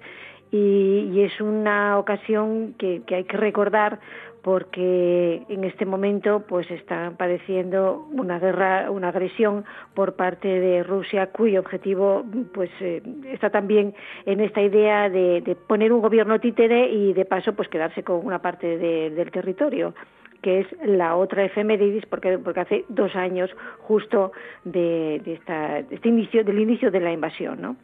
y, 0.51 1.21
es 1.21 1.41
una 1.41 1.99
ocasión 1.99 2.75
que, 2.79 3.03
hay 3.09 3.25
que 3.25 3.37
recordar 3.37 4.01
porque 4.43 5.43
en 5.51 5.65
este 5.65 5.85
momento 5.85 6.45
pues 6.49 6.71
están 6.71 7.17
padeciendo 7.17 8.09
una 8.11 8.39
guerra, 8.39 8.91
una 8.91 9.09
agresión 9.09 9.67
por 9.93 10.15
parte 10.15 10.49
de 10.49 10.83
Rusia 10.83 11.27
cuyo 11.27 11.61
objetivo 11.61 12.25
pues 12.55 12.71
eh, 12.81 13.03
está 13.31 13.51
también 13.51 13.95
en 14.25 14.41
esta 14.41 14.63
idea 14.63 15.11
de, 15.11 15.57
poner 15.67 15.93
un 15.93 16.01
gobierno 16.01 16.41
títere 16.41 16.89
y 16.89 17.13
de 17.13 17.27
paso 17.27 17.53
pues 17.53 17.69
quedarse 17.69 18.03
con 18.03 18.25
una 18.25 18.41
parte 18.41 18.79
del 18.79 19.31
territorio 19.31 19.95
que 20.43 20.61
es 20.61 20.67
la 20.85 21.17
otra 21.17 21.45
efemérides 21.45 22.07
porque 22.07 22.39
porque 22.39 22.61
hace 22.61 22.85
dos 22.89 23.15
años 23.17 23.51
justo 23.81 24.33
de, 24.65 25.21
de, 25.25 25.35
esta, 25.35 25.83
de 25.83 25.95
este 25.95 26.09
inicio 26.09 26.45
del 26.45 26.59
inicio 26.59 26.91
de 26.91 27.01
la 27.01 27.13
invasión, 27.13 27.61
¿no? 27.61 27.77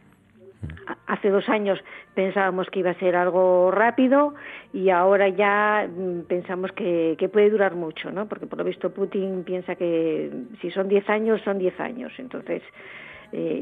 hace 1.07 1.31
dos 1.31 1.49
años 1.49 1.79
pensábamos 2.15 2.69
que 2.71 2.81
iba 2.81 2.91
a 2.91 2.99
ser 2.99 3.17
algo 3.17 3.71
rápido 3.71 4.35
y 4.73 4.91
ahora 4.91 5.29
ya 5.29 5.89
mm, 5.89 6.23
pensamos 6.23 6.73
que, 6.73 7.17
puede 7.33 7.51
durar 7.51 7.75
mucho, 7.75 8.11
¿no? 8.11 8.27
Porque 8.27 8.47
por 8.47 8.59
lo 8.59 8.65
visto 8.65 8.91
Putin 8.91 9.45
piensa 9.45 9.75
que 9.75 10.31
si 10.61 10.71
son 10.71 10.89
diez 10.89 11.09
años, 11.09 11.41
son 11.43 11.59
diez 11.59 11.79
años. 11.81 12.13
Entonces, 12.19 12.63
eh, 13.33 13.61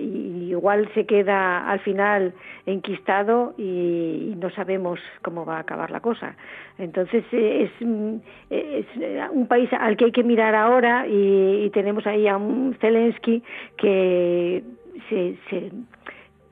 igual 0.48 0.88
se 0.94 1.06
queda 1.06 1.68
al 1.68 1.80
final 1.80 2.32
enquistado 2.66 3.54
y, 3.58 4.34
no 4.38 4.50
sabemos 4.50 5.00
cómo 5.22 5.46
va 5.46 5.56
a 5.56 5.60
acabar 5.60 5.90
la 5.90 6.00
cosa. 6.00 6.36
Entonces 6.78 7.24
es, 7.32 7.70
mm, 7.80 8.16
es, 8.50 8.86
un 9.32 9.46
país 9.46 9.70
al 9.72 9.96
que 9.96 10.06
hay 10.06 10.12
que 10.12 10.24
mirar 10.24 10.54
ahora 10.54 11.06
y, 11.06 11.70
tenemos 11.70 12.06
ahí 12.06 12.28
a 12.28 12.36
un 12.36 12.76
Zelensky 12.80 13.42
que 13.76 14.62
se, 15.08 15.36
se 15.50 15.70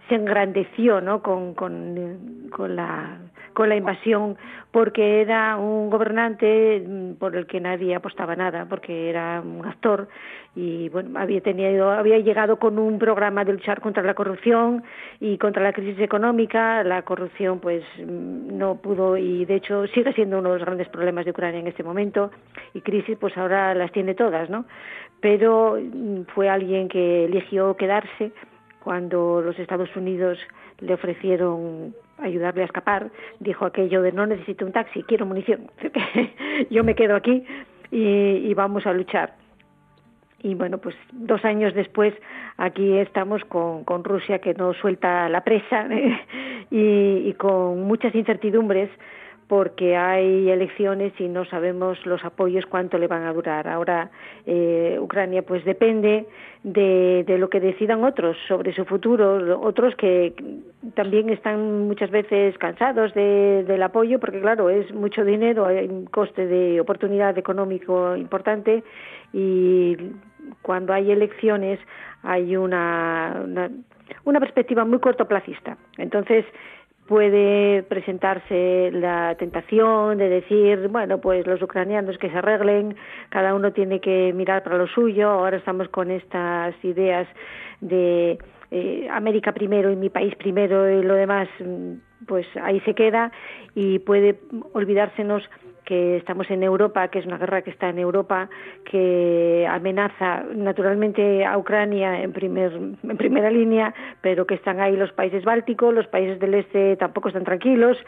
se 0.08 0.16
engrandeció 0.16 1.00
¿no? 1.00 1.22
con, 1.22 1.54
con, 1.54 2.48
con, 2.50 2.76
la, 2.76 3.18
con 3.53 3.68
la 3.68 3.76
invasión 3.76 4.36
porque 4.70 5.20
era 5.20 5.57
un 5.57 5.90
gobernante 5.90 6.82
mm, 6.86 7.14
por 7.14 7.36
el 7.36 7.46
que 7.46 7.61
nadie 7.61 7.94
apostaba 7.94 8.34
nada, 8.34 8.66
porque 8.68 9.11
era 9.11 9.40
un 9.40 9.66
actor 9.66 10.09
y 10.55 10.88
bueno, 10.90 11.18
había 11.18 11.40
tenido, 11.40 11.90
había 11.90 12.18
llegado 12.18 12.59
con 12.59 12.78
un 12.78 12.98
programa 12.98 13.44
de 13.44 13.53
luchar 13.53 13.80
contra 13.80 14.03
la 14.03 14.14
corrupción 14.14 14.82
y 15.20 15.38
contra 15.38 15.62
la 15.62 15.72
crisis 15.72 16.00
económica. 16.00 16.82
La 16.84 17.03
corrupción 17.03 17.61
pues 17.61 17.82
mm, 17.98 18.57
no 18.57 18.76
pudo 18.76 19.16
y 19.16 19.44
de 19.44 19.57
hecho 19.57 19.86
sigue 19.88 20.12
siendo 20.14 20.38
uno 20.38 20.53
de 20.53 20.59
los 20.59 20.66
grandes 20.66 20.88
problemas 20.88 21.24
de 21.24 21.30
Ucrania 21.30 21.61
en 21.61 21.66
este 21.66 21.82
momento 21.82 22.30
y 22.74 22.80
crisis 22.80 23.16
pues 23.18 23.36
ahora 23.36 23.74
las 23.74 23.92
tiene 23.92 24.14
todas, 24.14 24.48
¿no? 24.50 24.64
Pero 25.20 25.78
mm, 25.80 26.22
fue 26.34 26.48
alguien 26.48 26.88
que 26.88 27.26
eligió 27.26 27.76
quedarse 27.76 28.32
cuando 28.82 29.40
los 29.40 29.59
Estados 29.59 29.94
Unidos 29.96 30.38
le 30.80 30.94
ofrecieron 30.94 31.94
ayudarle 32.22 32.62
a 32.62 32.66
escapar, 32.66 33.10
dijo 33.40 33.66
aquello 33.66 34.02
de 34.02 34.12
no 34.12 34.26
necesito 34.26 34.64
un 34.64 34.72
taxi, 34.72 35.02
quiero 35.02 35.26
munición, 35.26 35.70
yo 36.70 36.84
me 36.84 36.94
quedo 36.94 37.16
aquí 37.16 37.44
y, 37.90 38.54
vamos 38.54 38.86
a 38.86 38.92
luchar. 38.92 39.34
Y 40.42 40.54
bueno, 40.54 40.78
pues 40.78 40.96
dos 41.12 41.44
años 41.44 41.74
después 41.74 42.14
aquí 42.56 42.96
estamos 42.98 43.44
con, 43.44 44.04
Rusia 44.04 44.40
que 44.40 44.54
no 44.54 44.74
suelta 44.74 45.28
la 45.28 45.44
presa 45.44 45.86
y 46.70 47.32
con 47.34 47.82
muchas 47.82 48.14
incertidumbres 48.14 48.90
porque 49.49 49.97
hay 49.97 50.49
elecciones 50.49 51.12
y 51.18 51.28
no 51.28 51.45
sabemos 51.45 52.05
los 52.07 52.24
apoyos 52.24 52.64
cuánto 52.66 52.99
le 52.99 53.07
van 53.07 53.24
a 53.24 53.32
durar. 53.32 53.68
Ahora 53.68 54.11
eh, 54.47 54.99
Ucrania 55.01 55.43
pues 55.43 55.64
depende 55.64 56.26
de, 56.62 57.24
de, 57.26 57.38
lo 57.38 57.51
que 57.51 57.61
decidan 57.61 58.05
otros 58.05 58.36
sobre 58.49 58.72
su 58.74 58.84
futuro, 58.84 59.61
otros 59.61 59.95
que 59.97 60.32
también 60.95 61.28
están 61.30 61.86
muchas 61.88 62.11
veces 62.11 62.57
cansados 62.59 63.12
de, 63.14 63.64
del 63.66 63.82
apoyo, 63.82 64.20
porque 64.20 64.40
claro, 64.40 64.70
es 64.70 64.93
mucho 64.95 65.24
dinero, 65.24 65.66
hay 65.66 65.86
un 65.86 66.07
coste 66.07 66.47
de 66.47 66.80
oportunidad 66.80 67.36
económico 67.36 68.16
importante 68.16 68.82
y 69.32 69.97
cuando 70.62 70.93
hay 70.93 71.11
elecciones 71.11 71.78
hay 72.22 72.57
una, 72.57 73.43
una, 73.45 73.70
una 74.24 74.40
perspectiva 74.40 74.84
muy 74.84 75.01
cortoplacista. 75.01 75.76
Entonces, 75.99 76.45
puede 77.07 77.82
presentarse 77.82 78.90
la 78.92 79.34
tentación 79.38 80.18
de 80.18 80.28
decir, 80.28 80.88
bueno, 80.88 81.18
pues 81.18 81.46
los 81.46 81.61
ucranianos 81.61 82.16
que 82.18 82.30
se 82.30 82.38
arreglen, 82.38 82.96
cada 83.28 83.55
uno 83.55 83.72
tiene 83.72 84.00
que 84.00 84.32
mirar 84.34 84.62
para 84.62 84.78
lo 84.78 84.86
suyo, 84.86 85.28
ahora 85.28 85.57
estamos 85.57 85.88
con 85.88 86.11
estas 86.11 86.74
ideas 86.84 87.26
de 87.80 88.38
eh, 88.74 89.06
América 89.10 89.52
primero 89.52 89.90
y 89.90 89.96
mi 89.96 90.08
país 90.08 90.34
primero 90.36 90.88
y 90.88 91.02
lo 91.02 91.14
demás, 91.14 91.46
mm, 91.60 92.24
pues 92.26 92.46
ahí 92.62 92.80
se 92.80 92.94
queda 92.94 93.30
y 93.74 93.98
puede 93.98 94.40
olvidársenos 94.72 95.42
que 95.84 96.16
estamos 96.16 96.50
en 96.50 96.62
Europa, 96.62 97.08
que 97.08 97.18
es 97.18 97.26
una 97.26 97.36
guerra 97.36 97.60
que 97.60 97.70
está 97.70 97.90
en 97.90 97.98
Europa, 97.98 98.48
que 98.90 99.66
amenaza 99.68 100.44
naturalmente 100.54 101.44
a 101.44 101.58
Ucrania 101.58 102.22
en, 102.22 102.32
primer, 102.32 102.72
en 102.72 103.16
primera 103.18 103.50
línea, 103.50 103.92
pero 104.22 104.46
que 104.46 104.54
están 104.54 104.80
ahí 104.80 104.96
los 104.96 105.12
países 105.12 105.44
bálticos, 105.44 105.92
los 105.92 106.06
países 106.06 106.40
del 106.40 106.54
este 106.54 106.96
tampoco 106.96 107.28
están 107.28 107.44
tranquilos 107.44 107.98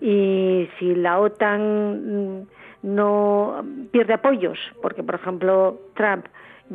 y 0.00 0.68
si 0.78 0.96
la 0.96 1.20
OTAN 1.20 2.48
no 2.82 3.64
pierde 3.92 4.14
apoyos, 4.14 4.58
porque 4.82 5.04
por 5.04 5.14
ejemplo 5.14 5.78
Trump 5.94 6.26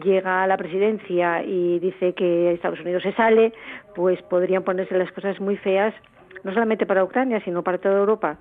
llega 0.04 0.43
a 0.43 0.48
la 0.48 0.58
presidencia 0.58 1.43
y 1.43 1.80
dice 1.80 2.14
que 2.14 2.54
Estados 2.54 2.80
Unidos 2.82 3.04
se 3.04 3.14
sale, 3.14 3.54
pues 3.96 4.22
podrían 4.24 4.64
ponerse 4.64 4.98
las 4.98 5.12
cosas 5.12 5.39
muy 5.39 5.58
feas, 5.58 5.93
no 6.43 6.54
solamente 6.54 6.86
para 6.86 7.04
Ucrania, 7.04 7.41
sino 7.43 7.64
para 7.64 7.78
toda 7.78 8.00
Europa. 8.00 8.38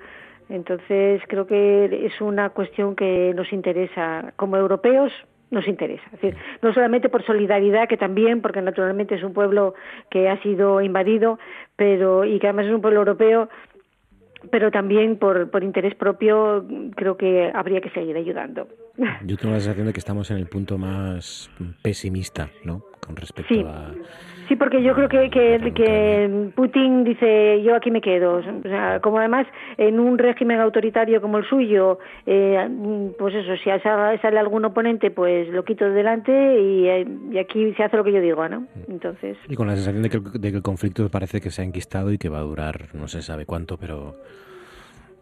Entonces 0.48 1.22
creo 1.28 1.46
que 1.46 2.06
es 2.06 2.20
una 2.20 2.50
cuestión 2.50 2.94
que 2.96 3.32
nos 3.34 3.52
interesa 3.52 4.32
como 4.36 4.56
europeos 4.56 5.12
nos 5.50 5.68
interesa. 5.68 6.02
Es 6.06 6.20
decir, 6.20 6.36
no 6.62 6.74
solamente 6.74 7.08
por 7.08 7.24
solidaridad, 7.24 7.88
que 7.88 7.96
también, 7.96 8.42
porque 8.42 8.60
naturalmente 8.60 9.14
es 9.14 9.22
un 9.22 9.32
pueblo 9.32 9.74
que 10.10 10.28
ha 10.28 10.42
sido 10.42 10.80
invadido, 10.80 11.38
pero 11.76 12.24
y 12.24 12.38
que 12.38 12.48
además 12.48 12.66
es 12.66 12.72
un 12.72 12.80
pueblo 12.80 13.00
europeo, 13.00 13.48
pero 14.50 14.70
también 14.70 15.16
por, 15.18 15.50
por 15.50 15.62
interés 15.64 15.94
propio 15.94 16.64
creo 16.96 17.16
que 17.16 17.50
habría 17.54 17.80
que 17.80 17.90
seguir 17.90 18.16
ayudando. 18.16 18.68
Yo 19.24 19.36
tengo 19.36 19.54
la 19.54 19.60
sensación 19.60 19.86
de 19.86 19.92
que 19.92 19.98
estamos 20.00 20.30
en 20.30 20.36
el 20.38 20.46
punto 20.46 20.78
más 20.78 21.50
pesimista, 21.82 22.50
¿no? 22.64 22.84
Con 23.04 23.16
respecto 23.16 23.54
Sí. 23.54 23.64
a... 23.66 23.92
Sí, 24.48 24.56
porque 24.56 24.82
yo 24.82 24.94
creo 24.94 25.08
que, 25.08 25.30
que, 25.30 25.72
que 25.74 26.50
Putin 26.54 27.04
dice 27.04 27.62
yo 27.62 27.74
aquí 27.74 27.90
me 27.90 28.00
quedo. 28.00 28.36
O 28.36 28.42
sea, 28.62 29.00
como 29.00 29.18
además 29.18 29.46
en 29.78 29.98
un 30.00 30.18
régimen 30.18 30.60
autoritario 30.60 31.20
como 31.20 31.38
el 31.38 31.44
suyo, 31.46 31.98
eh, 32.26 32.68
pues 33.18 33.34
eso, 33.34 33.56
si 33.56 33.70
sale, 33.80 34.38
algún 34.38 34.64
oponente, 34.64 35.10
pues 35.10 35.48
lo 35.48 35.64
quito 35.64 35.84
de 35.86 35.92
delante 35.92 36.32
y, 36.60 36.88
y 37.34 37.38
aquí 37.38 37.72
se 37.74 37.84
hace 37.84 37.96
lo 37.96 38.04
que 38.04 38.12
yo 38.12 38.20
digo, 38.20 38.46
¿no? 38.48 38.66
Entonces, 38.88 39.36
Y 39.48 39.54
con 39.54 39.66
la 39.66 39.74
sensación 39.76 40.02
de 40.02 40.10
que, 40.10 40.16
el- 40.18 40.32
de 40.40 40.50
que 40.50 40.56
el 40.56 40.62
conflicto 40.62 41.08
parece 41.08 41.40
que 41.40 41.50
se 41.50 41.62
ha 41.62 41.64
enquistado 41.64 42.12
y 42.12 42.18
que 42.18 42.28
va 42.28 42.38
a 42.38 42.42
durar 42.42 42.88
no 42.94 43.08
se 43.08 43.22
sabe 43.22 43.46
cuánto, 43.46 43.76
pero 43.78 44.14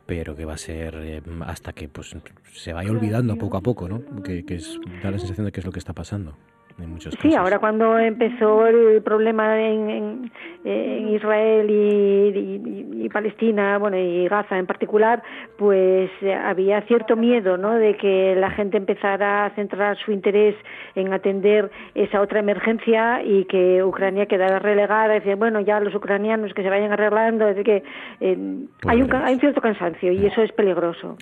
pero 0.04 0.34
que 0.34 0.44
va 0.44 0.54
a 0.54 0.58
ser 0.58 0.94
eh, 1.00 1.22
hasta 1.46 1.72
que 1.72 1.88
pues 1.88 2.14
se 2.52 2.72
vaya 2.72 2.90
olvidando 2.90 3.36
poco 3.36 3.56
a 3.56 3.60
poco, 3.60 3.88
¿no? 3.88 4.00
Que, 4.22 4.44
que 4.44 4.56
es, 4.56 4.78
da 5.02 5.10
la 5.10 5.18
sensación 5.18 5.46
de 5.46 5.52
que 5.52 5.60
es 5.60 5.66
lo 5.66 5.72
que 5.72 5.78
está 5.78 5.92
pasando 5.92 6.34
en 6.80 6.90
muchos 6.90 7.14
casos. 7.14 7.30
Sí, 7.30 7.36
ahora 7.36 7.58
cuando 7.58 7.98
empezó 7.98 8.66
el 8.66 9.02
problema 9.02 9.60
en, 9.60 9.90
en- 9.90 10.32
en 10.64 11.08
Israel 11.08 11.68
y, 11.70 12.38
y- 12.38 13.04
y 13.04 13.08
Palestina, 13.08 13.78
bueno, 13.78 13.96
y 13.98 14.28
Gaza 14.28 14.56
en 14.58 14.66
particular, 14.66 15.22
pues 15.58 16.10
eh, 16.22 16.32
había 16.34 16.80
cierto 16.82 17.16
miedo, 17.16 17.56
¿no? 17.56 17.74
De 17.74 17.96
que 17.96 18.34
la 18.36 18.50
gente 18.50 18.76
empezara 18.76 19.44
a 19.46 19.50
centrar 19.50 19.96
su 19.98 20.12
interés 20.12 20.54
en 20.94 21.12
atender 21.12 21.70
esa 21.94 22.20
otra 22.20 22.38
emergencia 22.40 23.22
y 23.24 23.44
que 23.46 23.82
Ucrania 23.82 24.26
quedara 24.26 24.58
relegada. 24.60 25.14
Decir, 25.14 25.36
bueno, 25.36 25.60
ya 25.60 25.80
los 25.80 25.94
ucranianos 25.94 26.54
que 26.54 26.62
se 26.62 26.70
vayan 26.70 26.92
arreglando, 26.92 27.48
es 27.48 27.56
decir, 27.56 27.82
que 27.82 27.88
eh, 28.20 28.38
hay, 28.86 29.02
un, 29.02 29.08
ca- 29.08 29.24
hay 29.24 29.34
un 29.34 29.40
cierto 29.40 29.60
cansancio 29.60 30.12
y 30.12 30.24
eso 30.26 30.42
es 30.42 30.52
peligroso. 30.52 31.16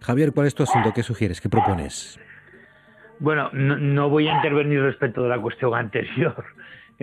Javier, 0.00 0.32
¿cuál 0.34 0.48
es 0.48 0.54
tu 0.54 0.64
asunto? 0.64 0.90
¿Qué 0.92 1.02
sugieres? 1.04 1.40
¿Qué 1.40 1.48
propones? 1.48 2.18
Bueno, 3.18 3.50
no, 3.52 3.76
no 3.76 4.08
voy 4.08 4.28
a 4.28 4.36
intervenir 4.36 4.80
respecto 4.82 5.22
de 5.22 5.28
la 5.28 5.38
cuestión 5.40 5.74
anterior. 5.74 6.44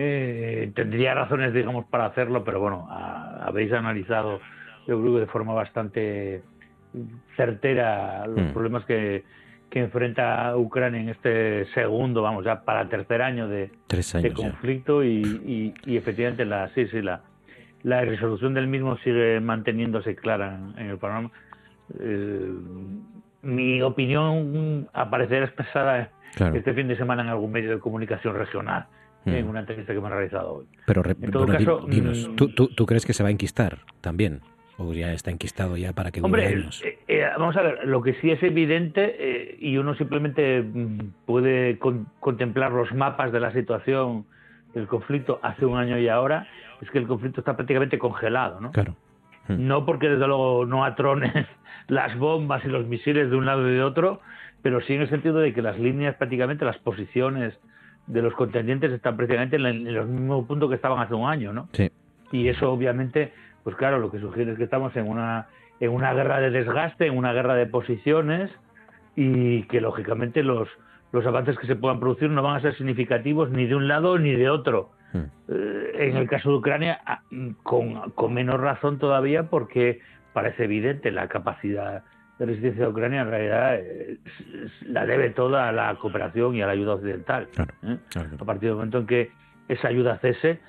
Eh, 0.02 0.72
tendría 0.74 1.12
razones, 1.12 1.52
digamos, 1.52 1.84
para 1.86 2.06
hacerlo, 2.06 2.42
pero 2.42 2.58
bueno, 2.58 2.86
a- 2.88 3.44
habéis 3.44 3.70
analizado, 3.72 4.40
yo 4.86 4.98
creo 4.98 5.14
que 5.14 5.20
de 5.20 5.26
forma 5.26 5.52
bastante 5.52 6.42
certera 7.36 8.26
los 8.26 8.46
Mm. 8.46 8.52
problemas 8.52 8.84
que, 8.86 9.24
que 9.68 9.80
enfrenta 9.80 10.56
Ucrania 10.56 11.00
en 11.00 11.10
este 11.10 11.66
segundo, 11.74 12.22
vamos, 12.22 12.44
ya 12.46 12.64
para 12.64 12.88
tercer 12.88 13.20
año 13.20 13.46
de, 13.48 13.72
conflicto 14.32 15.04
y, 15.04 15.22
y- 15.44 15.74
y 15.84 15.96
efectivamente 15.98 16.46
la, 16.46 16.68
sí, 16.74 16.86
sí, 16.86 17.02
la, 17.02 17.22
la 17.82 18.00
resolución 18.02 18.54
del 18.54 18.68
mismo 18.68 18.96
sigue 18.98 19.38
manteniéndose 19.40 20.16
clara 20.16 20.54
en, 20.56 20.78
en 20.78 20.90
el 20.90 20.98
panorama. 20.98 21.30
Eh, 21.98 22.48
mi 23.42 23.80
opinión 23.82 24.88
aparecerá 24.92 25.44
expresada 25.46 26.10
Claro. 26.34 26.54
este 26.56 26.72
fin 26.74 26.86
de 26.88 26.96
semana 26.96 27.22
en 27.22 27.28
algún 27.28 27.50
medio 27.50 27.70
de 27.70 27.78
comunicación 27.80 28.36
regional, 28.36 28.86
Mm. 29.24 29.30
en 29.30 29.48
una 29.48 29.60
entrevista 29.60 29.92
que 29.92 30.00
me 30.00 30.06
han 30.06 30.12
realizado 30.12 30.54
hoy. 30.54 30.66
Pero 30.86 31.02
En 31.04 31.30
todo 31.30 31.44
bueno, 31.46 31.58
di- 31.58 31.64
caso, 31.64 31.86
dinos, 31.88 32.28
mm, 32.30 32.36
¿tú, 32.36 32.48
tú, 32.54 32.68
tú 32.68 32.86
crees 32.86 33.04
que 33.04 33.12
se 33.12 33.22
va 33.22 33.28
a 33.28 33.32
enquistar 33.32 33.78
también? 34.00 34.40
¿O 34.78 34.94
ya 34.94 35.12
está 35.12 35.30
enquistado 35.30 35.76
ya 35.76 35.92
para 35.92 36.10
que 36.10 36.22
Hombre, 36.22 36.46
años? 36.46 36.80
eh, 36.82 36.98
eh, 37.06 37.26
vamos 37.36 37.54
a 37.56 37.62
ver, 37.62 37.86
lo 37.86 38.00
que 38.00 38.14
sí 38.14 38.30
es 38.30 38.42
evidente, 38.42 39.14
eh, 39.18 39.56
y 39.60 39.76
uno 39.76 39.94
simplemente 39.94 40.62
mm, 40.62 40.98
puede 41.26 41.78
con- 41.78 42.06
contemplar 42.18 42.72
los 42.72 42.90
mapas 42.94 43.30
de 43.32 43.40
la 43.40 43.52
situación 43.52 44.24
del 44.72 44.86
conflicto 44.86 45.38
hace 45.42 45.66
un 45.66 45.76
año 45.76 45.98
y 45.98 46.08
ahora, 46.08 46.46
es 46.80 46.90
que 46.90 46.96
el 46.98 47.06
conflicto 47.06 47.40
está 47.42 47.56
prácticamente 47.56 47.98
congelado, 47.98 48.58
¿no? 48.60 48.70
Claro. 48.70 48.94
No 49.58 49.84
porque 49.84 50.08
desde 50.08 50.26
luego 50.26 50.66
no 50.66 50.84
atronen 50.84 51.46
las 51.88 52.16
bombas 52.18 52.64
y 52.64 52.68
los 52.68 52.86
misiles 52.86 53.30
de 53.30 53.36
un 53.36 53.46
lado 53.46 53.68
y 53.68 53.72
de 53.72 53.82
otro, 53.82 54.20
pero 54.62 54.80
sí 54.82 54.94
en 54.94 55.02
el 55.02 55.08
sentido 55.08 55.38
de 55.38 55.52
que 55.52 55.62
las 55.62 55.78
líneas, 55.78 56.16
prácticamente 56.16 56.64
las 56.64 56.78
posiciones 56.78 57.58
de 58.06 58.22
los 58.22 58.34
contendientes 58.34 58.92
están 58.92 59.16
prácticamente 59.16 59.56
en, 59.56 59.66
en 59.66 59.94
los 59.94 60.06
mismos 60.06 60.46
puntos 60.46 60.68
que 60.68 60.74
estaban 60.74 61.00
hace 61.00 61.14
un 61.14 61.28
año, 61.28 61.52
¿no? 61.52 61.68
Sí. 61.72 61.90
Y 62.32 62.48
eso 62.48 62.70
obviamente, 62.72 63.32
pues 63.64 63.76
claro, 63.76 63.98
lo 63.98 64.10
que 64.10 64.20
sugiere 64.20 64.52
es 64.52 64.58
que 64.58 64.64
estamos 64.64 64.94
en 64.96 65.08
una 65.08 65.48
en 65.80 65.90
una 65.90 66.12
guerra 66.12 66.40
de 66.40 66.50
desgaste, 66.50 67.06
en 67.06 67.16
una 67.16 67.32
guerra 67.32 67.54
de 67.54 67.66
posiciones 67.66 68.50
y 69.16 69.62
que 69.64 69.80
lógicamente 69.80 70.42
los 70.42 70.68
los 71.12 71.26
avances 71.26 71.58
que 71.58 71.66
se 71.66 71.74
puedan 71.74 71.98
producir 71.98 72.30
no 72.30 72.42
van 72.42 72.56
a 72.56 72.60
ser 72.60 72.76
significativos 72.76 73.50
ni 73.50 73.66
de 73.66 73.74
un 73.74 73.88
lado 73.88 74.18
ni 74.18 74.32
de 74.32 74.48
otro. 74.48 74.90
Eh, 75.14 75.92
en 75.98 76.16
el 76.16 76.28
caso 76.28 76.50
de 76.50 76.56
Ucrania, 76.56 77.00
ah, 77.04 77.22
con, 77.62 78.10
con 78.12 78.32
menos 78.34 78.60
razón 78.60 78.98
todavía, 78.98 79.44
porque 79.50 80.00
parece 80.32 80.64
evidente 80.64 81.10
la 81.10 81.28
capacidad 81.28 82.02
de 82.38 82.46
resistencia 82.46 82.84
de 82.84 82.90
Ucrania, 82.90 83.22
en 83.22 83.28
realidad 83.30 83.74
eh, 83.78 84.18
la 84.86 85.04
debe 85.06 85.30
toda 85.30 85.68
a 85.68 85.72
la 85.72 85.94
cooperación 85.96 86.54
y 86.54 86.62
a 86.62 86.66
la 86.66 86.72
ayuda 86.72 86.94
occidental. 86.94 87.48
¿eh? 87.82 87.98
A 88.40 88.44
partir 88.44 88.68
del 88.68 88.76
momento 88.76 88.98
en 88.98 89.06
que 89.06 89.30
esa 89.68 89.88
ayuda 89.88 90.18
cese, 90.18 90.60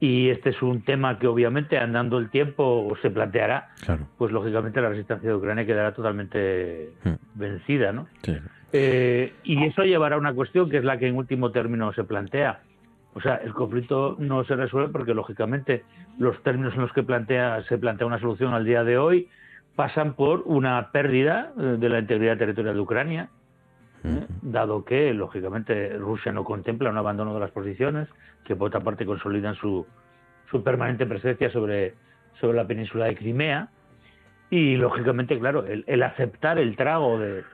y 0.00 0.30
este 0.30 0.50
es 0.50 0.62
un 0.62 0.82
tema 0.82 1.18
que 1.18 1.26
obviamente 1.26 1.76
andando 1.76 2.18
el 2.18 2.30
tiempo 2.30 2.96
se 3.02 3.10
planteará, 3.10 3.68
Claro. 3.84 4.06
pues 4.16 4.30
lógicamente 4.32 4.80
la 4.80 4.90
resistencia 4.90 5.28
de 5.28 5.34
Ucrania 5.34 5.66
quedará 5.66 5.92
totalmente 5.92 6.92
vencida, 7.34 7.92
¿no? 7.92 8.06
Sí. 8.22 8.36
Eh, 8.72 9.32
y 9.44 9.64
eso 9.64 9.82
llevará 9.82 10.14
a 10.16 10.18
una 10.18 10.32
cuestión 10.34 10.70
que 10.70 10.76
es 10.78 10.84
la 10.84 10.98
que 10.98 11.08
en 11.08 11.16
último 11.16 11.50
término 11.50 11.92
se 11.94 12.04
plantea. 12.04 12.60
O 13.14 13.20
sea, 13.20 13.36
el 13.36 13.52
conflicto 13.52 14.16
no 14.18 14.44
se 14.44 14.54
resuelve 14.54 14.92
porque, 14.92 15.14
lógicamente, 15.14 15.84
los 16.18 16.40
términos 16.42 16.74
en 16.74 16.82
los 16.82 16.92
que 16.92 17.02
plantea, 17.02 17.62
se 17.64 17.78
plantea 17.78 18.06
una 18.06 18.20
solución 18.20 18.54
al 18.54 18.64
día 18.64 18.84
de 18.84 18.98
hoy 18.98 19.28
pasan 19.76 20.14
por 20.14 20.42
una 20.44 20.90
pérdida 20.90 21.52
eh, 21.56 21.76
de 21.78 21.88
la 21.88 22.00
integridad 22.00 22.36
territorial 22.36 22.74
de 22.74 22.80
Ucrania, 22.80 23.28
¿eh? 24.04 24.26
dado 24.42 24.84
que, 24.84 25.14
lógicamente, 25.14 25.96
Rusia 25.96 26.32
no 26.32 26.44
contempla 26.44 26.90
un 26.90 26.98
abandono 26.98 27.32
de 27.34 27.40
las 27.40 27.52
posiciones, 27.52 28.08
que 28.44 28.56
por 28.56 28.68
otra 28.68 28.80
parte 28.80 29.06
consolidan 29.06 29.54
su, 29.54 29.86
su 30.50 30.62
permanente 30.62 31.06
presencia 31.06 31.50
sobre, 31.50 31.94
sobre 32.40 32.56
la 32.56 32.66
península 32.66 33.06
de 33.06 33.16
Crimea, 33.16 33.68
y, 34.50 34.76
lógicamente, 34.76 35.38
claro, 35.38 35.64
el, 35.64 35.84
el 35.86 36.02
aceptar 36.02 36.58
el 36.58 36.74
trago 36.74 37.18
de, 37.18 37.44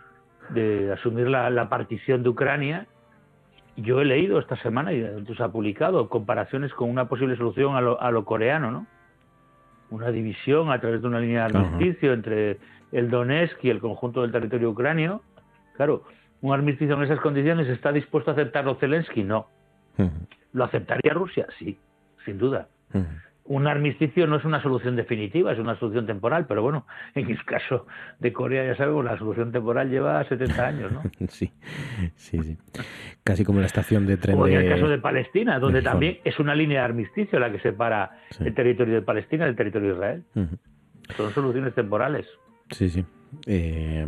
de 0.51 0.93
asumir 0.93 1.29
la, 1.29 1.51
la 1.51 1.69
partición 1.69 2.23
de 2.23 2.29
Ucrania, 2.29 2.87
yo 3.77 4.01
he 4.01 4.05
leído 4.05 4.39
esta 4.39 4.57
semana 4.57 4.93
y 4.93 5.01
entonces 5.01 5.41
ha 5.41 5.51
publicado 5.51 6.09
comparaciones 6.09 6.73
con 6.75 6.91
una 6.91 7.09
posible 7.09 7.37
solución 7.37 7.77
a 7.77 7.81
lo, 7.81 8.01
a 8.01 8.11
lo 8.11 8.25
coreano, 8.25 8.71
¿no? 8.71 8.87
Una 9.91 10.11
división 10.11 10.71
a 10.71 10.81
través 10.81 11.03
de 11.03 11.09
una 11.09 11.21
línea 11.21 11.49
de 11.49 11.59
armisticio 11.59 12.13
entre 12.13 12.59
el 12.93 13.11
Donetsk 13.11 13.65
y 13.65 13.71
el 13.71 13.81
conjunto 13.81 14.23
del 14.23 14.33
territorio 14.33 14.71
ucranio. 14.71 15.23
Claro, 15.77 16.05
un 16.41 16.53
armisticio 16.53 16.95
en 16.95 17.03
esas 17.03 17.21
condiciones 17.21 17.69
está 17.69 17.93
dispuesto 17.93 18.31
a 18.31 18.35
aceptarlo 18.35 18.77
Zelensky, 18.77 19.25
no. 19.25 19.49
¿Lo 20.53 20.65
aceptaría 20.65 21.13
Rusia? 21.13 21.47
Sí, 21.59 21.79
sin 22.25 22.39
duda. 22.39 22.69
Un 23.47 23.67
armisticio 23.67 24.27
no 24.27 24.37
es 24.37 24.45
una 24.45 24.63
solución 24.63 24.97
definitiva, 24.97 25.53
es 25.53 25.59
una 25.59 25.79
solución 25.79 26.07
temporal, 26.07 26.47
pero 26.47 26.63
bueno, 26.63 26.87
en 27.15 27.31
el 27.31 27.45
caso 27.45 27.87
de 28.19 28.33
Corea 28.33 28.65
ya 28.65 28.77
sabemos, 28.77 29.05
la 29.05 29.19
solución 29.19 29.53
temporal 29.53 29.91
lleva 29.91 30.25
70 30.25 30.67
años, 30.67 30.93
¿no? 30.93 31.03
Sí, 31.29 31.53
sí, 32.17 32.43
sí. 32.43 32.57
Casi 33.23 33.45
como 33.45 33.61
la 33.61 33.67
estación 33.67 34.07
de 34.07 34.17
tren 34.17 34.39
O 34.39 34.47
en 34.47 34.55
de... 34.55 34.67
el 34.67 34.73
caso 34.73 34.89
de 34.89 34.99
Palestina, 34.99 35.59
donde 35.59 35.81
de 35.81 35.85
también 35.85 36.19
es 36.25 36.39
una 36.39 36.55
línea 36.55 36.81
de 36.81 36.85
armisticio 36.87 37.39
la 37.39 37.53
que 37.53 37.59
separa 37.61 38.19
el 38.41 38.55
territorio 38.55 38.95
de 38.95 39.03
Palestina 39.03 39.45
del 39.45 39.57
territorio 39.57 39.89
de 39.89 39.95
Israel. 39.95 40.23
Son 41.17 41.33
soluciones 41.33 41.75
temporales. 41.75 42.27
Sí, 42.71 42.89
sí. 42.89 43.05
Eh, 43.47 44.07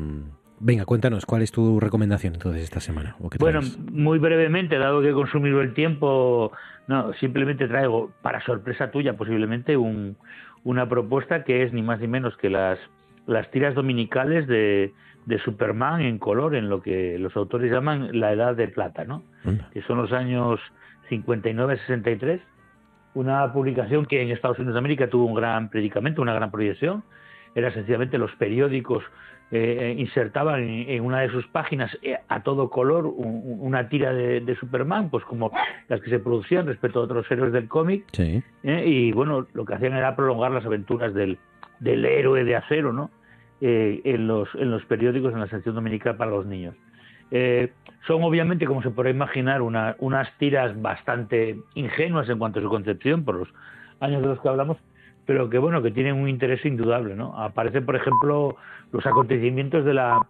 venga, 0.61 0.85
cuéntanos, 0.85 1.27
¿cuál 1.27 1.43
es 1.43 1.53
tu 1.53 1.81
recomendación 1.81 2.35
entonces 2.35 2.63
esta 2.63 2.81
semana? 2.81 3.17
¿O 3.21 3.29
qué 3.29 3.39
Bueno, 3.39 3.61
muy 3.93 4.19
brevemente, 4.19 4.79
dado 4.79 5.03
que 5.03 5.11
he 5.11 5.13
consumido 5.13 5.61
el 5.61 5.75
tiempo, 5.75 6.53
no, 6.89 7.13
simplemente 7.15 7.69
traigo, 7.69 8.13
para 8.23 8.41
sorpresa 8.43 8.91
tuya 8.91 9.17
posiblemente, 9.17 9.77
un, 9.77 10.17
una 10.65 10.89
propuesta 10.89 11.45
que 11.45 11.63
es 11.63 11.73
ni 11.73 11.83
más 11.83 12.01
ni 12.01 12.09
menos 12.09 12.37
que 12.37 12.51
las, 12.51 12.79
las 13.27 13.51
tiras 13.51 13.75
dominicales 13.75 14.47
de, 14.47 14.93
de 15.27 15.39
Superman 15.41 16.01
en 16.01 16.19
color, 16.19 16.55
en 16.55 16.69
lo 16.69 16.81
que 16.81 17.19
los 17.19 17.37
autores 17.37 17.71
llaman 17.71 18.19
la 18.19 18.33
Edad 18.33 18.55
de 18.55 18.69
Plata, 18.69 19.05
¿no? 19.05 19.23
que 19.73 19.83
son 19.83 19.99
los 19.99 20.13
años 20.13 20.61
59-63, 21.11 22.41
una 23.15 23.53
publicación 23.53 24.07
que 24.07 24.23
en 24.23 24.31
Estados 24.31 24.59
Unidos 24.59 24.75
de 24.75 24.79
América 24.79 25.09
tuvo 25.09 25.27
un 25.27 25.35
gran 25.35 25.69
predicamento, 25.71 26.23
una 26.23 26.35
gran 26.35 26.51
proyección, 26.51 27.03
era 27.55 27.73
sencillamente 27.73 28.19
los 28.19 28.31
periódicos 28.37 29.03
eh, 29.53 29.95
insertaban 29.97 30.61
en, 30.63 30.89
en 30.91 31.05
una 31.05 31.21
de 31.21 31.31
sus 31.31 31.47
páginas 31.49 31.97
eh, 32.03 32.19
a 32.29 32.43
todo 32.43 32.69
color 32.71 33.07
un- 33.07 33.59
una 33.61 33.89
tira 33.89 34.13
de, 34.13 34.41
de 34.41 34.57
Superman, 34.57 35.09
pues 35.11 35.25
como 35.25 35.53
las 35.89 36.01
que 36.01 36.11
se 36.11 36.19
producían 36.19 36.67
respecto 36.67 37.01
a 37.01 37.05
otros 37.05 37.31
héroes 37.31 37.53
del 37.53 37.69
cómic, 37.69 38.05
Sí. 38.13 38.43
¿eh? 38.65 38.85
y 38.87 39.13
bueno, 39.13 39.47
lo 39.55 39.65
que 39.65 39.75
hacían 39.75 39.95
era 39.95 40.17
prolongar 40.17 40.51
las 40.51 40.67
aventuras 40.67 41.15
del, 41.15 41.39
del 41.81 42.05
héroe 42.05 42.43
de 42.45 42.57
acero, 42.57 42.93
¿no? 42.93 43.11
Eh, 43.61 44.01
en, 44.05 44.27
los, 44.27 44.49
en 44.57 44.71
los 44.71 44.85
periódicos, 44.85 45.33
en 45.33 45.41
la 45.41 45.47
sección 45.49 45.75
dominical 45.77 46.17
para 46.17 46.31
los 46.33 46.45
niños. 46.45 46.75
Eh, 47.31 47.73
Son 48.07 48.23
obviamente, 48.23 48.67
como 48.67 48.83
se 48.83 48.91
puede 48.91 49.11
imaginar, 49.11 49.63
una, 49.63 49.97
unas 49.99 50.29
tiras 50.39 50.81
bastante 50.81 51.57
ingenuas 51.75 52.29
en 52.29 52.39
cuanto 52.39 52.59
a 52.59 52.63
su 52.63 52.69
concepción, 52.69 53.25
por 53.25 53.37
los 53.37 53.49
años 54.01 54.23
de 54.23 54.29
los 54.29 54.41
que 54.41 54.49
hablamos, 54.49 54.77
pero 55.27 55.51
que 55.51 55.59
bueno, 55.59 55.83
que 55.83 55.91
tienen 55.91 56.15
un 56.15 56.29
interés 56.29 56.65
indudable, 56.65 57.15
¿no? 57.17 57.37
Aparecen, 57.37 57.85
por 57.85 57.97
ejemplo, 57.97 58.57
los 58.93 59.05
acontecimientos 59.05 59.85
de 59.85 59.93
la, 59.95 60.27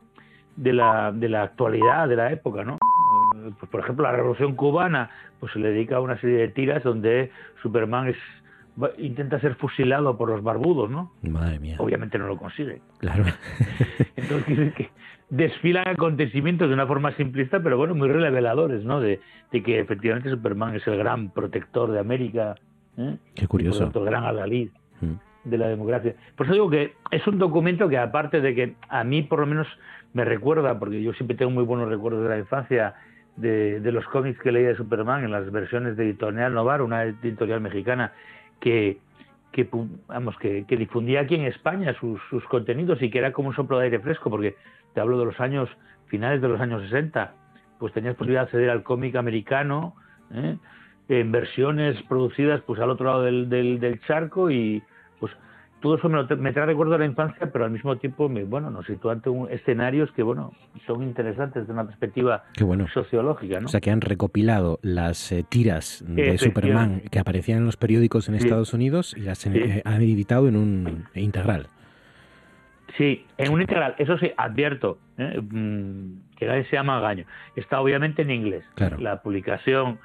de 0.57 0.73
la, 0.73 1.13
de 1.13 1.29
la 1.29 1.43
actualidad, 1.43 2.09
de 2.09 2.17
la 2.17 2.33
época, 2.33 2.65
¿no? 2.65 2.75
Eh, 2.75 3.51
Pues, 3.59 3.71
por 3.71 3.81
ejemplo, 3.81 4.05
la 4.05 4.13
Revolución 4.13 4.55
Cubana, 4.57 5.11
pues 5.39 5.53
se 5.53 5.59
le 5.59 5.71
dedica 5.71 5.97
a 5.97 6.01
una 6.01 6.19
serie 6.21 6.39
de 6.39 6.49
tiras 6.49 6.83
donde 6.83 7.31
Superman 7.63 8.09
es 8.09 8.17
intenta 8.99 9.41
ser 9.41 9.55
fusilado 9.55 10.19
por 10.19 10.29
los 10.29 10.43
barbudos, 10.43 10.91
¿no? 10.91 11.13
Madre 11.23 11.59
mía. 11.59 11.77
Obviamente 11.79 12.19
no 12.19 12.27
lo 12.27 12.37
consigue. 12.37 12.83
Claro. 12.99 13.25
Entonces, 14.17 14.75
que 14.75 14.91
desfilan 15.31 15.89
acontecimientos 15.89 16.69
de 16.69 16.75
una 16.75 16.87
forma 16.87 17.13
simplista, 17.13 17.61
pero 17.63 17.79
bueno, 17.79 17.95
muy 17.95 18.09
reveladores, 18.09 18.85
¿no? 18.85 19.01
De, 19.01 19.21
de 19.51 19.63
que 19.63 19.81
efectivamente 19.81 20.31
Superman 20.31 20.75
es 20.75 20.87
el 20.87 20.99
gran 20.99 21.31
protector 21.31 21.91
de 21.91 21.99
América. 22.01 22.55
¿eh? 22.99 23.17
Qué 23.35 23.47
curioso. 23.47 23.79
Por 23.79 23.87
tanto, 23.87 23.99
el 24.01 24.07
gran 24.07 24.25
adalid. 24.25 24.71
De 25.45 25.59
la 25.59 25.69
democracia. 25.69 26.15
Por 26.37 26.47
eso 26.47 26.55
digo 26.55 26.71
que 26.71 26.95
es 27.11 27.27
un 27.27 27.39
documento 27.39 27.89
que, 27.89 27.99
aparte 27.99 28.41
de 28.41 28.55
que 28.55 28.75
a 28.89 29.05
mí, 29.05 29.23
por 29.23 29.41
lo 29.41 29.47
menos, 29.47 29.67
me 30.13 30.25
recuerda, 30.25 30.79
porque 30.79 31.03
yo 31.03 31.13
siempre 31.13 31.37
tengo 31.37 31.51
muy 31.51 31.65
buenos 31.65 31.89
recuerdos 31.89 32.23
de 32.23 32.29
la 32.29 32.39
infancia, 32.39 32.95
de, 33.37 33.81
los 33.93 34.05
cómics 34.07 34.39
que 34.41 34.51
leía 34.51 34.69
de 34.69 34.77
Superman 34.77 35.25
en 35.25 35.31
las 35.31 35.51
versiones 35.51 35.97
de 35.97 36.05
Editorial 36.05 36.55
Novar, 36.55 36.83
una 36.83 37.05
editorial 37.05 37.61
mexicana 37.61 38.13
que, 38.61 38.99
vamos, 40.09 40.37
que, 40.39 40.65
que 40.67 40.77
difundía 40.77 41.21
aquí 41.21 41.35
en 41.35 41.43
España 41.43 41.95
sus, 42.01 42.21
sus 42.31 42.45
contenidos 42.45 43.01
y 43.03 43.11
que 43.11 43.19
era 43.19 43.33
como 43.33 43.49
un 43.49 43.55
soplo 43.55 43.79
de 43.79 43.85
aire 43.85 44.01
fresco, 44.01 44.31
porque 44.31 44.57
te 44.95 45.01
hablo 45.01 45.19
de 45.19 45.27
los 45.27 45.39
años 45.41 45.69
finales 46.07 46.41
de 46.41 46.49
los 46.49 46.61
años 46.61 46.83
60, 46.83 47.33
pues 47.79 47.93
tenías 47.93 48.15
posibilidad 48.15 48.43
de 48.43 48.47
acceder 48.47 48.71
al 48.71 48.83
cómic 48.83 49.17
americano, 49.17 49.95
¿eh? 50.33 50.57
En 51.09 51.31
versiones 51.33 52.01
producidas 52.09 52.61
pues 52.67 52.81
al 52.81 52.91
otro 52.91 53.07
lado 53.07 53.23
del, 53.23 53.49
del, 53.49 53.79
del 53.81 54.01
charco 54.03 54.51
y 54.51 54.83
pues 55.21 55.33
todo 55.81 55.97
eso 55.97 56.09
me, 56.09 56.21
lo 56.23 56.37
me 56.37 56.53
trae 56.53 56.67
recuerdo 56.67 56.93
de 56.95 56.99
la 57.01 57.05
infancia, 57.07 57.51
pero 57.53 57.65
al 57.65 57.71
mismo 57.71 57.97
tiempo 57.97 58.29
me, 58.29 58.43
bueno, 58.45 58.71
nos 58.71 58.87
sitúa 58.87 59.13
ante 59.13 59.29
un- 59.31 59.49
escenarios 59.51 60.11
que 60.13 60.23
bueno 60.25 60.53
son 60.87 61.03
interesantes 61.05 61.63
desde 61.63 61.73
una 61.73 61.85
perspectiva 61.87 62.45
bueno. 62.61 62.89
sociológica, 62.89 63.61
¿no? 63.61 63.67
O 63.67 63.69
sea, 63.69 63.81
que 63.81 63.91
han 63.93 64.01
recopilado 64.01 64.81
las 64.83 65.31
eh, 65.31 65.45
tiras 65.49 66.03
de. 66.07 66.39
Superman 66.39 67.03
que 67.11 67.19
aparecían 67.21 67.59
en 67.59 67.67
los 67.67 67.77
periódicos 67.77 68.29
en 68.29 68.39
Sí. 68.41 68.45
Estados 68.45 68.75
Unidos 68.75 69.15
y 69.17 69.21
las 69.21 69.39
Sí. 69.39 69.51
eh, 69.55 69.83
han 69.85 70.03
editado 70.03 70.49
en 70.49 70.57
un 70.57 71.05
integral. 71.15 71.69
Sí, 72.97 73.27
en 73.37 73.53
un 73.53 73.61
integral. 73.61 73.95
Eso 73.99 74.17
sí, 74.19 74.31
advierto 74.37 74.99
¿eh? 75.19 75.39
Mm, 75.41 76.35
que 76.37 76.47
nadie 76.47 76.65
se 76.65 76.77
llama 76.77 76.99
Gaño. 77.01 77.27
Está 77.55 77.81
obviamente 77.81 78.23
en 78.23 78.31
inglés. 78.31 78.65
Claro. 78.75 78.99
La 78.99 79.21
publicación, 79.23 79.99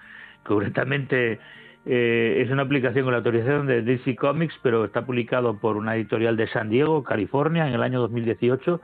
concretamente, 0.43 1.39
eh, 1.85 2.41
es 2.43 2.51
una 2.51 2.63
aplicación 2.63 3.03
con 3.05 3.13
la 3.13 3.17
autorización 3.19 3.67
de 3.67 3.81
DC 3.81 4.15
Comics, 4.15 4.55
pero 4.61 4.85
está 4.85 5.05
publicado 5.05 5.57
por 5.57 5.77
una 5.77 5.95
editorial 5.95 6.37
de 6.37 6.47
San 6.47 6.69
Diego, 6.69 7.03
California, 7.03 7.67
en 7.67 7.73
el 7.73 7.83
año 7.83 7.99
2018. 8.01 8.81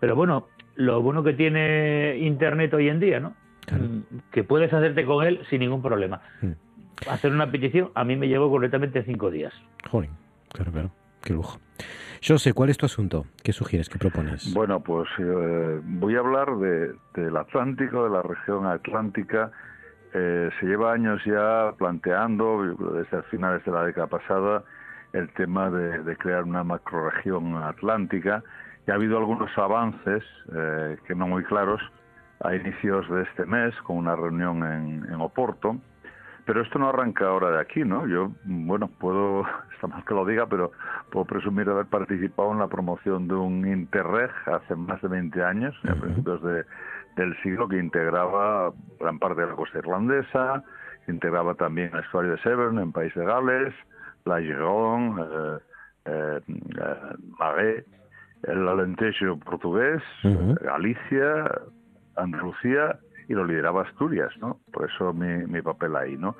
Pero 0.00 0.16
bueno, 0.16 0.48
lo 0.76 1.02
bueno 1.02 1.22
que 1.22 1.34
tiene 1.34 2.16
Internet 2.18 2.72
hoy 2.74 2.88
en 2.88 3.00
día, 3.00 3.20
¿no? 3.20 3.34
Mm, 3.70 4.18
Que 4.32 4.44
puedes 4.44 4.72
hacerte 4.72 5.04
con 5.04 5.24
él 5.24 5.40
sin 5.50 5.60
ningún 5.60 5.82
problema. 5.82 6.20
Hacer 7.08 7.32
una 7.32 7.50
petición 7.50 7.90
a 7.94 8.04
mí 8.04 8.16
me 8.16 8.28
llevó 8.28 8.50
concretamente 8.50 9.02
cinco 9.04 9.30
días. 9.30 9.52
Joder, 9.90 10.10
claro, 10.52 10.72
claro. 10.72 10.90
Qué 11.22 11.34
lujo. 11.34 11.58
José, 12.26 12.52
¿cuál 12.52 12.70
es 12.70 12.76
tu 12.76 12.86
asunto? 12.86 13.26
¿Qué 13.42 13.52
sugieres? 13.52 13.88
¿Qué 13.88 13.98
propones? 13.98 14.52
Bueno, 14.52 14.80
pues 14.80 15.08
eh, 15.18 15.80
voy 15.82 16.16
a 16.16 16.18
hablar 16.18 16.56
de, 16.56 16.92
del 17.14 17.36
Atlántico, 17.36 18.04
de 18.04 18.10
la 18.10 18.22
región 18.22 18.66
atlántica. 18.66 19.50
Eh, 20.12 20.50
se 20.58 20.66
lleva 20.66 20.92
años 20.92 21.22
ya 21.24 21.72
planteando, 21.78 22.62
desde 22.94 23.22
finales 23.24 23.64
de 23.64 23.72
la 23.72 23.84
década 23.84 24.06
pasada, 24.08 24.64
el 25.12 25.28
tema 25.34 25.70
de, 25.70 26.02
de 26.02 26.16
crear 26.16 26.44
una 26.44 26.64
macroregión 26.64 27.56
atlántica. 27.56 28.42
Y 28.86 28.90
ha 28.90 28.94
habido 28.94 29.18
algunos 29.18 29.56
avances 29.58 30.24
eh, 30.54 30.96
que 31.06 31.14
no 31.14 31.26
muy 31.28 31.44
claros 31.44 31.80
a 32.42 32.54
inicios 32.54 33.08
de 33.10 33.22
este 33.22 33.44
mes, 33.44 33.74
con 33.82 33.98
una 33.98 34.16
reunión 34.16 34.62
en, 34.64 35.04
en 35.12 35.20
Oporto. 35.20 35.76
Pero 36.46 36.62
esto 36.62 36.78
no 36.78 36.88
arranca 36.88 37.26
ahora 37.26 37.50
de 37.50 37.60
aquí, 37.60 37.84
¿no? 37.84 38.06
Yo, 38.08 38.32
bueno, 38.44 38.88
puedo, 38.98 39.44
está 39.74 39.86
mal 39.86 40.04
que 40.04 40.14
lo 40.14 40.24
diga, 40.24 40.46
pero 40.46 40.72
puedo 41.10 41.26
presumir 41.26 41.68
haber 41.68 41.86
participado 41.86 42.50
en 42.52 42.58
la 42.58 42.66
promoción 42.66 43.28
de 43.28 43.34
un 43.34 43.66
Interreg 43.68 44.30
hace 44.46 44.74
más 44.74 45.00
de 45.02 45.08
20 45.08 45.44
años, 45.44 45.76
a 45.88 45.94
principios 45.94 46.42
de- 46.42 46.64
del 47.20 47.36
siglo, 47.42 47.68
que 47.68 47.78
integraba 47.78 48.72
gran 48.98 49.18
parte 49.18 49.42
de 49.42 49.48
la 49.48 49.54
costa 49.54 49.78
irlandesa, 49.78 50.62
integraba 51.08 51.54
también 51.54 51.90
el 51.92 52.00
estuario 52.00 52.32
de 52.32 52.38
Severn 52.38 52.78
en 52.78 52.92
País 52.92 53.14
de 53.14 53.24
Gales, 53.24 53.74
la 54.24 54.40
Gironde, 54.40 55.22
eh, 55.22 55.58
eh, 56.06 56.40
eh, 56.48 57.16
Marais, 57.38 57.84
el 58.44 58.68
Alentejo 58.68 59.38
portugués. 59.38 60.02
Galicia, 60.62 61.50
Andalucía 62.16 62.98
y 63.28 63.34
lo 63.34 63.44
lideraba 63.44 63.82
Asturias, 63.82 64.32
¿no? 64.38 64.58
Por 64.72 64.90
eso 64.90 65.12
mi, 65.12 65.46
mi 65.46 65.62
papel 65.62 65.94
ahí, 65.96 66.16
¿no? 66.16 66.36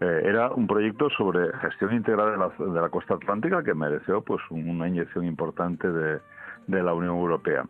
Eh, 0.00 0.22
era 0.24 0.50
un 0.50 0.66
proyecto 0.66 1.08
sobre 1.10 1.50
gestión 1.58 1.94
integral 1.94 2.32
de 2.32 2.36
la, 2.36 2.72
de 2.72 2.80
la 2.80 2.88
costa 2.90 3.14
atlántica 3.14 3.62
que 3.62 3.74
mereció 3.74 4.20
pues 4.20 4.42
una 4.50 4.88
inyección 4.88 5.24
importante 5.24 5.90
de, 5.90 6.20
de 6.66 6.82
la 6.82 6.92
Unión 6.92 7.16
Europea. 7.16 7.64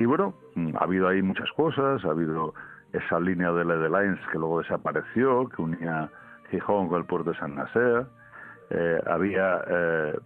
Y 0.00 0.06
bueno, 0.06 0.32
mm, 0.54 0.76
ha 0.76 0.84
habido 0.84 1.08
ahí 1.08 1.20
muchas 1.20 1.50
cosas, 1.52 2.02
ha 2.06 2.08
habido 2.08 2.54
esa 2.92 3.20
línea 3.20 3.52
de 3.52 3.66
LED 3.66 3.86
Lines 3.86 4.18
que 4.32 4.38
luego 4.38 4.60
desapareció, 4.60 5.46
que 5.50 5.60
unía 5.60 6.08
Gijón 6.50 6.88
con 6.88 7.00
el 7.00 7.04
puerto 7.04 7.30
de 7.30 7.38
San 7.38 7.54
Nacer, 7.54 8.06
eh, 8.70 8.98
había 9.06 9.62
eh, 9.68 10.18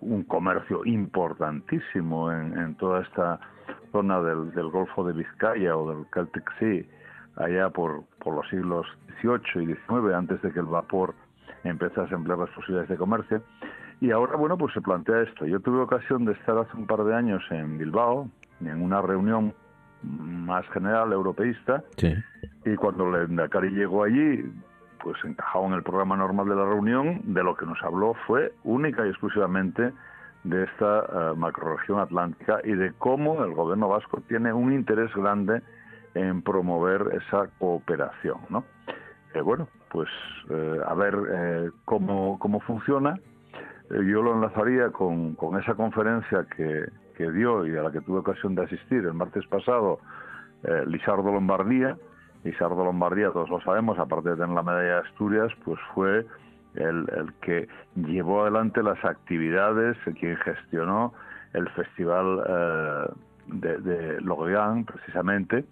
un 0.00 0.24
comercio 0.24 0.82
importantísimo 0.86 2.32
en, 2.32 2.58
en 2.58 2.74
toda 2.76 3.02
esta 3.02 3.38
zona 3.92 4.18
del, 4.22 4.50
del 4.52 4.70
Golfo 4.70 5.04
de 5.04 5.12
Vizcaya 5.12 5.76
o 5.76 5.94
del 5.94 6.06
Celtic 6.14 6.50
Sea, 6.58 6.82
allá 7.36 7.68
por, 7.68 8.04
por 8.24 8.34
los 8.34 8.48
siglos 8.48 8.86
XVIII 9.20 9.64
y 9.64 9.66
XIX, 9.74 10.14
antes 10.14 10.40
de 10.40 10.52
que 10.52 10.60
el 10.60 10.66
vapor 10.66 11.14
empezase 11.64 12.14
a 12.14 12.16
emplear 12.16 12.38
las 12.38 12.50
posibilidades 12.50 12.88
de 12.88 12.96
comercio. 12.96 13.42
Y 14.00 14.10
ahora, 14.10 14.36
bueno, 14.36 14.56
pues 14.56 14.72
se 14.72 14.80
plantea 14.80 15.20
esto. 15.20 15.44
Yo 15.44 15.60
tuve 15.60 15.80
ocasión 15.80 16.24
de 16.24 16.32
estar 16.32 16.56
hace 16.56 16.74
un 16.78 16.86
par 16.86 17.04
de 17.04 17.14
años 17.14 17.42
en 17.50 17.76
Bilbao, 17.76 18.30
en 18.60 18.82
una 18.82 19.00
reunión 19.02 19.54
más 20.02 20.66
general 20.70 21.12
europeísta, 21.12 21.82
Sí. 21.96 22.14
y 22.64 22.74
cuando 22.76 23.08
el 23.14 23.30
Endacari 23.30 23.70
llegó 23.70 24.04
allí, 24.04 24.44
pues 25.02 25.16
encajaba 25.24 25.66
en 25.66 25.72
el 25.74 25.82
programa 25.82 26.16
normal 26.16 26.48
de 26.48 26.54
la 26.56 26.64
reunión, 26.64 27.20
de 27.24 27.42
lo 27.42 27.56
que 27.56 27.66
nos 27.66 27.82
habló 27.82 28.14
fue 28.26 28.52
única 28.64 29.06
y 29.06 29.10
exclusivamente 29.10 29.92
de 30.44 30.64
esta 30.64 31.00
eh, 31.00 31.34
macrorregión 31.36 31.98
atlántica 32.00 32.60
y 32.64 32.72
de 32.72 32.92
cómo 32.98 33.44
el 33.44 33.54
gobierno 33.54 33.88
vasco 33.88 34.20
tiene 34.28 34.52
un 34.52 34.72
interés 34.72 35.12
grande 35.14 35.62
en 36.14 36.42
promover 36.42 37.20
esa 37.20 37.48
cooperación, 37.58 38.38
¿no? 38.48 38.64
Eh, 39.34 39.40
bueno, 39.40 39.68
pues 39.90 40.08
eh, 40.50 40.80
a 40.86 40.94
ver 40.94 41.16
eh, 41.30 41.70
cómo, 41.84 42.38
cómo 42.38 42.60
funciona. 42.60 43.18
Yo 43.90 44.22
lo 44.22 44.34
enlazaría 44.34 44.90
con, 44.90 45.34
con 45.34 45.58
esa 45.58 45.74
conferencia 45.74 46.44
que, 46.56 46.84
que 47.18 47.30
dio 47.32 47.66
y 47.66 47.76
a 47.76 47.82
la 47.82 47.92
que 47.92 48.00
tuve 48.00 48.20
ocasión 48.20 48.54
de 48.54 48.62
asistir 48.62 49.04
el 49.04 49.12
martes 49.12 49.46
pasado 49.48 49.98
eh, 50.62 50.84
Lizardo 50.86 51.32
Lombardía. 51.32 51.96
Lizardo 52.44 52.84
Lombardía, 52.84 53.30
todos 53.32 53.50
lo 53.50 53.60
sabemos, 53.60 53.98
aparte 53.98 54.30
de 54.30 54.36
tener 54.36 54.54
la 54.54 54.62
medalla 54.62 55.02
de 55.02 55.08
Asturias, 55.08 55.52
pues 55.64 55.78
fue 55.94 56.24
el, 56.76 57.06
el 57.16 57.32
que 57.42 57.68
llevó 57.96 58.42
adelante 58.42 58.82
las 58.82 59.04
actividades, 59.04 59.96
quien 60.18 60.36
gestionó 60.36 61.12
el 61.52 61.68
festival 61.70 62.44
eh, 62.48 63.12
de, 63.48 63.78
de 63.78 64.84
precisamente, 64.86 65.64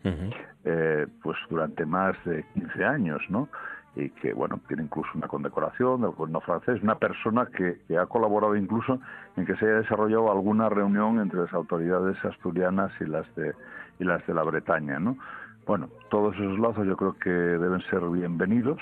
eh, 0.65 1.07
pues 1.23 1.37
durante 1.49 1.87
más 1.87 2.17
de 2.25 2.45
15 2.55 2.85
años, 2.85 3.23
¿no? 3.29 3.49
Y 3.97 4.11
que, 4.11 4.35
bueno, 4.35 4.61
tiene 4.69 4.83
incluso 4.85 5.09
una 5.15 5.27
condecoración 5.27 6.03
del 6.03 6.11
gobierno 6.11 6.41
francés, 6.41 6.83
una 6.83 6.97
persona 6.97 7.47
que, 7.47 7.79
que 7.89 7.97
ha 7.97 8.07
colaborado 8.07 8.55
incluso 8.55 9.01
en 9.37 9.47
que 9.47 9.57
se 9.57 9.65
haya 9.65 9.81
desarrollado 9.81 10.31
alguna 10.31 10.69
reunión 10.69 11.19
entre 11.19 11.41
las 11.41 11.53
autoridades 11.55 12.23
asturianas 12.25 12.93
y 13.01 13.07
las 13.07 13.35
de, 13.37 13.55
y 13.99 14.05
las 14.05 14.25
de 14.27 14.35
la 14.35 14.43
Bretaña, 14.43 14.99
¿no? 14.99 15.17
Bueno, 15.67 15.89
todos 16.11 16.35
esos 16.37 16.59
lazos 16.59 16.87
yo 16.87 16.97
creo 16.97 17.15
que 17.19 17.31
deben 17.31 17.81
ser 17.91 18.01
bienvenidos 18.03 18.81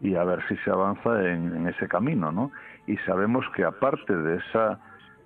y 0.00 0.16
a 0.16 0.24
ver 0.24 0.42
si 0.48 0.56
se 0.58 0.70
avanza 0.70 1.22
en, 1.22 1.54
en 1.54 1.68
ese 1.68 1.86
camino, 1.86 2.32
¿no? 2.32 2.50
Y 2.86 2.96
sabemos 2.98 3.44
que 3.54 3.64
aparte 3.64 4.16
de 4.16 4.36
esa 4.36 4.80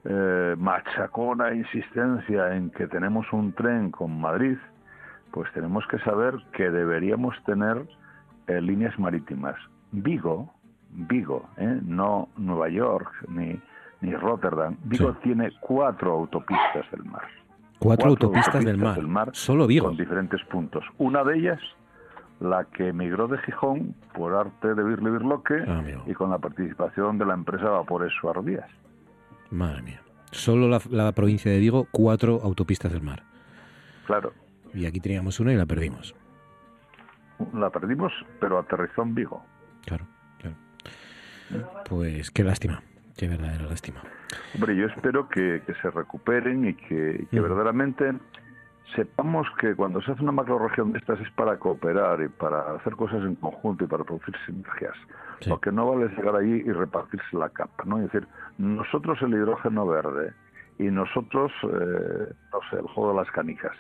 eh, 0.05 0.57
machacona 0.59 1.55
insistencia 1.55 2.57
en 2.57 2.71
que 2.71 2.89
tenemos 2.89 3.33
un 3.33 3.53
tren 3.53 3.93
con 3.93 4.21
Madrid, 4.21 4.59
pues 5.31 5.51
tenemos 5.53 5.87
que 5.87 5.99
saber 6.01 6.35
que 6.53 6.71
deberíamos 6.71 7.37
tener 7.45 7.87
eh, 8.47 8.61
líneas 8.61 8.99
marítimas. 8.99 9.57
Vigo, 9.93 10.53
Vigo, 10.91 11.49
¿eh? 11.57 11.81
no 11.85 12.29
Nueva 12.37 12.69
York 12.69 13.11
ni, 13.29 13.59
ni 14.01 14.15
Rotterdam, 14.15 14.77
Vigo 14.85 15.13
tiene 15.23 15.51
cuatro 15.61 16.13
autopistas 16.13 16.91
del 16.91 17.05
mar. 17.05 17.23
Cuatro, 17.79 18.11
autopistas, 18.11 18.65
del, 18.65 18.79
mar. 18.79 19.31
Solo 19.33 19.67
Vigo. 19.67 19.87
Con 19.87 19.97
diferentes 19.97 20.41
puntos. 20.45 20.85
Una 20.99 21.25
de 21.25 21.37
ellas, 21.37 21.61
la 22.39 22.65
que 22.65 22.89
emigró 22.89 23.27
de 23.27 23.39
Gijón 23.39 23.97
por 24.15 24.35
arte 24.35 24.75
de 24.75 24.85
Birle 24.85 25.11
Birloque 25.11 25.65
Ah, 25.67 25.83
y 26.07 26.15
con 26.15 26.31
la 26.31 26.39
participación 26.39 27.19
de 27.19 27.27
la 27.27 27.35
empresa 27.35 27.65
Vapores 27.71 28.13
Suardías. 28.21 28.71
Madre 29.51 29.83
mía. 29.83 30.01
Solo 30.31 30.69
la, 30.69 30.81
la 30.91 31.11
provincia 31.13 31.51
de 31.51 31.59
Vigo, 31.59 31.89
cuatro 31.91 32.41
autopistas 32.45 32.93
del 32.93 33.03
mar. 33.03 33.25
Claro, 34.07 34.33
Y 34.75 34.87
aquí 34.87 35.01
teníamos 35.01 35.41
una 35.41 35.53
y 35.53 35.57
la 35.57 35.67
perdimos. 35.67 36.15
La 37.55 37.71
perdimos, 37.71 38.13
pero 38.41 38.59
aterrizó 38.59 39.03
en 39.03 39.15
Vigo. 39.15 39.45
Claro, 39.87 40.05
claro. 40.39 40.57
Pues 41.89 42.31
qué 42.31 42.45
lástima, 42.45 42.83
qué 43.17 43.29
verdadera 43.29 43.65
lástima. 43.65 44.01
Hombre, 44.55 44.77
yo 44.77 44.87
espero 44.87 45.29
que, 45.29 45.63
que 45.67 45.75
se 45.75 45.91
recuperen 45.91 46.67
y 46.69 46.75
que, 46.75 47.21
y 47.23 47.27
que 47.27 47.41
Mm. 47.41 47.43
verdaderamente 47.43 48.13
sepamos 48.97 49.47
que 49.59 49.75
cuando 49.75 50.01
se 50.03 50.13
hace 50.13 50.23
una 50.23 50.33
macroregión 50.33 50.93
de 50.93 50.99
estas 50.99 51.19
es 51.21 51.31
para 51.33 51.57
cooperar 51.59 52.21
y 52.23 52.29
para 52.29 52.75
hacer 52.77 52.95
cosas 52.97 53.23
en 53.23 53.35
conjunto 53.37 53.85
y 53.85 53.87
para 53.87 54.05
producir 54.05 54.35
sinergias. 54.47 54.95
Lo 55.47 55.61
que 55.61 55.73
no 55.73 55.91
vale 55.91 56.07
es 56.07 56.17
llegar 56.17 56.37
allí 56.37 56.63
y 56.65 56.73
repartirse 56.73 57.37
la 57.37 57.49
capa, 57.49 57.85
¿no? 57.85 57.99
Es 57.99 58.05
decir, 58.13 58.29
nosotros 58.59 59.21
el 59.23 59.33
hidrógeno 59.35 59.87
verde 59.87 60.33
y 60.79 60.85
nosotros, 60.85 61.51
eh, 61.65 62.33
no 62.53 62.61
sé, 62.71 62.77
el 62.77 62.87
juego 62.89 63.13
de 63.13 63.17
las 63.19 63.31
canicas. 63.33 63.77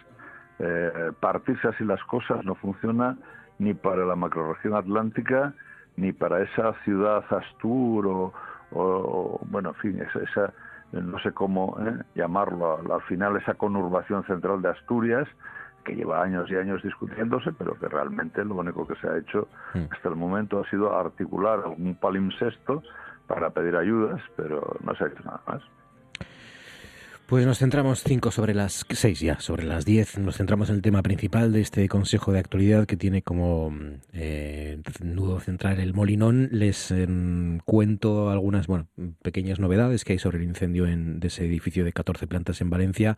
Eh, 0.58 1.12
partirse 1.20 1.68
así 1.68 1.84
las 1.84 2.02
cosas 2.04 2.44
no 2.44 2.54
funciona 2.56 3.16
ni 3.58 3.74
para 3.74 4.04
la 4.04 4.16
macroregión 4.16 4.74
atlántica 4.74 5.54
ni 5.96 6.12
para 6.12 6.40
esa 6.42 6.72
ciudad 6.84 7.24
Astur 7.30 8.06
o, 8.06 8.32
o- 8.72 9.40
bueno, 9.50 9.70
en 9.70 9.74
fin, 9.76 10.00
esa, 10.02 10.18
esa, 10.20 10.52
no 10.92 11.18
sé 11.20 11.32
cómo 11.32 11.76
¿eh? 11.80 12.02
llamarlo, 12.14 12.78
al, 12.78 12.90
al 12.90 13.02
final 13.02 13.36
esa 13.36 13.54
conurbación 13.54 14.24
central 14.24 14.62
de 14.62 14.70
Asturias 14.70 15.28
que 15.84 15.94
lleva 15.96 16.22
años 16.22 16.48
y 16.50 16.54
años 16.56 16.82
discutiéndose, 16.82 17.52
pero 17.52 17.74
que 17.78 17.88
realmente 17.88 18.44
lo 18.44 18.54
único 18.54 18.86
que 18.86 18.94
se 18.96 19.08
ha 19.08 19.16
hecho 19.18 19.48
hasta 19.90 20.08
el 20.08 20.14
momento 20.16 20.60
ha 20.60 20.70
sido 20.70 20.96
articular 20.96 21.58
algún 21.64 21.96
palimpsesto 21.96 22.82
para 23.26 23.50
pedir 23.50 23.76
ayudas, 23.76 24.20
pero 24.36 24.76
no 24.84 24.94
se 24.94 25.04
ha 25.04 25.08
hecho 25.08 25.22
nada 25.24 25.40
más. 25.46 25.62
Pues 27.32 27.46
nos 27.46 27.60
centramos 27.60 28.02
cinco 28.04 28.30
sobre 28.30 28.52
las 28.52 28.84
seis 28.90 29.20
ya, 29.20 29.40
sobre 29.40 29.64
las 29.64 29.86
diez. 29.86 30.18
Nos 30.18 30.36
centramos 30.36 30.68
en 30.68 30.74
el 30.74 30.82
tema 30.82 31.00
principal 31.00 31.50
de 31.50 31.62
este 31.62 31.88
Consejo 31.88 32.30
de 32.30 32.38
Actualidad 32.38 32.84
que 32.84 32.98
tiene 32.98 33.22
como 33.22 33.74
eh, 34.12 34.82
nudo 35.02 35.40
central 35.40 35.80
el 35.80 35.94
Molinón. 35.94 36.50
Les 36.52 36.90
em, 36.90 37.60
cuento 37.60 38.28
algunas, 38.28 38.66
bueno, 38.66 38.88
pequeñas 39.22 39.60
novedades 39.60 40.04
que 40.04 40.12
hay 40.12 40.18
sobre 40.18 40.40
el 40.40 40.44
incendio 40.44 40.86
en, 40.86 41.20
de 41.20 41.28
ese 41.28 41.46
edificio 41.46 41.86
de 41.86 41.94
14 41.94 42.26
plantas 42.26 42.60
en 42.60 42.68
Valencia. 42.68 43.16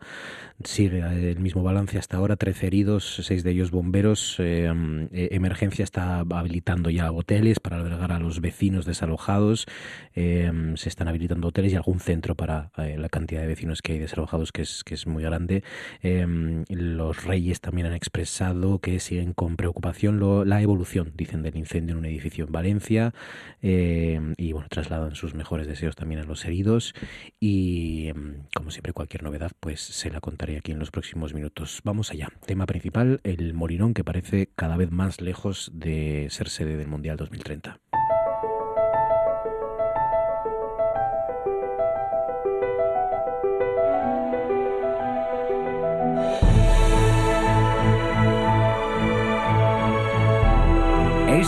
Sigue 0.63 0.99
el 1.31 1.41
mismo 1.41 1.61
balance 1.61 1.97
hasta 1.97 2.15
ahora, 2.15 2.37
13 2.37 2.67
heridos, 2.67 3.19
seis 3.21 3.43
de 3.43 3.51
ellos 3.51 3.71
bomberos. 3.71 4.37
Em, 4.39 5.09
eh, 5.11 5.27
emergencia 5.31 5.83
está 5.83 6.19
habilitando 6.19 6.89
ya 6.89 7.11
hoteles 7.11 7.59
para 7.59 7.75
albergar 7.75 8.13
a 8.13 8.19
los 8.19 8.39
vecinos 8.39 8.85
desalojados. 8.85 9.65
Eh, 10.13 10.49
se 10.75 10.87
están 10.87 11.09
habilitando 11.09 11.49
hoteles 11.49 11.73
y 11.73 11.75
algún 11.75 11.99
centro 11.99 12.35
para 12.35 12.71
eh, 12.77 12.95
la 12.97 13.09
cantidad 13.09 13.41
de 13.41 13.47
vecinos 13.47 13.81
que 13.81 13.91
hay 13.91 14.04
desalojados, 14.05 14.51
que 14.51 14.61
es, 14.61 14.83
que 14.83 14.93
es 14.93 15.07
muy 15.07 15.23
grande. 15.23 15.63
Eh, 16.01 16.25
los 16.69 17.23
reyes 17.23 17.61
también 17.61 17.87
han 17.87 17.93
expresado 17.93 18.79
que 18.79 18.99
siguen 18.99 19.33
con 19.33 19.55
preocupación 19.55 20.19
la 20.47 20.61
evolución, 20.61 21.13
dicen, 21.15 21.41
del 21.41 21.57
incendio 21.57 21.93
en 21.93 21.99
un 21.99 22.05
edificio 22.05 22.45
en 22.45 22.51
Valencia. 22.51 23.13
Eh, 23.61 24.33
y 24.37 24.51
bueno, 24.53 24.67
trasladan 24.69 25.15
sus 25.15 25.33
mejores 25.33 25.67
deseos 25.67 25.95
también 25.95 26.21
a 26.21 26.23
los 26.25 26.45
heridos. 26.45 26.93
Y 27.39 28.07
em, 28.07 28.43
como 28.53 28.71
siempre, 28.71 28.93
cualquier 28.93 29.23
novedad, 29.23 29.51
pues 29.59 29.81
se 29.81 30.09
la 30.09 30.21
contaré 30.21 30.57
aquí 30.57 30.71
en 30.71 30.79
los 30.79 30.91
próximos 30.91 31.33
minutos. 31.33 31.81
Vamos 31.83 32.11
allá. 32.11 32.29
Tema 32.45 32.65
principal, 32.65 33.19
el 33.23 33.53
Molinón, 33.53 33.93
que 33.93 34.03
parece 34.03 34.49
cada 34.55 34.77
vez 34.77 34.91
más 34.91 35.21
lejos 35.21 35.71
de 35.73 36.27
ser 36.29 36.49
sede 36.49 36.77
del 36.77 36.87
Mundial 36.87 37.17
2030. 37.17 37.79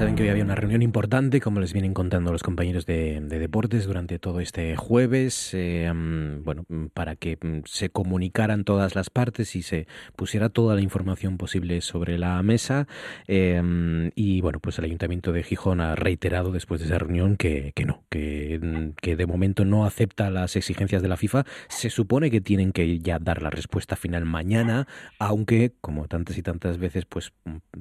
Saben 0.00 0.16
que 0.16 0.22
hoy 0.22 0.30
había 0.30 0.44
una 0.44 0.54
reunión 0.54 0.80
importante, 0.80 1.42
como 1.42 1.60
les 1.60 1.74
vienen 1.74 1.92
contando 1.92 2.32
los 2.32 2.42
compañeros 2.42 2.86
de, 2.86 3.20
de 3.20 3.38
deportes 3.38 3.84
durante 3.84 4.18
todo 4.18 4.40
este 4.40 4.74
jueves, 4.74 5.50
eh, 5.52 5.92
mm, 5.92 6.42
bueno, 6.42 6.64
mm, 6.70 6.86
para 6.86 7.16
que 7.16 7.36
mm, 7.38 7.64
se 7.66 7.90
comunicaran 7.90 8.64
todas 8.64 8.94
las 8.94 9.10
partes 9.10 9.54
y 9.56 9.62
se 9.62 9.86
pusiera 10.16 10.48
toda 10.48 10.74
la 10.74 10.80
información 10.80 11.36
posible 11.36 11.82
sobre 11.82 12.16
la 12.16 12.42
mesa. 12.42 12.88
eh, 13.28 14.10
y 14.14 14.40
bueno, 14.40 14.58
pues 14.58 14.78
el 14.78 14.86
Ayuntamiento 14.86 15.32
de 15.32 15.42
Gijón 15.42 15.82
ha 15.82 15.94
reiterado 15.96 16.50
después 16.50 16.80
de 16.80 16.86
esa 16.86 16.98
reunión 16.98 17.36
que, 17.36 17.72
que 17.74 17.84
no, 17.84 18.02
que, 18.08 18.92
que 19.02 19.16
de 19.16 19.26
momento 19.26 19.66
no 19.66 19.84
acepta 19.84 20.30
las 20.30 20.56
exigencias 20.56 21.02
de 21.02 21.08
la 21.08 21.18
FIFA. 21.18 21.44
Se 21.68 21.90
supone 21.90 22.30
que 22.30 22.40
tienen 22.40 22.72
que 22.72 23.00
ya 23.00 23.18
dar 23.18 23.42
la 23.42 23.50
respuesta 23.50 23.96
final 23.96 24.24
mañana, 24.24 24.88
aunque, 25.18 25.74
como 25.82 26.08
tantas 26.08 26.38
y 26.38 26.42
tantas 26.42 26.78
veces, 26.78 27.04
pues 27.04 27.34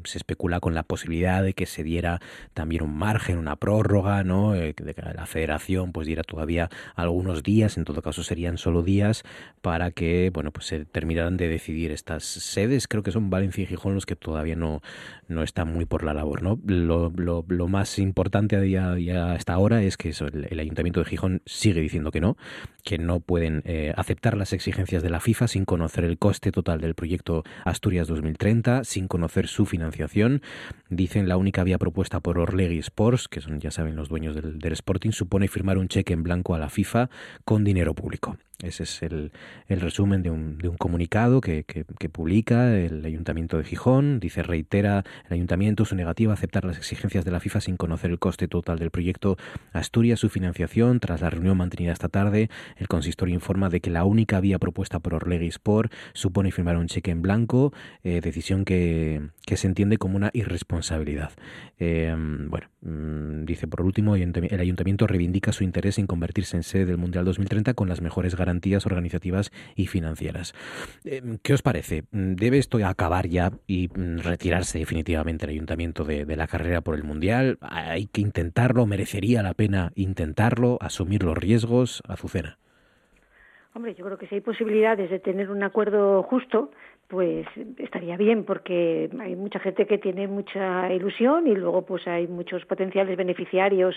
se 0.04 0.18
especula 0.18 0.60
con 0.60 0.74
la 0.74 0.84
posibilidad 0.84 1.42
de 1.44 1.54
que 1.54 1.66
se 1.66 1.86
diera 1.86 2.09
también 2.54 2.84
un 2.84 2.96
margen, 2.98 3.38
una 3.38 3.56
prórroga, 3.58 4.24
¿no? 4.24 4.56
Eh, 4.56 4.74
de 4.76 4.94
que 4.94 5.02
la 5.02 5.26
federación 5.26 5.92
pues 5.92 6.08
diera 6.08 6.24
todavía 6.24 6.70
algunos 6.96 7.44
días, 7.44 7.78
en 7.78 7.84
todo 7.84 8.02
caso 8.02 8.24
serían 8.24 8.58
solo 8.58 8.82
días, 8.82 9.24
para 9.62 9.92
que, 9.92 10.32
bueno, 10.34 10.52
pues 10.52 10.66
se 10.68 10.86
terminaran 10.86 11.38
de 11.38 11.48
decidir 11.48 11.92
estas 11.92 12.24
sedes. 12.24 12.88
Creo 12.88 13.04
que 13.04 13.12
son 13.12 13.30
Valencia 13.30 13.64
y 13.64 13.68
Gijón 13.68 13.94
los 13.94 14.06
que 14.06 14.16
todavía 14.16 14.56
no, 14.56 14.82
no 15.28 15.44
están 15.44 15.72
muy 15.74 15.86
por 15.86 16.04
la 16.04 16.14
labor, 16.14 16.42
¿no? 16.42 16.60
Lo, 16.66 17.12
lo- 17.16 17.46
lo 17.48 17.68
más 17.68 18.00
importante 18.00 18.56
a 18.56 18.62
día- 18.62 18.98
ya 18.98 19.34
hasta 19.34 19.54
ahora 19.54 19.82
es 19.84 19.98
que 19.98 20.10
eso, 20.10 20.28
el, 20.28 20.48
el 20.50 20.60
Ayuntamiento 20.60 21.02
de 21.02 21.06
Gijón 21.06 21.42
sigue 21.46 21.82
diciendo 21.82 22.12
que 22.12 22.22
no, 22.22 22.38
que 22.84 22.98
no 22.98 23.20
pueden 23.20 23.62
eh, 23.66 23.94
aceptar 23.98 24.38
las 24.38 24.54
exigencias 24.54 25.04
de 25.04 25.10
la 25.10 25.20
FIFA 25.20 25.48
sin 25.48 25.66
conocer 25.66 26.04
el 26.06 26.18
coste 26.18 26.52
total 26.52 26.80
del 26.82 26.96
proyecto 26.96 27.44
Asturias 27.66 28.08
2030, 28.08 28.84
sin 28.84 29.08
conocer 29.08 29.48
su 29.48 29.66
financiación. 29.66 30.42
Dicen 30.90 31.28
la 31.28 31.38
única 31.38 31.64
vía 31.64 31.78
propuesta 31.78 31.99
por 32.22 32.40
Orlegui 32.40 32.80
Sports, 32.80 33.28
que 33.28 33.42
son, 33.42 33.60
ya 33.60 33.72
saben, 33.72 33.96
los 33.96 34.08
dueños 34.08 34.36
del 34.36 34.72
Sporting, 34.72 35.12
supone 35.12 35.48
firmar 35.48 35.78
un 35.78 35.90
cheque 35.90 36.14
en 36.14 36.24
blanco 36.24 36.56
a 36.56 36.60
la 36.60 36.70
FIFA 36.70 37.10
con 37.44 37.64
dinero 37.64 37.94
público. 37.94 38.38
Ese 38.62 38.84
es 38.84 39.02
el, 39.04 39.32
el 39.68 39.80
resumen 39.80 40.22
de 40.22 40.32
un, 40.32 40.58
de 40.58 40.68
un 40.68 40.76
comunicado 40.76 41.40
que, 41.40 41.64
que- 41.64 41.86
publica 42.10 42.76
el 42.76 43.06
Ayuntamiento 43.06 43.58
de 43.58 43.64
Gijón. 43.64 44.20
Dice, 44.20 44.44
reitera 44.44 45.06
el 45.28 45.34
Ayuntamiento 45.34 45.86
su 45.86 45.96
negativa 45.96 46.34
a 46.34 46.34
aceptar 46.34 46.66
las 46.66 46.78
exigencias 46.78 47.24
de 47.24 47.32
la 47.32 47.40
FIFA 47.40 47.62
sin 47.62 47.78
conocer 47.78 48.10
el 48.12 48.20
coste 48.20 48.48
total 48.48 48.80
del 48.80 48.90
proyecto 48.90 49.38
Asturias, 49.72 50.20
su 50.20 50.28
financiación. 50.30 51.00
Tras 51.00 51.22
la 51.22 51.30
reunión 51.30 51.56
mantenida 51.56 51.94
esta 51.94 52.10
tarde, 52.10 52.50
el 52.78 52.88
consistorio 52.88 53.36
informa 53.36 53.70
de 53.70 53.80
que 53.80 53.92
la 53.92 54.04
única 54.04 54.40
vía 54.42 54.60
propuesta 54.60 55.00
por 55.00 55.14
Orlegui 55.14 55.48
Sport 55.48 55.94
supone 56.14 56.52
firmar 56.52 56.78
un 56.78 56.88
cheque 56.88 57.12
en 57.12 57.22
blanco, 57.22 57.72
eh, 58.04 58.20
decisión 58.22 58.66
que, 58.66 59.22
que 59.46 59.56
se 59.56 59.68
entiende 59.68 59.98
como 59.98 60.18
una 60.18 60.32
irresponsabilidad. 60.34 61.32
Eh, 61.78 62.14
bueno, 62.18 62.68
dice 62.82 63.68
por 63.68 63.82
último, 63.82 64.16
el 64.16 64.60
Ayuntamiento 64.60 65.06
reivindica 65.06 65.52
su 65.52 65.64
interés 65.64 65.98
en 65.98 66.08
convertirse 66.08 66.56
en 66.56 66.64
sede 66.64 66.86
del 66.86 66.98
Mundial 66.98 67.26
2030 67.26 67.74
con 67.74 67.90
las 67.90 68.02
mejores 68.02 68.36
garantías 68.36 68.86
organizativas 68.86 69.52
y 69.76 69.88
financieras. 69.88 70.54
Eh, 71.04 71.22
¿Qué 71.44 71.54
os 71.54 71.62
parece? 71.62 72.04
Mm, 72.12 72.36
¿Debe 72.36 72.58
esto 72.58 72.78
acabar 72.86 73.28
ya 73.28 73.52
y 73.68 73.90
mm, 73.90 74.20
retirarse 74.20 74.80
definitivamente 74.80 75.46
el 75.46 75.52
Ayuntamiento 75.52 76.06
de, 76.06 76.26
de 76.26 76.36
la 76.36 76.48
carrera 76.48 76.82
por 76.82 76.96
el 76.96 77.04
Mundial? 77.04 77.58
¿Hay 77.62 78.08
que 78.08 78.22
intentarlo? 78.22 78.86
¿Merecería 78.86 79.44
la 79.44 79.54
pena 79.54 79.92
intentarlo? 79.96 80.78
¿Asumir 80.82 81.24
los 81.24 81.38
riesgos? 81.38 82.02
Azucena. 82.08 82.58
Hombre, 83.76 83.94
yo 83.94 84.04
creo 84.04 84.18
que 84.18 84.28
sí 84.28 84.36
hay 84.36 84.42
posibilidades 84.42 85.10
de 85.12 85.20
tener 85.20 85.52
un 85.52 85.62
acuerdo 85.62 86.24
justo, 86.24 86.72
pues 87.10 87.48
estaría 87.80 88.16
bien 88.18 88.44
porque 88.44 89.10
hay 89.20 89.36
mucha 89.36 89.60
gente 89.60 89.88
que 89.88 89.98
tiene 89.98 90.28
mucha 90.28 90.94
ilusión 90.94 91.48
y 91.48 91.56
luego 91.56 91.82
pues 91.82 92.08
hay 92.08 92.28
muchos 92.28 92.64
potenciales 92.66 93.18
beneficiarios 93.18 93.96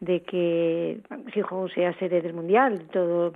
de 0.00 0.22
que 0.22 0.98
Gijón 1.34 1.68
sea 1.68 1.92
sede 1.98 2.22
del 2.22 2.32
mundial, 2.32 2.86
todos 2.90 3.34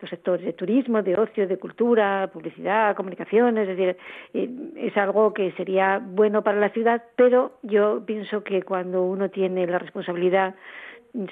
los 0.00 0.10
sectores 0.10 0.46
de 0.46 0.54
turismo, 0.54 1.02
de 1.02 1.14
ocio, 1.14 1.46
de 1.46 1.58
cultura, 1.58 2.30
publicidad, 2.32 2.96
comunicaciones, 2.96 3.68
es 3.68 3.76
decir, 3.76 3.96
eh, 4.32 4.48
es 4.76 4.96
algo 4.96 5.34
que 5.34 5.52
sería 5.52 6.00
bueno 6.02 6.42
para 6.42 6.58
la 6.58 6.70
ciudad, 6.70 7.04
pero 7.16 7.58
yo 7.62 8.02
pienso 8.06 8.42
que 8.42 8.62
cuando 8.62 9.02
uno 9.02 9.28
tiene 9.28 9.66
la 9.66 9.78
responsabilidad 9.78 10.54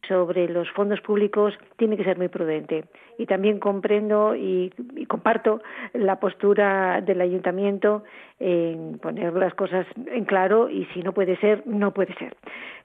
sobre 0.07 0.49
los 0.49 0.71
fondos 0.71 1.01
públicos 1.01 1.55
tiene 1.77 1.97
que 1.97 2.05
ser 2.05 2.19
muy 2.19 2.29
prudente. 2.29 2.85
Y 3.19 3.27
también 3.27 3.59
comprendo 3.59 4.35
y, 4.35 4.73
comparto 5.09 5.61
la 5.93 6.21
postura 6.21 7.01
del 7.01 7.21
ayuntamiento 7.21 8.05
en 8.39 8.99
poner 8.99 9.33
las 9.35 9.55
cosas 9.55 9.87
en 10.07 10.25
claro 10.25 10.69
y 10.69 10.85
si 10.95 11.03
no 11.03 11.13
puede 11.13 11.37
ser, 11.37 11.67
no 11.67 11.93
puede 11.93 12.15
ser. 12.15 12.37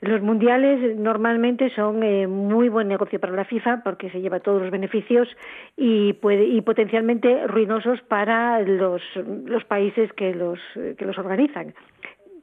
Los 0.01 0.21
mundiales 0.21 0.97
normalmente 0.97 1.69
son 1.71 2.03
eh, 2.03 2.27
muy 2.27 2.69
buen 2.69 2.87
negocio 2.87 3.19
para 3.19 3.33
la 3.33 3.45
FIFA 3.45 3.81
porque 3.83 4.09
se 4.09 4.21
lleva 4.21 4.39
todos 4.39 4.61
los 4.61 4.71
beneficios 4.71 5.27
y, 5.77 6.13
puede, 6.13 6.45
y 6.45 6.61
potencialmente 6.61 7.47
ruinosos 7.47 8.01
para 8.01 8.59
los, 8.61 9.01
los 9.45 9.63
países 9.65 10.11
que 10.13 10.33
los, 10.33 10.59
que 10.97 11.05
los 11.05 11.17
organizan. 11.17 11.73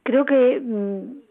Creo 0.02 0.24
que 0.24 0.60
mm, 0.60 1.29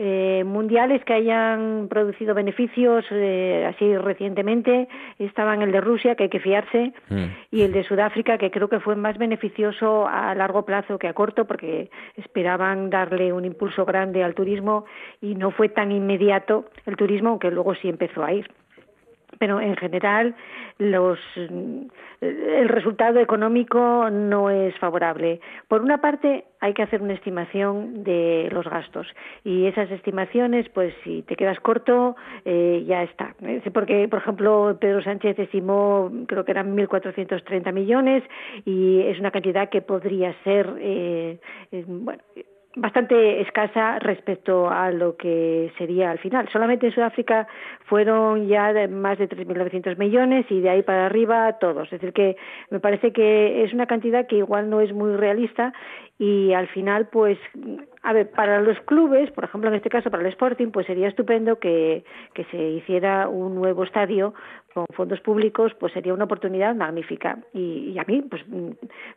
eh, 0.00 0.44
mundiales 0.44 1.04
que 1.04 1.12
hayan 1.12 1.88
producido 1.90 2.32
beneficios 2.32 3.04
eh, 3.10 3.66
así 3.68 3.96
recientemente 3.96 4.86
estaban 5.18 5.60
el 5.62 5.72
de 5.72 5.80
Rusia 5.80 6.14
que 6.14 6.24
hay 6.24 6.28
que 6.28 6.38
fiarse 6.38 6.92
mm. 7.08 7.24
y 7.50 7.62
el 7.62 7.72
de 7.72 7.82
Sudáfrica 7.82 8.38
que 8.38 8.52
creo 8.52 8.68
que 8.68 8.78
fue 8.78 8.94
más 8.94 9.18
beneficioso 9.18 10.06
a 10.06 10.36
largo 10.36 10.64
plazo 10.64 11.00
que 11.00 11.08
a 11.08 11.14
corto 11.14 11.46
porque 11.46 11.90
esperaban 12.14 12.90
darle 12.90 13.32
un 13.32 13.44
impulso 13.44 13.84
grande 13.84 14.22
al 14.22 14.36
turismo 14.36 14.84
y 15.20 15.34
no 15.34 15.50
fue 15.50 15.68
tan 15.68 15.90
inmediato 15.90 16.66
el 16.86 16.94
turismo 16.94 17.30
aunque 17.30 17.50
luego 17.50 17.74
sí 17.74 17.88
empezó 17.88 18.22
a 18.22 18.32
ir 18.32 18.48
pero 19.38 19.60
en 19.60 19.76
general 19.76 20.34
los, 20.78 21.18
el 22.20 22.68
resultado 22.68 23.20
económico 23.20 24.10
no 24.10 24.50
es 24.50 24.76
favorable. 24.78 25.40
Por 25.68 25.82
una 25.82 26.00
parte, 26.00 26.44
hay 26.60 26.74
que 26.74 26.82
hacer 26.82 27.02
una 27.02 27.14
estimación 27.14 28.04
de 28.04 28.48
los 28.52 28.66
gastos 28.66 29.06
y 29.44 29.66
esas 29.66 29.90
estimaciones, 29.90 30.68
pues 30.70 30.94
si 31.04 31.22
te 31.22 31.36
quedas 31.36 31.60
corto, 31.60 32.16
eh, 32.44 32.84
ya 32.86 33.02
está. 33.02 33.34
Porque, 33.72 34.08
por 34.08 34.20
ejemplo, 34.20 34.76
Pedro 34.80 35.02
Sánchez 35.02 35.38
estimó, 35.38 36.10
creo 36.26 36.44
que 36.44 36.52
eran 36.52 36.76
1.430 36.76 37.72
millones 37.72 38.22
y 38.64 39.00
es 39.02 39.18
una 39.18 39.30
cantidad 39.30 39.68
que 39.68 39.82
podría 39.82 40.34
ser, 40.44 40.74
eh, 40.78 41.38
eh 41.72 41.84
bueno, 41.86 42.22
bastante 42.76 43.40
escasa 43.40 43.98
respecto 43.98 44.70
a 44.70 44.90
lo 44.90 45.16
que 45.16 45.72
sería 45.78 46.10
al 46.10 46.18
final. 46.18 46.48
Solamente 46.52 46.86
en 46.86 46.94
Sudáfrica 46.94 47.48
fueron 47.86 48.46
ya 48.46 48.72
de 48.72 48.88
más 48.88 49.18
de 49.18 49.28
3.900 49.28 49.96
millones 49.96 50.46
y 50.50 50.60
de 50.60 50.70
ahí 50.70 50.82
para 50.82 51.06
arriba 51.06 51.58
todos. 51.58 51.84
Es 51.84 52.00
decir, 52.00 52.12
que 52.12 52.36
me 52.70 52.80
parece 52.80 53.12
que 53.12 53.64
es 53.64 53.72
una 53.72 53.86
cantidad 53.86 54.26
que 54.26 54.36
igual 54.36 54.70
no 54.70 54.80
es 54.80 54.92
muy 54.92 55.16
realista 55.16 55.72
y 56.18 56.52
al 56.52 56.66
final 56.68 57.06
pues 57.08 57.38
a 58.02 58.12
ver 58.12 58.30
para 58.30 58.60
los 58.60 58.78
clubes 58.80 59.30
por 59.30 59.44
ejemplo 59.44 59.70
en 59.70 59.76
este 59.76 59.88
caso 59.88 60.10
para 60.10 60.22
el 60.22 60.28
Sporting 60.30 60.70
pues 60.72 60.86
sería 60.86 61.08
estupendo 61.08 61.58
que, 61.58 62.04
que 62.34 62.44
se 62.46 62.56
hiciera 62.56 63.28
un 63.28 63.54
nuevo 63.54 63.84
estadio 63.84 64.34
con 64.74 64.86
fondos 64.94 65.20
públicos 65.20 65.72
pues 65.78 65.92
sería 65.92 66.12
una 66.14 66.24
oportunidad 66.24 66.74
magnífica. 66.74 67.38
Y, 67.54 67.96
a 67.98 68.04
mí 68.04 68.22
pues 68.22 68.44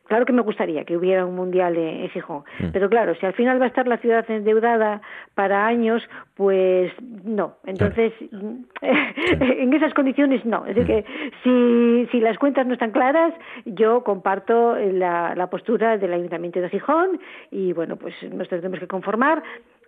claro 0.06 0.26
que 0.26 0.34
me 0.34 0.42
gustaría 0.42 0.86
que 0.86 0.96
hubiera 0.96 1.26
un 1.26 1.36
mundial 1.36 1.76
en, 1.78 2.10
Gijón. 2.10 2.44
Mm. 2.60 2.68
pero 2.72 2.90
claro 2.90 3.16
si 3.16 3.26
al 3.26 3.34
final 3.34 3.60
va 3.60 3.66
a 3.66 3.70
estar 3.70 3.88
la 3.88 3.98
ciudad 3.98 4.30
endeudada 4.30 5.02
para 5.34 5.66
años 5.66 6.04
pues 6.36 6.92
no. 7.02 7.56
Entonces 7.66 8.14
en 8.82 9.74
esas 9.74 9.94
condiciones 9.96 10.46
no. 10.46 10.66
Es 10.68 10.76
decir 10.76 10.86
que 10.86 11.06
si, 11.44 12.08
si 12.12 12.20
las 12.20 12.38
cuentas 12.38 12.68
no 12.68 12.74
están 12.74 12.92
claras 12.92 13.34
yo 13.66 14.04
comparto 14.04 14.76
la, 14.76 15.34
la 15.36 15.48
postura 15.50 15.98
del 15.98 16.14
Ayuntamiento 16.14 16.62
de 16.62 16.70
Gijón 16.70 16.91
y 17.52 17.74
bueno, 17.74 17.96
pues 17.96 18.14
nos 18.32 18.48
tendremos 18.50 18.80
que 18.80 18.88
conformar. 18.88 19.44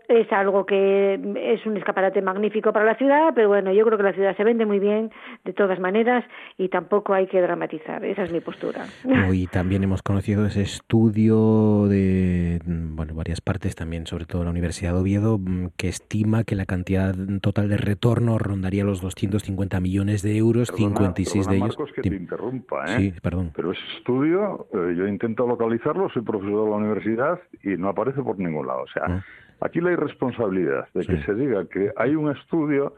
Es 0.07 0.31
algo 0.31 0.65
que 0.65 1.13
es 1.13 1.65
un 1.65 1.77
escaparate 1.77 2.21
magnífico 2.21 2.73
para 2.73 2.85
la 2.85 2.95
ciudad, 2.95 3.31
pero 3.33 3.47
bueno, 3.47 3.71
yo 3.71 3.85
creo 3.85 3.97
que 3.97 4.03
la 4.03 4.13
ciudad 4.13 4.35
se 4.35 4.43
vende 4.43 4.65
muy 4.65 4.79
bien 4.79 5.11
de 5.45 5.53
todas 5.53 5.79
maneras 5.79 6.25
y 6.57 6.69
tampoco 6.69 7.13
hay 7.13 7.27
que 7.27 7.41
dramatizar. 7.41 8.03
Esa 8.03 8.23
es 8.23 8.31
mi 8.31 8.41
postura. 8.41 8.85
Hoy 9.29 9.47
también 9.47 9.83
hemos 9.83 10.01
conocido 10.01 10.45
ese 10.45 10.61
estudio 10.61 11.87
de 11.87 12.59
bueno, 12.65 13.13
varias 13.15 13.41
partes, 13.41 13.75
también 13.75 14.05
sobre 14.05 14.25
todo 14.25 14.43
la 14.43 14.49
Universidad 14.49 14.93
de 14.93 14.99
Oviedo, 14.99 15.37
mm, 15.37 15.67
que 15.77 15.87
estima 15.87 16.43
que 16.43 16.55
la 16.55 16.65
cantidad 16.65 17.15
total 17.41 17.69
de 17.69 17.77
retorno 17.77 18.37
rondaría 18.37 18.83
los 18.83 19.01
250 19.01 19.79
millones 19.79 20.21
de 20.21 20.37
euros, 20.37 20.71
56 20.75 21.47
de 21.47 21.55
ellos. 21.55 21.67
Marcos, 21.69 21.91
que 21.93 22.01
te 22.01 22.15
interrumpa, 22.15 22.85
¿eh? 22.85 22.97
Sí, 22.97 23.13
perdón. 23.21 23.51
Pero 23.55 23.71
ese 23.71 23.81
estudio, 23.97 24.67
eh, 24.73 24.95
yo 24.97 25.07
intento 25.07 25.47
localizarlo, 25.47 26.09
soy 26.09 26.21
profesor 26.21 26.65
de 26.65 26.69
la 26.69 26.77
universidad 26.77 27.39
y 27.63 27.69
no 27.77 27.89
aparece 27.89 28.21
por 28.21 28.37
ningún 28.37 28.67
lado. 28.67 28.83
O 28.83 28.87
sea. 28.87 29.23
Aquí 29.61 29.81
la 29.81 29.91
irresponsabilidad 29.91 30.87
de 30.93 31.05
que 31.05 31.21
se 31.23 31.33
diga 31.35 31.65
que 31.65 31.91
hay 31.95 32.15
un 32.15 32.31
estudio 32.31 32.95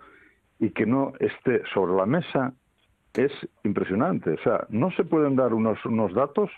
y 0.59 0.71
que 0.71 0.85
no 0.85 1.13
esté 1.19 1.63
sobre 1.73 1.93
la 1.93 2.05
mesa 2.05 2.53
es 3.13 3.31
impresionante. 3.63 4.31
O 4.31 4.37
sea, 4.39 4.65
no 4.69 4.91
se 4.91 5.03
pueden 5.03 5.35
dar 5.35 5.53
unos, 5.53 5.83
unos 5.85 6.13
datos 6.13 6.49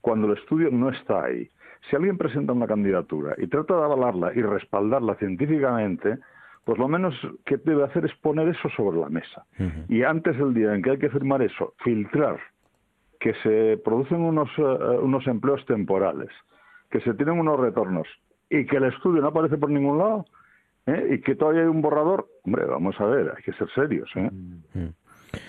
cuando 0.00 0.30
el 0.30 0.38
estudio 0.38 0.70
no 0.70 0.90
está 0.90 1.24
ahí. 1.24 1.48
Si 1.88 1.96
alguien 1.96 2.18
presenta 2.18 2.52
una 2.52 2.66
candidatura 2.66 3.34
y 3.38 3.46
trata 3.46 3.76
de 3.76 3.84
avalarla 3.84 4.32
y 4.34 4.42
respaldarla 4.42 5.14
científicamente, 5.16 6.18
pues 6.64 6.78
lo 6.78 6.88
menos 6.88 7.14
que 7.44 7.56
debe 7.56 7.84
hacer 7.84 8.04
es 8.04 8.14
poner 8.16 8.48
eso 8.48 8.68
sobre 8.76 8.98
la 8.98 9.08
mesa. 9.08 9.44
Y 9.88 10.02
antes 10.02 10.38
del 10.38 10.54
día 10.54 10.74
en 10.74 10.82
que 10.82 10.90
hay 10.90 10.98
que 10.98 11.08
firmar 11.08 11.42
eso, 11.42 11.74
filtrar 11.82 12.38
que 13.18 13.34
se 13.42 13.80
producen 13.84 14.20
unos, 14.20 14.48
eh, 14.58 14.62
unos 15.02 15.26
empleos 15.26 15.64
temporales, 15.66 16.30
que 16.90 17.00
se 17.00 17.14
tienen 17.14 17.38
unos 17.38 17.58
retornos 17.60 18.08
y 18.50 18.66
que 18.66 18.76
el 18.76 18.84
estudio 18.84 19.22
no 19.22 19.28
aparece 19.28 19.56
por 19.56 19.70
ningún 19.70 19.98
lado 19.98 20.26
¿eh? 20.86 21.14
y 21.14 21.20
que 21.20 21.36
todavía 21.36 21.62
hay 21.62 21.68
un 21.68 21.80
borrador, 21.80 22.26
hombre, 22.44 22.64
vamos 22.66 23.00
a 23.00 23.06
ver, 23.06 23.32
hay 23.36 23.42
que 23.42 23.52
ser 23.52 23.68
serios. 23.70 24.10
¿eh? 24.16 24.30
Mm. 24.74 24.88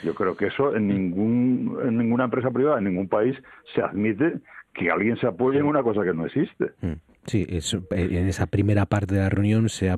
Yo 0.03 0.14
creo 0.14 0.38
que 0.38 0.48
eso 0.48 0.76
en, 0.76 0.88
ningún, 0.88 1.80
en 1.84 1.98
ninguna 1.98 2.26
empresa 2.26 2.52
privada, 2.52 2.78
en 2.78 2.86
ningún 2.86 3.10
país, 3.10 3.36
se 3.73 3.82
admite 3.82 4.40
que 4.73 4.91
alguien 4.91 5.18
se 5.18 5.28
apoye 5.28 5.60
en 5.60 5.65
una 5.65 5.82
cosa 5.82 6.03
que 6.03 6.14
no 6.14 6.26
existe. 6.26 6.72
Mm. 6.82 6.94
Sí, 7.26 7.45
eh, 7.48 7.61
en 7.91 8.27
esa 8.27 8.48
primera 8.48 8.88
parte 8.88 9.14
de 9.14 9.22
la 9.22 9.30
reunión 9.30 9.69
se, 9.69 9.93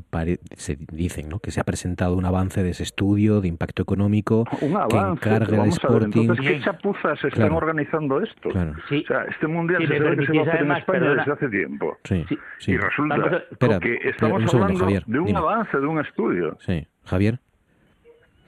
se 0.58 0.78
dicen 0.92 1.30
¿no? 1.30 1.40
que 1.40 1.52
se 1.52 1.62
ha 1.62 1.64
presentado 1.64 2.16
un 2.16 2.26
avance 2.26 2.64
de 2.64 2.72
ese 2.72 2.84
estudio 2.84 3.40
de 3.40 3.48
impacto 3.48 3.82
económico 3.82 4.44
un 4.60 4.76
avance, 4.76 5.22
que 5.22 5.30
encarga 5.30 5.64
el 5.64 5.70
Sporting. 5.70 6.22
entonces, 6.22 6.46
¿qué 6.46 6.62
chapuzas 6.62 7.24
están 7.24 7.54
organizando 7.54 8.22
esto? 8.22 8.50
O 8.50 8.52
sea, 8.52 9.24
este 9.30 9.48
mundial 9.48 9.88
se 9.88 10.00
ve 10.00 10.18
que 10.18 10.26
se 10.26 10.34
va 10.34 10.40
a 10.40 10.48
hacer 10.50 10.62
en 10.64 10.72
España 10.74 11.14
desde 11.16 11.32
hace 11.32 11.50
tiempo. 11.50 11.98
Sí, 12.04 12.26
Y 12.68 12.78
resulta 12.78 13.44
que 13.80 14.00
estamos 14.04 14.54
hablando 14.54 14.86
de 14.86 15.20
un 15.20 15.36
avance, 15.36 15.80
de 15.80 15.88
un 15.88 16.00
estudio. 16.00 16.58
Sí, 16.60 16.86
Javier. 17.06 17.40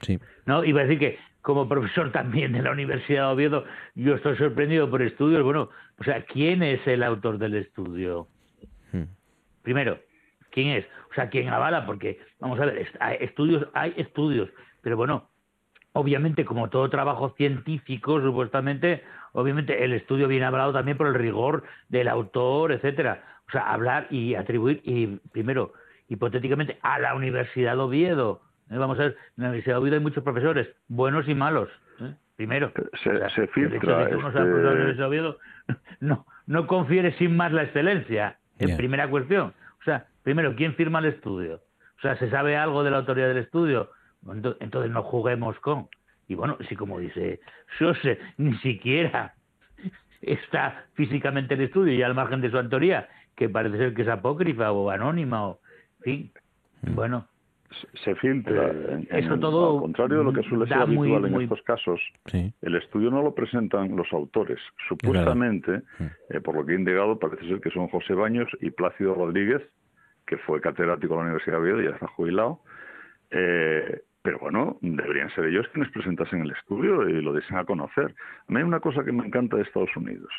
Sí. 0.02 0.18
No, 0.44 0.62
iba 0.64 0.82
a 0.82 0.84
decir 0.84 0.98
que 0.98 1.18
como 1.40 1.68
profesor 1.68 2.12
también 2.12 2.52
de 2.52 2.60
la 2.60 2.72
Universidad 2.72 3.28
de 3.28 3.32
Oviedo, 3.34 3.64
yo 3.94 4.16
estoy 4.16 4.36
sorprendido 4.36 4.90
por 4.90 5.00
estudios. 5.00 5.42
Bueno, 5.42 5.70
o 5.98 6.04
sea, 6.04 6.22
¿quién 6.24 6.62
es 6.62 6.84
el 6.86 7.02
autor 7.02 7.38
del 7.38 7.54
estudio? 7.54 8.28
Primero, 9.66 9.98
¿quién 10.52 10.68
es? 10.68 10.84
O 11.10 11.14
sea, 11.14 11.28
¿quién 11.28 11.48
avala? 11.48 11.86
Porque, 11.86 12.20
vamos 12.38 12.60
a 12.60 12.66
ver, 12.66 12.88
hay 13.00 13.16
estudios, 13.18 13.66
hay 13.74 13.92
estudios, 13.96 14.48
pero 14.80 14.96
bueno, 14.96 15.28
obviamente, 15.90 16.44
como 16.44 16.70
todo 16.70 16.88
trabajo 16.88 17.34
científico, 17.36 18.20
supuestamente, 18.20 19.02
obviamente 19.32 19.82
el 19.82 19.92
estudio 19.92 20.28
viene 20.28 20.44
avalado 20.44 20.72
también 20.72 20.96
por 20.96 21.08
el 21.08 21.14
rigor 21.14 21.64
del 21.88 22.06
autor, 22.06 22.70
etcétera. 22.70 23.24
O 23.48 23.50
sea, 23.50 23.72
hablar 23.72 24.06
y 24.10 24.36
atribuir, 24.36 24.82
y 24.84 25.18
primero, 25.32 25.72
hipotéticamente, 26.06 26.78
a 26.82 27.00
la 27.00 27.16
Universidad 27.16 27.74
de 27.74 27.82
Oviedo. 27.82 28.42
¿eh? 28.70 28.78
Vamos 28.78 29.00
a 29.00 29.02
ver, 29.02 29.16
en 29.36 29.42
la 29.42 29.48
Universidad 29.48 29.74
de 29.74 29.80
Oviedo 29.80 29.96
hay 29.96 30.02
muchos 30.02 30.22
profesores, 30.22 30.68
buenos 30.86 31.28
y 31.28 31.34
malos. 31.34 31.70
¿eh? 32.00 32.14
Primero, 32.36 32.72
se, 33.02 33.48
filtra. 33.48 34.08
Oviedo, 35.08 35.38
no, 35.98 36.24
no 36.46 36.68
confiere 36.68 37.18
sin 37.18 37.36
más 37.36 37.50
la 37.50 37.64
excelencia. 37.64 38.38
En 38.58 38.76
primera 38.76 39.08
cuestión. 39.08 39.52
O 39.80 39.84
sea, 39.84 40.06
primero, 40.22 40.54
¿quién 40.56 40.74
firma 40.74 40.98
el 41.00 41.06
estudio? 41.06 41.60
O 41.98 42.00
sea, 42.00 42.16
¿se 42.16 42.30
sabe 42.30 42.56
algo 42.56 42.82
de 42.82 42.90
la 42.90 42.98
autoridad 42.98 43.28
del 43.28 43.38
estudio? 43.38 43.90
Entonces 44.60 44.90
no 44.90 45.02
juguemos 45.02 45.58
con. 45.60 45.88
Y 46.28 46.34
bueno, 46.34 46.58
si 46.68 46.74
como 46.74 46.98
dice 46.98 47.40
José, 47.78 48.18
ni 48.36 48.54
siquiera 48.58 49.34
está 50.20 50.86
físicamente 50.94 51.54
el 51.54 51.62
estudio 51.62 51.94
y 51.94 52.02
al 52.02 52.14
margen 52.14 52.40
de 52.40 52.50
su 52.50 52.58
autoría, 52.58 53.08
que 53.36 53.48
parece 53.48 53.78
ser 53.78 53.94
que 53.94 54.02
es 54.02 54.08
apócrifa 54.08 54.72
o 54.72 54.90
anónima 54.90 55.46
o, 55.46 55.60
en 55.98 56.02
fin, 56.02 56.32
mm. 56.82 56.94
bueno, 56.94 57.28
se 58.04 58.14
filtre. 58.16 58.56
En, 58.92 59.08
eso 59.10 59.34
en- 59.34 59.40
todo 59.40 59.74
al 59.76 59.80
contrario 59.82 60.18
de 60.18 60.24
lo 60.24 60.32
que 60.32 60.42
suele 60.44 60.66
ser 60.66 60.86
muy- 60.86 61.08
habitual 61.08 61.24
en 61.26 61.32
muy- 61.32 61.44
estos 61.44 61.62
casos, 61.62 62.00
Sí. 62.26 62.52
el 62.62 62.74
estudio 62.76 63.10
no 63.10 63.22
lo 63.22 63.34
presentan 63.34 63.94
los 63.96 64.12
autores. 64.12 64.58
Supuestamente, 64.88 65.82
eh, 66.30 66.40
por 66.40 66.54
lo 66.54 66.64
que 66.66 66.72
he 66.72 66.76
indagado, 66.76 67.18
parece 67.18 67.46
ser 67.48 67.60
que 67.60 67.70
son 67.70 67.88
José 67.88 68.14
Baños 68.14 68.48
y 68.60 68.70
Plácido 68.70 69.14
Rodríguez, 69.14 69.62
que 70.26 70.36
fue 70.38 70.60
catedrático 70.60 71.14
de 71.14 71.18
la 71.18 71.22
Universidad 71.24 71.56
de 71.56 71.62
Oviedo, 71.62 71.80
ya 71.90 71.94
está 71.94 72.06
jubilado. 72.08 72.60
Eh, 73.30 74.00
pero 74.22 74.38
bueno, 74.40 74.78
deberían 74.80 75.30
ser 75.30 75.44
ellos 75.46 75.66
quienes 75.72 75.90
presentasen 75.92 76.40
el 76.42 76.50
estudio 76.52 77.08
y 77.08 77.22
lo 77.22 77.32
diesen 77.32 77.56
a 77.58 77.64
conocer. 77.64 78.14
A 78.48 78.52
mí 78.52 78.58
hay 78.58 78.64
una 78.64 78.80
cosa 78.80 79.04
que 79.04 79.12
me 79.12 79.24
encanta 79.26 79.56
de 79.56 79.62
Estados 79.62 79.94
Unidos, 79.96 80.30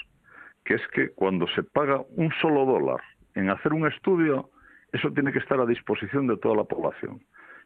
que 0.66 0.74
es 0.76 0.82
que 0.94 1.10
cuando 1.10 1.48
se 1.56 1.64
paga 1.64 2.02
un 2.18 2.32
solo 2.42 2.66
dólar 2.66 3.00
en 3.36 3.50
hacer 3.50 3.74
un 3.74 3.88
estudio, 3.88 4.50
eso 4.92 5.12
tiene 5.12 5.32
que 5.32 5.40
estar 5.40 5.60
a 5.60 5.66
disposición 5.66 6.28
de 6.28 6.38
toda 6.38 6.56
la 6.56 6.64
población. 6.64 7.22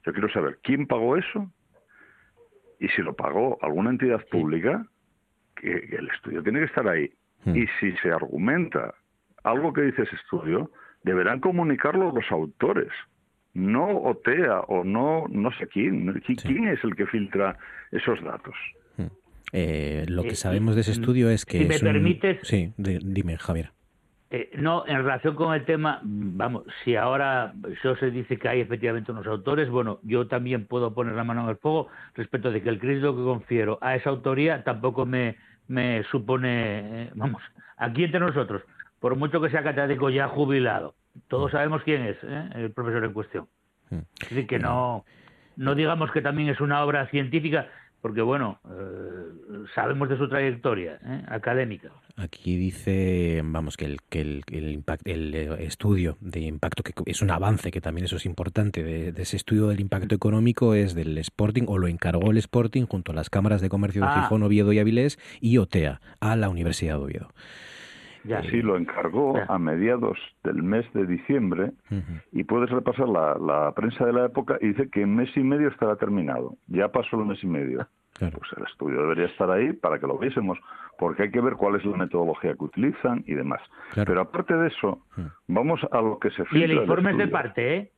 Yo 0.05 0.13
quiero 0.13 0.29
saber 0.31 0.59
quién 0.63 0.87
pagó 0.87 1.17
eso 1.17 1.51
y 2.79 2.87
si 2.89 3.01
lo 3.01 3.15
pagó 3.15 3.57
alguna 3.61 3.91
entidad 3.91 4.25
pública, 4.31 4.85
que, 5.55 5.81
que 5.87 5.95
el 5.97 6.09
estudio 6.09 6.41
tiene 6.41 6.59
que 6.59 6.65
estar 6.65 6.87
ahí. 6.87 7.11
Y 7.45 7.65
si 7.79 7.91
se 8.03 8.11
argumenta 8.11 8.93
algo 9.43 9.73
que 9.73 9.81
dice 9.81 10.03
ese 10.03 10.15
estudio, 10.15 10.71
deberán 11.03 11.39
comunicarlo 11.39 12.11
los 12.11 12.31
autores, 12.31 12.89
no 13.53 13.87
OTEA 14.03 14.61
o 14.61 14.83
no 14.83 15.25
no 15.29 15.51
sé 15.53 15.67
quién. 15.67 16.07
¿Qui- 16.21 16.41
¿Quién 16.41 16.67
es 16.67 16.83
el 16.83 16.95
que 16.95 17.05
filtra 17.07 17.57
esos 17.91 18.21
datos? 18.23 18.55
Eh, 19.53 20.05
lo 20.07 20.21
que 20.23 20.29
Eh, 20.29 20.35
sabemos 20.35 20.75
de 20.75 20.81
ese 20.81 20.91
estudio 20.91 21.29
es 21.29 21.45
que 21.45 21.57
si 21.59 21.65
me 21.65 21.75
es 21.75 21.81
un- 21.83 21.89
permites- 21.89 22.39
Sí, 22.43 22.73
di- 22.77 22.99
dime, 23.03 23.37
Javier. 23.37 23.71
Eh, 24.33 24.49
no, 24.55 24.85
en 24.87 24.95
relación 24.95 25.35
con 25.35 25.53
el 25.53 25.65
tema, 25.65 25.99
vamos, 26.03 26.63
si 26.85 26.95
ahora 26.95 27.53
se 27.99 28.11
dice 28.11 28.37
que 28.37 28.47
hay 28.47 28.61
efectivamente 28.61 29.11
unos 29.11 29.27
autores, 29.27 29.69
bueno, 29.69 29.99
yo 30.03 30.25
también 30.27 30.67
puedo 30.67 30.93
poner 30.93 31.15
la 31.15 31.25
mano 31.25 31.43
en 31.43 31.49
el 31.49 31.57
fuego 31.57 31.89
respecto 32.15 32.49
de 32.49 32.63
que 32.63 32.69
el 32.69 32.79
crédito 32.79 33.13
que 33.13 33.23
confiero 33.23 33.77
a 33.81 33.97
esa 33.97 34.09
autoría 34.09 34.63
tampoco 34.63 35.05
me, 35.05 35.35
me 35.67 36.03
supone, 36.03 37.03
eh, 37.03 37.11
vamos, 37.13 37.43
aquí 37.75 38.05
entre 38.05 38.21
nosotros, 38.21 38.61
por 39.01 39.17
mucho 39.17 39.41
que 39.41 39.49
sea 39.49 39.63
catedrático 39.63 40.09
ya 40.09 40.29
jubilado, 40.29 40.95
todos 41.27 41.51
sabemos 41.51 41.83
quién 41.83 42.03
es 42.03 42.17
¿eh? 42.23 42.49
el 42.55 42.71
profesor 42.71 43.03
en 43.03 43.11
cuestión. 43.11 43.47
Es 43.91 44.29
decir, 44.29 44.47
que 44.47 44.59
no, 44.59 45.03
no 45.57 45.75
digamos 45.75 46.09
que 46.11 46.21
también 46.21 46.47
es 46.47 46.61
una 46.61 46.85
obra 46.85 47.05
científica, 47.07 47.67
porque 48.01 48.21
bueno, 48.21 48.59
eh, 48.65 49.63
sabemos 49.75 50.09
de 50.09 50.17
su 50.17 50.27
trayectoria 50.27 50.99
¿eh? 51.05 51.23
académica. 51.27 51.89
Aquí 52.17 52.57
dice, 52.57 53.41
vamos, 53.43 53.77
que 53.77 53.85
el, 53.85 54.01
que 54.09 54.21
el, 54.21 54.43
el, 54.51 54.75
impact- 54.83 55.01
el, 55.05 55.33
eh, 55.33 55.63
estudio 55.65 56.17
de 56.19 56.41
impacto, 56.41 56.83
que 56.83 56.93
es 57.05 57.21
un 57.21 57.31
avance, 57.31 57.71
que 57.71 57.79
también 57.81 58.05
eso 58.05 58.17
es 58.17 58.25
importante, 58.25 58.83
de, 58.83 59.11
de 59.11 59.21
ese 59.21 59.37
estudio 59.37 59.67
del 59.67 59.79
impacto 59.79 60.13
económico 60.13 60.73
es 60.75 60.93
del 60.93 61.17
Sporting, 61.19 61.63
o 61.67 61.77
lo 61.77 61.87
encargó 61.87 62.31
el 62.31 62.37
Sporting 62.37 62.85
junto 62.85 63.11
a 63.11 63.15
las 63.15 63.29
cámaras 63.29 63.61
de 63.61 63.69
comercio 63.69 64.01
de 64.01 64.07
Ah. 64.09 64.23
Gijón, 64.23 64.43
Oviedo 64.43 64.73
y 64.73 64.79
Avilés 64.79 65.17
y 65.39 65.57
OTEA, 65.57 66.01
a 66.19 66.35
la 66.35 66.49
Universidad 66.49 66.97
de 66.97 67.03
Oviedo. 67.03 67.29
Sí, 68.49 68.61
lo 68.61 68.77
encargó 68.77 69.33
a 69.47 69.57
mediados 69.57 70.17
del 70.43 70.61
mes 70.63 70.85
de 70.93 71.05
diciembre 71.07 71.71
y 72.31 72.43
puedes 72.43 72.69
repasar 72.69 73.07
la, 73.09 73.35
la 73.39 73.71
prensa 73.73 74.05
de 74.05 74.13
la 74.13 74.25
época 74.25 74.57
y 74.61 74.67
dice 74.69 74.89
que 74.89 75.01
en 75.01 75.15
mes 75.15 75.29
y 75.35 75.41
medio 75.41 75.69
estará 75.69 75.95
terminado. 75.95 76.55
Ya 76.67 76.89
pasó 76.89 77.19
el 77.19 77.25
mes 77.25 77.43
y 77.43 77.47
medio. 77.47 77.87
Pues 78.19 78.51
el 78.55 78.63
estudio 78.67 79.01
debería 79.01 79.25
estar 79.25 79.49
ahí 79.49 79.73
para 79.73 79.97
que 79.97 80.05
lo 80.05 80.17
viésemos, 80.19 80.59
porque 80.99 81.23
hay 81.23 81.31
que 81.31 81.41
ver 81.41 81.53
cuál 81.55 81.75
es 81.77 81.85
la 81.85 81.97
metodología 81.97 82.53
que 82.53 82.63
utilizan 82.65 83.23
y 83.25 83.33
demás. 83.33 83.61
Pero 83.95 84.21
aparte 84.21 84.53
de 84.53 84.67
eso, 84.67 84.99
vamos 85.47 85.79
a 85.91 86.01
lo 86.01 86.19
que 86.19 86.29
se 86.29 86.43
Y 86.43 86.45
filtra. 86.45 86.61
el 86.65 86.69
del 86.69 86.81
informe 86.81 87.11
es 87.11 87.17
de 87.17 87.23
estudio. 87.23 87.41
parte, 87.43 87.77
¿eh? 87.77 87.91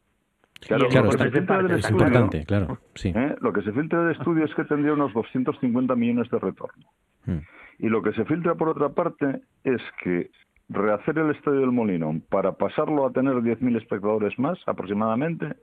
Claro, 0.66 0.84
Y 0.84 0.86
el 0.86 0.92
Claro, 0.92 1.06
lo 1.06 1.10
que 1.12 1.16
está- 1.18 1.24
se 1.26 1.32
filtra 1.38 1.58
del 1.58 1.72
es 1.72 1.78
estudio- 1.80 1.98
importante, 2.08 2.46
claro, 2.46 2.78
sí. 2.96 3.12
¿eh? 3.14 3.36
Lo 3.42 3.52
que 3.52 3.62
se 3.64 3.72
filtra 3.74 4.02
del 4.04 4.12
estudio 4.16 4.46
es 4.46 4.56
que 4.56 4.64
tendría 4.64 4.94
unos 4.94 5.12
250 5.14 5.96
millones 5.96 6.30
de 6.30 6.40
retorno. 6.40 6.86
Mm. 7.26 7.38
Y 7.80 7.90
lo 7.90 8.02
que 8.02 8.14
se 8.14 8.26
filtra 8.26 8.56
por 8.56 8.70
otra 8.70 8.90
parte 8.90 9.42
es 9.64 9.82
que 10.04 10.30
rehacer 10.70 11.18
el 11.18 11.32
Estadio 11.32 11.60
del 11.62 11.72
Molinón 11.72 12.22
para 12.22 12.54
pasarlo 12.54 13.06
a 13.06 13.12
tener 13.12 13.36
10.000 13.36 13.78
espectadores 13.78 14.38
más 14.40 14.58
aproximadamente 14.68 15.56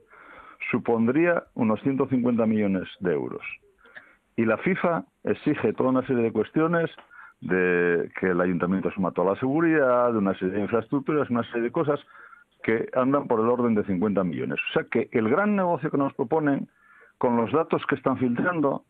supondría 0.69 1.43
unos 1.55 1.81
150 1.81 2.45
millones 2.45 2.87
de 2.99 3.13
euros. 3.13 3.41
Y 4.35 4.45
la 4.45 4.57
FIFA 4.57 5.05
exige 5.23 5.73
toda 5.73 5.89
una 5.89 6.05
serie 6.05 6.23
de 6.23 6.31
cuestiones 6.31 6.89
de 7.41 8.11
que 8.19 8.27
el 8.27 8.39
ayuntamiento 8.39 8.89
asuma 8.89 9.11
toda 9.11 9.33
la 9.33 9.39
seguridad, 9.39 10.11
de 10.11 10.19
una 10.19 10.37
serie 10.37 10.55
de 10.55 10.61
infraestructuras, 10.61 11.29
una 11.29 11.43
serie 11.45 11.63
de 11.63 11.71
cosas 11.71 11.99
que 12.63 12.87
andan 12.93 13.27
por 13.27 13.39
el 13.39 13.47
orden 13.47 13.73
de 13.73 13.83
50 13.83 14.23
millones. 14.23 14.59
O 14.69 14.73
sea 14.73 14.83
que 14.89 15.09
el 15.11 15.27
gran 15.29 15.55
negocio 15.55 15.89
que 15.89 15.97
nos 15.97 16.13
proponen 16.13 16.69
con 17.17 17.35
los 17.37 17.51
datos 17.51 17.83
que 17.87 17.95
están 17.95 18.17
filtrando 18.17 18.85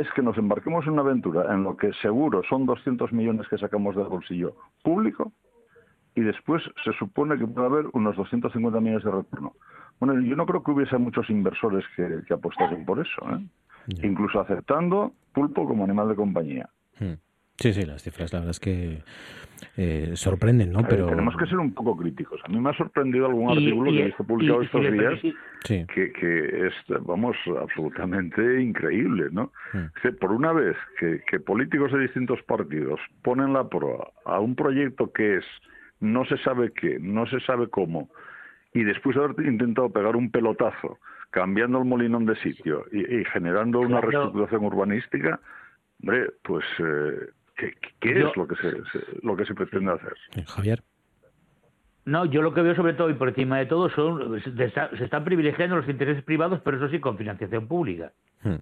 es 0.00 0.10
que 0.12 0.22
nos 0.22 0.36
embarquemos 0.36 0.86
en 0.86 0.92
una 0.92 1.02
aventura 1.02 1.52
en 1.52 1.62
lo 1.62 1.76
que 1.76 1.92
seguro 1.94 2.42
son 2.48 2.66
200 2.66 3.12
millones 3.12 3.48
que 3.48 3.58
sacamos 3.58 3.96
del 3.96 4.06
bolsillo 4.06 4.54
público 4.82 5.32
y 6.14 6.22
después 6.22 6.62
se 6.84 6.92
supone 6.94 7.38
que 7.38 7.46
puede 7.46 7.66
haber 7.66 7.86
unos 7.92 8.16
250 8.16 8.80
millones 8.80 9.04
de 9.04 9.10
retorno. 9.10 9.54
Bueno, 10.00 10.20
yo 10.20 10.36
no 10.36 10.46
creo 10.46 10.62
que 10.62 10.70
hubiese 10.70 10.98
muchos 10.98 11.28
inversores 11.30 11.84
que, 11.94 12.22
que 12.26 12.34
apostasen 12.34 12.84
por 12.84 13.00
eso, 13.00 13.22
¿eh? 13.30 13.46
incluso 14.02 14.40
aceptando 14.40 15.12
pulpo 15.32 15.66
como 15.66 15.84
animal 15.84 16.08
de 16.08 16.16
compañía. 16.16 16.68
Mm. 16.98 17.12
Sí, 17.58 17.72
sí, 17.72 17.84
las 17.86 18.02
cifras 18.02 18.32
la 18.32 18.40
verdad 18.40 18.50
es 18.50 18.60
que 18.60 19.02
eh, 19.78 20.10
sorprenden, 20.14 20.70
¿no? 20.72 20.80
Ver, 20.82 20.90
Pero 20.90 21.06
tenemos 21.06 21.34
que 21.36 21.46
ser 21.46 21.58
un 21.58 21.72
poco 21.72 21.96
críticos. 21.96 22.40
A 22.44 22.48
mí 22.48 22.60
me 22.60 22.70
ha 22.70 22.74
sorprendido 22.74 23.26
algún 23.26 23.50
Y- 23.50 23.52
artículo 23.64 23.90
y- 23.90 23.94
que 23.96 24.02
he 24.02 24.06
visto 24.06 24.24
publicado 24.24 24.62
y- 24.62 24.64
estos 24.66 24.92
días 24.92 25.20
Sí. 25.64 25.86
que, 25.94 26.12
que 26.12 26.66
es, 26.66 26.74
vamos, 27.06 27.36
absolutamente 27.60 28.60
increíble, 28.62 29.28
¿no? 29.32 29.52
Mm. 29.72 29.84
Que 30.02 30.12
por 30.12 30.32
una 30.32 30.52
vez 30.52 30.76
que, 30.98 31.22
que 31.30 31.40
políticos 31.40 31.92
de 31.92 32.00
distintos 32.00 32.42
partidos 32.42 33.00
ponen 33.22 33.52
la 33.54 33.68
prueba 33.68 34.08
a 34.26 34.40
un 34.40 34.54
proyecto 34.54 35.10
que 35.12 35.38
es 35.38 35.44
no 36.00 36.24
se 36.26 36.36
sabe 36.38 36.72
qué, 36.72 36.98
no 37.00 37.26
se 37.26 37.40
sabe 37.40 37.68
cómo, 37.68 38.10
y 38.74 38.84
después 38.84 39.16
de 39.16 39.24
haber 39.24 39.46
intentado 39.46 39.88
pegar 39.90 40.14
un 40.16 40.30
pelotazo, 40.30 40.98
cambiando 41.30 41.78
el 41.78 41.86
molinón 41.86 42.26
de 42.26 42.36
sitio 42.36 42.84
y, 42.92 42.98
y 43.20 43.24
generando 43.24 43.80
una 43.80 44.00
Claro. 44.00 44.10
reestructuración 44.10 44.64
urbanística, 44.64 45.40
hombre, 46.02 46.26
pues, 46.42 46.64
eh, 46.80 47.30
¿qué, 47.56 47.74
qué 48.00 48.20
Yo- 48.20 48.28
es 48.28 48.36
lo 48.36 48.46
que 48.46 48.56
se, 48.56 48.70
se- 48.70 49.06
lo 49.22 49.36
que 49.36 49.44
se 49.44 49.54
pretende 49.54 49.92
hacer? 49.92 50.14
Javier. 50.46 50.82
No, 52.04 52.24
yo 52.24 52.40
lo 52.40 52.54
que 52.54 52.62
veo 52.62 52.76
sobre 52.76 52.94
todo 52.94 53.10
y 53.10 53.14
por 53.14 53.28
encima 53.30 53.58
de 53.58 53.66
todo 53.66 53.90
son 53.90 54.40
se 54.40 54.64
está- 54.64 54.90
se 54.96 55.04
están 55.04 55.24
privilegiando 55.24 55.76
los 55.76 55.88
intereses 55.88 56.22
privados, 56.22 56.60
pero 56.64 56.76
eso 56.76 56.88
sí 56.88 57.00
con 57.00 57.18
financiación 57.18 57.66
pública. 57.66 58.12
Hmm. 58.42 58.56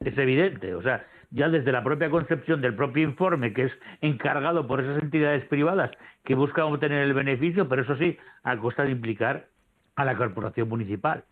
Es 0.00 0.18
evidente, 0.18 0.74
o 0.74 0.82
sea, 0.82 1.06
ya 1.30 1.48
desde 1.48 1.70
la 1.70 1.84
propia 1.84 2.10
concepción 2.10 2.60
del 2.60 2.74
propio 2.74 3.04
informe 3.04 3.52
que 3.52 3.64
es 3.66 3.72
encargado 4.00 4.66
por 4.66 4.80
esas 4.80 5.02
entidades 5.02 5.44
privadas 5.46 5.92
que 6.24 6.34
buscan 6.34 6.64
obtener 6.64 7.02
el 7.04 7.14
beneficio, 7.14 7.68
pero 7.68 7.82
eso 7.82 7.96
sí, 7.96 8.16
a 8.42 8.56
costa 8.56 8.84
de 8.84 8.90
implicar 8.90 9.46
a 9.96 10.04
la 10.04 10.16
corporación 10.16 10.68
municipal. 10.68 11.24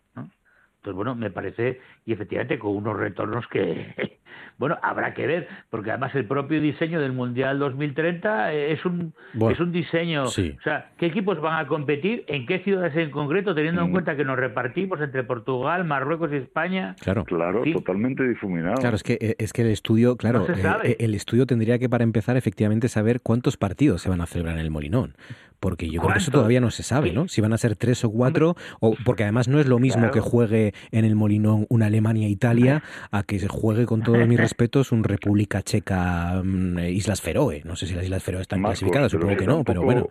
Entonces, 0.83 0.97
bueno, 0.97 1.15
me 1.15 1.31
parece, 1.31 1.79
y 2.05 2.11
efectivamente 2.11 2.59
con 2.59 2.75
unos 2.75 2.97
retornos 2.97 3.47
que, 3.47 4.19
bueno, 4.57 4.77
habrá 4.81 5.13
que 5.13 5.25
ver, 5.25 5.47
porque 5.69 5.91
además 5.91 6.13
el 6.13 6.25
propio 6.25 6.59
diseño 6.59 6.99
del 6.99 7.13
Mundial 7.13 7.57
2030 7.57 8.51
es 8.51 8.83
un, 8.83 9.13
Bueno, 9.33 9.53
es 9.53 9.61
un 9.61 9.71
diseño, 9.71 10.25
sí. 10.25 10.53
o 10.59 10.61
sea, 10.61 10.91
¿qué 10.97 11.05
equipos 11.05 11.39
van 11.39 11.57
a 11.57 11.69
competir? 11.69 12.25
¿En 12.27 12.45
qué 12.45 12.59
ciudades 12.59 12.93
en 12.97 13.11
concreto? 13.11 13.55
Teniendo 13.55 13.81
en 13.81 13.91
cuenta 13.91 14.17
que 14.17 14.25
nos 14.25 14.37
repartimos 14.37 14.99
entre 14.99 15.23
Portugal, 15.23 15.85
Marruecos 15.85 16.29
y 16.33 16.35
España. 16.35 16.97
Claro. 16.99 17.23
Claro, 17.23 17.63
totalmente 17.71 18.27
difuminado. 18.27 18.75
Claro, 18.75 18.97
es 18.97 19.03
que, 19.03 19.17
eh, 19.21 19.35
es 19.37 19.53
que 19.53 19.61
el 19.61 19.69
estudio, 19.69 20.17
claro, 20.17 20.45
No 20.45 20.53
eh, 20.53 20.79
eh, 20.83 20.95
el 20.99 21.15
estudio 21.15 21.45
tendría 21.45 21.79
que, 21.79 21.87
para 21.87 22.03
empezar, 22.03 22.35
efectivamente 22.35 22.89
saber 22.89 23.21
cuántos 23.21 23.55
partidos 23.55 24.01
se 24.01 24.09
van 24.09 24.19
a 24.19 24.25
celebrar 24.25 24.55
en 24.55 24.65
el 24.65 24.69
Molinón. 24.69 25.15
Porque 25.63 25.87
yo 25.89 26.01
creo 26.01 26.11
que 26.13 26.19
eso 26.19 26.29
todavía 26.31 26.59
no 26.59 26.71
se 26.71 26.83
sabe, 26.83 27.13
¿no? 27.13 27.29
Si 27.29 27.39
van 27.39 27.53
a 27.53 27.57
ser 27.57 27.77
tres 27.77 28.03
o 28.03 28.11
cuatro, 28.11 28.55
o 28.81 28.95
porque 29.05 29.23
además 29.23 29.47
no 29.47 29.59
es 29.61 29.65
lo 29.65 29.79
mismo 29.79 30.01
Claro. 30.01 30.13
que 30.13 30.19
juegue 30.19 30.73
en 30.91 31.05
el 31.05 31.15
Molinón 31.15 31.65
una 31.69 31.85
Alemania-Italia 31.85 32.83
a 33.11 33.23
que 33.23 33.39
se 33.39 33.47
juegue, 33.47 33.85
con 33.85 34.03
todos 34.03 34.27
mis 34.27 34.37
respetos, 34.53 34.91
un 34.91 35.05
República 35.05 35.61
Checa, 35.61 36.41
mm, 36.43 36.77
eh, 36.79 36.91
Islas 36.91 37.21
Feroe. 37.21 37.61
No 37.63 37.77
sé 37.77 37.87
si 37.87 37.95
las 37.95 38.03
Islas 38.03 38.21
Feroe 38.23 38.41
están 38.41 38.59
Marcos, 38.59 38.79
clasificadas, 38.79 39.11
supongo 39.13 39.37
que 39.37 39.45
no, 39.47 39.63
pero 39.63 39.81
bueno. 39.83 40.07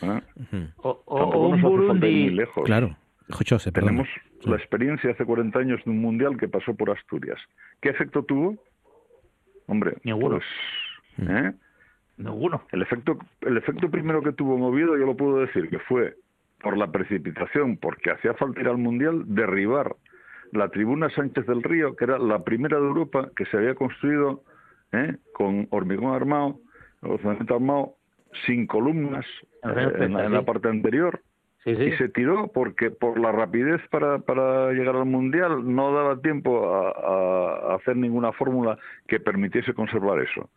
tampoco- 0.00 0.18
¿eh? 0.52 0.68
O, 0.82 1.48
un 1.48 1.60
Burundi. 1.62 2.06
muy 2.26 2.30
lejos. 2.30 2.64
Claro. 2.64 2.96
José. 3.30 3.70
Tenemos 3.72 4.08
la 4.42 4.56
experiencia 4.56 5.12
hace 5.12 5.24
40 5.24 5.58
años 5.60 5.80
de 5.84 5.90
un 5.92 6.00
mundial 6.00 6.36
que 6.36 6.48
pasó 6.48 6.74
por 6.74 6.90
Asturias. 6.90 7.38
¿Qué 7.80 7.88
efecto 7.90 8.24
tuvo? 8.24 8.56
Hombre, 9.66 9.96
Ninguno. 10.04 10.40
pues, 11.16 11.28
¿eh? 11.30 11.52
Ninguno. 12.20 12.62
El 12.70 12.82
efecto, 12.82 13.18
el 13.40 13.56
efecto 13.56 13.90
primero 13.90 14.22
que 14.22 14.32
tuvo 14.32 14.58
movido, 14.58 14.96
yo 14.96 15.06
lo 15.06 15.16
puedo 15.16 15.38
decir, 15.38 15.68
que 15.68 15.78
fue 15.78 16.14
por 16.62 16.76
la 16.76 16.90
precipitación, 16.90 17.78
porque 17.78 18.10
hacía 18.10 18.34
falta 18.34 18.60
ir 18.60 18.68
al 18.68 18.78
mundial, 18.78 19.24
derribar 19.26 19.96
la 20.52 20.68
tribuna 20.68 21.10
Sánchez 21.10 21.46
del 21.46 21.62
Río, 21.62 21.96
que 21.96 22.04
era 22.04 22.18
la 22.18 22.44
primera 22.44 22.78
de 22.78 22.86
Europa 22.86 23.30
que 23.36 23.46
se 23.46 23.56
había 23.56 23.74
construido 23.74 24.42
¿eh? 24.92 25.16
con 25.32 25.66
hormigón 25.70 26.14
armado, 26.14 26.58
cemento 27.22 27.54
armado, 27.54 27.94
sin 28.46 28.66
columnas 28.66 29.24
eh, 29.64 29.92
en, 30.00 30.12
la, 30.14 30.26
en 30.26 30.32
la 30.32 30.42
parte 30.42 30.68
anterior. 30.68 31.20
y 31.64 31.92
se 31.92 32.08
tiró 32.08 32.48
porque 32.48 32.90
por 32.90 33.18
la 33.18 33.32
rapidez 33.32 33.80
para, 33.90 34.18
para 34.18 34.72
llegar 34.72 34.96
al 34.96 35.06
mundial 35.06 35.74
no 35.74 35.92
daba 35.94 36.20
tiempo 36.20 36.74
a, 36.74 37.74
hacer 37.76 37.96
ninguna 37.96 38.32
fórmula 38.32 38.78
que 39.08 39.20
permitiese 39.20 39.74
conservar 39.74 40.20
eso. 40.20 40.50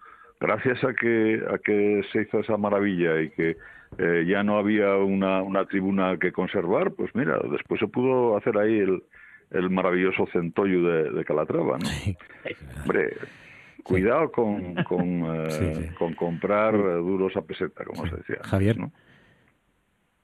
Gracias 0.44 0.84
a 0.84 0.94
que 0.94 1.42
a 1.50 1.58
que 1.58 2.02
se 2.12 2.24
hizo 2.24 2.42
esa 2.42 2.58
maravilla 2.58 3.22
y 3.22 3.30
que 3.30 3.56
eh, 3.98 4.26
ya 4.28 4.44
no 4.44 4.58
había 4.58 4.98
una, 4.98 5.42
una 5.42 5.66
tribuna 5.66 6.18
que 6.20 6.34
conservar, 6.34 6.92
pues 6.92 7.16
mira, 7.16 7.40
después 7.50 7.80
se 7.80 7.88
pudo 7.88 8.36
hacer 8.36 8.58
ahí 8.58 8.78
el, 8.78 9.04
el 9.52 9.70
maravilloso 9.70 10.28
centollo 10.34 10.84
de, 10.84 11.12
de 11.12 11.24
Calatrava, 11.24 11.78
¿no? 11.78 11.90
Hombre, 12.82 13.16
cuidado 13.84 14.34
con, 14.34 14.76
con, 14.84 15.24
eh, 15.50 15.92
con 15.98 16.14
comprar 16.14 16.76
duros 16.76 17.38
a 17.38 17.42
peseta, 17.44 17.86
como 17.86 18.06
se 18.10 18.18
decía. 18.18 18.40
Javier, 18.44 18.78
¿no? 18.78 18.92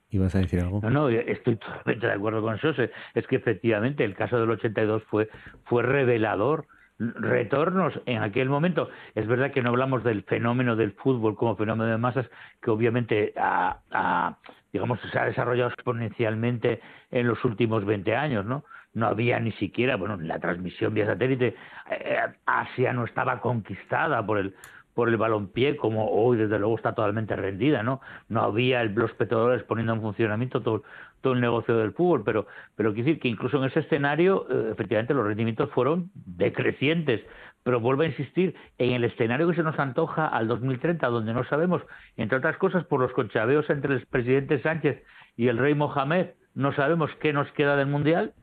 ¿Ibas 0.10 0.36
a 0.36 0.40
decir 0.40 0.60
algo? 0.60 0.82
No, 0.82 0.90
no, 0.90 1.10
estoy 1.10 1.56
totalmente 1.56 2.08
de 2.08 2.14
acuerdo 2.14 2.42
con 2.42 2.56
eso. 2.56 2.74
Es 3.14 3.28
que 3.28 3.38
efectivamente 3.38 4.04
el 4.04 4.16
caso 4.16 4.38
del 4.38 4.50
82 4.50 5.04
fue, 5.04 5.30
fue 5.64 5.84
revelador. 5.84 6.66
Retornos 7.00 7.94
en 8.06 8.22
aquel 8.22 8.50
momento. 8.50 8.90
Es 9.16 9.26
verdad 9.26 9.52
que 9.52 9.62
no 9.62 9.70
hablamos 9.70 10.04
del 10.04 10.24
fenómeno 10.24 10.76
del 10.76 10.92
fútbol 10.92 11.36
como 11.36 11.56
fenómeno 11.56 11.90
de 11.90 11.98
masas, 11.98 12.30
que 12.62 12.72
obviamente 12.72 13.34
ha, 13.38 14.36
digamos, 14.74 15.00
se 15.10 15.18
ha 15.18 15.24
desarrollado 15.24 15.70
exponencialmente 15.70 16.82
en 17.10 17.28
los 17.28 17.44
últimos 17.46 17.86
20 17.86 18.16
años, 18.16 18.46
¿no? 18.46 18.66
No 18.94 19.08
había 19.08 19.40
ni 19.40 19.54
siquiera, 19.54 19.96
bueno, 19.96 20.18
la 20.18 20.40
transmisión 20.40 20.94
vía 20.94 21.06
satélite. 21.06 21.56
Eh, 21.90 22.18
Asia 22.46 22.92
no 22.92 23.06
estaba 23.06 23.40
conquistada 23.40 24.26
por 24.26 24.38
el 24.40 24.54
por 25.00 25.08
el 25.08 25.16
balompié, 25.16 25.78
como 25.78 26.10
hoy 26.10 26.38
desde 26.38 26.60
luego 26.60 26.76
está 26.76 26.94
totalmente 26.94 27.34
rendida, 27.34 27.84
¿no? 27.84 28.02
No 28.28 28.42
había 28.42 28.84
los 28.84 29.14
petrodólares 29.14 29.64
poniendo 29.64 29.94
en 29.94 30.02
funcionamiento 30.02 30.62
todo, 30.62 30.84
todo 31.22 31.34
el 31.34 31.42
negocio 31.42 31.78
del 31.78 31.94
fútbol, 31.94 32.24
pero, 32.24 32.48
pero 32.76 32.94
quiero 32.94 33.08
decir 33.08 33.22
que 33.22 33.28
incluso 33.28 33.58
en 33.58 33.66
ese 33.66 33.82
escenario, 33.82 34.48
eh, 34.50 34.70
efectivamente, 34.72 35.14
los 35.14 35.26
rendimientos 35.26 35.70
fueron 35.72 36.12
decrecientes. 36.14 37.22
Pero 37.64 37.80
vuelvo 37.80 38.04
a 38.04 38.08
insistir, 38.08 38.56
en 38.78 38.94
el 38.94 39.04
escenario 39.04 39.48
que 39.50 39.56
se 39.56 39.64
nos 39.64 39.78
antoja 39.80 40.28
al 40.28 40.48
2030, 40.48 41.06
donde 41.08 41.34
no 41.34 41.44
sabemos, 41.46 41.82
entre 42.16 42.38
otras 42.38 42.58
cosas, 42.58 42.86
por 42.86 43.02
los 43.02 43.12
conchaveos 43.12 43.70
entre 43.70 43.96
el 43.96 44.06
presidente 44.06 44.62
Sánchez 44.62 45.04
y 45.36 45.48
el 45.48 45.58
rey 45.58 45.76
Mohamed, 45.76 46.28
no 46.56 46.74
sabemos 46.74 47.12
qué 47.20 47.34
nos 47.34 47.52
queda 47.52 47.76
del 47.76 47.88
Mundial. 47.88 48.34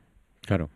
Claro. 0.45 0.69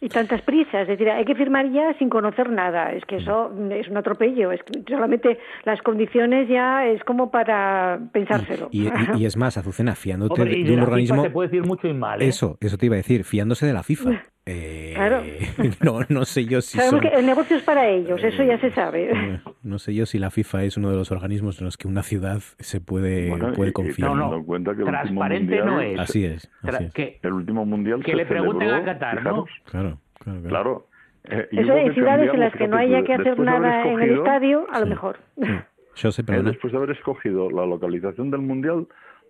Y 0.00 0.08
tantas 0.08 0.42
prisas, 0.42 0.82
es 0.82 0.88
decir, 0.88 1.08
hay 1.10 1.24
que 1.24 1.34
firmar 1.34 1.70
ya 1.70 1.94
sin 1.98 2.08
conocer 2.08 2.50
nada, 2.50 2.92
es 2.92 3.04
que 3.04 3.16
eso 3.16 3.52
es 3.70 3.88
un 3.88 3.96
atropello, 3.96 4.52
es 4.52 4.62
que 4.62 4.82
solamente 4.88 5.38
las 5.64 5.80
condiciones 5.82 6.48
ya 6.48 6.86
es 6.86 7.02
como 7.04 7.30
para 7.30 7.98
pensárselo. 8.12 8.68
Y, 8.70 8.88
es 9.24 9.36
más, 9.36 9.56
Azucena, 9.56 9.94
fiándote 9.94 10.44
de, 10.44 10.74
un 10.74 10.80
organismo... 10.80 11.22
se 11.22 11.30
puede 11.30 11.48
decir 11.48 11.66
mucho 11.66 11.88
y 11.88 11.94
mal, 11.94 12.22
¿eh? 12.22 12.28
Eso, 12.28 12.56
eso 12.60 12.78
te 12.78 12.86
iba 12.86 12.94
a 12.94 12.98
decir, 12.98 13.24
fiándose 13.24 13.66
de 13.66 13.72
la 13.72 13.82
FIFA. 13.82 14.22
Eh, 14.50 14.92
claro. 14.94 15.22
No, 15.84 16.00
no 16.08 16.24
sé 16.24 16.46
yo 16.46 16.62
si 16.62 16.78
Sabemos 16.78 17.02
que 17.02 17.08
el 17.08 17.26
negocio 17.26 17.56
es 17.56 17.62
para 17.62 17.86
ellos, 17.86 18.22
eso 18.22 18.42
ya 18.42 18.58
se 18.58 18.70
sabe. 18.72 19.10
Eh, 19.10 19.40
no 19.62 19.78
sé 19.78 19.94
yo 19.94 20.06
si 20.06 20.18
la 20.18 20.30
FIFA 20.30 20.64
es 20.64 20.76
uno 20.78 20.90
de 20.90 20.96
los 20.96 21.12
organismos 21.12 21.60
en 21.60 21.66
los 21.66 21.76
que 21.76 21.86
una 21.86 22.02
ciudad 22.02 22.38
se 22.58 22.80
puede, 22.80 23.30
puede 23.54 23.72
confiar. 23.72 24.10
no, 24.10 24.30
no, 24.30 24.44
cuenta 24.44 24.74
que 24.74 24.84
transparente 24.84 25.58
no 25.58 25.80
es. 25.80 25.98
Así 25.98 26.24
es. 26.24 26.50
Así 26.62 26.84
es. 26.84 26.92
Que, 26.94 27.18
el 27.22 27.32
último 27.32 27.66
mundial 27.66 28.02
que 28.02 28.14
le 28.14 28.24
pregunten 28.24 28.70
a 28.70 28.84
Qatar, 28.84 29.22
¿no? 29.22 29.44
Claro, 29.70 29.98
claro. 30.18 30.42
claro. 30.48 30.86
Eh, 31.24 31.46
Eso 31.50 31.76
en 31.76 31.92
ciudades 31.92 32.32
en 32.32 32.40
las 32.40 32.54
que 32.54 32.68
no 32.68 32.78
haya 32.78 33.02
que 33.04 33.14
hacer 33.14 33.38
nada 33.38 33.86
en 33.86 34.00
el 34.00 34.18
estadio, 34.18 34.66
a 34.72 34.80
lo 34.80 34.86
mejor. 34.86 35.18
Yo 35.96 36.10
sé, 36.10 36.24
pero 36.24 36.42
después 36.42 36.72
de 36.72 36.78
haber 36.78 36.92
escogido 36.92 37.50
la 37.50 37.66
localización 37.66 38.30
del 38.30 38.40
mundial, 38.40 38.86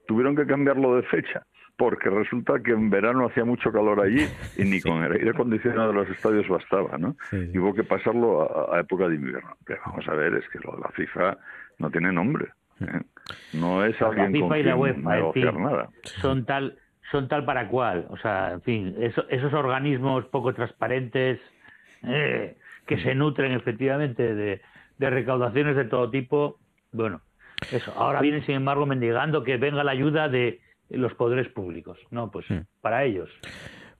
tuvieron 0.07 0.36
que 0.36 0.47
cambiarlo 0.47 0.95
de 0.97 1.03
fecha 1.03 1.45
porque 1.78 2.10
resulta 2.10 2.55
que 2.62 2.72
en 2.72 2.90
verano 2.90 3.26
hacía 3.26 3.44
mucho 3.44 3.70
calor 3.70 4.00
allí 4.00 4.26
y 4.56 4.64
ni 4.64 4.80
con 4.82 5.02
el 5.05 5.12
aire 5.12 5.30
acondicionado 5.30 5.88
de 5.88 5.94
los 5.94 6.10
estadios 6.10 6.46
bastaba, 6.48 6.98
¿no? 6.98 7.16
Y 7.32 7.56
hubo 7.56 7.72
que 7.72 7.84
pasarlo 7.84 8.74
a, 8.74 8.80
época 8.80 9.09
de 9.09 9.14
invierno. 9.14 9.56
Pero 9.64 9.80
vamos 9.86 10.06
a 10.09 10.14
ver, 10.14 10.34
es 10.34 10.48
que 10.48 10.59
la 10.59 10.88
FIFA 10.90 11.38
no 11.78 11.90
tiene 11.90 12.12
nombre. 12.12 12.48
¿eh? 12.80 13.00
No 13.55 13.84
es 13.84 14.00
alguien 14.02 14.26
la 14.26 14.32
FIFA 14.32 14.48
con 14.48 14.59
y 14.59 14.62
la 14.64 14.76
UEFA, 14.76 15.16
negociar 15.16 15.55
nada. 15.55 15.88
Son 16.20 16.44
tal, 16.44 16.76
son 17.12 17.28
tal 17.28 17.44
para 17.44 17.68
cual. 17.68 18.06
O 18.10 18.16
sea, 18.16 18.52
en 18.55 18.62
fin, 18.62 18.96
esos 18.98 19.55
organismos 19.55 20.24
poco 20.26 20.52
transparentes 20.52 21.40
eh, 22.02 22.56
que 22.86 23.00
se 23.02 23.14
nutren 23.14 23.52
efectivamente 23.52 24.34
de, 24.34 24.60
de 24.98 25.10
recaudaciones 25.10 25.76
de 25.76 25.84
todo 25.84 26.10
tipo, 26.10 26.59
bueno, 26.90 27.20
eso. 27.70 27.92
Ahora 27.96 28.20
vienen, 28.20 28.44
sin 28.44 28.56
embargo, 28.56 28.84
mendigando 28.84 29.44
que 29.44 29.59
venga 29.59 29.84
la 29.84 29.92
ayuda 29.92 30.28
de 30.28 30.60
los 30.89 31.15
poderes 31.15 31.48
públicos. 31.48 31.98
No, 32.10 32.31
pues 32.31 32.47
hmm. 32.48 32.60
para 32.81 33.05
ellos. 33.05 33.31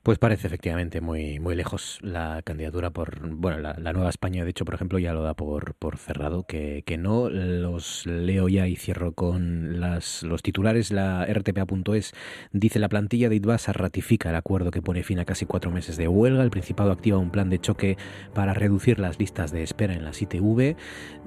Pues 0.09 0.19
parece 0.19 0.47
efectivamente 0.47 1.03
muy, 1.03 1.39
muy 1.39 1.55
lejos 1.55 1.99
la 2.01 2.41
candidatura 2.43 2.89
por, 2.91 3.19
bueno, 3.29 3.59
la, 3.59 3.75
Nueva 3.93 4.09
España, 4.09 4.43
de 4.43 4.49
hecho, 4.49 4.65
por 4.65 4.75
ejemplo, 4.75 4.99
ya 4.99 5.13
lo 5.13 5.23
da 5.23 5.35
por, 5.35 5.75
por 5.75 5.99
cerrado, 5.99 6.45
que, 6.45 6.83
que 6.87 6.97
no 6.97 7.29
los 7.29 8.07
leo 8.07 8.49
ya 8.49 8.69
y 8.69 8.77
cierro 8.77 9.13
con 9.13 9.81
las, 9.81 10.23
los 10.23 10.43
titulares. 10.43 10.93
La 10.93 11.27
RTPA.es 11.27 12.15
dice 12.53 12.79
la 12.79 12.89
plantilla 12.89 13.29
de 13.29 13.37
IDVASA 13.37 13.75
ratifica 13.75 14.31
el 14.31 14.37
acuerdo 14.37 14.71
que 14.71 14.81
pone 14.81 15.03
fin 15.03 15.19
a 15.19 15.27
casi 15.27 15.45
cuatro 15.45 15.71
meses 15.71 15.99
de 15.99 16.09
huelga. 16.09 16.43
El 16.43 16.51
Principado 16.51 16.91
activa 16.91 17.19
un 17.19 17.31
plan 17.31 17.51
de 17.51 17.59
choque 17.59 17.99
para 18.33 18.55
reducir 18.55 19.01
las 19.01 19.19
listas 19.19 19.53
de 19.53 19.63
espera 19.63 19.93
en 19.93 20.05
las 20.05 20.23
ITV. 20.23 20.77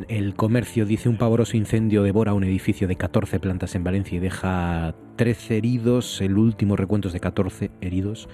El 0.07 0.33
comercio 0.33 0.87
dice 0.87 1.07
un 1.07 1.17
pavoroso 1.17 1.55
incendio 1.55 2.01
devora 2.01 2.33
un 2.33 2.45
edificio 2.45 2.87
de 2.87 2.95
14 2.95 3.39
plantas 3.39 3.75
en 3.75 3.83
Valencia 3.83 4.17
y 4.17 4.21
deja 4.21 4.95
13 5.15 5.57
heridos. 5.57 6.21
El 6.21 6.37
último 6.37 6.75
recuento 6.75 7.07
es 7.07 7.13
de 7.13 7.19
14 7.19 7.71
heridos. 7.81 8.29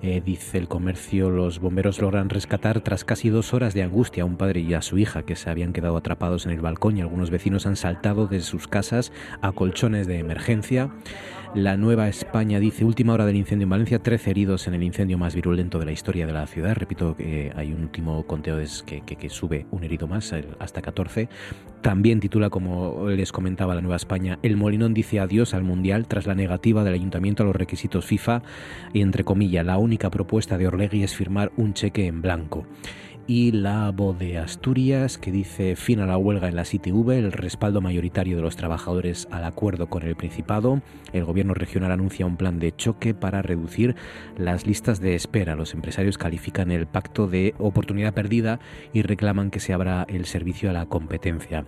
Eh, 0.00 0.22
dice 0.24 0.58
el 0.58 0.68
comercio, 0.68 1.28
los 1.28 1.58
bomberos 1.58 2.00
logran 2.00 2.30
rescatar 2.30 2.80
tras 2.82 3.04
casi 3.04 3.30
dos 3.30 3.52
horas 3.52 3.74
de 3.74 3.82
angustia 3.82 4.22
a 4.22 4.26
un 4.26 4.36
padre 4.36 4.60
y 4.60 4.74
a 4.74 4.82
su 4.82 4.96
hija 4.96 5.24
que 5.24 5.34
se 5.34 5.50
habían 5.50 5.72
quedado 5.72 5.96
atrapados 5.96 6.46
en 6.46 6.52
el 6.52 6.60
balcón 6.60 6.96
y 6.96 7.00
algunos 7.00 7.30
vecinos 7.30 7.66
han 7.66 7.74
saltado 7.74 8.28
de 8.28 8.40
sus 8.40 8.68
casas 8.68 9.12
a 9.42 9.50
colchones 9.50 10.06
de 10.06 10.18
emergencia. 10.18 10.90
La 11.54 11.78
Nueva 11.78 12.08
España 12.08 12.60
dice, 12.60 12.84
última 12.84 13.14
hora 13.14 13.24
del 13.24 13.34
incendio 13.34 13.64
en 13.64 13.70
Valencia, 13.70 13.98
13 13.98 14.30
heridos 14.30 14.68
en 14.68 14.74
el 14.74 14.82
incendio 14.82 15.16
más 15.16 15.34
virulento 15.34 15.78
de 15.78 15.86
la 15.86 15.92
historia 15.92 16.26
de 16.26 16.32
la 16.32 16.46
ciudad. 16.46 16.74
Repito 16.74 17.16
que 17.16 17.52
hay 17.56 17.72
un 17.72 17.82
último 17.82 18.26
conteo 18.26 18.58
que, 18.58 19.30
sube 19.30 19.66
un 19.70 19.82
herido 19.82 20.06
más, 20.06 20.34
hasta 20.58 20.82
14. 20.82 21.28
También 21.80 22.20
titula, 22.20 22.50
como 22.50 23.08
les 23.08 23.32
comentaba 23.32 23.74
la 23.74 23.80
Nueva 23.80 23.96
España, 23.96 24.38
El 24.42 24.58
Molinón 24.58 24.92
dice 24.92 25.20
adiós 25.20 25.54
al 25.54 25.64
Mundial 25.64 26.06
tras 26.06 26.26
la 26.26 26.34
negativa 26.34 26.84
del 26.84 26.94
Ayuntamiento 26.94 27.42
a 27.42 27.46
los 27.46 27.56
requisitos 27.56 28.04
FIFA 28.04 28.42
y, 28.92 29.00
entre 29.00 29.24
comillas, 29.24 29.64
la 29.64 29.78
única 29.78 30.10
propuesta 30.10 30.58
de 30.58 30.66
Orlegui 30.66 31.02
es 31.02 31.16
firmar 31.16 31.50
un 31.56 31.72
cheque 31.72 32.06
en 32.06 32.20
blanco 32.20 32.66
y 33.28 33.52
la 33.52 33.90
voz 33.90 34.18
de 34.18 34.38
Asturias 34.38 35.18
que 35.18 35.30
dice 35.30 35.76
fin 35.76 36.00
a 36.00 36.06
la 36.06 36.16
huelga 36.16 36.48
en 36.48 36.56
la 36.56 36.64
ITV, 36.68 37.10
el 37.10 37.30
respaldo 37.30 37.82
mayoritario 37.82 38.36
de 38.36 38.42
los 38.42 38.56
trabajadores 38.56 39.28
al 39.30 39.44
acuerdo 39.44 39.88
con 39.88 40.02
el 40.02 40.16
Principado. 40.16 40.80
El 41.12 41.26
gobierno 41.26 41.52
regional 41.52 41.92
anuncia 41.92 42.24
un 42.24 42.38
plan 42.38 42.58
de 42.58 42.74
choque 42.74 43.12
para 43.12 43.42
reducir 43.42 43.96
las 44.38 44.66
listas 44.66 45.00
de 45.00 45.14
espera. 45.14 45.56
Los 45.56 45.74
empresarios 45.74 46.16
califican 46.16 46.70
el 46.70 46.86
pacto 46.86 47.26
de 47.26 47.54
oportunidad 47.58 48.14
perdida 48.14 48.60
y 48.94 49.02
reclaman 49.02 49.50
que 49.50 49.60
se 49.60 49.74
abra 49.74 50.06
el 50.08 50.24
servicio 50.24 50.70
a 50.70 50.72
la 50.72 50.86
competencia. 50.86 51.66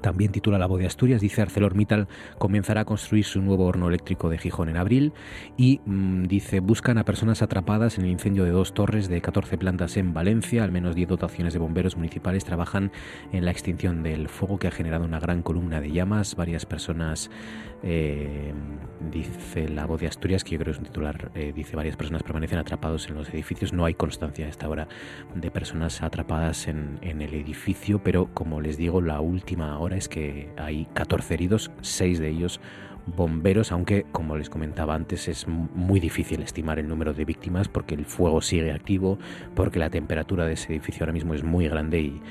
También 0.00 0.32
titula 0.32 0.58
La 0.58 0.66
voz 0.66 0.80
de 0.80 0.86
Asturias, 0.86 1.20
dice 1.20 1.42
ArcelorMittal 1.42 2.08
comenzará 2.38 2.82
a 2.82 2.84
construir 2.84 3.24
su 3.24 3.40
nuevo 3.40 3.64
horno 3.64 3.88
eléctrico 3.88 4.28
de 4.28 4.38
Gijón 4.38 4.68
en 4.68 4.76
abril 4.76 5.12
y 5.56 5.80
mm, 5.86 6.24
dice 6.24 6.60
buscan 6.60 6.98
a 6.98 7.04
personas 7.04 7.42
atrapadas 7.42 7.98
en 7.98 8.04
el 8.04 8.10
incendio 8.10 8.44
de 8.44 8.50
dos 8.50 8.74
torres 8.74 9.08
de 9.08 9.20
14 9.20 9.56
plantas 9.58 9.96
en 9.96 10.12
Valencia. 10.12 10.64
Al 10.64 10.72
menos 10.72 10.94
10 10.94 11.08
dotaciones 11.08 11.52
de 11.52 11.58
bomberos 11.58 11.96
municipales 11.96 12.44
trabajan 12.44 12.92
en 13.32 13.44
la 13.44 13.50
extinción 13.50 14.02
del 14.02 14.28
fuego 14.28 14.58
que 14.58 14.68
ha 14.68 14.70
generado 14.70 15.04
una 15.04 15.20
gran 15.20 15.42
columna 15.42 15.80
de 15.80 15.90
llamas. 15.90 16.36
Varias 16.36 16.66
personas 16.66 17.30
eh, 17.86 18.52
dice 19.10 19.68
la 19.68 19.84
voz 19.84 20.00
de 20.00 20.06
Asturias, 20.06 20.42
que 20.42 20.52
yo 20.52 20.58
creo 20.58 20.72
que 20.72 20.76
es 20.76 20.78
un 20.78 20.84
titular, 20.84 21.30
eh, 21.34 21.52
dice 21.54 21.76
varias 21.76 21.96
personas 21.96 22.22
permanecen 22.22 22.58
atrapados 22.58 23.08
en 23.08 23.14
los 23.14 23.28
edificios. 23.28 23.74
No 23.74 23.84
hay 23.84 23.94
constancia 23.94 24.46
a 24.46 24.48
esta 24.48 24.68
hora 24.68 24.88
de 25.34 25.50
personas 25.50 26.02
atrapadas 26.02 26.66
en, 26.66 26.98
en 27.02 27.20
el 27.20 27.34
edificio, 27.34 28.02
pero 28.02 28.32
como 28.32 28.62
les 28.62 28.78
digo, 28.78 29.02
la 29.02 29.20
última 29.20 29.78
hora 29.78 29.96
es 29.96 30.08
que 30.08 30.48
hay 30.56 30.86
14 30.94 31.34
heridos, 31.34 31.70
6 31.82 32.18
de 32.18 32.28
ellos 32.30 32.60
bomberos, 33.06 33.72
aunque 33.72 34.06
como 34.12 34.36
les 34.36 34.50
comentaba 34.50 34.94
antes 34.94 35.28
es 35.28 35.46
muy 35.48 36.00
difícil 36.00 36.42
estimar 36.42 36.78
el 36.78 36.88
número 36.88 37.12
de 37.12 37.24
víctimas 37.24 37.68
porque 37.68 37.94
el 37.94 38.04
fuego 38.04 38.40
sigue 38.40 38.72
activo, 38.72 39.18
porque 39.54 39.78
la 39.78 39.90
temperatura 39.90 40.46
de 40.46 40.54
ese 40.54 40.72
edificio 40.72 41.04
ahora 41.04 41.12
mismo 41.12 41.34
es 41.34 41.44
muy 41.44 41.68
grande 41.68 42.00
y, 42.00 42.22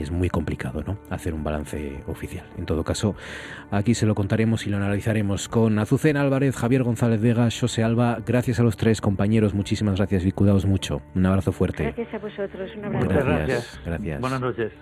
es 0.00 0.10
muy 0.10 0.28
complicado 0.28 0.84
¿no? 0.86 0.98
hacer 1.10 1.34
un 1.34 1.42
balance 1.42 2.02
oficial. 2.06 2.46
En 2.56 2.66
todo 2.66 2.84
caso, 2.84 3.16
aquí 3.70 3.94
se 3.94 4.06
lo 4.06 4.14
contaremos 4.14 4.66
y 4.66 4.70
lo 4.70 4.76
analizaremos 4.76 5.48
con 5.48 5.78
Azucena 5.78 6.20
Álvarez, 6.20 6.56
Javier 6.56 6.82
González 6.82 7.20
Vega, 7.20 7.48
José 7.50 7.82
Alba. 7.82 8.18
Gracias 8.24 8.60
a 8.60 8.62
los 8.62 8.76
tres 8.76 9.00
compañeros, 9.00 9.54
muchísimas 9.54 9.96
gracias 9.96 10.24
y 10.24 10.32
cuidaos 10.32 10.66
mucho. 10.66 11.02
Un 11.14 11.26
abrazo 11.26 11.52
fuerte. 11.52 11.84
Gracias 11.84 12.14
a 12.14 12.18
vosotros, 12.18 12.70
un 12.76 12.84
abrazo. 12.84 13.08
Gracias. 13.08 13.80
gracias. 13.84 14.20
Buenas 14.20 14.40
noches. 14.40 14.72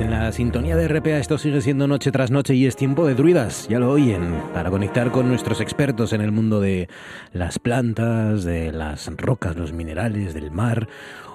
En 0.00 0.10
la 0.10 0.30
sintonía 0.32 0.76
de 0.76 0.88
RPA. 0.88 1.18
Esto 1.18 1.38
sigue 1.38 1.60
siendo 1.60 1.88
noche 1.88 2.12
tras 2.12 2.30
noche 2.30 2.54
y 2.54 2.66
es 2.66 2.76
tiempo 2.76 3.06
de 3.06 3.14
druidas, 3.14 3.68
ya 3.68 3.78
lo 3.78 3.90
oyen, 3.90 4.34
para 4.54 4.70
conectar 4.70 5.10
con 5.10 5.28
nuestros 5.28 5.60
expertos 5.60 6.12
en 6.12 6.20
el 6.20 6.32
mundo 6.32 6.60
de 6.60 6.88
las 7.32 7.58
plantas, 7.58 8.44
de 8.44 8.72
las 8.72 9.10
rocas, 9.16 9.56
los 9.56 9.72
minerales, 9.72 10.34
del 10.34 10.50
mar 10.50 10.88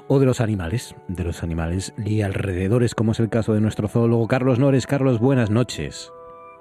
o 0.07 0.19
de 0.19 0.26
los 0.26 0.41
animales, 0.41 0.95
de 1.07 1.23
los 1.23 1.44
animales 1.44 1.94
y 2.06 2.22
alrededores, 2.22 2.95
como 2.95 3.14
es 3.14 3.19
el 3.19 3.30
caso 3.30 3.53
de 3.53 3.61
nuestro 3.61 3.88
zoólogo 3.88 4.27
Carlos 4.27 4.60
Nores. 4.60 4.88
Carlos, 4.88 5.19
buenas 5.19 5.49
noches. 5.49 6.11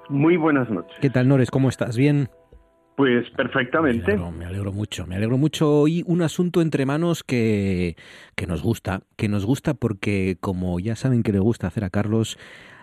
Muy 0.09 0.37
buenas 0.37 0.71
noches. 0.71 0.97
¿Qué 1.01 1.11
tal, 1.11 1.29
Nores? 1.29 1.51
¿Cómo 1.51 1.69
estás? 1.69 1.97
¿Bien? 1.97 2.29
Pues 2.97 3.29
perfectamente. 3.31 4.17
Me 4.17 4.45
alegro, 4.45 4.73
mucho, 4.73 5.07
me 5.07 5.17
alegro 5.17 5.39
mucho. 5.39 5.81
Hoy 5.81 6.05
un 6.07 6.23
asunto 6.23 6.61
entre 6.61 6.85
manos 6.85 7.25
que, 7.25 7.97
que 8.37 8.47
nos 8.47 8.63
gusta, 8.63 9.03
que 9.17 9.29
nos 9.29 9.47
gusta 9.47 9.75
porque, 9.75 10.37
como 10.41 10.79
ya 10.79 10.95
saben 10.95 11.23
que 11.23 11.33
le 11.33 11.39
gusta 11.39 11.67
hacer 11.67 11.85
a 11.85 11.91
Carlos, 11.91 12.39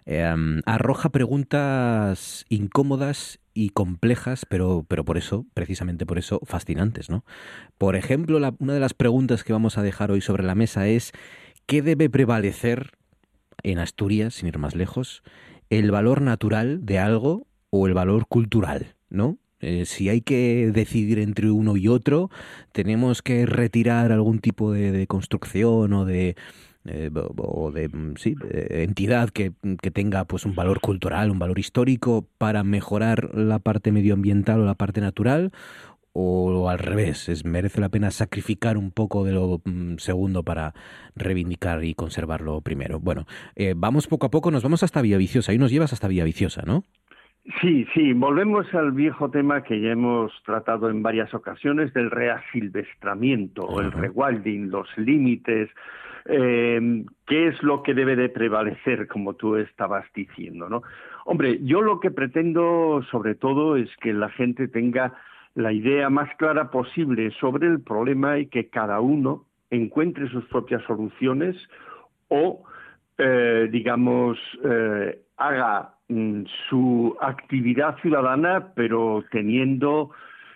em, 0.06 0.62
arroja 0.66 1.10
preguntas 1.10 2.46
incómodas 2.50 3.40
y 3.54 3.70
complejas, 3.70 4.46
pero, 4.50 4.84
pero 4.88 5.06
por 5.06 5.18
eso, 5.18 5.46
precisamente 5.54 6.08
por 6.08 6.18
eso, 6.18 6.42
fascinantes, 6.44 7.10
¿no? 7.10 7.24
Por 7.78 7.96
ejemplo, 7.96 8.40
una 8.58 8.74
de 8.74 8.80
las 8.80 8.96
preguntas 8.96 9.44
que 9.44 9.54
vamos 9.54 9.78
a 9.78 9.84
dejar 9.84 10.12
hoy 10.12 10.22
sobre 10.22 10.44
la 10.44 10.56
mesa 10.56 10.88
es 10.88 11.12
¿qué 11.68 11.84
debe 11.84 12.10
prevalecer 12.10 12.92
en 13.62 13.78
Asturias, 13.78 14.34
sin 14.34 14.48
ir 14.48 14.58
más 14.58 14.76
lejos, 14.76 15.22
el 15.70 15.92
valor 15.92 16.22
natural 16.22 16.84
de 16.84 16.98
algo 16.98 17.46
o 17.70 17.86
el 17.86 17.94
valor 17.94 18.26
cultural, 18.28 18.96
¿no? 19.10 19.38
Eh, 19.62 19.86
si 19.86 20.10
hay 20.10 20.22
que 20.22 20.72
decidir 20.74 21.20
entre 21.20 21.52
uno 21.52 21.76
y 21.78 21.88
otro, 21.88 22.30
tenemos 22.72 23.22
que 23.22 23.46
retirar 23.46 24.12
algún 24.12 24.40
tipo 24.40 24.72
de, 24.72 25.06
construcción 25.08 25.94
o 25.94 26.06
de 26.06 26.36
eh, 26.86 27.12
o 27.14 27.72
de 27.72 27.90
mm, 27.90 28.16
sí, 28.18 28.36
entidad 28.52 29.30
que, 29.30 29.52
que, 29.82 29.92
tenga 29.92 30.26
pues 30.26 30.46
un 30.46 30.56
valor 30.56 30.80
cultural, 30.80 31.30
un 31.30 31.40
valor 31.40 31.60
histórico 31.60 32.28
para 32.38 32.64
mejorar 32.64 33.36
la 33.36 33.60
parte 33.60 33.92
medioambiental 33.92 34.62
o 34.62 34.66
la 34.66 34.76
parte 34.76 35.02
natural 35.02 35.52
o 36.14 36.70
al 36.70 36.80
revés, 36.80 37.30
es 37.30 37.46
merece 37.46 37.82
la 37.82 37.90
pena 37.90 38.12
sacrificar 38.12 38.78
un 38.78 38.92
poco 38.92 39.24
de 39.24 39.32
lo 39.32 39.62
mm, 39.64 39.98
segundo 39.98 40.44
para 40.44 40.74
reivindicar 41.16 41.84
y 41.84 41.94
conservar 41.96 42.42
lo 42.42 42.62
primero. 42.62 43.00
Bueno, 43.00 43.26
eh, 43.56 43.74
vamos 43.76 44.08
poco 44.08 44.26
a 44.28 44.32
poco, 44.32 44.52
nos 44.52 44.64
vamos 44.64 44.84
hasta 44.84 45.02
Vía 45.02 45.18
Viciosa, 45.18 45.54
y 45.54 45.58
nos 45.58 45.72
llevas 45.72 45.94
hasta 45.94 46.08
Vía 46.08 46.24
Viciosa, 46.24 46.64
¿no? 46.66 46.86
Sí, 47.62 47.88
sí, 47.96 48.14
volvemos 48.14 48.72
al 48.76 48.92
viejo 48.92 49.32
tema 49.32 49.64
que 49.64 49.82
ya 49.82 49.92
hemos 49.92 50.32
tratado 50.44 50.90
en 50.90 51.02
varias 51.02 51.34
ocasiones 51.34 51.92
del 51.94 52.12
reasilvestramiento 52.12 53.82
el 53.82 53.92
rewilding, 53.92 54.70
los 54.70 54.88
límites, 54.98 55.70
eh, 56.26 57.04
qué 57.26 57.48
es 57.48 57.64
lo 57.64 57.82
que 57.82 57.96
debe 57.96 58.16
de 58.16 58.30
prevalecer, 58.30 59.08
como 59.08 59.34
tú 59.34 59.56
estabas 59.56 60.06
diciendo, 60.14 60.70
¿no? 60.70 60.84
Hombre, 61.26 61.60
yo 61.64 61.82
lo 61.82 62.00
que 62.00 62.12
pretendo 62.12 63.02
sobre 63.10 63.34
todo 63.34 63.78
es 63.78 63.90
que 63.98 64.14
la 64.14 64.30
gente 64.30 64.68
tenga 64.68 65.16
la 65.56 65.74
idea 65.74 66.10
más 66.12 66.30
clara 66.38 66.70
posible 66.70 67.32
sobre 67.40 67.68
el 67.68 67.82
problema 67.82 68.38
y 68.38 68.46
que 68.46 68.70
cada 68.70 69.00
uno 69.00 69.46
encuentre 69.72 70.30
sus 70.30 70.46
propias 70.46 70.84
soluciones 70.84 71.58
o, 72.28 72.64
eh, 73.18 73.68
digamos, 73.72 74.38
eh, 74.64 75.20
haga 75.38 75.96
su 76.70 77.16
actividad 77.22 77.98
ciudadana, 78.02 78.72
pero 78.76 79.24
teniendo 79.32 80.12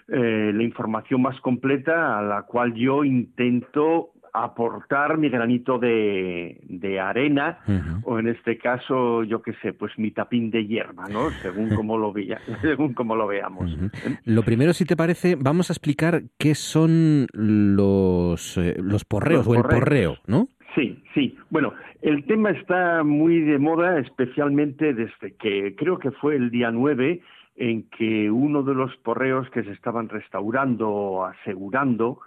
eh, 0.07 0.51
la 0.53 0.63
información 0.63 1.21
más 1.21 1.39
completa 1.41 2.17
a 2.17 2.21
la 2.21 2.41
cual 2.43 2.73
yo 2.73 3.03
intento 3.03 4.09
aportar 4.33 5.17
mi 5.17 5.29
granito 5.29 5.77
de, 5.77 6.99
arena 6.99 7.59
o 8.03 8.17
en 8.17 8.27
este 8.27 8.57
caso 8.57 9.23
yo 9.23 9.43
qué 9.43 9.53
sé 9.61 9.73
pues 9.73 9.91
mi 9.97 10.09
tapín 10.09 10.49
de 10.49 10.65
hierba 10.65 11.07
no 11.07 11.29
según 11.41 11.69
como 11.75 11.97
lo 11.97 12.11
vea, 12.11 12.41
según 12.61 12.93
como 12.93 13.15
lo 13.15 13.27
veamos. 13.27 13.77
Lo 14.25 14.43
primero 14.43 14.73
si 14.73 14.85
te 14.85 14.95
parece 14.95 15.35
vamos 15.35 15.69
a 15.69 15.73
explicar 15.73 16.23
qué 16.39 16.55
son 16.55 17.27
los 17.31 18.57
eh, 18.57 18.75
los 18.79 19.05
porreos 19.05 19.47
o 19.47 19.53
el 19.53 19.61
porreo 19.61 20.17
no 20.25 20.47
Sí, 20.75 21.03
sí. 21.13 21.37
Bueno, 21.49 21.73
el 22.01 22.25
tema 22.25 22.49
está 22.49 23.03
muy 23.03 23.41
de 23.41 23.59
moda, 23.59 23.99
especialmente 23.99 24.93
desde 24.93 25.35
que 25.35 25.75
creo 25.75 25.99
que 25.99 26.11
fue 26.11 26.35
el 26.35 26.49
día 26.49 26.71
9 26.71 27.21
en 27.55 27.83
que 27.89 28.31
uno 28.31 28.63
de 28.63 28.73
los 28.73 28.95
porreos 28.97 29.49
que 29.51 29.63
se 29.63 29.71
estaban 29.71 30.09
restaurando 30.09 30.89
o 30.89 31.25
asegurando 31.25 32.19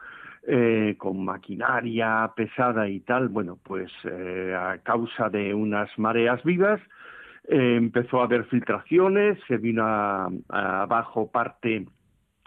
eh, 0.46 0.94
con 0.96 1.24
maquinaria 1.24 2.30
pesada 2.36 2.88
y 2.88 3.00
tal, 3.00 3.28
bueno, 3.28 3.58
pues 3.64 3.90
eh, 4.04 4.54
a 4.56 4.78
causa 4.78 5.28
de 5.28 5.52
unas 5.52 5.90
mareas 5.98 6.40
vivas 6.44 6.80
eh, 7.48 7.74
empezó 7.76 8.20
a 8.20 8.24
haber 8.24 8.44
filtraciones, 8.44 9.38
se 9.48 9.56
vino 9.56 9.84
abajo 10.48 11.30
parte 11.32 11.86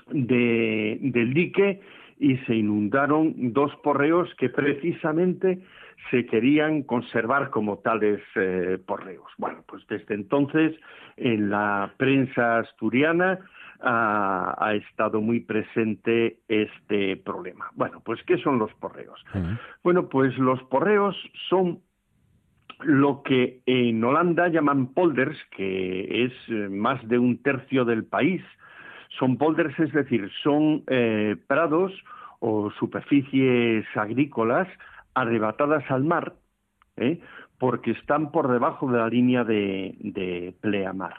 del 0.08 1.34
dique 1.34 1.82
y 2.20 2.38
se 2.40 2.56
inundaron 2.56 3.54
dos 3.54 3.76
porreos 3.84 4.34
que 4.36 4.50
precisamente 4.50 5.60
se 6.10 6.26
querían 6.26 6.84
conservar 6.84 7.50
como 7.50 7.80
tales 7.80 8.22
eh, 8.36 8.78
porreos. 8.86 9.32
Bueno, 9.38 9.64
pues 9.68 9.86
desde 9.88 10.16
entonces 10.16 10.76
en 11.18 11.50
la 11.50 11.94
prensa 11.98 12.60
asturiana 12.60 13.40
ha, 13.82 14.74
estado 14.74 15.22
muy 15.22 15.40
presente 15.40 16.40
este 16.48 17.16
problema. 17.18 17.72
Bueno, 17.76 18.02
pues 18.04 18.22
¿qué 18.24 18.38
son 18.38 18.60
los 18.60 18.74
porreos? 18.74 19.24
Bueno, 19.84 20.10
pues 20.10 20.38
los 20.38 20.62
porreos 20.64 21.16
son 21.50 21.80
lo 22.82 23.24
que 23.24 23.62
en 23.66 24.04
Holanda 24.04 24.48
llaman 24.48 24.94
polders, 24.94 25.38
que 25.52 26.26
es 26.26 26.34
eh, 26.50 26.70
más 26.70 27.06
de 27.08 27.20
un 27.20 27.42
tercio 27.42 27.86
del 27.86 28.06
país. 28.06 28.42
Son 29.18 29.38
polders, 29.38 29.78
es 29.80 29.92
decir, 29.92 30.30
son 30.44 30.84
eh, 30.88 31.36
prados 31.48 31.92
o 32.40 32.72
superficies 32.72 33.86
agrícolas 33.96 34.68
arrebatadas 35.22 35.84
al 35.90 36.04
mar, 36.04 36.34
¿eh? 36.98 37.20
porque 37.58 37.92
están 37.92 38.32
por 38.32 38.52
debajo 38.52 38.92
de 38.92 38.98
la 38.98 39.10
línea 39.10 39.44
de, 39.44 40.54
pleamar. 40.62 41.16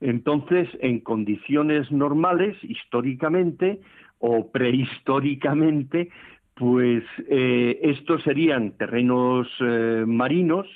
Entonces, 0.00 0.68
en 0.80 1.00
condiciones 1.00 1.90
normales, 1.90 2.56
históricamente 2.62 3.80
o 4.18 4.50
prehistóricamente, 4.50 6.10
pues 6.54 7.04
eh, 7.28 7.78
estos 7.82 8.22
serían 8.22 8.72
terrenos 8.72 9.48
eh, 9.60 10.04
marinos, 10.06 10.66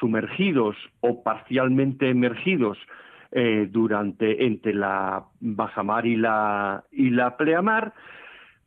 sumergidos 0.00 0.76
o 1.00 1.22
parcialmente 1.22 2.08
emergidos 2.08 2.78
durante 3.70 4.44
entre 4.44 4.74
la 4.74 5.24
bajamar 5.40 6.04
y 6.04 6.16
la 6.16 6.84
y 6.92 7.08
la 7.08 7.38
pleamar 7.38 7.94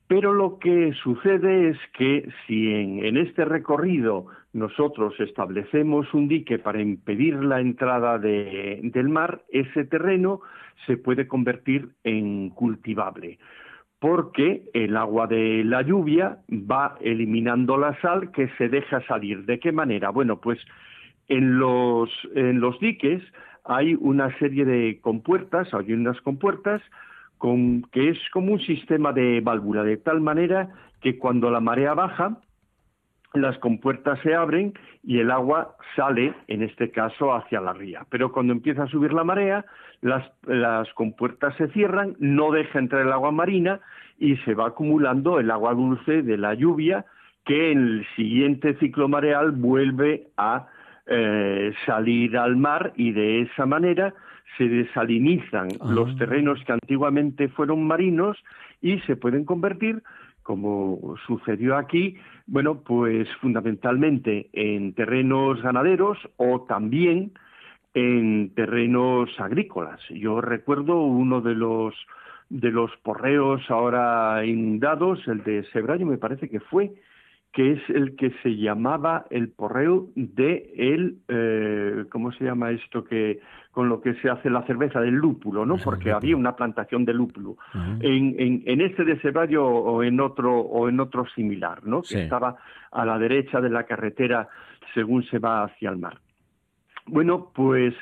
pero 0.07 0.33
lo 0.33 0.59
que 0.59 0.93
sucede 1.03 1.69
es 1.69 1.77
que 1.97 2.29
si 2.45 2.71
en, 2.73 3.17
este 3.17 3.43
recorrido 3.43 4.27
nosotros 4.53 5.19
establecemos 5.19 6.13
un 6.13 6.27
dique 6.27 6.59
para 6.59 6.81
impedir 6.81 7.35
la 7.43 7.59
entrada 7.59 8.19
del 8.19 9.09
mar, 9.09 9.41
ese 9.49 9.83
terreno 9.85 10.41
se 10.85 10.97
puede 10.97 11.27
convertir 11.27 11.89
en 12.03 12.51
cultivable, 12.51 13.39
porque 13.99 14.63
el 14.73 14.95
agua 14.95 15.25
de 15.25 15.63
la 15.63 15.81
lluvia 15.81 16.37
va 16.51 16.97
eliminando 17.01 17.77
la 17.77 17.99
sal 18.01 18.31
que 18.31 18.49
se 18.57 18.69
deja 18.69 19.01
salir. 19.07 19.45
¿De 19.45 19.59
qué 19.59 19.71
manera? 19.71 20.11
Bueno, 20.11 20.39
pues 20.39 20.59
en 21.27 21.57
los, 21.57 22.09
en 22.35 22.59
los 22.59 22.79
diques 22.79 23.23
hay 23.63 23.95
una 23.99 24.37
serie 24.37 24.65
de 24.65 24.99
compuertas, 25.01 25.73
hay 25.73 25.93
unas 25.93 26.21
compuertas 26.21 26.81
que 27.91 28.09
es 28.09 28.17
como 28.31 28.53
un 28.53 28.59
sistema 28.59 29.13
de 29.13 29.41
válvula, 29.41 29.83
de 29.83 29.97
tal 29.97 30.21
manera 30.21 30.69
que 31.01 31.17
cuando 31.17 31.51
la 31.51 31.59
marea 31.59 31.93
baja, 31.93 32.39
las 33.33 33.57
compuertas 33.59 34.19
se 34.23 34.33
abren 34.33 34.73
y 35.03 35.19
el 35.19 35.29
agua 35.29 35.75
sale, 35.95 36.33
en 36.47 36.63
este 36.63 36.89
caso, 36.89 37.33
hacia 37.33 37.61
la 37.61 37.73
ría. 37.73 38.05
Pero 38.09 38.31
cuando 38.31 38.53
empieza 38.53 38.83
a 38.83 38.87
subir 38.87 39.13
la 39.13 39.23
marea, 39.23 39.65
las, 40.01 40.23
compuertas 40.93 41.55
se 41.57 41.67
cierran, 41.69 42.15
no 42.19 42.51
deja 42.51 42.79
entrar 42.79 43.01
el 43.01 43.11
agua 43.11 43.31
marina 43.31 43.79
y 44.17 44.37
se 44.37 44.55
va 44.55 44.67
acumulando 44.67 45.39
el 45.39 45.51
agua 45.51 45.73
dulce 45.73 46.21
de 46.21 46.37
la 46.37 46.53
lluvia 46.53 47.05
que 47.43 47.71
en 47.71 47.79
el 47.79 48.07
siguiente 48.15 48.75
ciclo 48.79 49.07
mareal 49.07 49.51
vuelve 49.51 50.27
a 50.37 50.67
eh, 51.05 51.73
salir 51.85 52.37
al 52.37 52.55
mar 52.55 52.93
y 52.95 53.11
de 53.11 53.41
esa 53.41 53.65
manera 53.65 54.13
se 54.57 54.67
desalinizan 54.67 55.69
ah. 55.79 55.91
los 55.91 56.15
terrenos 56.17 56.63
que 56.65 56.73
antiguamente 56.73 57.49
fueron 57.49 57.85
marinos 57.85 58.37
y 58.81 58.99
se 59.01 59.15
pueden 59.15 59.45
convertir, 59.45 60.03
como 60.43 61.15
sucedió 61.25 61.75
aquí, 61.75 62.17
bueno, 62.47 62.81
pues 62.81 63.27
fundamentalmente 63.41 64.49
en 64.53 64.93
terrenos 64.93 65.61
ganaderos 65.61 66.17
o 66.37 66.61
también 66.61 67.31
en 67.95 68.53
terrenos 68.53 69.29
agrícolas. 69.39 69.99
Yo 70.09 70.41
recuerdo 70.41 71.01
uno 71.01 71.41
de 71.41 71.55
los 71.55 71.95
de 72.49 72.69
los 72.69 72.91
porreos 72.97 73.61
ahora 73.69 74.45
inundados, 74.45 75.19
el 75.27 75.43
de 75.43 75.63
Sebraño 75.71 76.05
me 76.05 76.19
parece 76.19 76.47
que 76.47 76.59
fue, 76.59 76.91
que 77.55 77.71
es 77.71 77.89
el 77.89 78.17
que 78.17 78.31
se 78.43 78.57
llamaba 78.57 79.25
el 79.29 79.47
porreo 79.47 80.09
de 80.15 80.73
el, 80.75 81.19
eh, 81.29 82.03
¿cómo 82.11 82.33
se 82.33 82.43
llama 82.43 82.71
esto 82.71 83.05
que 83.05 83.39
con 83.71 83.87
lo 83.87 84.01
que 84.01 84.13
se 84.15 84.29
hace 84.29 84.49
la 84.49 84.63
cerveza 84.63 84.99
del 84.99 85.13
lúpulo, 85.13 85.65
¿no? 85.65 85.77
Porque 85.77 86.11
había 86.11 86.35
una 86.35 86.57
plantación 86.57 87.05
de 87.05 87.13
lúpulo 87.13 87.55
en, 88.01 88.35
en, 88.37 88.63
en, 88.65 88.81
este 88.81 89.05
de 89.05 89.17
Ceballo 89.19 89.65
o 89.65 90.03
en 90.03 90.19
otro 90.19 90.59
o 90.59 90.89
en 90.89 90.99
otro 90.99 91.25
similar, 91.33 91.85
¿no? 91.87 92.01
Que 92.01 92.23
estaba 92.23 92.57
a 92.91 93.05
la 93.05 93.17
derecha 93.17 93.61
de 93.61 93.69
la 93.69 93.83
carretera 93.83 94.49
según 94.93 95.23
se 95.23 95.39
va 95.39 95.63
hacia 95.63 95.89
el 95.89 95.97
mar. 95.97 96.19
Bueno, 97.05 97.51
pues 97.55 97.93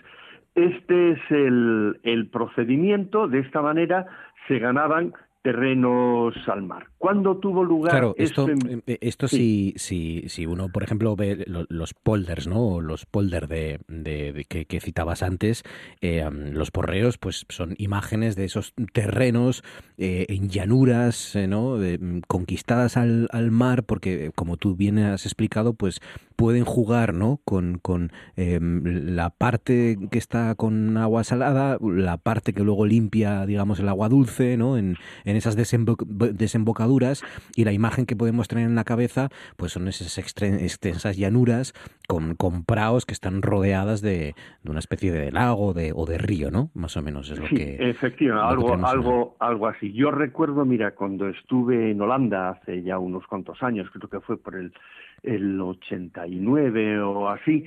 este 0.56 1.12
es 1.12 1.20
el, 1.30 2.00
el 2.02 2.28
procedimiento. 2.28 3.28
De 3.28 3.40
esta 3.40 3.62
manera 3.62 4.08
se 4.48 4.58
ganaban 4.58 5.14
terrenos 5.44 6.34
al 6.48 6.64
mar. 6.64 6.88
¿Cuándo 6.98 7.38
tuvo 7.38 7.64
lugar? 7.66 7.92
Claro, 7.92 8.16
esto, 8.18 8.48
eh, 8.50 8.98
esto 9.02 9.28
sí. 9.28 9.74
si, 9.76 10.24
si, 10.30 10.46
uno, 10.46 10.70
por 10.70 10.84
ejemplo, 10.84 11.16
ve 11.18 11.44
los 11.46 11.94
polders, 11.94 12.48
¿no? 12.48 12.80
Los 12.80 13.06
polder 13.06 13.50
de, 13.50 13.82
de, 13.90 14.46
que, 14.48 14.80
citabas 14.80 15.22
antes, 15.22 15.64
eh, 16.02 16.28
los 16.32 16.72
porreos, 16.72 17.18
pues 17.18 17.46
son 17.50 17.76
imágenes 17.78 18.38
de 18.38 18.46
esos 18.46 18.74
terrenos 18.94 19.64
eh, 19.98 20.26
en 20.30 20.50
llanuras, 20.50 21.38
¿no? 21.48 21.76
Mm, 21.76 22.22
conquistadas 22.26 22.96
al, 22.96 23.28
al, 23.32 23.52
mar, 23.52 23.84
porque 23.84 24.32
como 24.36 24.56
tú 24.56 24.78
bien 24.78 24.98
has 24.98 25.26
explicado, 25.26 25.74
pues 25.74 26.00
pueden 26.44 26.66
jugar, 26.66 27.14
¿no? 27.14 27.40
Con, 27.46 27.78
con 27.78 28.12
em, 28.36 28.84
la 29.16 29.30
parte 29.30 29.98
que 30.12 30.18
está 30.18 30.56
con 30.56 30.98
agua 30.98 31.24
salada, 31.24 31.78
la 31.82 32.18
parte 32.18 32.52
que 32.52 32.66
luego 32.66 32.86
limpia, 32.86 33.46
digamos, 33.46 33.80
el 33.80 33.88
agua 33.88 34.10
dulce, 34.10 34.58
¿no? 34.58 34.78
En, 34.78 34.98
en 35.24 35.38
esas 35.38 35.56
desembocaduras 35.56 37.24
y 37.56 37.64
la 37.64 37.72
imagen 37.72 38.06
que 38.06 38.18
podemos 38.18 38.50
tener 38.50 38.66
en 38.66 38.76
la 38.76 38.84
cabeza, 38.84 39.30
pues 39.56 39.72
son 39.72 39.88
esas 39.88 40.18
extensas 40.18 41.16
llanuras 41.16 41.72
con, 42.10 42.36
con 42.36 42.66
praos 42.66 43.06
que 43.06 43.14
están 43.14 43.42
rodeadas 43.42 44.02
de, 44.02 44.36
de 44.64 44.70
una 44.70 44.80
especie 44.80 45.14
de 45.14 45.32
lago 45.32 45.74
de, 45.74 45.94
o 45.96 46.06
de 46.06 46.18
río, 46.18 46.52
¿no? 46.52 46.72
Más 46.74 46.98
o 46.98 47.02
menos 47.02 47.32
es 47.32 47.40
lo 47.40 47.48
sí, 47.48 47.56
que... 47.56 47.90
Efectivamente, 47.90 48.50
algo, 48.50 48.86
algo, 48.86 49.38
algo 49.40 49.68
así. 49.68 49.94
Yo 49.94 50.12
recuerdo, 50.12 50.66
mira, 50.66 50.92
cuando 50.92 51.30
estuve 51.30 51.92
en 51.92 52.02
Holanda 52.02 52.50
hace 52.50 52.84
ya 52.84 53.00
unos 53.00 53.26
cuantos 53.28 53.64
años, 53.64 53.90
creo 53.94 54.10
que 54.10 54.20
fue 54.20 54.36
por 54.36 54.56
el, 54.56 54.74
el 55.24 55.60
89 55.60 57.02
o 57.02 57.30
así, 57.30 57.66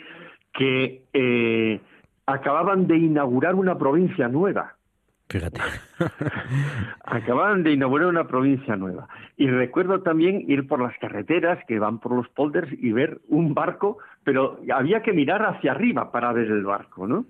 que 0.53 1.03
eh, 1.13 1.81
acababan 2.27 2.87
de 2.87 2.97
inaugurar 2.97 3.55
una 3.55 3.77
provincia 3.77 4.29
nueva 4.29 4.77
Fíjate. 5.29 5.61
Acababan 7.05 7.65
de 7.65 7.73
inaugurar 7.73 8.07
una 8.07 8.29
provincia 8.29 8.77
nueva. 8.77 9.09
Y 9.37 9.49
recuerdo 9.49 10.03
también 10.03 10.45
ir 10.49 10.69
por 10.69 10.81
las 10.81 10.97
carreteras 10.99 11.59
que 11.67 11.81
van 11.81 11.99
por 11.99 12.13
los 12.13 12.29
polders 12.29 12.69
y 12.73 12.93
ver 12.93 13.21
un 13.29 13.53
barco, 13.53 13.99
pero 14.23 14.61
había 14.73 15.03
que 15.03 15.13
mirar 15.13 15.45
hacia 15.45 15.73
arriba 15.73 16.13
para 16.13 16.33
ver 16.33 16.47
el 16.47 16.65
barco, 16.65 17.09
¿no? 17.09 17.27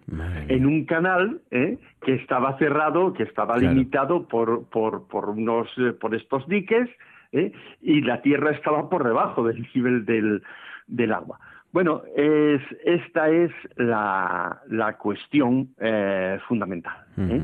En 0.48 0.66
un 0.66 0.84
canal 0.84 1.40
¿eh? 1.50 1.78
que 2.02 2.14
estaba 2.16 2.58
cerrado, 2.58 3.14
que 3.14 3.22
estaba 3.22 3.56
limitado 3.56 4.28
por, 4.28 4.66
por, 4.66 5.08
por, 5.08 5.30
unos, 5.30 5.68
eh, 5.78 5.92
por 5.92 6.14
estos 6.14 6.46
diques, 6.48 6.90
¿eh? 7.36 7.52
y 7.82 8.00
la 8.00 8.22
tierra 8.22 8.50
estaba 8.50 8.88
por 8.88 9.04
debajo 9.04 9.44
del 9.44 9.66
nivel 9.74 10.04
del, 10.04 10.42
del 10.86 11.12
agua. 11.12 11.38
Bueno, 11.72 12.02
es, 12.16 12.62
esta 12.84 13.28
es 13.28 13.50
la, 13.76 14.62
la 14.68 14.96
cuestión 14.96 15.74
eh, 15.78 16.38
fundamental. 16.48 16.96
¿eh? 17.18 17.42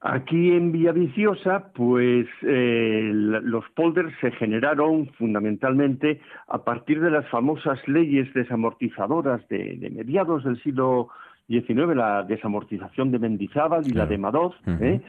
Aquí 0.00 0.52
en 0.52 0.70
Villaviciosa, 0.70 1.72
pues 1.72 2.28
eh, 2.42 3.10
los 3.12 3.68
polders 3.70 4.14
se 4.20 4.30
generaron 4.30 5.08
fundamentalmente 5.18 6.20
a 6.46 6.62
partir 6.62 7.00
de 7.00 7.10
las 7.10 7.28
famosas 7.30 7.80
leyes 7.88 8.32
desamortizadoras 8.32 9.46
de, 9.48 9.76
de 9.76 9.90
mediados 9.90 10.44
del 10.44 10.62
siglo 10.62 11.08
XIX, 11.48 11.96
la 11.96 12.22
desamortización 12.22 13.10
de 13.10 13.18
Mendizábal 13.18 13.86
y 13.86 13.92
la 13.92 14.06
de 14.06 14.18
Madoz. 14.18 14.54
¿eh? 14.66 15.00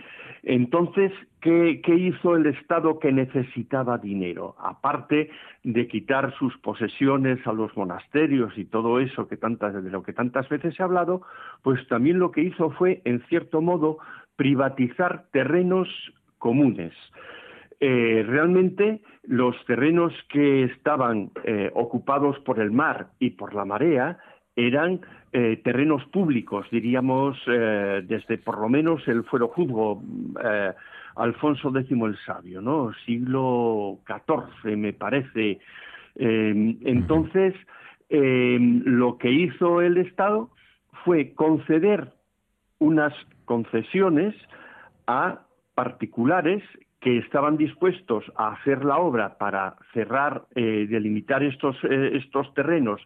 Entonces, 0.44 1.12
¿qué, 1.42 1.82
¿qué, 1.84 1.96
hizo 1.96 2.38
el 2.38 2.46
Estado 2.46 2.98
que 2.98 3.12
necesitaba 3.12 3.98
dinero? 3.98 4.56
Aparte 4.58 5.30
de 5.64 5.88
quitar 5.88 6.34
sus 6.38 6.58
posesiones 6.60 7.46
a 7.46 7.52
los 7.52 7.76
monasterios 7.76 8.58
y 8.58 8.64
todo 8.66 9.00
eso 9.02 9.28
que 9.28 9.36
tantas, 9.36 9.84
de 9.84 9.90
lo 9.90 10.02
que 10.02 10.14
tantas 10.14 10.48
veces 10.48 10.80
ha 10.80 10.86
hablado, 10.86 11.24
pues 11.62 11.86
también 11.90 12.20
lo 12.20 12.32
que 12.32 12.42
hizo 12.42 12.72
fue, 12.72 13.02
en 13.04 13.22
cierto 13.28 13.62
modo, 13.62 13.98
privatizar 14.38 15.26
terrenos 15.32 15.90
comunes. 16.38 16.94
Eh, 17.82 18.26
realmente 18.28 19.02
los 19.24 19.56
terrenos 19.66 20.14
que 20.30 20.64
estaban 20.64 21.32
eh, 21.44 21.70
ocupados 21.74 22.40
por 22.40 22.60
el 22.60 22.72
mar 22.72 23.10
y 23.20 23.32
por 23.32 23.54
la 23.54 23.66
marea 23.66 24.18
eran 24.56 25.02
eh, 25.32 25.62
terrenos 25.64 26.04
públicos, 26.06 26.68
diríamos, 26.72 27.38
desde 27.46 28.38
por 28.38 28.60
lo 28.60 28.70
menos 28.70 29.08
el 29.08 29.24
fuero 29.24 29.48
juzgo 29.48 30.02
Alfonso 31.16 31.72
X 31.78 31.92
el 31.92 32.18
Sabio, 32.26 32.62
¿no? 32.62 32.92
Siglo 33.06 34.00
XIV, 34.08 34.76
me 34.76 34.94
parece. 34.94 35.60
entonces, 36.16 37.54
lo 38.10 39.18
que 39.18 39.32
hizo 39.32 39.82
el 39.82 39.98
Estado 39.98 40.50
fue 41.04 41.34
conceder 41.34 42.12
unas 42.80 43.14
concesiones 43.46 44.36
a 45.08 45.42
particulares 45.76 46.64
que 47.00 47.18
estaban 47.18 47.58
dispuestos 47.58 48.26
a 48.36 48.50
hacer 48.50 48.84
la 48.84 48.98
obra 48.98 49.38
para 49.38 49.76
cerrar, 49.94 50.44
eh, 50.56 50.88
delimitar 50.90 51.42
estos, 51.44 51.78
eh, 51.84 52.12
estos 52.16 52.54
terrenos, 52.54 53.02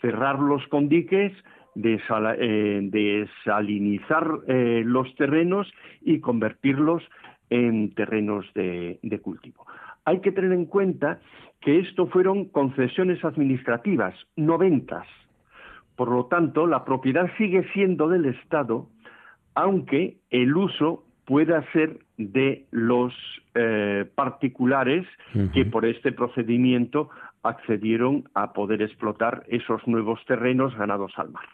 cerrarlos 0.00 0.66
con 0.68 0.88
diques, 0.88 1.32
eh, 1.74 2.80
desalinizar 2.82 4.26
los 4.46 5.14
terrenos 5.14 5.72
y 6.00 6.20
convertirlos 6.20 7.02
en 7.50 7.94
terrenos 7.94 8.46
de, 8.54 8.98
de 9.02 9.18
cultivo. 9.20 9.66
Hay 10.04 10.20
que 10.20 10.32
tener 10.32 10.52
en 10.52 10.66
cuenta 10.66 11.20
que 11.60 11.78
esto 11.80 12.06
fueron 12.06 12.46
concesiones 12.46 13.24
administrativas, 13.24 14.14
no 14.36 14.58
ventas. 14.58 15.06
Por 15.96 16.10
lo 16.10 16.26
tanto, 16.26 16.66
la 16.66 16.84
propiedad 16.84 17.30
sigue 17.36 17.64
siendo 17.72 18.08
del 18.08 18.26
Estado 18.26 18.88
aunque 19.58 20.18
el 20.30 20.56
uso 20.56 21.02
pueda 21.24 21.64
ser 21.72 21.98
de 22.16 22.66
los 22.70 23.12
eh, 23.56 24.04
particulares 24.14 25.04
que 25.52 25.64
por 25.64 25.84
este 25.84 26.12
procedimiento 26.12 27.10
accedieron 27.42 28.28
a 28.34 28.52
poder 28.52 28.82
explotar 28.82 29.44
esos 29.48 29.86
nuevos 29.86 30.20
terrenos 30.26 30.76
ganados 30.76 31.12
al 31.16 31.30
mar. 31.30 31.44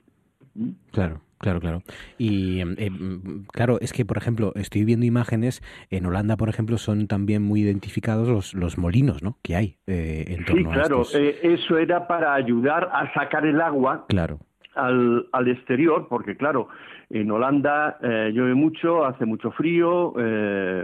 ¿Mm? 0.55 0.71
Claro. 0.93 1.21
Claro, 1.45 1.61
claro. 1.61 1.83
Y 2.17 2.61
em, 2.61 2.75
em, 2.79 3.45
claro, 3.53 3.77
es 3.83 3.93
que, 3.93 4.07
por 4.07 4.17
ejemplo, 4.17 4.53
estoy 4.55 4.85
viendo 4.87 5.05
imágenes, 5.05 5.63
en 5.91 6.07
Holanda, 6.07 6.39
por 6.39 6.49
ejemplo, 6.49 6.79
son 6.79 7.07
también 7.07 7.43
muy 7.43 7.61
identificados 7.61 8.29
los, 8.29 8.55
los 8.55 8.79
molinos, 8.79 9.23
¿no? 9.23 9.37
Que 9.43 9.55
hay 9.55 9.77
eh, 9.87 10.25
en 10.29 10.47
torno 10.47 10.71
sí, 10.71 10.75
claro, 10.75 11.03
eh, 11.15 11.39
eso 11.43 11.77
era 11.77 12.07
para 12.07 12.33
ayudar 12.33 12.89
a 12.95 13.13
sacar 13.13 13.45
el 13.45 13.61
agua 13.61 14.07
claro. 14.09 14.39
al, 14.75 15.27
al 15.33 15.49
exterior, 15.49 16.07
porque 16.09 16.35
claro, 16.35 16.69
en 17.11 17.31
Holanda 17.31 17.99
eh, 18.03 18.31
llueve 18.33 18.55
mucho, 18.55 19.05
hace 19.05 19.27
mucho 19.27 19.51
frío, 19.51 20.15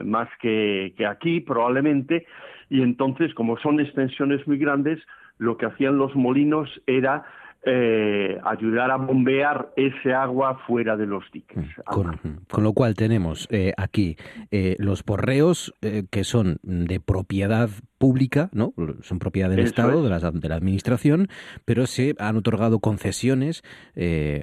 más 0.04 0.28
que, 0.42 0.92
que 0.94 1.06
aquí 1.06 1.40
probablemente, 1.40 2.26
y 2.70 2.82
entonces 2.82 3.34
como 3.34 3.58
son 3.58 3.80
extensiones 3.80 4.46
muy 4.46 4.56
grandes, 4.56 4.98
lo 5.36 5.58
que 5.58 5.66
hacían 5.66 5.98
los 5.98 6.14
molinos 6.14 6.70
era 6.86 7.24
eh, 7.62 8.38
ayudar 8.42 8.90
a 8.90 8.96
bombear 8.96 9.70
ese 9.76 10.14
agua 10.14 10.60
fuera 10.66 10.96
de 10.96 11.06
los 11.06 11.24
diques. 11.30 11.58
Mm, 11.58 12.46
con, 12.48 12.64
lo 12.64 12.72
cual 12.72 12.94
tenemos 12.94 13.46
eh, 13.50 13.74
aquí 13.76 14.16
eh, 14.50 14.76
los 14.78 15.02
porreos 15.02 15.74
eh, 15.82 16.04
que 16.10 16.24
son 16.24 16.58
de 16.62 17.00
propiedad 17.00 17.68
pública, 17.98 18.48
¿no? 18.54 18.72
Son 19.02 19.18
propiedad 19.18 19.50
del 19.50 19.58
Estado, 19.58 20.02
de, 20.02 20.08
la, 20.08 20.18
de 20.18 20.48
la 20.48 20.54
Administración, 20.54 21.28
pero 21.66 21.84
se 21.84 22.14
han 22.18 22.36
otorgado 22.38 22.80
concesiones 22.80 23.62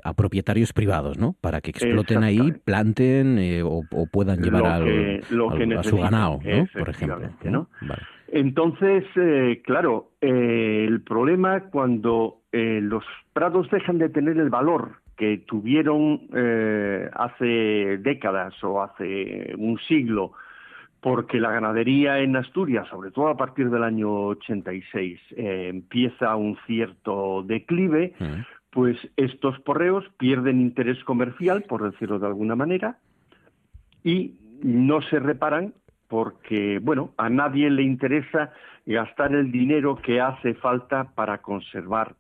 a 0.04 0.14
propietarios 0.14 0.74
privados, 0.74 1.18
¿no? 1.18 1.36
Para 1.42 1.62
que 1.62 1.72
exploten 1.72 2.24
ahí, 2.24 2.52
planten 2.52 3.40
o, 3.64 3.82
o, 3.90 4.06
puedan 4.06 4.44
llevar 4.44 4.68
al, 4.68 5.22
a 5.76 5.84
su 5.84 5.98
ganado, 5.98 6.40
¿no? 6.44 6.68
Por 6.72 6.90
ejemplo. 6.90 7.20
¿no? 7.46 7.68
Vale. 7.82 8.04
Entonces, 8.30 9.06
eh, 9.16 9.62
claro, 9.64 10.12
eh, 10.22 10.86
el 10.88 11.02
problema 11.02 11.70
cuando 11.70 12.42
eh, 12.52 12.80
los 12.82 13.04
prados 13.34 13.70
dejan 13.72 13.98
de 13.98 14.10
tener 14.10 14.38
el 14.38 14.50
valor 14.50 14.98
que 15.18 15.40
tuvieron 15.40 16.28
eh, 16.34 17.10
hace 17.14 17.98
décadas 17.98 18.54
o 18.64 18.82
hace 18.82 19.54
un 19.58 19.80
siglo, 19.88 20.34
porque 21.02 21.40
la 21.40 21.52
ganadería 21.52 22.20
en 22.20 22.36
Asturias, 22.36 22.88
sobre 22.90 23.12
todo 23.12 23.28
a 23.28 23.38
partir 23.38 23.70
del 23.70 23.84
año 23.84 24.12
86, 24.28 25.20
eh, 25.36 25.68
empieza 25.70 26.36
un 26.36 26.58
cierto 26.68 27.44
declive, 27.44 28.14
pues 28.70 28.98
estos 29.18 29.60
porreos 29.62 30.06
pierden 30.18 30.62
interés 30.62 31.04
comercial, 31.04 31.64
por 31.64 31.90
decirlo 31.90 32.20
de 32.20 32.28
alguna 32.28 32.56
manera, 32.56 32.98
y 34.04 34.36
no 34.62 35.02
se 35.02 35.20
reparan 35.20 35.74
porque, 36.08 36.80
bueno, 36.82 37.12
a 37.18 37.30
nadie 37.30 37.70
le 37.70 37.84
interesa 37.84 38.52
gastar 38.86 39.34
el 39.34 39.52
dinero 39.52 39.98
que 39.98 40.22
hace 40.22 40.54
falta 40.54 41.06
para 41.16 41.40
conservar 41.40 42.16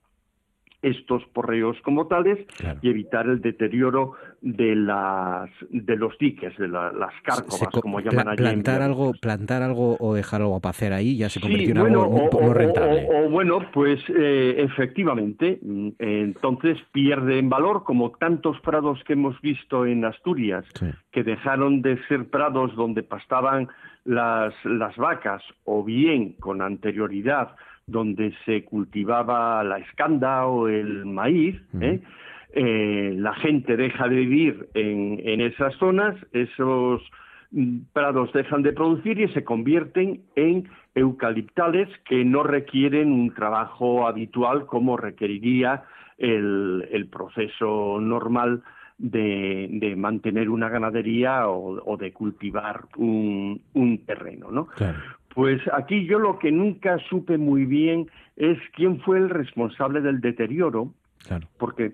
estos 0.81 1.23
porreos 1.33 1.75
como 1.83 2.07
tales 2.07 2.37
y 2.81 2.89
evitar 2.89 3.27
el 3.27 3.41
deterioro 3.41 4.13
de 4.41 4.75
las 4.75 5.49
de 5.69 5.95
los 5.95 6.17
diques, 6.19 6.55
de 6.57 6.67
las 6.67 7.13
cárcovas, 7.23 7.69
como 7.81 7.99
llaman 7.99 8.29
allí. 8.29 8.37
Plantar 8.37 8.81
algo, 8.81 9.13
plantar 9.19 9.63
algo 9.63 9.97
o 9.99 10.13
dejar 10.13 10.41
algo 10.41 10.59
para 10.59 10.71
hacer 10.71 10.93
ahí 10.93 11.17
ya 11.17 11.29
se 11.29 11.39
convirtió 11.39 11.71
en 11.71 11.77
algo 11.79 12.29
o, 12.31 12.53
rentable. 12.53 13.07
O, 13.11 13.29
bueno, 13.29 13.59
pues 13.73 13.99
eh, 14.09 14.55
efectivamente, 14.59 15.59
mm, 15.61 15.89
entonces 15.97 16.77
pierde 16.91 17.39
en 17.39 17.49
valor 17.49 17.83
como 17.83 18.11
tantos 18.11 18.59
prados 18.61 19.03
que 19.03 19.13
hemos 19.13 19.39
visto 19.41 19.85
en 19.85 20.05
Asturias, 20.05 20.65
que 21.11 21.23
dejaron 21.23 21.81
de 21.81 21.97
ser 22.07 22.29
prados 22.29 22.75
donde 22.75 23.01
pastaban 23.01 23.67
las, 24.05 24.53
las 24.63 24.95
vacas 24.95 25.41
o 25.65 25.83
bien 25.83 26.33
con 26.33 26.61
anterioridad 26.61 27.55
donde 27.87 28.33
se 28.45 28.65
cultivaba 28.65 29.63
la 29.63 29.77
escanda 29.79 30.45
o 30.45 30.67
el 30.67 31.05
maíz, 31.05 31.55
¿eh? 31.79 32.01
Eh, 32.53 33.13
la 33.17 33.33
gente 33.35 33.77
deja 33.77 34.07
de 34.07 34.15
vivir 34.15 34.69
en, 34.73 35.19
en 35.23 35.41
esas 35.41 35.73
zonas, 35.75 36.15
esos 36.31 37.01
mm, 37.51 37.79
prados 37.93 38.31
dejan 38.33 38.61
de 38.63 38.73
producir 38.73 39.19
y 39.19 39.27
se 39.29 39.43
convierten 39.43 40.21
en 40.35 40.67
eucaliptales 40.95 41.87
que 42.05 42.25
no 42.25 42.43
requieren 42.43 43.11
un 43.11 43.33
trabajo 43.33 44.07
habitual 44.07 44.65
como 44.65 44.97
requeriría 44.97 45.83
el, 46.17 46.87
el 46.91 47.07
proceso 47.07 47.99
normal 48.01 48.63
de, 48.97 49.67
de, 49.69 49.95
mantener 49.95 50.49
una 50.49 50.69
ganadería 50.69 51.47
o, 51.47 51.79
o 51.85 51.97
de 51.97 52.11
cultivar 52.11 52.85
un, 52.97 53.61
un 53.73 54.05
terreno, 54.05 54.49
¿no? 54.51 54.67
Pues 55.37 55.61
aquí 55.71 56.07
yo 56.07 56.17
lo 56.17 56.39
que 56.39 56.51
nunca 56.51 56.97
supe 57.11 57.37
muy 57.37 57.65
bien 57.65 58.09
es 58.37 58.57
quién 58.73 58.99
fue 59.01 59.19
el 59.19 59.29
responsable 59.29 60.01
del 60.01 60.19
deterioro, 60.19 60.95
porque 61.59 61.93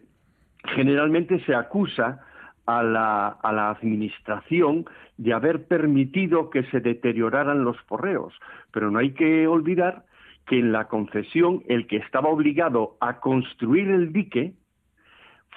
generalmente 0.64 1.44
se 1.44 1.54
acusa 1.54 2.22
a 2.66 2.82
la, 2.84 3.28
a 3.28 3.52
la 3.52 3.70
administración 3.72 4.86
de 5.18 5.34
haber 5.34 5.66
permitido 5.66 6.50
que 6.50 6.64
se 6.72 6.80
deterioraran 6.80 7.66
los 7.66 7.76
porreos, 7.84 8.34
pero 8.72 8.90
no 8.90 9.00
hay 9.00 9.12
que 9.12 9.46
olvidar 9.46 10.06
que 10.48 10.60
en 10.60 10.72
la 10.72 10.88
concesión 10.88 11.64
el 11.68 11.86
que 11.88 11.98
estaba 11.98 12.30
obligado 12.30 12.96
a 13.02 13.20
construir 13.20 13.90
el 13.90 14.14
dique 14.14 14.54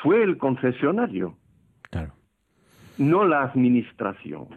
fue 0.02 0.24
el 0.24 0.38
concesionario, 0.38 1.36
no 2.98 3.24
la 3.24 3.42
administración. 3.42 4.48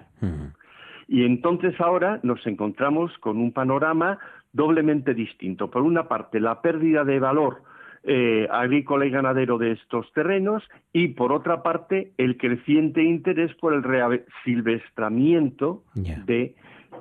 Y 1.11 1.25
entonces 1.25 1.73
ahora 1.81 2.19
nos 2.21 2.45
encontramos 2.45 3.11
con 3.17 3.37
un 3.37 3.51
panorama 3.51 4.19
doblemente 4.53 5.15
distinto. 5.15 5.71
Por 5.71 5.81
una 5.81 6.07
parte, 6.07 6.39
la 6.39 6.61
pérdida 6.61 7.03
de 7.03 7.19
valor 7.19 7.63
eh, 8.03 8.47
agrícola 8.51 9.07
y 9.07 9.09
ganadero 9.09 9.57
de 9.57 9.71
estos 9.71 10.13
terrenos 10.13 10.63
y 10.93 11.09
por 11.09 11.33
otra 11.33 11.63
parte 11.63 12.11
el 12.17 12.37
creciente 12.37 13.03
interés 13.03 13.53
por 13.55 13.73
el 13.73 13.83
resilvestramiento 13.83 15.83
de, 15.95 16.55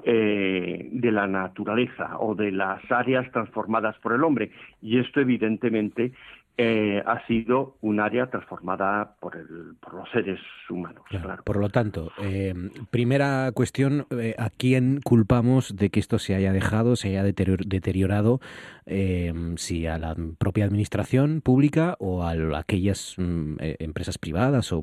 eh, 0.05 0.89
de 0.91 1.13
la 1.13 1.27
naturaleza 1.27 2.19
o 2.19 2.35
de 2.35 2.51
las 2.51 2.81
áreas 2.91 3.31
transformadas 3.31 3.97
por 3.99 4.15
el 4.15 4.25
hombre 4.25 4.51
y 4.83 4.99
esto 4.99 5.21
evidentemente 5.21 6.13
eh, 6.61 7.01
ha 7.07 7.25
sido 7.29 7.77
un 7.83 8.01
área 8.01 8.27
transformada 8.27 9.15
por, 9.21 9.37
el, 9.37 9.77
por 9.81 9.95
los 9.95 10.11
seres 10.11 10.41
humanos. 10.69 11.05
Claro, 11.09 11.45
Por 11.45 11.57
lo 11.57 11.69
tanto, 11.69 12.11
eh, 12.21 12.53
primera 12.91 13.53
cuestión, 13.53 14.07
eh, 14.11 14.35
¿a 14.37 14.51
quién 14.51 15.01
culpamos 15.05 15.77
de 15.77 15.91
que 15.91 16.01
esto 16.01 16.19
se 16.19 16.35
haya 16.35 16.53
dejado, 16.53 16.97
se 16.97 17.11
haya 17.11 17.23
deteriorado? 17.23 18.41
si 19.57 19.87
a 19.87 19.99
la 19.99 20.17
propia 20.39 20.65
administración 20.65 21.43
pública 21.43 21.97
o 21.99 22.23
a 22.23 22.33
aquellas 22.59 23.17
mm, 23.19 23.57
empresas 23.61 24.17
privadas 24.17 24.73
o, 24.73 24.83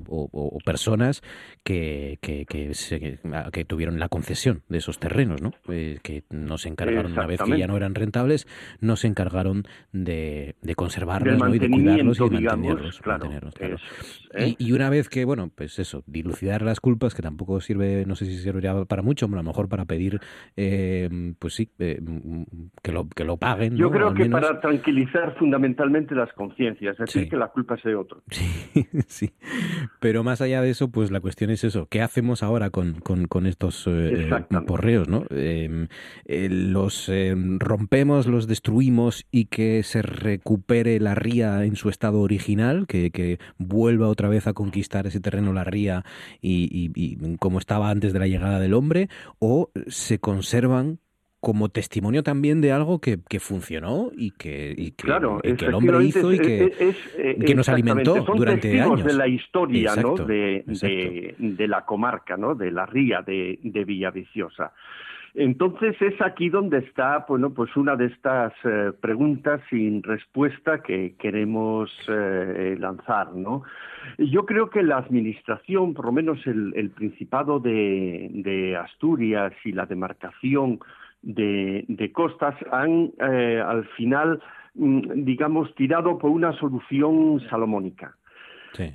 personas 0.64 1.24
que, 1.64 2.20
que, 2.22 2.46
que, 2.46 3.66
tuvieron 3.66 3.98
la 3.98 4.08
concesión 4.08 4.62
de 4.70 4.78
esos 4.78 5.00
terrenos, 5.00 5.42
¿no? 5.42 5.54
que 5.66 6.24
no 6.30 6.60
se 6.60 6.70
encargaron, 6.70 7.14
una 7.14 7.26
vez 7.26 7.42
que 7.42 7.58
ya 7.58 7.66
no 7.66 7.78
eran 7.78 7.96
rentables, 7.96 8.48
no 8.80 8.96
se 8.96 9.08
encargaron 9.08 9.64
de, 9.92 10.54
de 10.62 10.76
conservarlos 10.76 11.40
¿no? 11.40 11.65
Y 11.66 11.70
mantenerlos. 11.70 13.02
¿eh? 14.34 14.56
y, 14.58 14.72
una 14.72 14.90
vez 14.90 15.10
que, 15.10 15.26
bueno, 15.26 15.52
pues 15.54 15.80
eso, 15.80 16.04
dilucidar 16.08 16.62
las 16.62 16.80
culpas, 16.80 17.16
que 17.16 17.22
tampoco 17.22 17.60
sirve, 17.62 18.06
no 18.06 18.16
sé 18.16 18.26
si 18.26 18.38
servirá 18.38 18.86
para 18.86 19.02
mucho, 19.02 19.26
a 19.26 19.30
lo 19.30 19.44
mejor 19.44 19.70
para 19.70 19.86
pedir, 19.86 20.20
eh, 20.56 21.34
pues 21.40 21.54
sí, 21.54 21.70
eh, 21.80 22.00
que, 22.82 22.92
lo, 22.92 23.08
que 23.10 23.24
lo 23.24 23.38
paguen. 23.38 23.76
Yo 23.76 23.92
creo 23.92 24.14
que 24.14 24.26
para 24.30 24.60
tranquilizar 24.60 25.36
fundamentalmente 25.38 26.16
las 26.16 26.32
conciencias, 26.34 27.00
es 27.00 27.06
decir, 27.06 27.30
que 27.30 27.38
la 27.38 27.48
culpa 27.48 27.78
sea 27.78 27.92
de 27.92 27.98
otro. 27.98 28.22
Sí, 28.30 28.88
sí. 29.08 29.32
Pero 30.00 30.24
más 30.24 30.42
allá 30.42 30.62
de 30.62 30.70
eso, 30.70 30.92
pues 30.92 31.12
la 31.12 31.20
cuestión 31.20 31.50
es 31.50 31.64
eso, 31.64 31.88
¿qué 31.90 32.02
hacemos 32.02 32.44
ahora 32.44 32.70
con, 32.70 33.00
con, 33.02 33.46
estos 33.46 33.90
porreos, 34.66 35.08
no? 35.08 35.26
Em, 35.30 35.88
los 36.26 37.10
em, 37.10 37.60
rompemos, 37.60 38.28
los 38.28 38.48
destruimos 38.48 39.26
y 39.32 39.46
que 39.46 39.84
se 39.84 40.02
recupere 40.02 41.00
la 41.00 41.16
ría 41.16 41.55
en 41.64 41.76
su 41.76 41.90
estado 41.90 42.22
original, 42.22 42.88
que, 42.88 43.40
vuelva 43.58 44.08
otra 44.08 44.28
vez 44.28 44.48
a 44.48 44.54
conquistar 44.54 45.08
ese 45.08 45.20
terreno 45.20 45.54
la 45.54 45.64
ría 45.64 46.04
y, 46.42 47.18
como 47.38 47.60
estaba 47.60 47.90
antes 47.90 48.14
de 48.14 48.20
la 48.20 48.28
llegada 48.28 48.60
del 48.60 48.74
hombre, 48.74 49.10
o 49.40 49.72
se 49.88 50.20
conservan 50.20 51.00
como 51.46 51.70
testimonio 51.70 52.24
también 52.24 52.60
de 52.60 52.72
algo 52.72 53.00
que, 53.00 53.20
funcionó 53.40 54.10
y 54.18 54.32
que, 54.32 54.72
el 54.72 55.74
hombre 55.76 56.04
hizo 56.04 56.34
y 56.34 56.40
que, 56.40 56.96
que 57.46 57.54
nos 57.54 57.70
alimentó 57.70 58.26
durante 58.36 58.82
años. 58.82 59.04
de 59.04 59.14
la 59.14 59.28
historia 59.28 59.96
¿no? 59.96 60.16
de, 60.16 60.64
de, 61.38 61.68
la 61.68 61.86
comarca, 61.86 62.36
¿no? 62.36 62.56
de 62.56 62.72
la 62.72 62.88
ría 62.88 63.22
de, 63.22 63.60
de 63.62 63.86
Villaviciosa. 63.86 64.74
Entonces 65.38 66.02
es 66.02 66.22
aquí 66.22 66.48
donde 66.48 66.78
está, 66.78 67.26
bueno, 67.28 67.54
pues 67.54 67.76
una 67.76 67.98
de 67.98 68.06
estas 68.06 68.54
eh, 68.64 68.94
preguntas 69.02 69.60
sin 69.70 70.02
respuesta 70.02 70.82
que 70.82 71.16
queremos 71.20 71.92
eh, 72.08 72.78
lanzar, 72.80 73.34
¿no? 73.36 73.64
Yo 74.18 74.46
creo 74.46 74.70
que 74.70 74.82
la 74.82 74.98
administración, 74.98 75.94
por 75.94 76.06
lo 76.06 76.14
menos 76.14 76.40
el, 76.48 76.90
Principado 76.96 77.60
de, 77.60 78.80
Asturias 78.82 79.52
y 79.66 79.74
la 79.74 79.86
demarcación 79.86 80.80
de, 81.22 82.12
costas 82.14 82.56
han 82.72 83.12
eh, 83.20 83.62
al 83.66 83.84
final, 83.98 84.42
mm, 84.76 85.26
digamos, 85.26 85.76
tirado 85.76 86.18
por 86.18 86.32
una 86.32 86.54
solución 86.54 87.42
salomónica. 87.50 88.16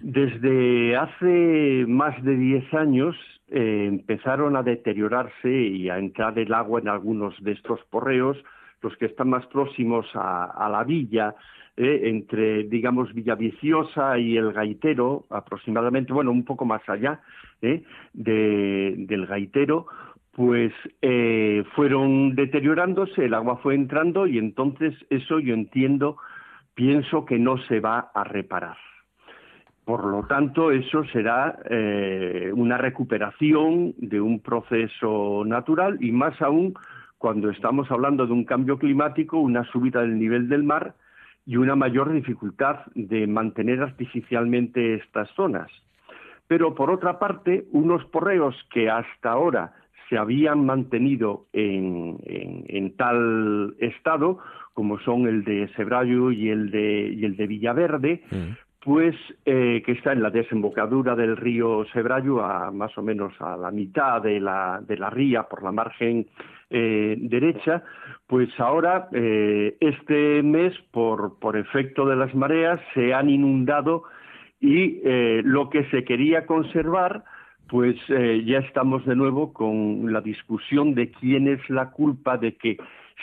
Desde 0.02 0.96
hace 0.96 1.84
más 1.86 2.22
de 2.22 2.36
10 2.36 2.74
años 2.74 3.16
eh, 3.48 3.86
empezaron 3.88 4.56
a 4.56 4.62
deteriorarse 4.62 5.50
y 5.50 5.88
a 5.88 5.98
entrar 5.98 6.38
el 6.38 6.52
agua 6.54 6.80
en 6.80 6.88
algunos 6.88 7.34
de 7.42 7.52
estos 7.52 7.80
porreos, 7.90 8.36
los 8.82 8.96
que 8.96 9.06
están 9.06 9.28
más 9.30 9.46
próximos 9.46 10.06
a, 10.14 10.68
la 10.70 10.84
villa, 10.84 11.34
eh, 11.76 12.02
entre, 12.04 12.64
digamos, 12.64 13.12
Villaviciosa 13.12 14.18
y 14.18 14.36
el 14.36 14.52
Gaitero, 14.52 15.26
aproximadamente, 15.30 16.12
bueno, 16.12 16.30
un 16.30 16.44
poco 16.44 16.64
más 16.64 16.86
allá 16.88 17.20
eh, 17.60 17.82
del 18.12 19.26
Gaitero, 19.26 19.86
pues 20.32 20.72
fueron 21.74 22.34
deteriorándose, 22.34 23.26
el 23.26 23.34
agua 23.34 23.56
fue 23.56 23.74
entrando 23.74 24.26
y 24.26 24.38
entonces 24.38 24.94
eso 25.10 25.38
yo 25.40 25.52
entiendo, 25.54 26.16
pienso 26.74 27.26
que 27.26 27.38
no 27.38 27.58
se 27.64 27.80
va 27.80 28.10
a 28.14 28.24
reparar. 28.24 28.76
Por 29.90 30.04
lo 30.04 30.22
tanto, 30.22 30.70
eso 30.70 31.02
será 31.06 31.58
eh, 31.68 32.52
una 32.54 32.78
recuperación 32.78 33.92
de 33.98 34.20
un 34.20 34.38
proceso 34.38 35.42
natural 35.44 35.98
y 36.00 36.12
más 36.12 36.40
aún 36.40 36.74
cuando 37.18 37.50
estamos 37.50 37.90
hablando 37.90 38.24
de 38.24 38.32
un 38.32 38.44
cambio 38.44 38.78
climático, 38.78 39.40
una 39.40 39.64
subida 39.64 40.02
del 40.02 40.16
nivel 40.16 40.48
del 40.48 40.62
mar 40.62 40.94
y 41.44 41.56
una 41.56 41.74
mayor 41.74 42.12
dificultad 42.12 42.86
de 42.94 43.26
mantener 43.26 43.82
artificialmente 43.82 44.94
estas 44.94 45.28
zonas. 45.30 45.68
Pero 46.46 46.76
por 46.76 46.88
otra 46.92 47.18
parte, 47.18 47.64
unos 47.72 48.04
porreos 48.04 48.54
que 48.72 48.88
hasta 48.88 49.32
ahora 49.32 49.72
se 50.08 50.16
habían 50.18 50.64
mantenido 50.66 51.46
en, 51.52 52.94
tal 52.96 53.74
estado, 53.80 54.38
como 54.72 55.00
son 55.00 55.26
el 55.26 55.42
de 55.42 55.66
Sebrayo 55.74 56.30
y 56.30 56.48
el 56.48 56.70
de, 56.70 57.08
el 57.08 57.36
de 57.36 57.46
Villaverde, 57.48 58.22
mm 58.30 58.69
pues 58.82 59.14
eh, 59.44 59.82
que 59.84 59.92
está 59.92 60.12
en 60.12 60.22
la 60.22 60.30
desembocadura 60.30 61.14
del 61.14 61.36
río 61.36 61.84
Sebrayo, 61.92 62.42
a 62.42 62.70
más 62.70 62.96
o 62.96 63.02
menos 63.02 63.34
a 63.40 63.56
la 63.56 63.70
mitad 63.70 64.22
de 64.22 64.40
la, 64.40 64.80
de 64.86 64.96
la 64.96 65.10
ría 65.10 65.42
por 65.42 65.62
la 65.62 65.70
margen 65.70 66.26
eh, 66.70 67.14
derecha, 67.18 67.82
pues 68.26 68.48
ahora 68.58 69.08
eh, 69.12 69.76
este 69.80 70.42
mes, 70.42 70.72
por, 70.92 71.38
por 71.38 71.58
efecto 71.58 72.06
de 72.06 72.16
las 72.16 72.34
mareas, 72.34 72.80
se 72.94 73.12
han 73.12 73.28
inundado 73.28 74.04
y 74.62 75.00
lo 75.42 75.70
que 75.70 75.84
se 75.84 76.04
quería 76.04 76.44
conservar, 76.44 77.24
pues 77.66 77.96
ya 78.08 78.58
estamos 78.58 79.06
de 79.06 79.16
nuevo 79.16 79.54
con 79.54 80.12
la 80.12 80.20
discusión 80.20 80.94
de 80.94 81.10
quién 81.12 81.48
es 81.48 81.70
la 81.70 81.92
culpa 81.92 82.36
de 82.36 82.56
que 82.56 82.76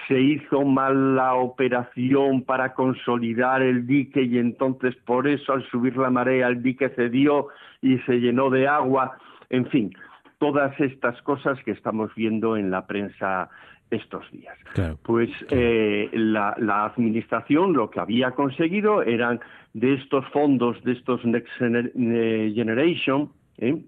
se 0.08 0.20
hizo 0.20 0.64
mal 0.64 1.16
la 1.16 1.34
operación 1.36 2.44
para 2.44 2.74
consolidar 2.74 3.62
el 3.62 3.86
dique 3.86 4.22
y 4.22 4.38
entonces 4.38 4.96
por 5.06 5.28
eso 5.28 5.54
al 5.54 5.68
subir 5.70 5.98
la 5.98 6.10
marea 6.10 6.48
el 6.48 6.62
dique 6.62 6.90
cedió 6.90 7.48
y 7.82 7.98
se 8.00 8.20
llenó 8.20 8.50
de 8.50 8.68
agua, 8.68 9.18
en 9.50 9.66
fin, 9.68 9.94
todas 10.40 10.80
estas 10.80 11.22
cosas 11.24 11.62
que 11.64 11.72
estamos 11.72 12.14
viendo 12.16 12.58
en 12.58 12.72
la 12.72 12.86
prensa 12.86 13.50
estos 13.90 14.30
días. 14.32 14.58
pues 15.02 15.30
Eh, 15.50 16.10
la, 16.14 16.56
la, 16.58 16.86
administración 16.86 17.74
lo 17.74 17.90
que 17.90 18.00
había 18.00 18.32
conseguido 18.32 19.02
eran 19.02 19.40
de 19.74 19.94
estos 19.94 20.26
fondos, 20.30 20.84
de 20.84 20.94
estos 20.94 21.24
Next 21.26 21.52
Generation, 21.58 23.32
¿eh? 23.58 23.82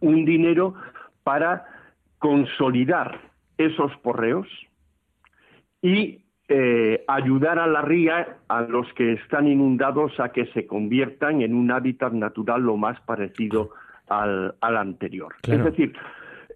un 0.00 0.24
dinero 0.24 0.74
para 1.22 1.64
consolidar 2.18 3.20
esos 3.58 3.92
porreos 3.98 4.46
y 5.82 6.20
eh, 6.48 7.04
ayudar 7.06 7.58
a 7.58 7.66
la 7.66 7.82
ría, 7.82 8.38
a 8.48 8.62
los 8.62 8.92
que 8.94 9.12
están 9.12 9.46
inundados, 9.46 10.18
a 10.18 10.30
que 10.30 10.46
se 10.46 10.66
conviertan 10.66 11.42
en 11.42 11.54
un 11.54 11.70
hábitat 11.70 12.12
natural 12.12 12.62
lo 12.62 12.76
más 12.76 13.00
parecido 13.02 13.70
al, 14.08 14.56
al 14.60 14.76
anterior. 14.76 15.34
Es 15.46 15.62
decir, 15.62 15.92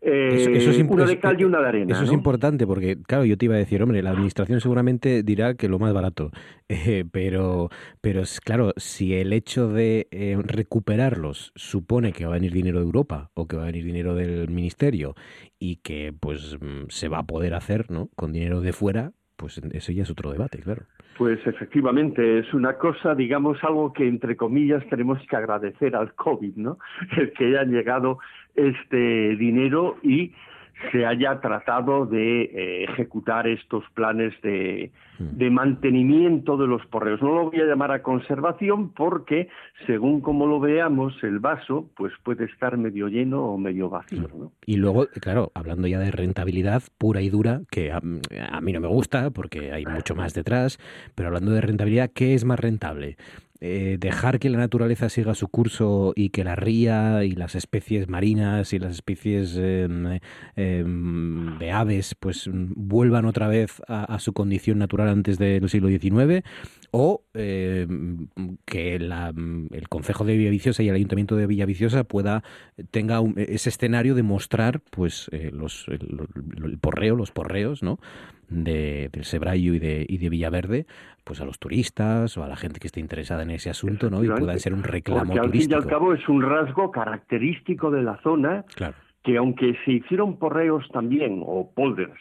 eso, 0.04 0.70
es, 0.70 0.78
eh, 0.78 0.86
una 0.88 1.06
de 1.06 1.18
cal 1.18 1.40
y 1.40 1.44
una 1.44 1.60
de 1.60 1.68
arena. 1.68 1.94
Eso 1.94 2.04
es 2.04 2.12
importante 2.12 2.66
porque, 2.66 3.00
claro, 3.00 3.24
yo 3.24 3.38
te 3.38 3.46
iba 3.46 3.54
a 3.54 3.58
decir, 3.58 3.82
hombre, 3.82 4.02
la 4.02 4.10
administración 4.10 4.60
seguramente 4.60 5.22
dirá 5.22 5.54
que 5.54 5.68
lo 5.68 5.78
más 5.78 5.92
barato, 5.94 6.30
eh, 6.68 7.04
pero, 7.10 7.70
pero 8.00 8.22
es 8.22 8.40
claro, 8.40 8.72
si 8.76 9.14
el 9.14 9.32
hecho 9.32 9.68
de 9.68 10.08
eh, 10.10 10.36
recuperarlos 10.38 11.52
supone 11.54 12.12
que 12.12 12.26
va 12.26 12.32
a 12.32 12.34
venir 12.34 12.52
dinero 12.52 12.80
de 12.80 12.84
Europa 12.84 13.30
o 13.34 13.46
que 13.46 13.56
va 13.56 13.62
a 13.62 13.66
venir 13.66 13.84
dinero 13.84 14.14
del 14.14 14.48
ministerio 14.48 15.14
y 15.58 15.76
que 15.76 16.12
pues 16.18 16.58
mm, 16.60 16.88
se 16.88 17.08
va 17.08 17.20
a 17.20 17.26
poder 17.26 17.54
hacer, 17.54 17.90
¿no? 17.90 18.10
Con 18.14 18.32
dinero 18.32 18.60
de 18.60 18.72
fuera, 18.72 19.12
pues 19.36 19.60
eso 19.72 19.92
ya 19.92 20.02
es 20.02 20.10
otro 20.10 20.30
debate, 20.32 20.58
claro. 20.58 20.86
Pues 21.16 21.38
efectivamente, 21.46 22.38
es 22.38 22.52
una 22.54 22.76
cosa, 22.76 23.14
digamos, 23.14 23.62
algo 23.62 23.92
que 23.92 24.06
entre 24.06 24.36
comillas 24.36 24.84
tenemos 24.90 25.18
que 25.28 25.36
agradecer 25.36 25.94
al 25.94 26.12
COVID, 26.14 26.56
¿no? 26.56 26.78
El 27.16 27.32
que 27.32 27.46
haya 27.46 27.64
llegado 27.64 28.18
este 28.56 29.36
dinero 29.36 29.96
y 30.02 30.32
se 30.92 31.06
haya 31.06 31.40
tratado 31.40 32.06
de 32.06 32.42
eh, 32.42 32.84
ejecutar 32.84 33.46
estos 33.46 33.84
planes 33.94 34.32
de, 34.42 34.90
mm. 35.18 35.36
de, 35.36 35.50
mantenimiento 35.50 36.56
de 36.56 36.66
los 36.66 36.84
porreos. 36.86 37.22
No 37.22 37.34
lo 37.34 37.50
voy 37.50 37.60
a 37.60 37.64
llamar 37.64 37.92
a 37.92 38.02
conservación 38.02 38.90
porque, 38.92 39.48
según 39.86 40.20
como 40.20 40.46
lo 40.46 40.60
veamos, 40.60 41.14
el 41.22 41.38
vaso 41.38 41.90
pues 41.96 42.12
puede 42.22 42.44
estar 42.44 42.76
medio 42.76 43.08
lleno 43.08 43.44
o 43.44 43.58
medio 43.58 43.88
vacío. 43.88 44.28
¿no? 44.34 44.52
Y 44.66 44.76
luego, 44.76 45.06
claro, 45.20 45.52
hablando 45.54 45.86
ya 45.86 45.98
de 45.98 46.10
rentabilidad 46.10 46.82
pura 46.98 47.22
y 47.22 47.30
dura, 47.30 47.60
que 47.70 47.92
a, 47.92 47.98
a 47.98 48.60
mí 48.60 48.72
no 48.72 48.80
me 48.80 48.88
gusta 48.88 49.30
porque 49.30 49.72
hay 49.72 49.86
mucho 49.86 50.14
más 50.14 50.34
detrás, 50.34 50.78
pero 51.14 51.28
hablando 51.28 51.52
de 51.52 51.60
rentabilidad, 51.60 52.10
¿qué 52.12 52.34
es 52.34 52.44
más 52.44 52.58
rentable? 52.58 53.16
Eh, 53.66 53.96
dejar 53.98 54.40
que 54.40 54.50
la 54.50 54.58
naturaleza 54.58 55.08
siga 55.08 55.34
su 55.34 55.48
curso 55.48 56.12
y 56.14 56.28
que 56.28 56.44
la 56.44 56.54
ría 56.54 57.24
y 57.24 57.30
las 57.30 57.54
especies 57.54 58.10
marinas 58.10 58.74
y 58.74 58.78
las 58.78 58.92
especies 58.92 59.56
em, 59.56 60.20
em, 60.54 61.58
de 61.58 61.70
aves 61.70 62.14
pues 62.14 62.50
vuelvan 62.52 63.24
otra 63.24 63.48
vez 63.48 63.80
a, 63.88 64.18
su 64.18 64.34
condición 64.34 64.76
natural 64.76 65.08
antes 65.08 65.38
del 65.38 65.66
siglo 65.70 65.88
XIX 65.88 66.44
o 66.90 67.24
em, 67.32 68.28
que 68.66 68.96
el 68.96 69.88
Consejo 69.88 70.26
de 70.26 70.36
Villaviciosa 70.36 70.82
y 70.82 70.90
el 70.90 70.96
Ayuntamiento 70.96 71.34
de 71.34 71.46
Villaviciosa 71.46 72.04
pueda 72.04 72.44
tenga 72.90 73.22
ese 73.36 73.70
escenario 73.70 74.14
de 74.14 74.24
mostrar 74.24 74.82
pues 74.90 75.30
eh, 75.32 75.48
los 75.50 75.86
el, 75.88 76.78
porreo 76.82 77.16
los 77.16 77.30
porreos 77.30 77.82
no 77.82 77.98
de, 78.48 79.08
del 79.12 79.24
Sebrayo 79.24 79.74
y 79.74 79.78
de, 79.78 80.06
y 80.08 80.18
de 80.18 80.28
Villaverde, 80.28 80.86
pues 81.24 81.40
a 81.40 81.44
los 81.44 81.58
turistas 81.58 82.36
o 82.36 82.44
a 82.44 82.48
la 82.48 82.56
gente 82.56 82.80
que 82.80 82.86
esté 82.86 83.00
interesada 83.00 83.42
en 83.42 83.50
ese 83.50 83.70
asunto, 83.70 84.10
¿no? 84.10 84.22
Y 84.22 84.28
pueda 84.28 84.56
ser 84.58 84.74
un 84.74 84.82
reclamo 84.82 85.32
Porque, 85.32 85.46
turístico. 85.46 85.76
Al 85.76 85.82
fin 85.82 85.90
y 85.90 85.92
al 85.92 85.98
cabo 85.98 86.14
es 86.14 86.28
un 86.28 86.42
rasgo 86.42 86.90
característico 86.90 87.90
de 87.90 88.02
la 88.02 88.20
zona, 88.22 88.64
que 89.22 89.36
aunque 89.36 89.76
se 89.84 89.92
hicieron 89.92 90.38
porreos 90.38 90.86
también, 90.92 91.42
o 91.44 91.72
polders, 91.74 92.20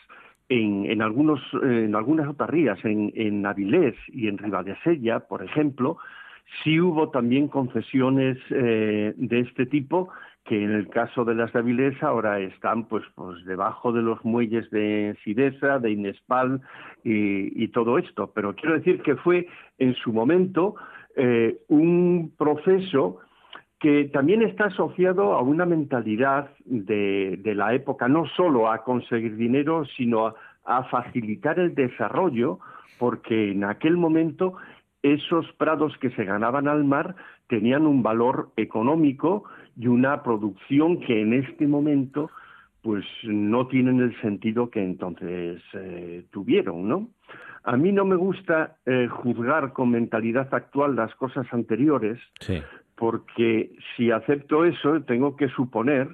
en, 0.50 0.86
en, 0.86 1.02
algunos, 1.02 1.41
en 1.62 1.95
algunas 1.95 2.28
otras 2.28 2.50
rías, 2.50 2.78
en, 2.84 3.12
en 3.16 3.45
Avilés 3.45 3.95
y 4.08 4.28
en 4.28 4.38
Ribadesella, 4.38 5.22
por 5.22 5.44
ejemplo, 5.44 5.98
sí 6.64 6.80
hubo 6.80 7.10
también 7.10 7.48
concesiones 7.48 8.38
eh, 8.50 9.14
de 9.16 9.40
este 9.40 9.66
tipo 9.66 10.10
que 10.45 10.61
en 10.61 10.72
el 10.72 10.90
caso 10.90 11.24
de 11.24 11.36
las 11.36 11.53
de 11.53 11.60
Avilés 11.60 12.02
ahora 12.03 12.40
están 12.40 12.86
pues, 12.86 13.03
pues 13.15 13.44
debajo 13.45 13.94
de 13.94 14.02
los 14.02 14.24
muelles 14.26 14.70
de 14.72 15.15
Sidesa, 15.24 15.80
de 15.80 15.91
Inespal 15.91 16.61
y, 17.03 17.68
todo 17.70 17.98
esto. 17.98 18.32
Pero 18.34 18.53
quiero 18.53 18.76
decir 18.76 19.02
que 19.02 19.15
fue 19.15 19.48
en 19.78 19.95
su 19.95 20.11
momento 20.11 20.76
eh, 21.15 21.57
un 21.70 22.34
proceso 22.38 23.20
que 23.80 24.06
también 24.06 24.41
está 24.41 24.65
asociado 24.65 25.34
a 25.34 25.41
una 25.41 25.65
mentalidad 25.65 26.49
de, 26.65 27.41
la 27.56 27.74
época, 27.74 28.07
no 28.07 28.26
solo 28.28 28.72
a 28.72 28.84
conseguir 28.84 29.36
dinero, 29.36 29.84
sino 29.98 30.36
a 30.64 30.84
facilitar 30.86 31.60
el 31.60 31.76
desarrollo, 31.76 32.60
porque 32.98 33.52
en 33.52 33.65
aquel 33.65 33.98
momento 33.98 34.53
esos 35.02 35.52
prados 35.57 35.98
que 35.98 36.11
se 36.11 36.24
ganaban 36.24 36.70
al 36.70 36.86
mar 36.86 37.15
tenían 37.49 37.86
un 37.86 38.02
valor 38.03 38.52
económico 38.56 39.44
y 39.78 39.88
una 39.88 40.24
producción 40.24 41.00
que 41.00 41.22
en 41.22 41.34
este 41.34 41.68
momento 41.68 42.30
pues 42.82 43.06
no 43.24 43.68
tienen 43.68 44.02
el 44.02 44.20
sentido 44.22 44.70
que 44.70 44.84
entonces 44.84 45.62
eh, 45.74 46.26
tuvieron, 46.32 46.88
¿no? 46.88 47.10
A 47.64 47.78
mí 47.78 47.94
no 47.94 48.04
me 48.04 48.18
gusta 48.18 48.76
eh, 48.86 49.08
juzgar 49.10 49.72
con 49.72 49.91
mentalidad 49.91 50.54
actual 50.54 50.98
las 50.98 51.16
cosas 51.16 51.48
anteriores, 51.54 52.20
porque 52.95 53.72
si 53.95 54.12
acepto 54.12 54.66
eso 54.66 55.02
tengo 55.04 55.38
que 55.38 55.48
suponer 55.48 56.10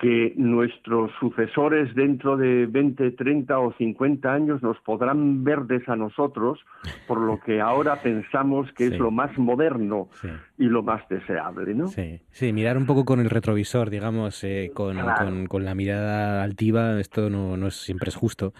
que 0.00 0.32
nuestros 0.36 1.12
sucesores 1.20 1.94
dentro 1.94 2.36
de 2.36 2.66
20, 2.66 3.12
30 3.12 3.58
o 3.58 3.72
50 3.74 4.32
años 4.32 4.62
nos 4.62 4.78
podrán 4.80 5.44
verdes 5.44 5.88
a 5.88 5.94
nosotros 5.94 6.58
por 7.06 7.20
lo 7.20 7.38
que 7.40 7.60
ahora 7.60 8.02
pensamos 8.02 8.72
que 8.72 8.86
es 8.86 8.98
lo 8.98 9.12
más 9.12 9.36
moderno 9.38 10.08
y 10.56 10.64
lo 10.66 10.82
más 10.82 11.08
deseable, 11.08 11.74
¿no? 11.74 11.88
Sí, 11.88 12.20
sí, 12.30 12.52
mirar 12.52 12.76
un 12.76 12.86
poco 12.86 13.04
con 13.04 13.18
el 13.20 13.28
retrovisor, 13.28 13.90
digamos, 13.90 14.44
eh, 14.44 14.70
con, 14.72 15.46
con, 15.46 15.64
la 15.64 15.74
mirada 15.74 16.44
altiva, 16.44 17.00
esto 17.00 17.28
no, 17.28 17.56
no 17.56 17.66
es, 17.66 17.74
siempre 17.74 18.08
es 18.08 18.14
justo, 18.14 18.54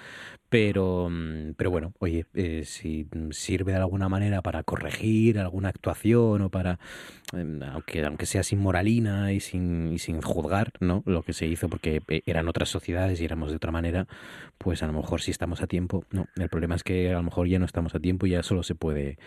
pero, 0.54 1.08
mm, 1.10 1.54
pero 1.56 1.70
bueno, 1.70 1.92
oye, 1.98 2.26
eh, 2.34 2.62
si 2.64 3.08
sirve 3.30 3.72
de 3.72 3.78
alguna 3.78 4.08
manera 4.08 4.42
para 4.42 4.62
corregir 4.62 5.38
alguna 5.38 5.68
actuación 5.68 6.42
o 6.42 6.48
para, 6.48 6.78
em, 7.32 7.60
aunque, 7.62 8.04
aunque 8.04 8.26
sea 8.26 8.42
sin 8.42 8.60
moralina 8.60 9.32
y 9.32 9.40
sin, 9.40 9.92
y 9.92 9.98
sin 9.98 10.20
juzgar, 10.20 10.70
¿no? 10.80 11.02
Lo 11.06 11.22
que 11.22 11.32
se 11.32 11.46
hizo 11.46 11.68
porque 11.68 12.02
eh, 12.08 12.22
eran 12.26 12.48
otras 12.48 12.68
sociedades 12.68 13.20
y 13.20 13.24
éramos 13.24 13.50
de 13.50 13.56
otra 13.56 13.72
manera, 13.72 14.06
pues 14.58 14.82
a 14.82 14.86
lo 14.86 14.92
mejor 14.92 15.20
si 15.22 15.30
estamos 15.30 15.62
a 15.62 15.66
tiempo, 15.66 16.04
no. 16.12 16.26
El 16.36 16.48
problema 16.48 16.76
es 16.76 16.84
que 16.84 17.10
a 17.10 17.14
lo 17.14 17.22
mejor 17.22 17.48
ya 17.48 17.58
no 17.58 17.66
estamos 17.66 17.94
a 17.94 18.00
tiempo 18.00 18.26
y 18.26 18.30
ya 18.30 18.42
solo 18.42 18.62
se 18.62 18.74
puede, 18.76 19.18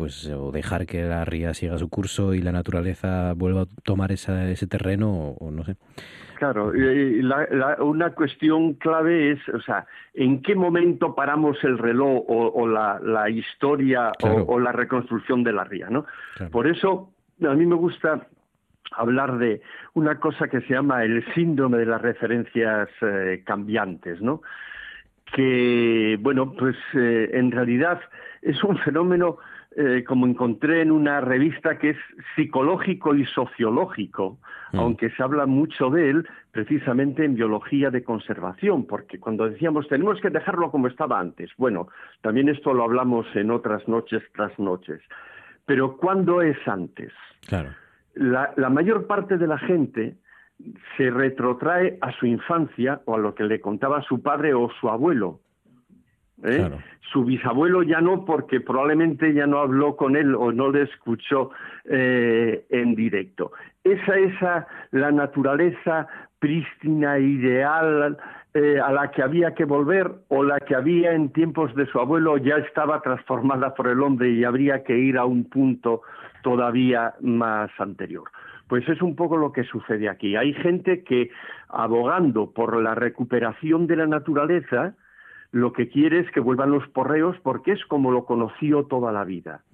pues, 0.00 0.26
o 0.30 0.50
dejar 0.50 0.86
que 0.86 1.02
la 1.02 1.26
ría 1.26 1.52
siga 1.52 1.76
su 1.76 1.90
curso 1.90 2.32
y 2.32 2.40
la 2.40 2.52
naturaleza 2.52 3.34
vuelva 3.34 3.62
a 3.62 3.66
tomar 3.84 4.12
esa, 4.12 4.50
ese 4.50 4.66
terreno 4.66 5.10
o 5.38 5.50
no 5.50 5.62
sé. 5.62 5.76
Claro, 6.36 6.74
y 6.74 7.20
una 7.80 8.14
cuestión 8.14 8.72
clave 8.72 9.32
es, 9.32 9.46
o 9.50 9.60
sea, 9.60 9.84
¿en 10.14 10.40
qué 10.40 10.54
momento 10.54 11.14
paramos 11.14 11.62
el 11.64 11.76
reloj 11.76 12.24
o, 12.26 12.66
la, 12.66 13.28
historia 13.28 14.10
o, 14.22 14.58
la 14.58 14.72
reconstrucción 14.72 15.44
de 15.44 15.52
la 15.52 15.64
ría, 15.64 15.90
¿no? 15.90 16.06
Por 16.50 16.66
eso 16.66 17.12
a 17.46 17.52
mí 17.52 17.66
me 17.66 17.74
gusta 17.74 18.26
hablar 18.92 19.36
de 19.36 19.60
una 19.92 20.18
cosa 20.18 20.48
que 20.48 20.62
se 20.62 20.72
llama 20.72 21.04
el 21.04 21.22
síndrome 21.34 21.76
de 21.76 21.84
las 21.84 22.00
referencias 22.00 22.88
eh, 23.02 23.42
cambiantes, 23.44 24.22
¿no? 24.22 24.40
Que, 25.36 26.16
bueno, 26.20 26.54
pues 26.54 26.76
eh, 26.94 27.32
en 27.34 27.50
realidad 27.50 28.00
es 28.40 28.64
un 28.64 28.78
fenómeno 28.78 29.36
eh, 29.76 30.02
como 30.04 30.26
encontré 30.26 30.82
en 30.82 30.90
una 30.90 31.20
revista 31.20 31.78
que 31.78 31.90
es 31.90 31.96
psicológico 32.34 33.14
y 33.14 33.24
sociológico, 33.26 34.40
mm. 34.72 34.78
aunque 34.78 35.10
se 35.10 35.22
habla 35.22 35.46
mucho 35.46 35.90
de 35.90 36.10
él 36.10 36.28
precisamente 36.50 37.24
en 37.24 37.36
biología 37.36 37.90
de 37.90 38.02
conservación, 38.02 38.84
porque 38.84 39.20
cuando 39.20 39.48
decíamos 39.48 39.86
tenemos 39.86 40.20
que 40.20 40.30
dejarlo 40.30 40.72
como 40.72 40.88
estaba 40.88 41.20
antes, 41.20 41.50
bueno, 41.56 41.86
también 42.20 42.48
esto 42.48 42.74
lo 42.74 42.82
hablamos 42.82 43.26
en 43.36 43.52
otras 43.52 43.86
noches 43.86 44.24
tras 44.34 44.58
noches, 44.58 45.00
pero 45.66 45.96
¿cuándo 45.98 46.42
es 46.42 46.58
antes? 46.66 47.12
Claro. 47.46 47.70
La, 48.14 48.52
la 48.56 48.70
mayor 48.70 49.06
parte 49.06 49.38
de 49.38 49.46
la 49.46 49.58
gente 49.58 50.16
se 50.96 51.10
retrotrae 51.10 51.96
a 52.00 52.10
su 52.18 52.26
infancia 52.26 53.02
o 53.04 53.14
a 53.14 53.18
lo 53.18 53.36
que 53.36 53.44
le 53.44 53.60
contaba 53.60 54.02
su 54.02 54.20
padre 54.20 54.52
o 54.52 54.68
su 54.80 54.88
abuelo, 54.88 55.38
¿eh? 56.44 56.70
Su 57.12 57.24
bisabuelo 57.24 57.82
ya 57.82 58.00
no, 58.00 58.24
porque 58.24 58.60
probablemente 58.60 59.34
ya 59.34 59.46
no 59.46 59.58
habló 59.58 59.96
con 59.96 60.16
él 60.16 60.34
o 60.34 60.52
no 60.52 60.70
le 60.70 60.82
escuchó 60.82 61.50
eh, 61.84 62.64
en 62.70 62.94
directo. 62.94 63.52
Esa 63.82 64.16
es 64.18 64.34
la 64.92 65.10
naturaleza 65.10 66.06
prístina, 66.38 67.18
ideal, 67.18 68.16
eh, 68.52 68.80
a 68.80 68.90
la 68.90 69.12
que 69.12 69.22
había 69.22 69.54
que 69.54 69.64
volver 69.64 70.10
o 70.26 70.42
la 70.42 70.58
que 70.58 70.74
había 70.74 71.12
en 71.12 71.28
tiempos 71.28 71.72
de 71.76 71.86
su 71.86 72.00
abuelo 72.00 72.36
ya 72.36 72.56
estaba 72.56 73.00
transformada 73.00 73.74
por 73.74 73.86
el 73.86 74.02
hombre 74.02 74.30
y 74.30 74.42
habría 74.42 74.82
que 74.82 74.98
ir 74.98 75.18
a 75.18 75.24
un 75.24 75.44
punto 75.44 76.02
todavía 76.42 77.14
más 77.20 77.70
anterior. 77.78 78.24
Pues 78.66 78.88
es 78.88 79.02
un 79.02 79.14
poco 79.14 79.36
lo 79.36 79.52
que 79.52 79.62
sucede 79.64 80.08
aquí. 80.08 80.34
Hay 80.34 80.52
gente 80.54 81.04
que, 81.04 81.30
abogando 81.68 82.50
por 82.50 82.82
la 82.82 82.96
recuperación 82.96 83.86
de 83.86 83.96
la 83.96 84.06
naturaleza, 84.06 84.94
lo 85.52 85.72
que 85.72 85.88
quiere 85.88 86.20
es 86.20 86.30
que 86.30 86.40
vuelvan 86.40 86.70
los 86.70 86.86
porreos 86.88 87.36
porque 87.42 87.72
es 87.72 87.84
como 87.86 88.10
lo 88.10 88.24
conoció 88.24 88.84
toda 88.84 89.12
la 89.12 89.24
vida. 89.24 89.64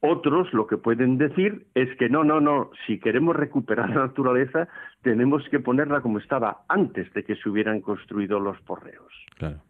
Otros 0.00 0.52
lo 0.52 0.66
que 0.66 0.76
pueden 0.76 1.18
decir 1.18 1.66
es 1.74 1.96
que 1.96 2.08
no, 2.08 2.22
no, 2.22 2.40
no, 2.40 2.70
si 2.86 3.00
queremos 3.00 3.34
recuperar 3.34 3.88
la 3.90 4.06
naturaleza 4.06 4.68
tenemos 5.02 5.42
que 5.50 5.60
ponerla 5.60 6.00
como 6.00 6.18
estaba 6.18 6.64
antes 6.68 7.12
de 7.14 7.24
que 7.24 7.36
se 7.36 7.48
hubieran 7.48 7.80
construido 7.80 8.38
los 8.38 8.60
porreos. 8.60 9.12
Claro. 9.36 9.60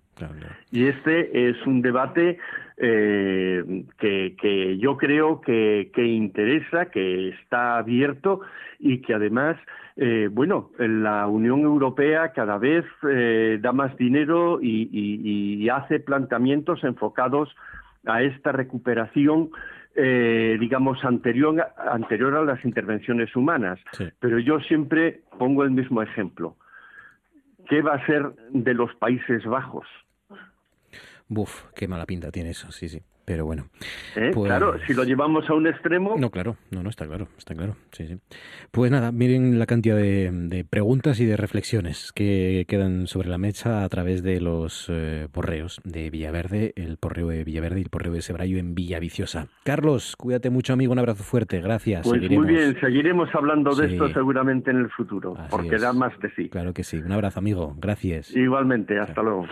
Y 0.70 0.86
este 0.86 1.48
es 1.48 1.66
un 1.66 1.82
debate 1.82 2.38
eh, 2.78 3.84
que, 3.98 4.78
yo 4.78 4.96
creo 4.96 5.40
que, 5.40 5.90
interesa, 5.96 6.86
que 6.86 7.30
está 7.30 7.78
abierto 7.78 8.40
y 8.78 9.00
que 9.00 9.14
además, 9.14 9.56
eh, 9.96 10.28
bueno, 10.30 10.70
la 10.78 11.26
Unión 11.26 11.60
Europea 11.60 12.32
cada 12.32 12.58
vez 12.58 12.84
eh, 13.08 13.58
da 13.60 13.72
más 13.72 13.96
dinero 13.96 14.58
y, 14.60 15.68
hace 15.68 16.00
planteamientos 16.00 16.84
enfocados 16.84 17.54
a 18.06 18.22
esta 18.22 18.52
recuperación 18.52 19.50
digamos, 19.94 21.02
anterior, 21.06 21.68
anterior 21.90 22.34
a 22.34 22.44
las 22.44 22.62
intervenciones 22.66 23.34
humanas. 23.34 23.80
Pero 24.20 24.38
yo 24.38 24.60
siempre 24.60 25.22
pongo 25.38 25.64
el 25.64 25.70
mismo 25.70 26.02
ejemplo. 26.02 26.54
¿Qué 27.66 27.80
va 27.80 27.94
a 27.94 28.06
ser 28.06 28.30
de 28.50 28.74
los 28.74 28.94
Países 28.96 29.44
Bajos? 29.46 29.86
Buf, 31.28 31.64
qué 31.74 31.88
mala 31.88 32.06
pinta 32.06 32.30
tiene 32.30 32.50
eso, 32.50 32.70
sí, 32.70 32.88
sí. 32.88 33.02
Pero 33.26 33.44
bueno. 33.44 33.66
¿Eh? 34.14 34.30
Pues 34.32 34.46
claro, 34.46 34.76
si 34.86 34.94
lo 34.94 35.02
llevamos 35.02 35.50
a 35.50 35.54
un 35.54 35.66
extremo. 35.66 36.14
No, 36.16 36.30
claro, 36.30 36.56
no, 36.70 36.84
no, 36.84 36.90
está 36.90 37.08
claro, 37.08 37.26
está 37.36 37.56
claro. 37.56 37.74
Sí, 37.90 38.06
sí. 38.06 38.18
Pues 38.70 38.92
nada, 38.92 39.10
miren 39.10 39.58
la 39.58 39.66
cantidad 39.66 39.96
de, 39.96 40.64
preguntas 40.70 41.18
y 41.18 41.26
de 41.26 41.36
reflexiones 41.36 42.12
que 42.12 42.64
quedan 42.68 43.08
sobre 43.08 43.28
la 43.28 43.36
mesa 43.36 43.82
a 43.82 43.88
través 43.88 44.22
de 44.22 44.40
los 44.40 44.86
eh, 44.88 45.26
porreos 45.32 45.80
de 45.82 46.08
Villaverde, 46.08 46.72
el 46.76 46.98
porreo 46.98 47.26
de 47.26 47.42
Villaverde 47.42 47.80
y 47.80 47.82
el 47.82 47.90
porreo 47.90 48.12
de 48.12 48.22
Sebrayo 48.22 48.58
en 48.58 48.76
Villaviciosa. 48.76 49.48
Carlos, 49.64 50.14
cuídate 50.14 50.50
mucho, 50.50 50.72
amigo, 50.72 50.92
un 50.92 51.00
abrazo 51.00 51.24
fuerte, 51.24 51.60
gracias. 51.60 52.06
Pues 52.06 52.30
muy 52.30 52.46
bien, 52.46 52.78
seguiremos 52.80 53.28
hablando 53.34 53.74
de 53.74 53.88
esto 53.88 54.08
seguramente 54.10 54.70
en 54.70 54.76
el 54.76 54.90
futuro, 54.90 55.36
porque 55.50 55.78
da 55.78 55.92
más 55.92 56.16
de 56.20 56.30
sí. 56.36 56.48
Claro 56.48 56.72
que 56.72 56.84
sí. 56.84 56.98
Un 56.98 57.10
abrazo, 57.10 57.40
amigo, 57.40 57.74
gracias. 57.76 58.30
Igualmente, 58.36 59.00
hasta 59.00 59.20
luego 59.20 59.46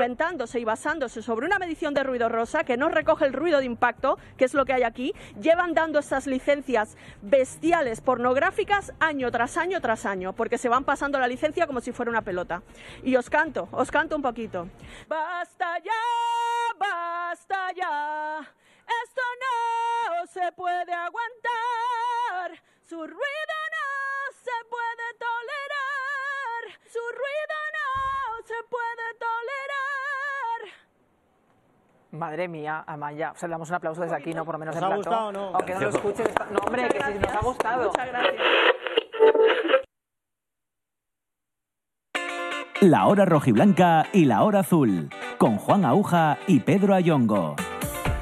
inventándose 0.00 0.58
y 0.58 0.64
basándose 0.64 1.20
sobre 1.20 1.44
una 1.44 1.58
medición 1.58 1.92
de 1.92 2.02
ruido 2.02 2.30
rosa 2.30 2.64
que 2.64 2.78
no 2.78 2.88
recoge 2.88 3.26
el 3.26 3.34
ruido 3.34 3.58
de 3.58 3.66
impacto, 3.66 4.18
que 4.38 4.46
es 4.46 4.54
lo 4.54 4.64
que 4.64 4.72
hay 4.72 4.82
aquí, 4.82 5.14
llevan 5.38 5.74
dando 5.74 5.98
estas 5.98 6.26
licencias 6.26 6.96
bestiales 7.20 8.00
pornográficas 8.00 8.94
año 8.98 9.30
tras 9.30 9.58
año 9.58 9.78
tras 9.82 10.06
año, 10.06 10.32
porque 10.32 10.56
se 10.56 10.70
van 10.70 10.84
pasando 10.84 11.18
la 11.18 11.28
licencia 11.28 11.66
como 11.66 11.82
si 11.82 11.92
fuera 11.92 12.10
una 12.10 12.22
pelota. 12.22 12.62
Y 13.02 13.14
os 13.16 13.28
canto, 13.28 13.68
os 13.72 13.90
canto 13.90 14.16
un 14.16 14.22
poquito. 14.22 14.68
Basta 15.06 15.78
ya, 15.80 15.92
basta 16.78 17.70
ya, 17.76 18.40
esto 19.04 19.22
no 19.44 20.26
se 20.28 20.50
puede 20.52 20.94
aguantar, 20.94 22.58
su 22.88 22.96
ruido 22.96 23.56
no 23.76 24.32
se 24.32 24.64
puede 24.70 25.06
tolerar, 25.18 26.80
su 26.90 27.00
ruido 27.20 27.58
no 27.76 28.46
se 28.46 28.64
puede 28.70 29.14
tolerar. 29.18 29.69
Madre 32.12 32.48
mía, 32.48 32.82
Amaya. 32.86 33.32
O 33.32 33.36
sea, 33.36 33.48
le 33.48 33.52
damos 33.52 33.68
un 33.68 33.76
aplauso 33.76 34.02
desde 34.02 34.16
aquí, 34.16 34.34
¿no? 34.34 34.44
Por 34.44 34.54
lo 34.54 34.58
menos 34.58 34.76
en 34.76 34.84
ha 34.84 34.96
gustado 34.96 35.28
o 35.28 35.32
no? 35.32 35.50
Aunque 35.54 35.74
no 35.74 35.80
lo 35.80 35.88
escuchen. 35.90 36.26
No, 36.50 36.58
hombre, 36.66 36.88
que 36.88 37.02
si 37.04 37.18
nos 37.18 37.32
ha 37.32 37.40
gustado. 37.40 37.88
Muchas 37.88 38.08
gracias. 38.08 38.42
La 42.80 43.06
hora 43.06 43.26
rojiblanca 43.26 44.06
y 44.12 44.24
la 44.24 44.42
hora 44.42 44.60
azul. 44.60 45.10
Con 45.38 45.56
Juan 45.56 45.84
Aguja 45.84 46.38
y 46.46 46.60
Pedro 46.60 46.94
Ayongo. 46.94 47.56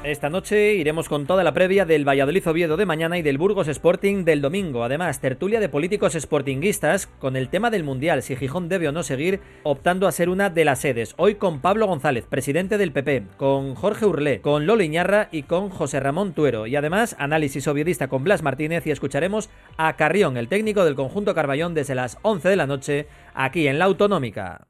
Esta 0.03 0.29
noche 0.29 0.75
iremos 0.75 1.09
con 1.09 1.25
toda 1.25 1.43
la 1.43 1.53
previa 1.53 1.83
del 1.83 2.07
Valladolid 2.07 2.47
Oviedo 2.47 2.77
de 2.77 2.85
mañana 2.85 3.17
y 3.17 3.21
del 3.21 3.37
Burgos 3.37 3.67
Sporting 3.67 4.23
del 4.23 4.39
domingo. 4.39 4.85
Además, 4.85 5.19
tertulia 5.19 5.59
de 5.59 5.67
políticos 5.67 6.13
sportinguistas 6.13 7.07
con 7.07 7.35
el 7.35 7.49
tema 7.49 7.69
del 7.69 7.83
Mundial, 7.83 8.23
si 8.23 8.37
Gijón 8.37 8.69
debe 8.69 8.87
o 8.87 8.93
no 8.93 9.03
seguir 9.03 9.41
optando 9.63 10.07
a 10.07 10.13
ser 10.13 10.29
una 10.29 10.49
de 10.49 10.63
las 10.63 10.79
sedes. 10.79 11.15
Hoy 11.17 11.35
con 11.35 11.59
Pablo 11.59 11.85
González, 11.85 12.25
presidente 12.27 12.77
del 12.77 12.93
PP, 12.93 13.23
con 13.35 13.75
Jorge 13.75 14.05
Urlé, 14.05 14.39
con 14.39 14.65
Lolo 14.65 14.83
Iñarra 14.83 15.27
y 15.33 15.43
con 15.43 15.69
José 15.69 15.99
Ramón 15.99 16.31
Tuero. 16.31 16.65
Y 16.65 16.77
además, 16.77 17.17
análisis 17.19 17.67
oviedista 17.67 18.07
con 18.07 18.23
Blas 18.23 18.41
Martínez 18.41 18.87
y 18.87 18.91
escucharemos 18.91 19.49
a 19.75 19.97
Carrión, 19.97 20.37
el 20.37 20.47
técnico 20.47 20.85
del 20.85 20.95
conjunto 20.95 21.35
Carballón, 21.35 21.73
desde 21.73 21.95
las 21.95 22.19
11 22.21 22.47
de 22.47 22.55
la 22.55 22.67
noche, 22.67 23.07
aquí 23.33 23.67
en 23.67 23.79
la 23.79 23.85
Autonómica. 23.85 24.65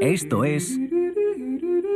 Esto 0.00 0.44
es 0.44 0.78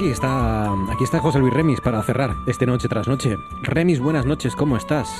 Aquí, 0.00 0.08
está, 0.08 0.72
aquí 0.90 1.04
está 1.04 1.20
José 1.20 1.38
Luis 1.38 1.52
Remis 1.52 1.82
para 1.82 2.02
cerrar 2.02 2.34
este 2.46 2.64
noche 2.64 2.88
tras 2.88 3.06
noche. 3.06 3.38
Remis, 3.60 4.00
buenas 4.00 4.24
noches, 4.24 4.56
¿cómo 4.56 4.78
estás? 4.78 5.10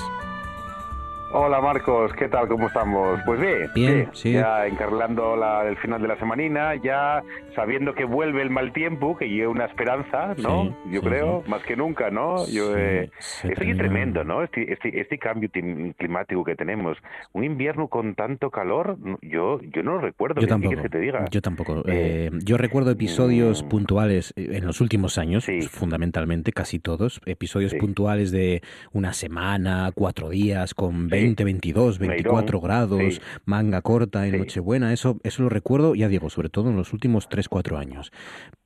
Hola 1.60 1.74
Marcos, 1.74 2.12
¿qué 2.14 2.26
tal? 2.26 2.48
¿Cómo 2.48 2.68
estamos? 2.68 3.20
Pues 3.26 3.38
bien, 3.38 3.70
bien, 3.74 4.08
sí. 4.14 4.32
ya 4.32 4.66
encarlando 4.66 5.36
la, 5.36 5.68
el 5.68 5.76
final 5.76 6.00
de 6.00 6.08
la 6.08 6.18
semanina, 6.18 6.74
ya 6.82 7.22
sabiendo 7.54 7.94
que 7.94 8.04
vuelve 8.04 8.40
el 8.40 8.48
mal 8.48 8.72
tiempo, 8.72 9.14
que 9.14 9.28
lleva 9.28 9.52
una 9.52 9.66
esperanza, 9.66 10.34
¿no? 10.38 10.74
Yo 10.90 11.02
creo, 11.02 11.44
más 11.46 11.62
que 11.64 11.76
nunca, 11.76 12.10
¿no? 12.10 12.46
Yo, 12.46 12.74
eh, 12.78 13.10
es 13.44 13.58
tremendo, 13.58 14.24
¿no? 14.24 14.42
Este, 14.42 14.72
este, 14.72 15.00
este, 15.00 15.18
cambio 15.18 15.50
climático 15.50 16.44
que 16.44 16.56
tenemos. 16.56 16.96
Un 17.32 17.44
invierno 17.44 17.88
con 17.88 18.14
tanto 18.14 18.50
calor, 18.50 18.96
yo, 19.20 19.60
yo 19.60 19.82
no 19.82 19.96
lo 19.96 20.00
recuerdo. 20.00 20.40
Yo 20.40 20.46
tampoco. 20.48 20.80
te 20.88 20.98
diga. 20.98 21.26
Yo 21.30 21.42
tampoco. 21.42 21.82
Eh, 21.86 22.30
yo 22.42 22.56
recuerdo 22.56 22.90
episodios 22.90 23.62
mm. 23.64 23.68
puntuales 23.68 24.32
eh, 24.36 24.48
en 24.52 24.66
los 24.66 24.80
últimos 24.80 25.18
años, 25.18 25.46
fundamentalmente, 25.70 26.52
casi 26.52 26.78
todos, 26.78 27.20
episodios 27.26 27.74
puntuales 27.74 28.30
de 28.30 28.62
una 28.92 29.12
semana, 29.12 29.90
cuatro 29.94 30.30
días, 30.30 30.72
con 30.72 31.08
20, 31.08 31.49
22, 31.50 31.98
24 31.98 32.60
grados, 32.60 33.20
manga 33.44 33.82
corta 33.82 34.26
en 34.26 34.38
Nochebuena, 34.38 34.92
eso, 34.92 35.18
eso 35.24 35.42
lo 35.42 35.48
recuerdo, 35.48 35.94
ya 35.94 36.08
digo, 36.08 36.30
sobre 36.30 36.48
todo 36.48 36.70
en 36.70 36.76
los 36.76 36.92
últimos 36.92 37.28
3, 37.28 37.48
4 37.48 37.78
años. 37.78 38.12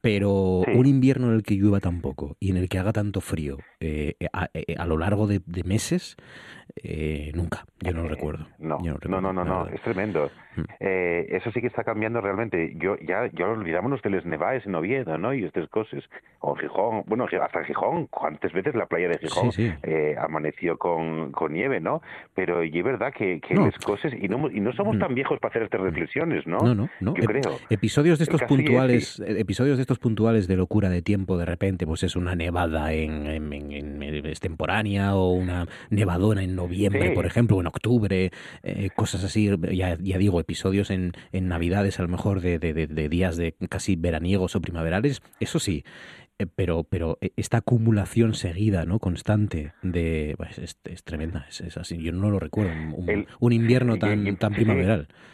Pero 0.01 0.61
un 0.61 0.87
invierno 0.87 1.29
en 1.29 1.37
el 1.37 1.43
que 1.43 1.55
llueva 1.55 1.81
tan 1.81 2.03
poco 2.03 2.37
y 2.39 2.51
en 2.51 2.59
el 2.59 2.69
que 2.69 2.79
haga 2.79 2.93
tanto 2.93 3.23
frío 3.23 3.59
eh, 3.81 4.17
a, 4.33 4.51
eh, 4.53 4.75
a, 4.77 4.87
lo 4.87 4.99
largo 4.99 5.27
de, 5.27 5.41
de 5.47 5.65
meses, 5.65 6.17
eh, 6.83 7.31
nunca, 7.35 7.65
yo 7.81 7.93
no 7.93 8.03
lo 8.03 8.09
recuerdo. 8.09 8.47
No, 8.59 8.79
no, 8.81 9.21
no, 9.21 9.33
no, 9.33 9.45
no, 9.45 9.69
es 9.69 9.81
tremendo. 9.83 10.29
Mm. 10.57 10.61
Eh, 10.81 11.27
eso 11.31 11.53
sí 11.53 11.61
que 11.61 11.69
está 11.69 11.85
cambiando 11.85 12.21
realmente. 12.21 12.75
Yo 12.77 12.97
ya, 12.97 13.31
ya 13.33 13.47
olvidámonos 13.47 14.03
de 14.03 14.11
los 14.11 14.25
nevaes 14.27 14.67
en 14.67 14.75
Oviedo, 14.75 15.17
¿no? 15.17 15.33
Y 15.35 15.45
estas 15.45 15.69
cosas. 15.69 16.03
O 16.41 16.55
Gijón, 16.57 17.05
bueno, 17.07 17.27
hasta 17.41 17.65
Gijón, 17.65 18.07
¿cuántas 18.09 18.53
veces 18.53 18.75
la 18.75 18.87
playa 18.87 19.09
de 19.09 19.19
Gijón 19.19 19.51
Eh, 19.83 20.17
amaneció 20.19 20.77
con, 20.77 21.33
con, 21.33 21.53
nieve, 21.53 21.81
¿no? 21.81 22.03
Pero 22.35 22.65
y 22.65 22.77
es 22.77 22.85
verdad 22.85 23.13
que, 23.17 23.41
que 23.41 23.55
las 23.55 23.79
cosas, 23.79 24.13
y 24.13 24.29
no, 24.29 24.51
y 24.51 24.61
no 24.61 24.73
somos 24.73 24.97
mm. 24.97 25.01
tan 25.01 25.15
viejos 25.15 25.39
para 25.39 25.51
hacer 25.51 25.63
estas 25.63 25.81
reflexiones, 25.81 26.47
¿no? 26.47 26.59
No, 26.59 26.75
no, 26.75 26.89
no. 27.01 27.15
Yo 27.15 27.25
creo. 27.25 27.59
Episodios 27.71 28.19
de 28.19 28.25
estos 28.25 28.43
puntuales, 28.43 29.23
episodios 29.27 29.79
de 29.79 29.83
estos 29.83 29.99
puntuales 30.01 30.49
de 30.49 30.57
locura 30.57 30.89
de 30.89 31.03
tiempo, 31.03 31.39
de 31.39 31.47
repente, 31.47 31.87
pues 31.87 32.03
es 32.03 32.17
una 32.17 32.35
nevada 32.35 32.93
en, 32.93 33.27
en, 33.27 33.53
en, 33.53 34.03
en 34.03 34.27
extemporánea 34.27 35.15
o 35.15 35.33
una 35.33 35.67
nevadona 35.91 36.43
en 36.43 36.57
noviembre, 36.67 37.11
por 37.11 37.27
ejemplo, 37.27 37.57
o 37.57 37.61
en 37.61 37.67
octubre, 37.67 38.31
eh, 38.63 38.91
cosas 38.95 39.25
así, 39.25 39.51
ya, 39.73 39.97
ya 40.01 40.19
digo, 40.19 40.41
episodios 40.41 40.91
en, 40.91 41.13
en 41.33 41.49
Navidades, 41.49 41.99
a 41.99 42.03
lo 42.03 42.09
mejor 42.09 42.41
de, 42.41 42.59
de, 42.59 42.73
de, 42.73 43.09
días 43.09 43.37
de 43.37 43.55
casi 43.69 43.97
veraniegos 43.97 44.57
o 44.57 44.61
primaverales, 44.61 45.23
eso 45.41 45.59
sí, 45.59 45.85
eh, 46.39 46.47
pero, 46.47 46.85
pero 46.85 47.19
eh, 47.21 47.31
esta 47.37 47.59
acumulación 47.59 48.35
seguida, 48.35 48.85
¿no? 48.85 48.99
Constante 48.99 49.73
de... 49.83 50.35
Pues, 50.37 50.59
es, 50.59 50.79
es, 50.85 51.05
tremenda, 51.05 51.47
es, 51.49 51.61
es, 51.61 51.77
así. 51.77 51.97
Yo 52.03 52.13
no 52.13 52.31
lo 52.31 52.41
recuerdo, 52.41 52.73
un, 52.97 53.09
el, 53.09 53.27
un 53.39 53.53
invierno 53.53 53.99
tan, 53.99 54.37
tan 54.37 54.53
primaveral. 54.53 55.09
Sí, 55.17 55.25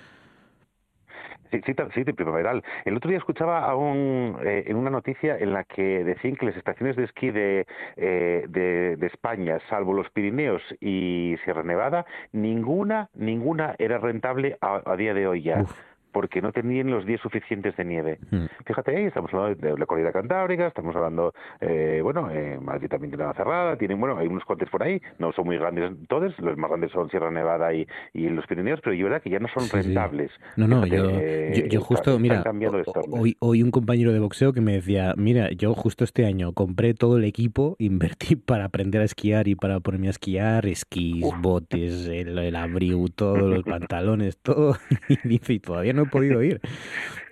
sí, 1.50 1.74
sí, 1.94 2.04
de 2.04 2.14
primaveral. 2.14 2.62
El 2.84 2.96
otro 2.96 3.08
día 3.10 3.18
escuchaba 3.18 3.64
a 3.64 3.74
un, 3.74 4.36
eh, 4.42 4.64
en 4.66 4.76
una 4.76 4.90
noticia 4.90 5.36
en 5.38 5.52
la 5.52 5.64
que 5.64 6.04
decían 6.04 6.36
que 6.36 6.46
las 6.46 6.56
estaciones 6.56 6.96
de 6.96 7.04
esquí 7.04 7.30
de, 7.30 7.66
eh, 7.96 8.44
de, 8.48 9.06
España, 9.06 9.58
salvo 9.68 9.92
los 9.92 10.08
Pirineos 10.10 10.62
y 10.80 11.36
Sierra 11.44 11.64
Nevada, 11.64 12.06
ninguna, 12.32 13.10
ninguna 13.14 13.74
era 13.78 13.98
rentable 13.98 14.56
a, 14.60 14.82
a 14.84 14.96
día 14.96 15.14
de 15.14 15.26
hoy 15.26 15.42
ya. 15.42 15.64
Porque 16.12 16.40
no 16.40 16.52
tenían 16.52 16.90
los 16.90 17.04
días 17.06 17.20
suficientes 17.20 17.76
de 17.76 17.84
nieve. 17.84 18.18
Mm. 18.30 18.46
Fíjate, 18.66 18.96
ahí 18.96 19.04
estamos 19.04 19.32
hablando 19.32 19.66
de 19.66 19.78
la 19.78 19.86
Corrida 19.86 20.12
Cantábrica, 20.12 20.66
estamos 20.66 20.94
hablando, 20.96 21.34
eh, 21.60 22.00
bueno, 22.02 22.30
eh, 22.30 22.58
Madrid 22.60 22.88
también 22.88 23.10
tiene 23.10 23.24
una 23.24 23.34
cerrada, 23.34 23.76
tienen, 23.76 24.00
bueno, 24.00 24.16
hay 24.16 24.26
unos 24.26 24.44
cuantes 24.44 24.68
por 24.70 24.82
ahí, 24.82 25.00
no 25.18 25.32
son 25.32 25.46
muy 25.46 25.58
grandes 25.58 25.92
todos, 26.08 26.38
los 26.38 26.56
más 26.56 26.70
grandes 26.70 26.90
son 26.92 27.10
Sierra 27.10 27.30
Nevada 27.30 27.72
y, 27.74 27.86
y 28.14 28.28
los 28.28 28.46
Pirineos, 28.46 28.80
pero 28.82 28.94
yo 28.94 29.10
verdad 29.10 29.22
que 29.22 29.30
ya 29.30 29.38
no 29.38 29.48
son 29.48 29.64
sí, 29.64 29.76
rentables. 29.76 30.30
Sí. 30.30 30.42
No, 30.56 30.68
no, 30.68 30.86
yo, 30.86 31.10
yo, 31.10 31.66
yo, 31.66 31.80
justo, 31.80 32.10
está, 32.16 32.52
mira, 32.52 32.72
hoy, 33.10 33.36
hoy 33.40 33.62
un 33.62 33.70
compañero 33.70 34.12
de 34.12 34.20
boxeo 34.20 34.52
que 34.52 34.60
me 34.60 34.72
decía, 34.72 35.14
mira, 35.16 35.50
yo 35.50 35.74
justo 35.74 36.04
este 36.04 36.26
año 36.26 36.52
compré 36.52 36.94
todo 36.94 37.18
el 37.18 37.24
equipo, 37.24 37.76
invertí 37.78 38.36
para 38.36 38.64
aprender 38.66 39.02
a 39.02 39.04
esquiar 39.04 39.48
y 39.48 39.54
para 39.54 39.80
ponerme 39.80 40.08
a 40.08 40.10
esquiar, 40.10 40.66
esquís, 40.66 41.24
Uf. 41.24 41.34
botes, 41.40 42.06
el, 42.06 42.38
el 42.38 42.56
abrigo, 42.56 43.06
todos 43.08 43.42
los 43.42 43.62
pantalones, 43.64 44.38
todo, 44.38 44.76
y 45.08 45.28
dice, 45.28 45.54
y 45.54 45.58
todavía 45.58 45.92
no 45.92 45.99
no 46.00 46.06
he 46.06 46.10
podido 46.10 46.42
ir. 46.42 46.60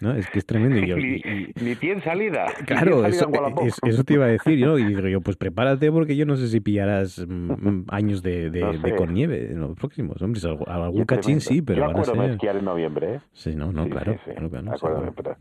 ¿No? 0.01 0.15
Es 0.15 0.29
que 0.31 0.39
es 0.39 0.47
tremendo. 0.47 0.69
Y 0.79 0.87
yo, 0.87 0.97
ni, 0.97 1.17
y, 1.17 1.53
ni 1.61 1.75
tiene 1.75 2.01
salida. 2.03 2.47
Claro, 2.67 3.03
salida 3.03 3.09
eso, 3.09 3.31
es, 3.63 3.79
eso, 3.83 4.05
te 4.05 4.15
iba 4.15 4.27
a 4.27 4.29
decir, 4.29 4.65
¿no? 4.65 4.79
Y 4.79 4.85
digo 4.85 5.01
yo, 5.09 5.21
pues 5.21 5.37
prepárate 5.37 5.91
porque 5.91 6.15
yo 6.15 6.25
no 6.25 6.37
sé 6.37 6.49
si 6.49 6.61
pillarás 6.61 7.25
mm, 7.27 7.85
años 7.89 8.23
de, 8.23 8.51
de, 8.51 8.61
no 8.63 8.73
sé. 8.75 8.79
de, 8.79 8.97
con 8.97 9.13
nieve 9.13 9.51
en 9.51 9.61
los 9.61 9.77
próximos. 9.77 10.21
Hombre, 10.23 10.41
algún 10.67 11.05
cachín 11.05 11.41
sí, 11.41 11.63
pero 11.63 11.81
yo 11.81 11.93
van 11.93 12.01
a 12.01 12.05
ser... 12.05 12.31
esquiar 12.31 12.57
en 12.57 12.65
noviembre, 12.65 13.15
¿eh? 13.15 13.21
Sí, 13.33 13.57
no, 13.57 13.73
no, 13.73 13.85
sí, 13.85 13.91
claro. 13.91 14.13
Sí, 14.13 14.19
sí. 14.25 14.31
claro, 14.33 14.51
claro 14.51 14.73
Acuérdame, 14.73 15.13
pero... 15.13 15.37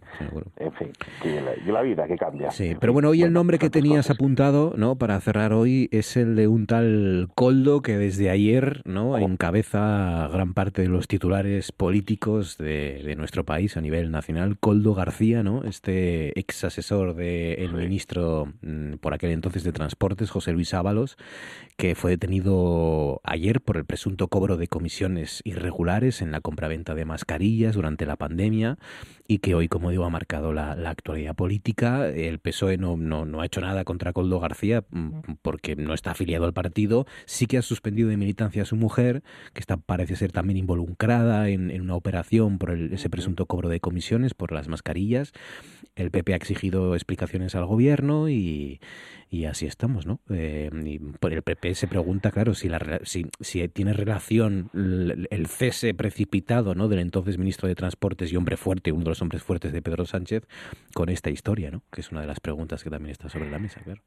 En 0.58 0.72
fin, 0.74 0.90
y 1.24 1.72
la, 1.72 1.82
vida 1.82 2.08
que 2.08 2.16
cambia. 2.16 2.52
Sí, 2.52 2.76
pero 2.80 2.94
bueno, 2.94 3.10
hoy 3.10 3.22
el 3.22 3.32
nombre 3.32 3.60
que 3.60 3.70
tenías 3.70 4.08
cosas. 4.08 4.18
apuntado, 4.18 4.74
¿no? 4.76 4.96
Para 4.96 5.20
cerrar 5.20 5.54
hoy 5.54 5.90
es 5.92 6.18
el 6.18 6.36
de 6.36 6.48
un 6.48 6.66
tal 6.66 7.30
Coldo 7.36 7.82
que 7.82 7.98
desde 7.98 8.30
ayer, 8.30 8.82
¿no? 8.86 9.12
Oh. 9.12 9.18
Encabeza 9.18 10.28
gran 10.32 10.54
parte 10.54 10.82
de 10.82 10.88
los 10.88 11.08
titulares 11.08 11.72
políticos 11.72 12.58
de, 12.58 13.02
de 13.06 13.16
nuestro 13.16 13.44
país 13.44 13.78
a 13.78 13.82
nivel 13.82 14.12
nacional. 14.12 14.47
Coldo 14.56 14.94
García 14.94 15.44
¿no? 15.44 15.64
Este 15.64 16.38
ex 16.40 16.64
asesor 16.64 17.16
del 17.16 17.74
de 17.74 17.78
ministro 17.78 18.54
mm, 18.62 18.94
por 18.96 19.14
aquel 19.14 19.32
entonces 19.32 19.64
de 19.64 19.74
Transportes, 19.74 20.30
José 20.30 20.54
Luis 20.54 20.74
Ábalos, 20.74 21.18
que 21.76 21.96
fue 21.96 22.12
detenido 22.12 23.20
ayer 23.24 23.62
por 23.62 23.78
el 23.78 23.86
presunto 23.86 24.28
cobro 24.30 24.58
de 24.58 24.68
comisiones 24.68 25.42
irregulares 25.44 26.22
en 26.22 26.32
la 26.32 26.42
compraventa 26.42 26.96
de 26.96 27.06
mascarillas 27.06 27.76
durante 27.76 28.06
la 28.06 28.16
pandemia 28.16 28.78
y 29.28 29.40
que 29.40 29.56
hoy, 29.56 29.68
como 29.68 29.92
digo, 29.92 30.06
ha 30.06 30.10
marcado 30.10 30.54
la, 30.54 30.76
la 30.76 30.90
actualidad 30.90 31.36
política. 31.36 32.08
El 32.08 32.40
PSOE 32.40 32.78
no, 32.78 32.98
no, 32.98 33.26
no, 33.26 33.42
ha 33.42 33.46
hecho 33.46 33.62
nada 33.62 33.84
contra 33.84 34.14
Coldo 34.14 34.40
García 34.40 34.86
mm, 34.90 35.10
porque 35.42 35.76
no 35.76 35.94
está 35.94 36.12
afiliado 36.12 36.46
al 36.46 36.54
partido. 36.54 37.06
Sí 37.26 37.46
que 37.48 37.58
ha 37.58 37.62
suspendido 37.62 38.10
de 38.10 38.18
militancia 38.18 38.62
a 38.62 38.66
su 38.66 38.76
mujer, 38.76 39.24
que 39.54 39.60
está, 39.60 39.78
parece 39.78 40.16
ser 40.16 40.32
también 40.32 40.58
involucrada 40.58 41.50
en, 41.50 41.72
en 41.72 41.82
una 41.82 41.96
operación 41.96 42.58
por 42.58 42.72
el, 42.72 42.94
ese 42.94 43.10
presunto 43.10 43.46
cobro 43.46 43.70
de 43.70 43.80
comisiones 43.80 44.34
por 44.34 44.52
las 44.52 44.68
mascarillas 44.68 45.34
el 45.98 46.12
PP 46.12 46.34
ha 46.34 46.38
exigido 46.38 46.96
explicaciones 46.96 47.56
al 47.56 47.66
gobierno 47.66 48.30
y, 48.30 48.80
y 49.30 49.46
así 49.46 49.66
estamos, 49.66 50.06
¿no? 50.06 50.20
Eh, 50.30 50.70
y 50.86 51.00
por 51.00 51.34
el 51.34 51.42
PP 51.42 51.74
se 51.76 51.88
pregunta, 51.88 52.32
claro, 52.32 52.54
si, 52.54 52.70
la, 52.70 53.00
si, 53.04 53.26
si 53.40 53.68
tiene 53.68 53.94
relación 53.94 54.70
el, 54.74 55.28
el, 55.32 55.48
cese 55.48 55.94
precipitado 55.94 56.76
¿no? 56.76 56.88
del 56.88 57.00
entonces 57.00 57.38
ministro 57.38 57.68
de 57.68 57.76
Transportes 57.76 58.32
y 58.32 58.36
hombre 58.36 58.58
fuerte, 58.58 58.92
uno 58.92 59.06
de 59.06 59.10
los 59.10 59.17
hombres 59.22 59.44
fuertes 59.44 59.72
de 59.74 59.82
Pedro 59.82 60.06
Sánchez, 60.06 60.48
con 60.94 61.10
esta 61.10 61.30
historia, 61.30 61.72
¿no? 61.72 61.84
Que 61.92 62.02
es 62.02 62.12
una 62.12 62.22
de 62.22 62.28
las 62.28 62.40
preguntas 62.40 62.84
que 62.84 62.90
también 62.90 63.12
está 63.12 63.30
sobre 63.30 63.50
la 63.50 63.60
mesa, 63.60 63.82
claro. 63.82 64.02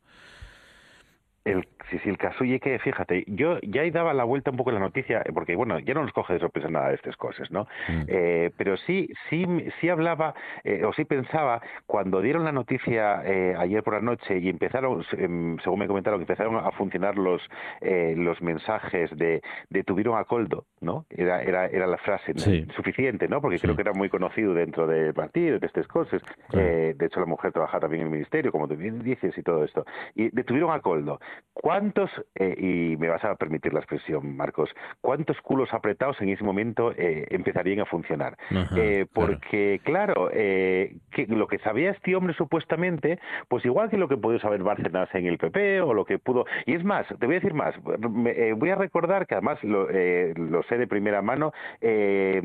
El, 1.43 1.67
sí, 1.91 1.99
sí, 2.01 2.11
el 2.11 2.19
caso 2.19 2.45
y 2.45 2.61
que, 2.61 2.79
fíjate, 2.79 3.25
yo 3.27 3.59
ya 3.63 3.81
ahí 3.81 3.91
daba 3.91 4.13
la 4.13 4.25
vuelta 4.25 4.51
un 4.51 4.59
poco 4.59 4.73
la 4.73 4.79
noticia, 4.79 5.25
porque 5.33 5.57
bueno, 5.57 5.79
ya 5.79 5.95
no 5.95 6.03
nos 6.03 6.13
coge 6.13 6.35
de 6.35 6.41
sorpresa 6.41 6.69
nada 6.69 6.89
de 6.91 6.97
estas 6.97 7.17
cosas, 7.17 7.51
¿no? 7.51 7.67
Mm. 7.89 8.03
Eh, 8.09 8.51
pero 8.59 8.77
sí, 8.77 9.09
sí, 9.31 9.47
sí 9.81 9.89
hablaba, 9.89 10.35
eh, 10.65 10.85
o 10.85 10.93
sí 10.93 11.07
pensaba, 11.07 11.63
cuando 11.87 12.21
dieron 12.21 12.45
la 12.45 12.53
noticia 12.53 13.23
eh, 13.25 13.55
ayer 13.59 13.83
por 13.83 13.95
la 13.95 14.01
noche 14.01 14.39
y 14.39 14.51
empezaron, 14.51 15.03
según 15.05 15.79
me 15.79 15.87
comentaron, 15.87 16.21
que 16.21 16.25
empezaron 16.25 16.57
a 16.57 16.71
funcionar 16.73 17.17
los 17.17 17.41
eh, 17.81 18.15
los 18.17 18.43
mensajes 18.43 19.17
de 19.17 19.41
detuvieron 19.71 20.19
a 20.19 20.25
Coldo, 20.25 20.67
¿no? 20.83 21.07
Era, 21.09 21.43
era, 21.43 21.67
era 21.67 21.87
la 21.87 21.97
frase 21.97 22.35
sí. 22.37 22.67
suficiente, 22.77 23.29
¿no? 23.29 23.41
Porque 23.41 23.57
sí. 23.57 23.63
creo 23.63 23.77
que 23.77 23.83
era 23.83 23.95
muy 23.95 24.11
conocido 24.11 24.53
dentro 24.53 24.87
del 24.87 25.15
partido, 25.15 25.59
de 25.59 25.67
estas 25.67 25.87
cosas. 25.89 26.23
Claro. 26.51 26.67
de 26.67 27.07
hecho, 27.07 27.21
la 27.21 27.27
mujer 27.27 27.53
trabaja 27.53 27.81
también 27.81 28.03
en 28.03 28.09
el 28.09 28.13
ministerio, 28.13 28.53
como 28.53 28.69
tú 28.69 28.77
bien 28.77 29.03
dices, 29.03 29.37
y 29.39 29.43
todo 29.43 29.65
esto. 29.65 29.87
Y 30.15 30.29
detuvieron 30.31 30.73
a 30.73 30.81
Coldo. 30.81 31.19
¿Cuántos, 31.53 32.11
eh, 32.37 32.55
y 32.57 32.97
me 32.97 33.09
vas 33.09 33.23
a 33.25 33.35
permitir 33.35 33.75
la 33.75 33.81
expresión, 33.81 34.35
Marcos, 34.35 34.71
cuántos 35.03 35.39
culos 35.43 35.75
apretados 35.75 36.19
en 36.23 36.31
ese 36.31 36.43
momento 36.43 36.93
eh, 36.97 37.27
empezarían 37.31 37.81
a 37.81 37.85
funcionar? 37.85 38.37
Ajá, 38.51 38.75
eh, 38.79 39.07
porque, 39.13 39.81
claro, 39.85 40.15
claro 40.15 40.31
que 40.31 41.27
lo 41.29 41.49
que 41.49 41.59
sabía 41.59 41.91
este 41.91 42.15
hombre 42.17 42.35
supuestamente, 42.35 43.19
pues 43.49 43.65
igual 43.65 43.91
que 43.91 43.99
lo 43.99 44.09
que 44.09 44.17
pudo 44.17 44.39
saber 44.39 44.63
Bárcenas 44.63 45.15
en 45.15 45.27
el 45.27 45.37
PP 45.37 45.83
o 45.83 45.93
lo 45.93 46.05
que 46.05 46.19
pudo... 46.19 46.47
Y 46.65 46.75
es 46.75 46.85
más, 46.85 47.07
te 47.07 47.27
voy 47.27 47.37
a 47.37 47.41
decir 47.41 47.53
más, 47.53 47.75
me, 48.11 48.53
voy 48.55 48.71
a 48.71 48.77
recordar 48.77 49.27
que 49.27 49.35
además 49.35 49.63
lo, 49.63 49.89
lo 49.91 50.63
sé 50.65 50.79
de 50.79 50.87
primera 50.87 51.21
mano, 51.21 51.53
sé 51.81 52.41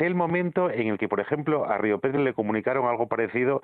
el 0.00 0.14
momento 0.14 0.70
en 0.70 0.88
el 0.88 0.98
que, 0.98 1.08
por 1.08 1.20
ejemplo, 1.20 1.66
a 1.66 1.78
Río 1.78 2.00
Pedro 2.00 2.22
le 2.22 2.34
comunicaron 2.34 2.88
algo 2.88 3.06
parecido 3.06 3.60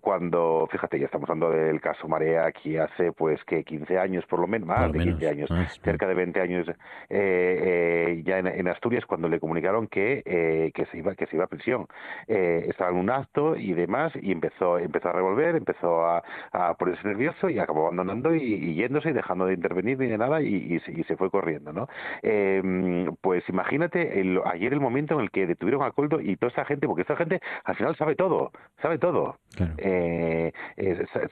cuando, 0.00 0.66
fíjate, 0.70 0.98
ya 0.98 1.06
estamos 1.06 1.28
hablando 1.28 1.50
del 1.50 1.80
caso 1.80 2.08
Marea 2.08 2.46
aquí 2.46 2.76
hace 2.76 3.12
pues 3.12 3.42
que 3.44 3.62
15 3.62 3.85
años 3.94 4.24
por 4.26 4.40
lo 4.40 4.46
menos, 4.46 4.66
más 4.66 4.86
por 4.86 4.92
de 4.92 5.04
15 5.04 5.18
menos, 5.18 5.30
años, 5.30 5.50
más, 5.50 5.80
cerca 5.82 6.06
de 6.06 6.14
20 6.14 6.40
años 6.40 6.68
eh, 6.68 6.74
eh, 7.10 8.22
ya 8.24 8.38
en, 8.38 8.46
en, 8.46 8.68
Asturias 8.68 9.06
cuando 9.06 9.28
le 9.28 9.40
comunicaron 9.40 9.86
que, 9.86 10.22
eh, 10.24 10.72
que 10.74 10.86
se 10.86 10.98
iba 10.98 11.14
que 11.14 11.26
se 11.26 11.36
iba 11.36 11.44
a 11.44 11.48
prisión. 11.48 11.86
Eh, 12.26 12.66
estaba 12.68 12.90
en 12.90 12.96
un 12.96 13.10
acto 13.10 13.56
y 13.56 13.72
demás 13.72 14.12
y 14.20 14.32
empezó 14.32 14.78
empezó 14.78 15.08
a 15.08 15.12
revolver, 15.12 15.56
empezó 15.56 16.04
a, 16.04 16.22
a 16.52 16.74
ponerse 16.74 17.06
nervioso 17.06 17.48
y 17.48 17.58
acabó 17.58 17.86
abandonando 17.86 18.34
y, 18.34 18.42
y, 18.42 18.74
yéndose 18.74 19.10
y 19.10 19.12
dejando 19.12 19.46
de 19.46 19.54
intervenir 19.54 19.98
ni 19.98 20.06
de 20.06 20.18
nada 20.18 20.42
y, 20.42 20.54
y, 20.54 20.80
se, 20.80 20.92
y 20.92 21.04
se, 21.04 21.16
fue 21.16 21.30
corriendo, 21.30 21.72
¿no? 21.72 21.88
Eh, 22.22 23.06
pues 23.20 23.48
imagínate 23.48 24.20
el, 24.20 24.40
ayer 24.44 24.72
el 24.72 24.80
momento 24.80 25.14
en 25.14 25.20
el 25.20 25.30
que 25.30 25.46
detuvieron 25.46 25.82
a 25.82 25.90
Coldo 25.92 26.20
y 26.20 26.36
toda 26.36 26.52
esa 26.52 26.64
gente, 26.64 26.86
porque 26.86 27.02
esta 27.02 27.16
gente 27.16 27.40
al 27.64 27.76
final 27.76 27.96
sabe 27.96 28.14
todo, 28.16 28.52
sabe 28.82 28.98
todo. 28.98 29.38
Claro. 29.56 29.74
Eh, 29.78 30.52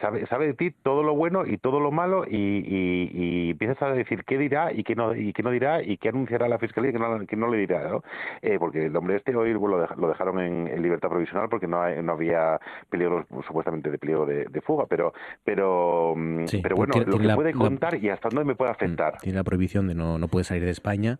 sabe, 0.00 0.26
sabe 0.26 0.46
de 0.46 0.54
ti 0.54 0.70
todo 0.70 1.02
lo 1.02 1.14
bueno 1.14 1.46
y 1.46 1.58
todo 1.58 1.80
lo 1.80 1.90
malo 1.90 2.24
y, 2.28 2.43
y, 2.44 3.10
y, 3.12 3.50
empiezas 3.50 3.80
a 3.82 3.90
decir 3.90 4.24
qué 4.24 4.38
dirá 4.38 4.72
y 4.72 4.84
qué 4.84 4.94
no 4.94 5.14
y 5.14 5.32
qué 5.32 5.42
no 5.42 5.50
dirá 5.50 5.82
y 5.82 5.96
qué 5.96 6.10
anunciará 6.10 6.48
la 6.48 6.58
fiscalía 6.58 6.90
y 6.90 6.92
qué 6.92 6.98
no, 6.98 7.26
qué 7.26 7.36
no 7.36 7.50
le 7.50 7.58
dirá, 7.58 7.88
¿no? 7.88 8.02
Eh, 8.42 8.58
porque 8.58 8.86
el 8.86 8.96
hombre 8.96 9.16
este 9.16 9.34
hoy 9.34 9.52
lo, 9.52 10.08
dejaron 10.08 10.40
en, 10.40 10.68
en, 10.68 10.82
libertad 10.82 11.08
provisional 11.08 11.48
porque 11.48 11.66
no, 11.66 11.82
hay, 11.82 12.02
no 12.02 12.12
había 12.12 12.60
peligro 12.90 13.26
supuestamente 13.46 13.90
de 13.90 13.98
peligro 13.98 14.26
de, 14.26 14.44
de 14.44 14.60
fuga, 14.60 14.86
pero 14.86 15.12
pero 15.44 16.14
mm, 16.16 16.46
sí, 16.46 16.60
pero 16.62 16.76
bueno, 16.76 16.92
tiene, 16.92 17.10
lo 17.10 17.18
que 17.18 17.24
la, 17.24 17.36
puede 17.36 17.52
contar 17.52 17.94
la, 17.94 17.98
y 17.98 18.08
hasta 18.08 18.28
dónde 18.28 18.44
me 18.44 18.54
puede 18.54 18.70
afectar. 18.70 19.18
Tiene 19.18 19.38
la 19.38 19.44
prohibición 19.44 19.88
de 19.88 19.94
no 19.94 20.18
no 20.18 20.28
puede 20.28 20.44
salir 20.44 20.64
de 20.64 20.70
España 20.70 21.18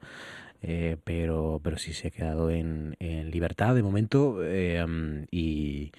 eh, 0.66 0.96
pero, 1.04 1.60
pero 1.62 1.76
sí 1.76 1.92
se 1.92 2.08
ha 2.08 2.10
quedado 2.10 2.50
en, 2.50 2.96
en 2.98 3.30
libertad 3.30 3.74
de 3.74 3.82
momento 3.82 4.38
eh, 4.42 4.82
y, 5.30 5.92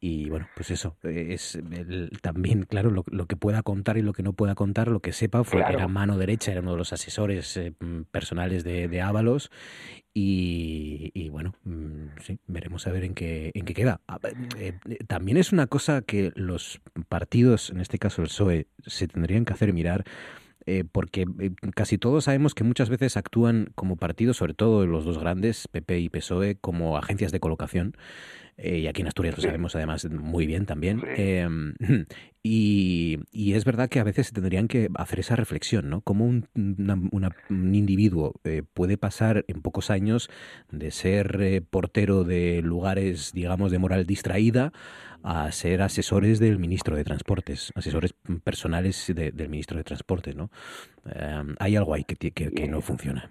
y 0.00 0.28
bueno, 0.28 0.48
pues 0.54 0.70
eso, 0.70 0.96
es 1.02 1.58
también, 2.22 2.62
claro, 2.62 2.90
lo, 2.90 3.04
lo, 3.10 3.26
que 3.26 3.36
pueda 3.36 3.62
contar 3.62 3.98
y 3.98 4.02
lo 4.02 4.12
que 4.12 4.22
no 4.22 4.32
pueda 4.32 4.54
contar, 4.54 4.88
lo 4.88 5.00
que 5.00 5.12
sepa, 5.12 5.42
fue 5.42 5.60
era 5.60 5.88
mano 5.88 6.16
derecha, 6.16 6.52
era 6.52 6.60
uno 6.60 6.72
de 6.72 6.78
los 6.78 6.92
asesores 6.92 7.56
eh, 7.56 7.72
personales 8.12 8.62
de, 8.62 8.86
de 8.86 9.00
Ábalos 9.00 9.50
y, 10.14 11.10
y, 11.14 11.28
bueno, 11.30 11.54
mm, 11.64 12.20
sí, 12.20 12.38
veremos 12.46 12.86
a 12.86 12.92
ver 12.92 13.04
en 13.04 13.14
qué, 13.14 13.50
en 13.54 13.64
qué 13.64 13.74
queda. 13.74 14.00
Eh, 14.56 14.78
también 15.08 15.36
es 15.36 15.52
una 15.52 15.66
cosa 15.66 16.02
que 16.02 16.32
los 16.36 16.80
partidos, 17.08 17.70
en 17.70 17.80
este 17.80 17.98
caso 17.98 18.22
el 18.22 18.28
PSOE, 18.28 18.68
se 18.86 19.08
tendrían 19.08 19.44
que 19.44 19.52
hacer 19.52 19.72
mirar 19.72 20.04
eh, 20.70 20.84
porque 20.84 21.24
eh, 21.40 21.52
casi 21.74 21.96
todos 21.96 22.24
sabemos 22.24 22.54
que 22.54 22.62
muchas 22.62 22.90
veces 22.90 23.16
actúan 23.16 23.70
como 23.74 23.96
partidos, 23.96 24.36
sobre 24.36 24.52
todo 24.52 24.86
los 24.86 25.06
dos 25.06 25.18
grandes, 25.18 25.66
PP 25.66 25.98
y 25.98 26.10
PSOE, 26.10 26.56
como 26.56 26.98
agencias 26.98 27.32
de 27.32 27.40
colocación. 27.40 27.96
Eh, 28.58 28.78
y 28.78 28.86
aquí 28.88 29.02
en 29.02 29.06
Asturias 29.06 29.36
lo 29.36 29.42
sabemos 29.42 29.74
además 29.76 30.04
muy 30.10 30.46
bien 30.46 30.66
también. 30.66 31.02
Em, 31.16 31.74
y, 32.42 33.20
y, 33.30 33.54
es 33.54 33.64
verdad 33.64 33.88
que 33.88 34.00
a 34.00 34.04
veces 34.04 34.26
se 34.26 34.32
tendrían 34.32 34.66
que 34.66 34.88
hacer 34.96 35.20
esa 35.20 35.36
reflexión, 35.36 35.88
¿no? 35.88 36.00
Cómo 36.00 36.26
un, 36.26 36.48
una, 36.54 37.30
un 37.48 37.74
individuo 37.74 38.34
puede 38.74 38.98
pasar 38.98 39.44
en 39.48 39.62
pocos 39.62 39.90
años 39.90 40.28
de 40.70 40.90
ser 40.90 41.62
portero 41.70 42.24
de 42.24 42.60
lugares, 42.62 43.32
digamos, 43.32 43.70
de 43.70 43.78
moral 43.78 44.06
distraída 44.06 44.72
a 45.22 45.50
ser 45.52 45.82
asesores 45.82 46.38
del 46.38 46.58
ministro 46.58 46.96
de 46.96 47.04
Transportes, 47.04 47.72
asesores 47.74 48.14
personales 48.44 49.12
de, 49.14 49.32
del 49.32 49.48
ministro 49.48 49.76
de 49.76 49.84
Transportes, 49.84 50.36
¿no? 50.36 50.50
Eh, 51.06 51.42
hay 51.58 51.76
algo 51.76 51.94
ahí 51.94 52.04
que, 52.04 52.16
que, 52.16 52.50
que 52.50 52.68
no 52.68 52.80
funciona. 52.80 53.28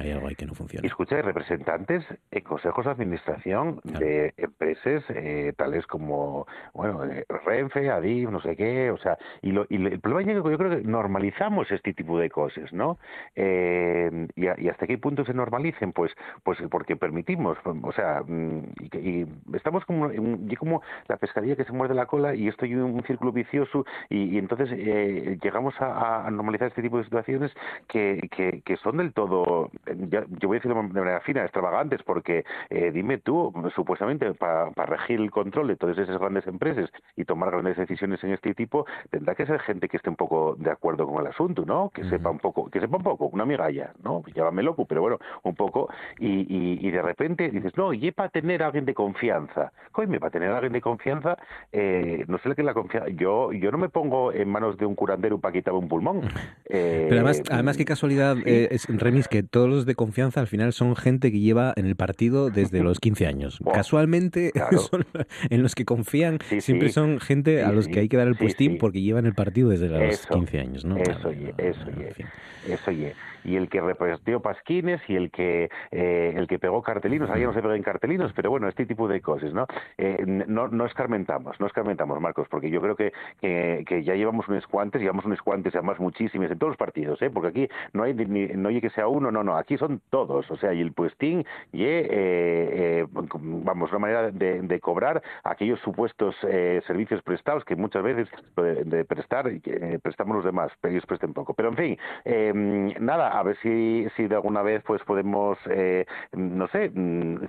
Hay 0.00 0.12
algo 0.12 0.28
ahí 0.28 0.34
que 0.34 0.46
no 0.46 0.54
funciona. 0.54 0.86
Escucha, 0.86 1.20
representantes 1.22 2.04
en 2.30 2.42
consejos 2.42 2.84
de 2.84 2.90
administración 2.90 3.80
de 3.84 4.34
empresas 4.36 5.04
eh, 5.10 5.52
tales 5.56 5.86
como, 5.86 6.46
bueno, 6.74 7.04
eh, 7.04 7.24
Renfe, 7.44 7.90
Adif, 7.90 8.30
no 8.30 8.40
sé 8.40 8.56
qué, 8.56 8.90
o 8.90 8.98
sea, 8.98 9.18
y, 9.42 9.52
lo, 9.52 9.66
y 9.68 9.76
el 9.76 10.00
problema 10.00 10.32
es 10.32 10.42
que 10.42 10.50
yo 10.50 10.58
creo 10.58 10.70
que 10.70 10.82
normalizamos 10.86 11.70
este 11.70 11.94
tipo 11.94 12.18
de 12.18 12.30
cosas, 12.30 12.72
¿no? 12.72 12.98
Eh, 13.34 14.28
y, 14.36 14.46
y, 14.46 14.68
hasta 14.68 14.86
qué 14.86 14.98
punto 14.98 15.24
se 15.24 15.34
normalicen, 15.34 15.92
pues, 15.92 16.12
pues 16.42 16.58
porque 16.70 16.96
permitimos, 16.96 17.58
o 17.64 17.92
sea, 17.92 18.22
mm, 18.26 18.62
y, 18.80 18.98
y 18.98 19.26
estamos 19.54 19.84
como, 19.84 20.10
y 20.12 20.56
como 20.56 20.82
la 21.08 21.16
pescadilla 21.16 21.56
que 21.56 21.64
se 21.64 21.72
muerde 21.72 21.94
la 21.94 22.06
cola 22.06 22.34
y 22.34 22.48
esto 22.48 22.64
es 22.64 22.72
un, 22.72 23.02
círculo 23.06 23.32
vicioso 23.32 23.84
y, 24.08 24.34
y 24.34 24.38
entonces 24.38 24.70
eh, 24.72 25.38
llegamos 25.42 25.74
a, 25.80 26.26
a, 26.26 26.30
normalizar 26.30 26.68
este 26.68 26.82
tipo 26.82 26.98
de 26.98 27.04
situaciones 27.04 27.52
que, 27.88 28.28
que, 28.30 28.62
que 28.64 28.76
son 28.78 28.96
del 28.96 29.12
todo 29.12 29.70
yo 29.86 30.48
voy 30.48 30.56
a 30.56 30.58
decirlo 30.58 30.82
de 30.82 31.00
manera 31.00 31.20
fina, 31.20 31.42
extravagantes, 31.42 32.02
porque 32.02 32.44
eh, 32.70 32.90
dime 32.92 33.18
tú, 33.18 33.52
supuestamente 33.74 34.32
para 34.34 34.70
regir 34.86 35.20
el 35.20 35.30
control 35.30 35.68
de 35.68 35.76
todas 35.76 35.98
esas 35.98 36.18
grandes 36.18 36.46
empresas 36.46 36.90
y 37.16 37.24
tomar 37.24 37.50
grandes 37.50 37.76
decisiones 37.76 38.22
en 38.24 38.32
este 38.32 38.54
tipo, 38.54 38.86
tendrá 39.10 39.34
que 39.34 39.46
ser 39.46 39.60
gente 39.60 39.88
que 39.88 39.96
esté 39.96 40.10
un 40.10 40.16
poco 40.16 40.56
de 40.58 40.70
acuerdo 40.70 41.06
con 41.06 41.20
el 41.20 41.26
asunto, 41.28 41.64
¿no? 41.64 41.90
Que 41.90 42.04
sepa 42.04 42.30
un 42.30 42.38
poco, 42.38 42.70
que 42.70 42.80
sepa 42.80 42.96
un 42.96 43.02
poco, 43.02 43.26
una 43.26 43.44
migalla, 43.44 43.92
¿no? 44.02 44.22
Llámame 44.34 44.62
loco, 44.62 44.84
pero 44.86 45.00
bueno, 45.02 45.18
un 45.42 45.54
poco, 45.54 45.88
y, 46.18 46.46
y, 46.48 46.86
y 46.86 46.90
de 46.90 47.02
repente 47.02 47.50
dices, 47.50 47.76
no, 47.76 47.92
y 47.92 48.10
para 48.10 48.28
tener 48.28 48.62
a 48.62 48.66
alguien 48.66 48.84
de 48.84 48.94
confianza, 48.94 49.72
coño, 49.92 50.18
para 50.18 50.30
tener 50.30 50.50
a 50.50 50.56
alguien 50.56 50.72
de 50.72 50.80
confianza, 50.80 51.36
eh, 51.72 52.24
no 52.28 52.38
sé 52.38 52.54
qué 52.54 52.62
es 52.62 52.66
la 52.66 52.74
confianza, 52.74 53.08
yo, 53.10 53.52
yo 53.52 53.70
no 53.70 53.78
me 53.78 53.88
pongo 53.88 54.32
en 54.32 54.48
manos 54.48 54.76
de 54.78 54.86
un 54.86 54.94
curandero 54.94 55.38
para 55.38 55.52
quitarme 55.52 55.80
un 55.80 55.88
pulmón. 55.88 56.20
Eh, 56.68 57.06
pero 57.08 57.20
además, 57.20 57.42
además 57.50 57.76
qué 57.76 57.84
casualidad, 57.84 58.36
eh, 58.44 58.68
es, 58.70 58.86
Remis, 58.88 59.28
que 59.28 59.42
todos 59.66 59.78
los 59.78 59.86
de 59.86 59.96
confianza 59.96 60.40
al 60.40 60.46
final 60.46 60.72
son 60.72 60.94
gente 60.94 61.32
que 61.32 61.40
lleva 61.40 61.72
en 61.76 61.86
el 61.86 61.96
partido 61.96 62.50
desde 62.50 62.84
los 62.84 63.00
15 63.00 63.26
años. 63.26 63.58
Casualmente, 63.74 64.52
claro. 64.54 64.78
son 64.78 65.04
en 65.50 65.62
los 65.62 65.74
que 65.74 65.84
confían 65.84 66.38
sí, 66.48 66.60
siempre 66.60 66.88
sí. 66.88 66.94
son 66.94 67.18
gente 67.18 67.62
a 67.62 67.72
los 67.72 67.88
que 67.88 68.00
hay 68.00 68.08
que 68.08 68.16
dar 68.16 68.28
el 68.28 68.36
puestín 68.36 68.78
porque 68.78 69.02
llevan 69.02 69.26
el 69.26 69.34
partido 69.34 69.70
desde 69.70 69.88
los 69.88 70.02
eso, 70.02 70.28
15 70.28 70.60
años, 70.60 70.84
¿no? 70.84 70.96
Eso, 70.96 71.32
y, 71.32 71.52
eso, 71.58 71.80
y, 71.98 72.72
eso, 72.72 72.92
y, 72.92 73.12
y 73.46 73.56
el 73.56 73.68
que 73.68 73.80
repartió 73.80 74.40
pasquines 74.40 75.00
y 75.08 75.16
el 75.16 75.30
que 75.30 75.70
eh, 75.90 76.34
el 76.36 76.46
que 76.46 76.58
pegó 76.58 76.82
cartelinos, 76.82 77.30
alguien 77.30 77.48
no 77.48 77.54
se 77.54 77.62
pega 77.62 77.76
en 77.76 77.82
cartelinos, 77.82 78.32
pero 78.34 78.50
bueno, 78.50 78.68
este 78.68 78.86
tipo 78.86 79.08
de 79.08 79.20
cosas, 79.20 79.52
¿no? 79.52 79.66
Eh, 79.98 80.22
no, 80.26 80.68
no 80.68 80.84
escarmentamos, 80.84 81.58
no 81.60 81.66
escarmentamos, 81.66 82.20
Marcos, 82.20 82.48
porque 82.50 82.70
yo 82.70 82.80
creo 82.80 82.96
que, 82.96 83.12
que, 83.40 84.02
ya 84.04 84.14
llevamos 84.14 84.48
unos 84.48 84.66
cuantes, 84.66 85.00
llevamos 85.00 85.24
unos 85.24 85.40
cuantes, 85.40 85.74
además 85.74 85.98
muchísimos, 85.98 86.50
en 86.50 86.58
todos 86.58 86.72
los 86.72 86.76
partidos, 86.76 87.20
¿eh? 87.22 87.30
Porque 87.30 87.48
aquí 87.48 87.68
no 87.92 88.02
hay 88.02 88.14
ni, 88.14 88.48
no 88.48 88.68
hay 88.68 88.80
que 88.80 88.90
sea 88.90 89.08
uno, 89.08 89.30
no, 89.30 89.42
no, 89.42 89.56
aquí 89.56 89.78
son 89.78 90.00
todos, 90.10 90.50
o 90.50 90.56
sea, 90.56 90.74
y 90.74 90.80
el 90.80 90.92
puestín, 90.92 91.44
y 91.72 91.84
eh, 91.84 92.06
eh, 92.10 93.06
vamos, 93.10 93.90
una 93.90 93.98
manera 93.98 94.30
de, 94.30 94.60
de 94.60 94.80
cobrar 94.80 95.22
aquellos 95.44 95.80
supuestos 95.80 96.34
eh, 96.48 96.82
servicios 96.86 97.22
prestados 97.22 97.64
que 97.64 97.76
muchas 97.76 98.02
veces 98.02 98.28
de, 98.56 98.84
de 98.84 99.04
prestar, 99.04 99.48
eh, 99.48 99.98
prestamos 100.02 100.36
los 100.36 100.44
demás, 100.44 100.72
pero 100.80 100.92
ellos 100.92 101.06
presten 101.06 101.32
poco. 101.32 101.54
Pero 101.54 101.68
en 101.70 101.76
fin, 101.76 101.98
eh, 102.24 102.52
nada, 103.00 103.35
a 103.38 103.42
ver 103.42 103.56
si, 103.62 104.06
si 104.16 104.26
de 104.26 104.34
alguna 104.34 104.62
vez 104.62 104.82
pues 104.86 105.02
podemos, 105.04 105.58
eh, 105.70 106.06
no 106.32 106.68
sé, 106.68 106.90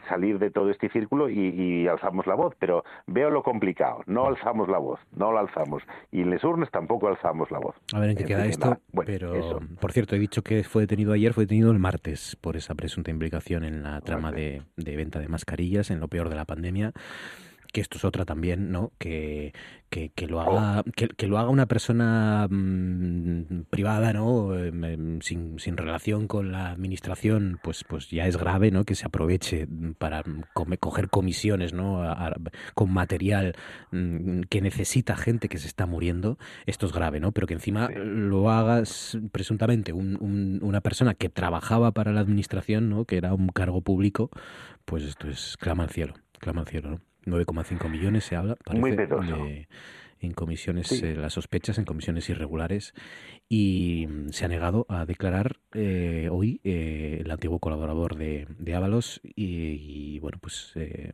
salir 0.10 0.38
de 0.38 0.52
todo 0.52 0.70
este 0.70 0.90
círculo 0.90 1.30
y, 1.30 1.50
y, 1.50 1.88
alzamos 1.88 2.28
la 2.28 2.36
voz, 2.36 2.54
pero 2.60 2.84
veo 3.06 3.30
lo 3.30 3.42
complicado, 3.42 4.04
no 4.06 4.28
alzamos 4.28 4.68
la 4.68 4.78
voz, 4.78 5.00
no 5.16 5.32
la 5.32 5.42
alzamos. 5.42 5.84
Y 6.12 6.22
en 6.22 6.30
les 6.30 6.44
urnes 6.44 6.70
tampoco 6.72 7.08
alzamos 7.08 7.50
la 7.52 7.60
voz. 7.60 7.76
A 7.94 8.00
ver 8.00 8.12
en 8.12 8.18
qué 8.18 8.26
queda 8.26 8.46
esto, 8.46 8.78
bueno, 8.92 9.08
pero 9.08 9.36
eso. 9.36 9.62
por 9.80 9.92
cierto, 9.92 10.16
he 10.16 10.20
dicho 10.20 10.42
que 10.42 10.64
fue 10.64 10.84
detenido 10.84 11.14
ayer, 11.14 11.34
fue 11.34 11.46
detenido 11.46 11.72
el 11.72 11.80
martes 11.80 12.36
por 12.36 12.58
esa 12.58 12.76
presunta 12.76 13.12
implicación 13.12 13.64
en 13.64 13.84
la 13.84 14.02
trama 14.02 14.32
de, 14.32 14.64
de 14.76 14.96
venta 14.96 15.20
de 15.20 15.28
mascarillas, 15.28 15.90
en 15.90 16.00
lo 16.00 16.08
peor 16.08 16.30
de 16.30 16.36
la 16.36 16.46
pandemia 16.46 16.94
que 17.72 17.82
esto 17.82 17.98
es 17.98 18.06
otra 18.06 18.26
también, 18.26 18.72
¿no? 18.72 18.92
Que, 18.98 19.54
que, 19.90 20.10
que 20.10 20.28
lo 20.28 20.42
haga 20.42 20.84
que, 20.96 21.08
que, 21.08 21.28
lo 21.28 21.38
haga 21.38 21.50
una 21.50 21.66
persona 21.66 22.48
mmm, 22.50 23.64
privada, 23.70 24.14
¿no? 24.14 24.56
Eh, 24.56 24.72
sin, 25.22 25.60
sin, 25.60 25.78
relación 25.78 26.28
con 26.28 26.52
la 26.52 26.72
administración, 26.72 27.60
pues 27.64 27.84
pues 27.84 28.10
ya 28.10 28.28
es 28.28 28.38
grave, 28.38 28.72
¿no? 28.72 28.84
Que 28.84 28.96
se 28.96 29.06
aproveche 29.06 29.68
para 29.98 30.24
come, 30.54 30.78
coger 30.78 31.10
comisiones, 31.10 31.74
¿no? 31.74 32.04
A, 32.04 32.28
a, 32.28 32.34
con 32.74 32.92
material 32.92 33.56
mmm, 33.92 34.42
que 34.50 34.62
necesita 34.62 35.16
gente 35.16 35.50
que 35.50 35.58
se 35.58 35.68
está 35.68 35.86
muriendo. 35.86 36.38
Esto 36.66 36.86
es 36.86 36.94
grave, 36.94 37.20
¿no? 37.20 37.32
Pero 37.32 37.48
que 37.48 37.54
encima 37.54 37.90
lo 37.90 38.50
hagas 38.52 39.18
presuntamente 39.32 39.94
un, 39.94 40.18
un, 40.20 40.60
una 40.62 40.82
persona 40.82 41.14
que 41.14 41.30
trabajaba 41.30 41.92
para 41.92 42.12
la 42.12 42.22
administración, 42.22 42.90
¿no? 42.90 43.06
Que 43.06 43.18
era 43.18 43.34
un 43.34 43.50
cargo 43.50 43.82
público, 43.82 44.30
pues 44.86 45.04
esto 45.04 45.28
es 45.30 45.58
clama 45.58 45.84
al 45.84 45.90
cielo, 45.90 46.14
clama 46.40 46.62
al 46.62 46.68
cielo, 46.68 46.90
¿no? 46.92 47.02
9,5 47.28 47.90
millones 47.90 48.24
se 48.24 48.36
habla, 48.36 48.56
parece, 48.56 49.08
de, 49.08 49.68
en 50.20 50.34
comisiones, 50.34 50.88
sí. 50.88 51.06
eh, 51.06 51.16
las 51.16 51.34
sospechas 51.34 51.78
en 51.78 51.86
comisiones 51.86 52.30
irregulares 52.30 52.94
y 53.50 54.08
se 54.32 54.46
ha 54.46 54.48
negado 54.48 54.86
a 54.90 55.06
declarar 55.06 55.58
eh, 55.74 56.30
hoy 56.32 56.60
eh, 56.64 57.20
el 57.22 57.32
antiguo 57.32 57.60
colaborador 57.60 58.16
de, 58.16 58.48
de 58.58 58.76
Ábalos 58.76 59.22
y, 59.24 60.16
y, 60.16 60.20
bueno, 60.20 60.40
pues 60.42 60.72
eh, 60.76 61.14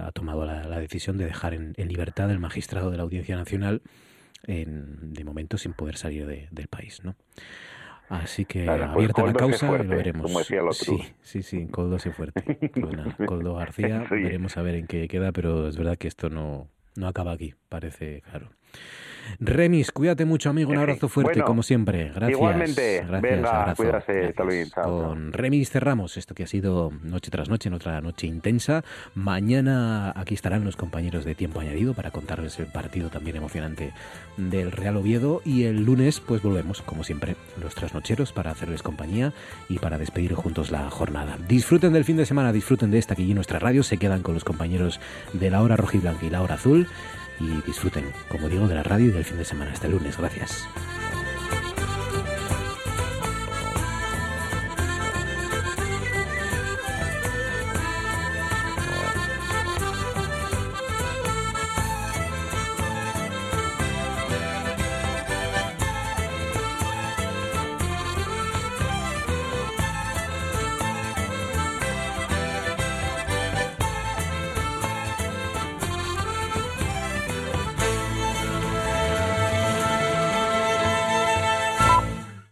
ha 0.00 0.10
tomado 0.12 0.46
la, 0.46 0.64
la, 0.64 0.80
decisión 0.80 1.18
de 1.18 1.26
dejar 1.26 1.52
en, 1.52 1.74
en, 1.76 1.88
libertad 1.88 2.30
el 2.30 2.38
magistrado 2.38 2.90
de 2.90 2.96
la 2.96 3.02
Audiencia 3.02 3.36
Nacional 3.36 3.82
en, 4.44 5.12
de 5.12 5.24
momento 5.24 5.58
sin 5.58 5.74
poder 5.74 5.96
salir 5.96 6.26
de, 6.26 6.48
del 6.50 6.68
país, 6.68 7.04
¿no? 7.04 7.14
Así 8.08 8.44
que 8.44 8.64
claro, 8.64 8.84
pues 8.84 8.94
abierta 8.94 9.22
pues 9.22 9.32
la 9.32 9.38
causa 9.38 9.66
fuerte, 9.66 9.86
lo 9.88 9.96
veremos. 9.96 10.22
Como 10.22 10.38
decía 10.38 10.60
el 10.60 10.72
sí, 10.72 10.98
sí, 11.22 11.42
sí, 11.42 11.66
Coldo 11.66 11.98
se 11.98 12.12
fuerte. 12.12 12.70
Bueno, 12.76 13.04
Coldo 13.26 13.54
García, 13.54 14.04
sí. 14.08 14.16
veremos 14.16 14.56
a 14.56 14.62
ver 14.62 14.74
en 14.74 14.86
qué 14.86 15.08
queda, 15.08 15.32
pero 15.32 15.68
es 15.68 15.76
verdad 15.76 15.96
que 15.96 16.08
esto 16.08 16.28
no, 16.28 16.68
no 16.94 17.08
acaba 17.08 17.32
aquí, 17.32 17.54
parece 17.68 18.22
claro. 18.22 18.50
Remis, 19.40 19.92
cuídate 19.92 20.24
mucho, 20.24 20.50
amigo. 20.50 20.70
Un 20.70 20.78
abrazo 20.78 21.08
fuerte, 21.08 21.32
bueno, 21.32 21.46
como 21.46 21.62
siempre. 21.62 22.10
Gracias. 22.14 22.30
Igualmente. 22.30 23.04
Gracias, 23.06 23.22
Venga, 23.22 23.60
abrazo. 23.62 23.82
cuídate. 23.82 24.34
Luego. 24.44 25.08
Con 25.08 25.32
Remis 25.32 25.70
cerramos 25.70 26.16
esto 26.16 26.34
que 26.34 26.44
ha 26.44 26.46
sido 26.46 26.90
noche 27.02 27.30
tras 27.30 27.48
noche, 27.48 27.68
en 27.68 27.74
otra 27.74 28.00
noche 28.00 28.26
intensa. 28.26 28.84
Mañana 29.14 30.12
aquí 30.16 30.34
estarán 30.34 30.64
los 30.64 30.76
compañeros 30.76 31.24
de 31.24 31.34
Tiempo 31.34 31.60
Añadido 31.60 31.94
para 31.94 32.10
contarles 32.10 32.58
el 32.58 32.66
partido 32.66 33.08
también 33.10 33.36
emocionante 33.36 33.92
del 34.36 34.72
Real 34.72 34.96
Oviedo. 34.96 35.42
Y 35.44 35.64
el 35.64 35.84
lunes, 35.84 36.20
pues 36.20 36.42
volvemos, 36.42 36.82
como 36.82 37.04
siempre, 37.04 37.36
los 37.60 37.74
trasnocheros 37.74 38.32
para 38.32 38.50
hacerles 38.50 38.82
compañía 38.82 39.32
y 39.68 39.78
para 39.78 39.98
despedir 39.98 40.34
juntos 40.34 40.70
la 40.70 40.90
jornada. 40.90 41.36
Disfruten 41.48 41.92
del 41.92 42.04
fin 42.04 42.16
de 42.16 42.26
semana, 42.26 42.52
disfruten 42.52 42.90
de 42.90 42.98
esta 42.98 43.14
aquí 43.14 43.28
en 43.28 43.34
nuestra 43.34 43.58
radio. 43.58 43.82
Se 43.82 43.98
quedan 43.98 44.22
con 44.22 44.34
los 44.34 44.44
compañeros 44.44 45.00
de 45.32 45.50
la 45.50 45.62
hora 45.62 45.76
rojiblanca 45.76 46.26
y 46.26 46.30
la 46.30 46.42
hora 46.42 46.54
azul 46.54 46.86
y 47.42 47.60
disfruten, 47.66 48.04
como 48.28 48.48
digo, 48.48 48.68
de 48.68 48.76
la 48.76 48.82
radio 48.82 49.06
y 49.06 49.12
del 49.12 49.24
fin 49.24 49.38
de 49.38 49.44
semana. 49.44 49.72
Hasta 49.72 49.86
el 49.86 49.92
lunes. 49.92 50.16
Gracias. 50.16 50.66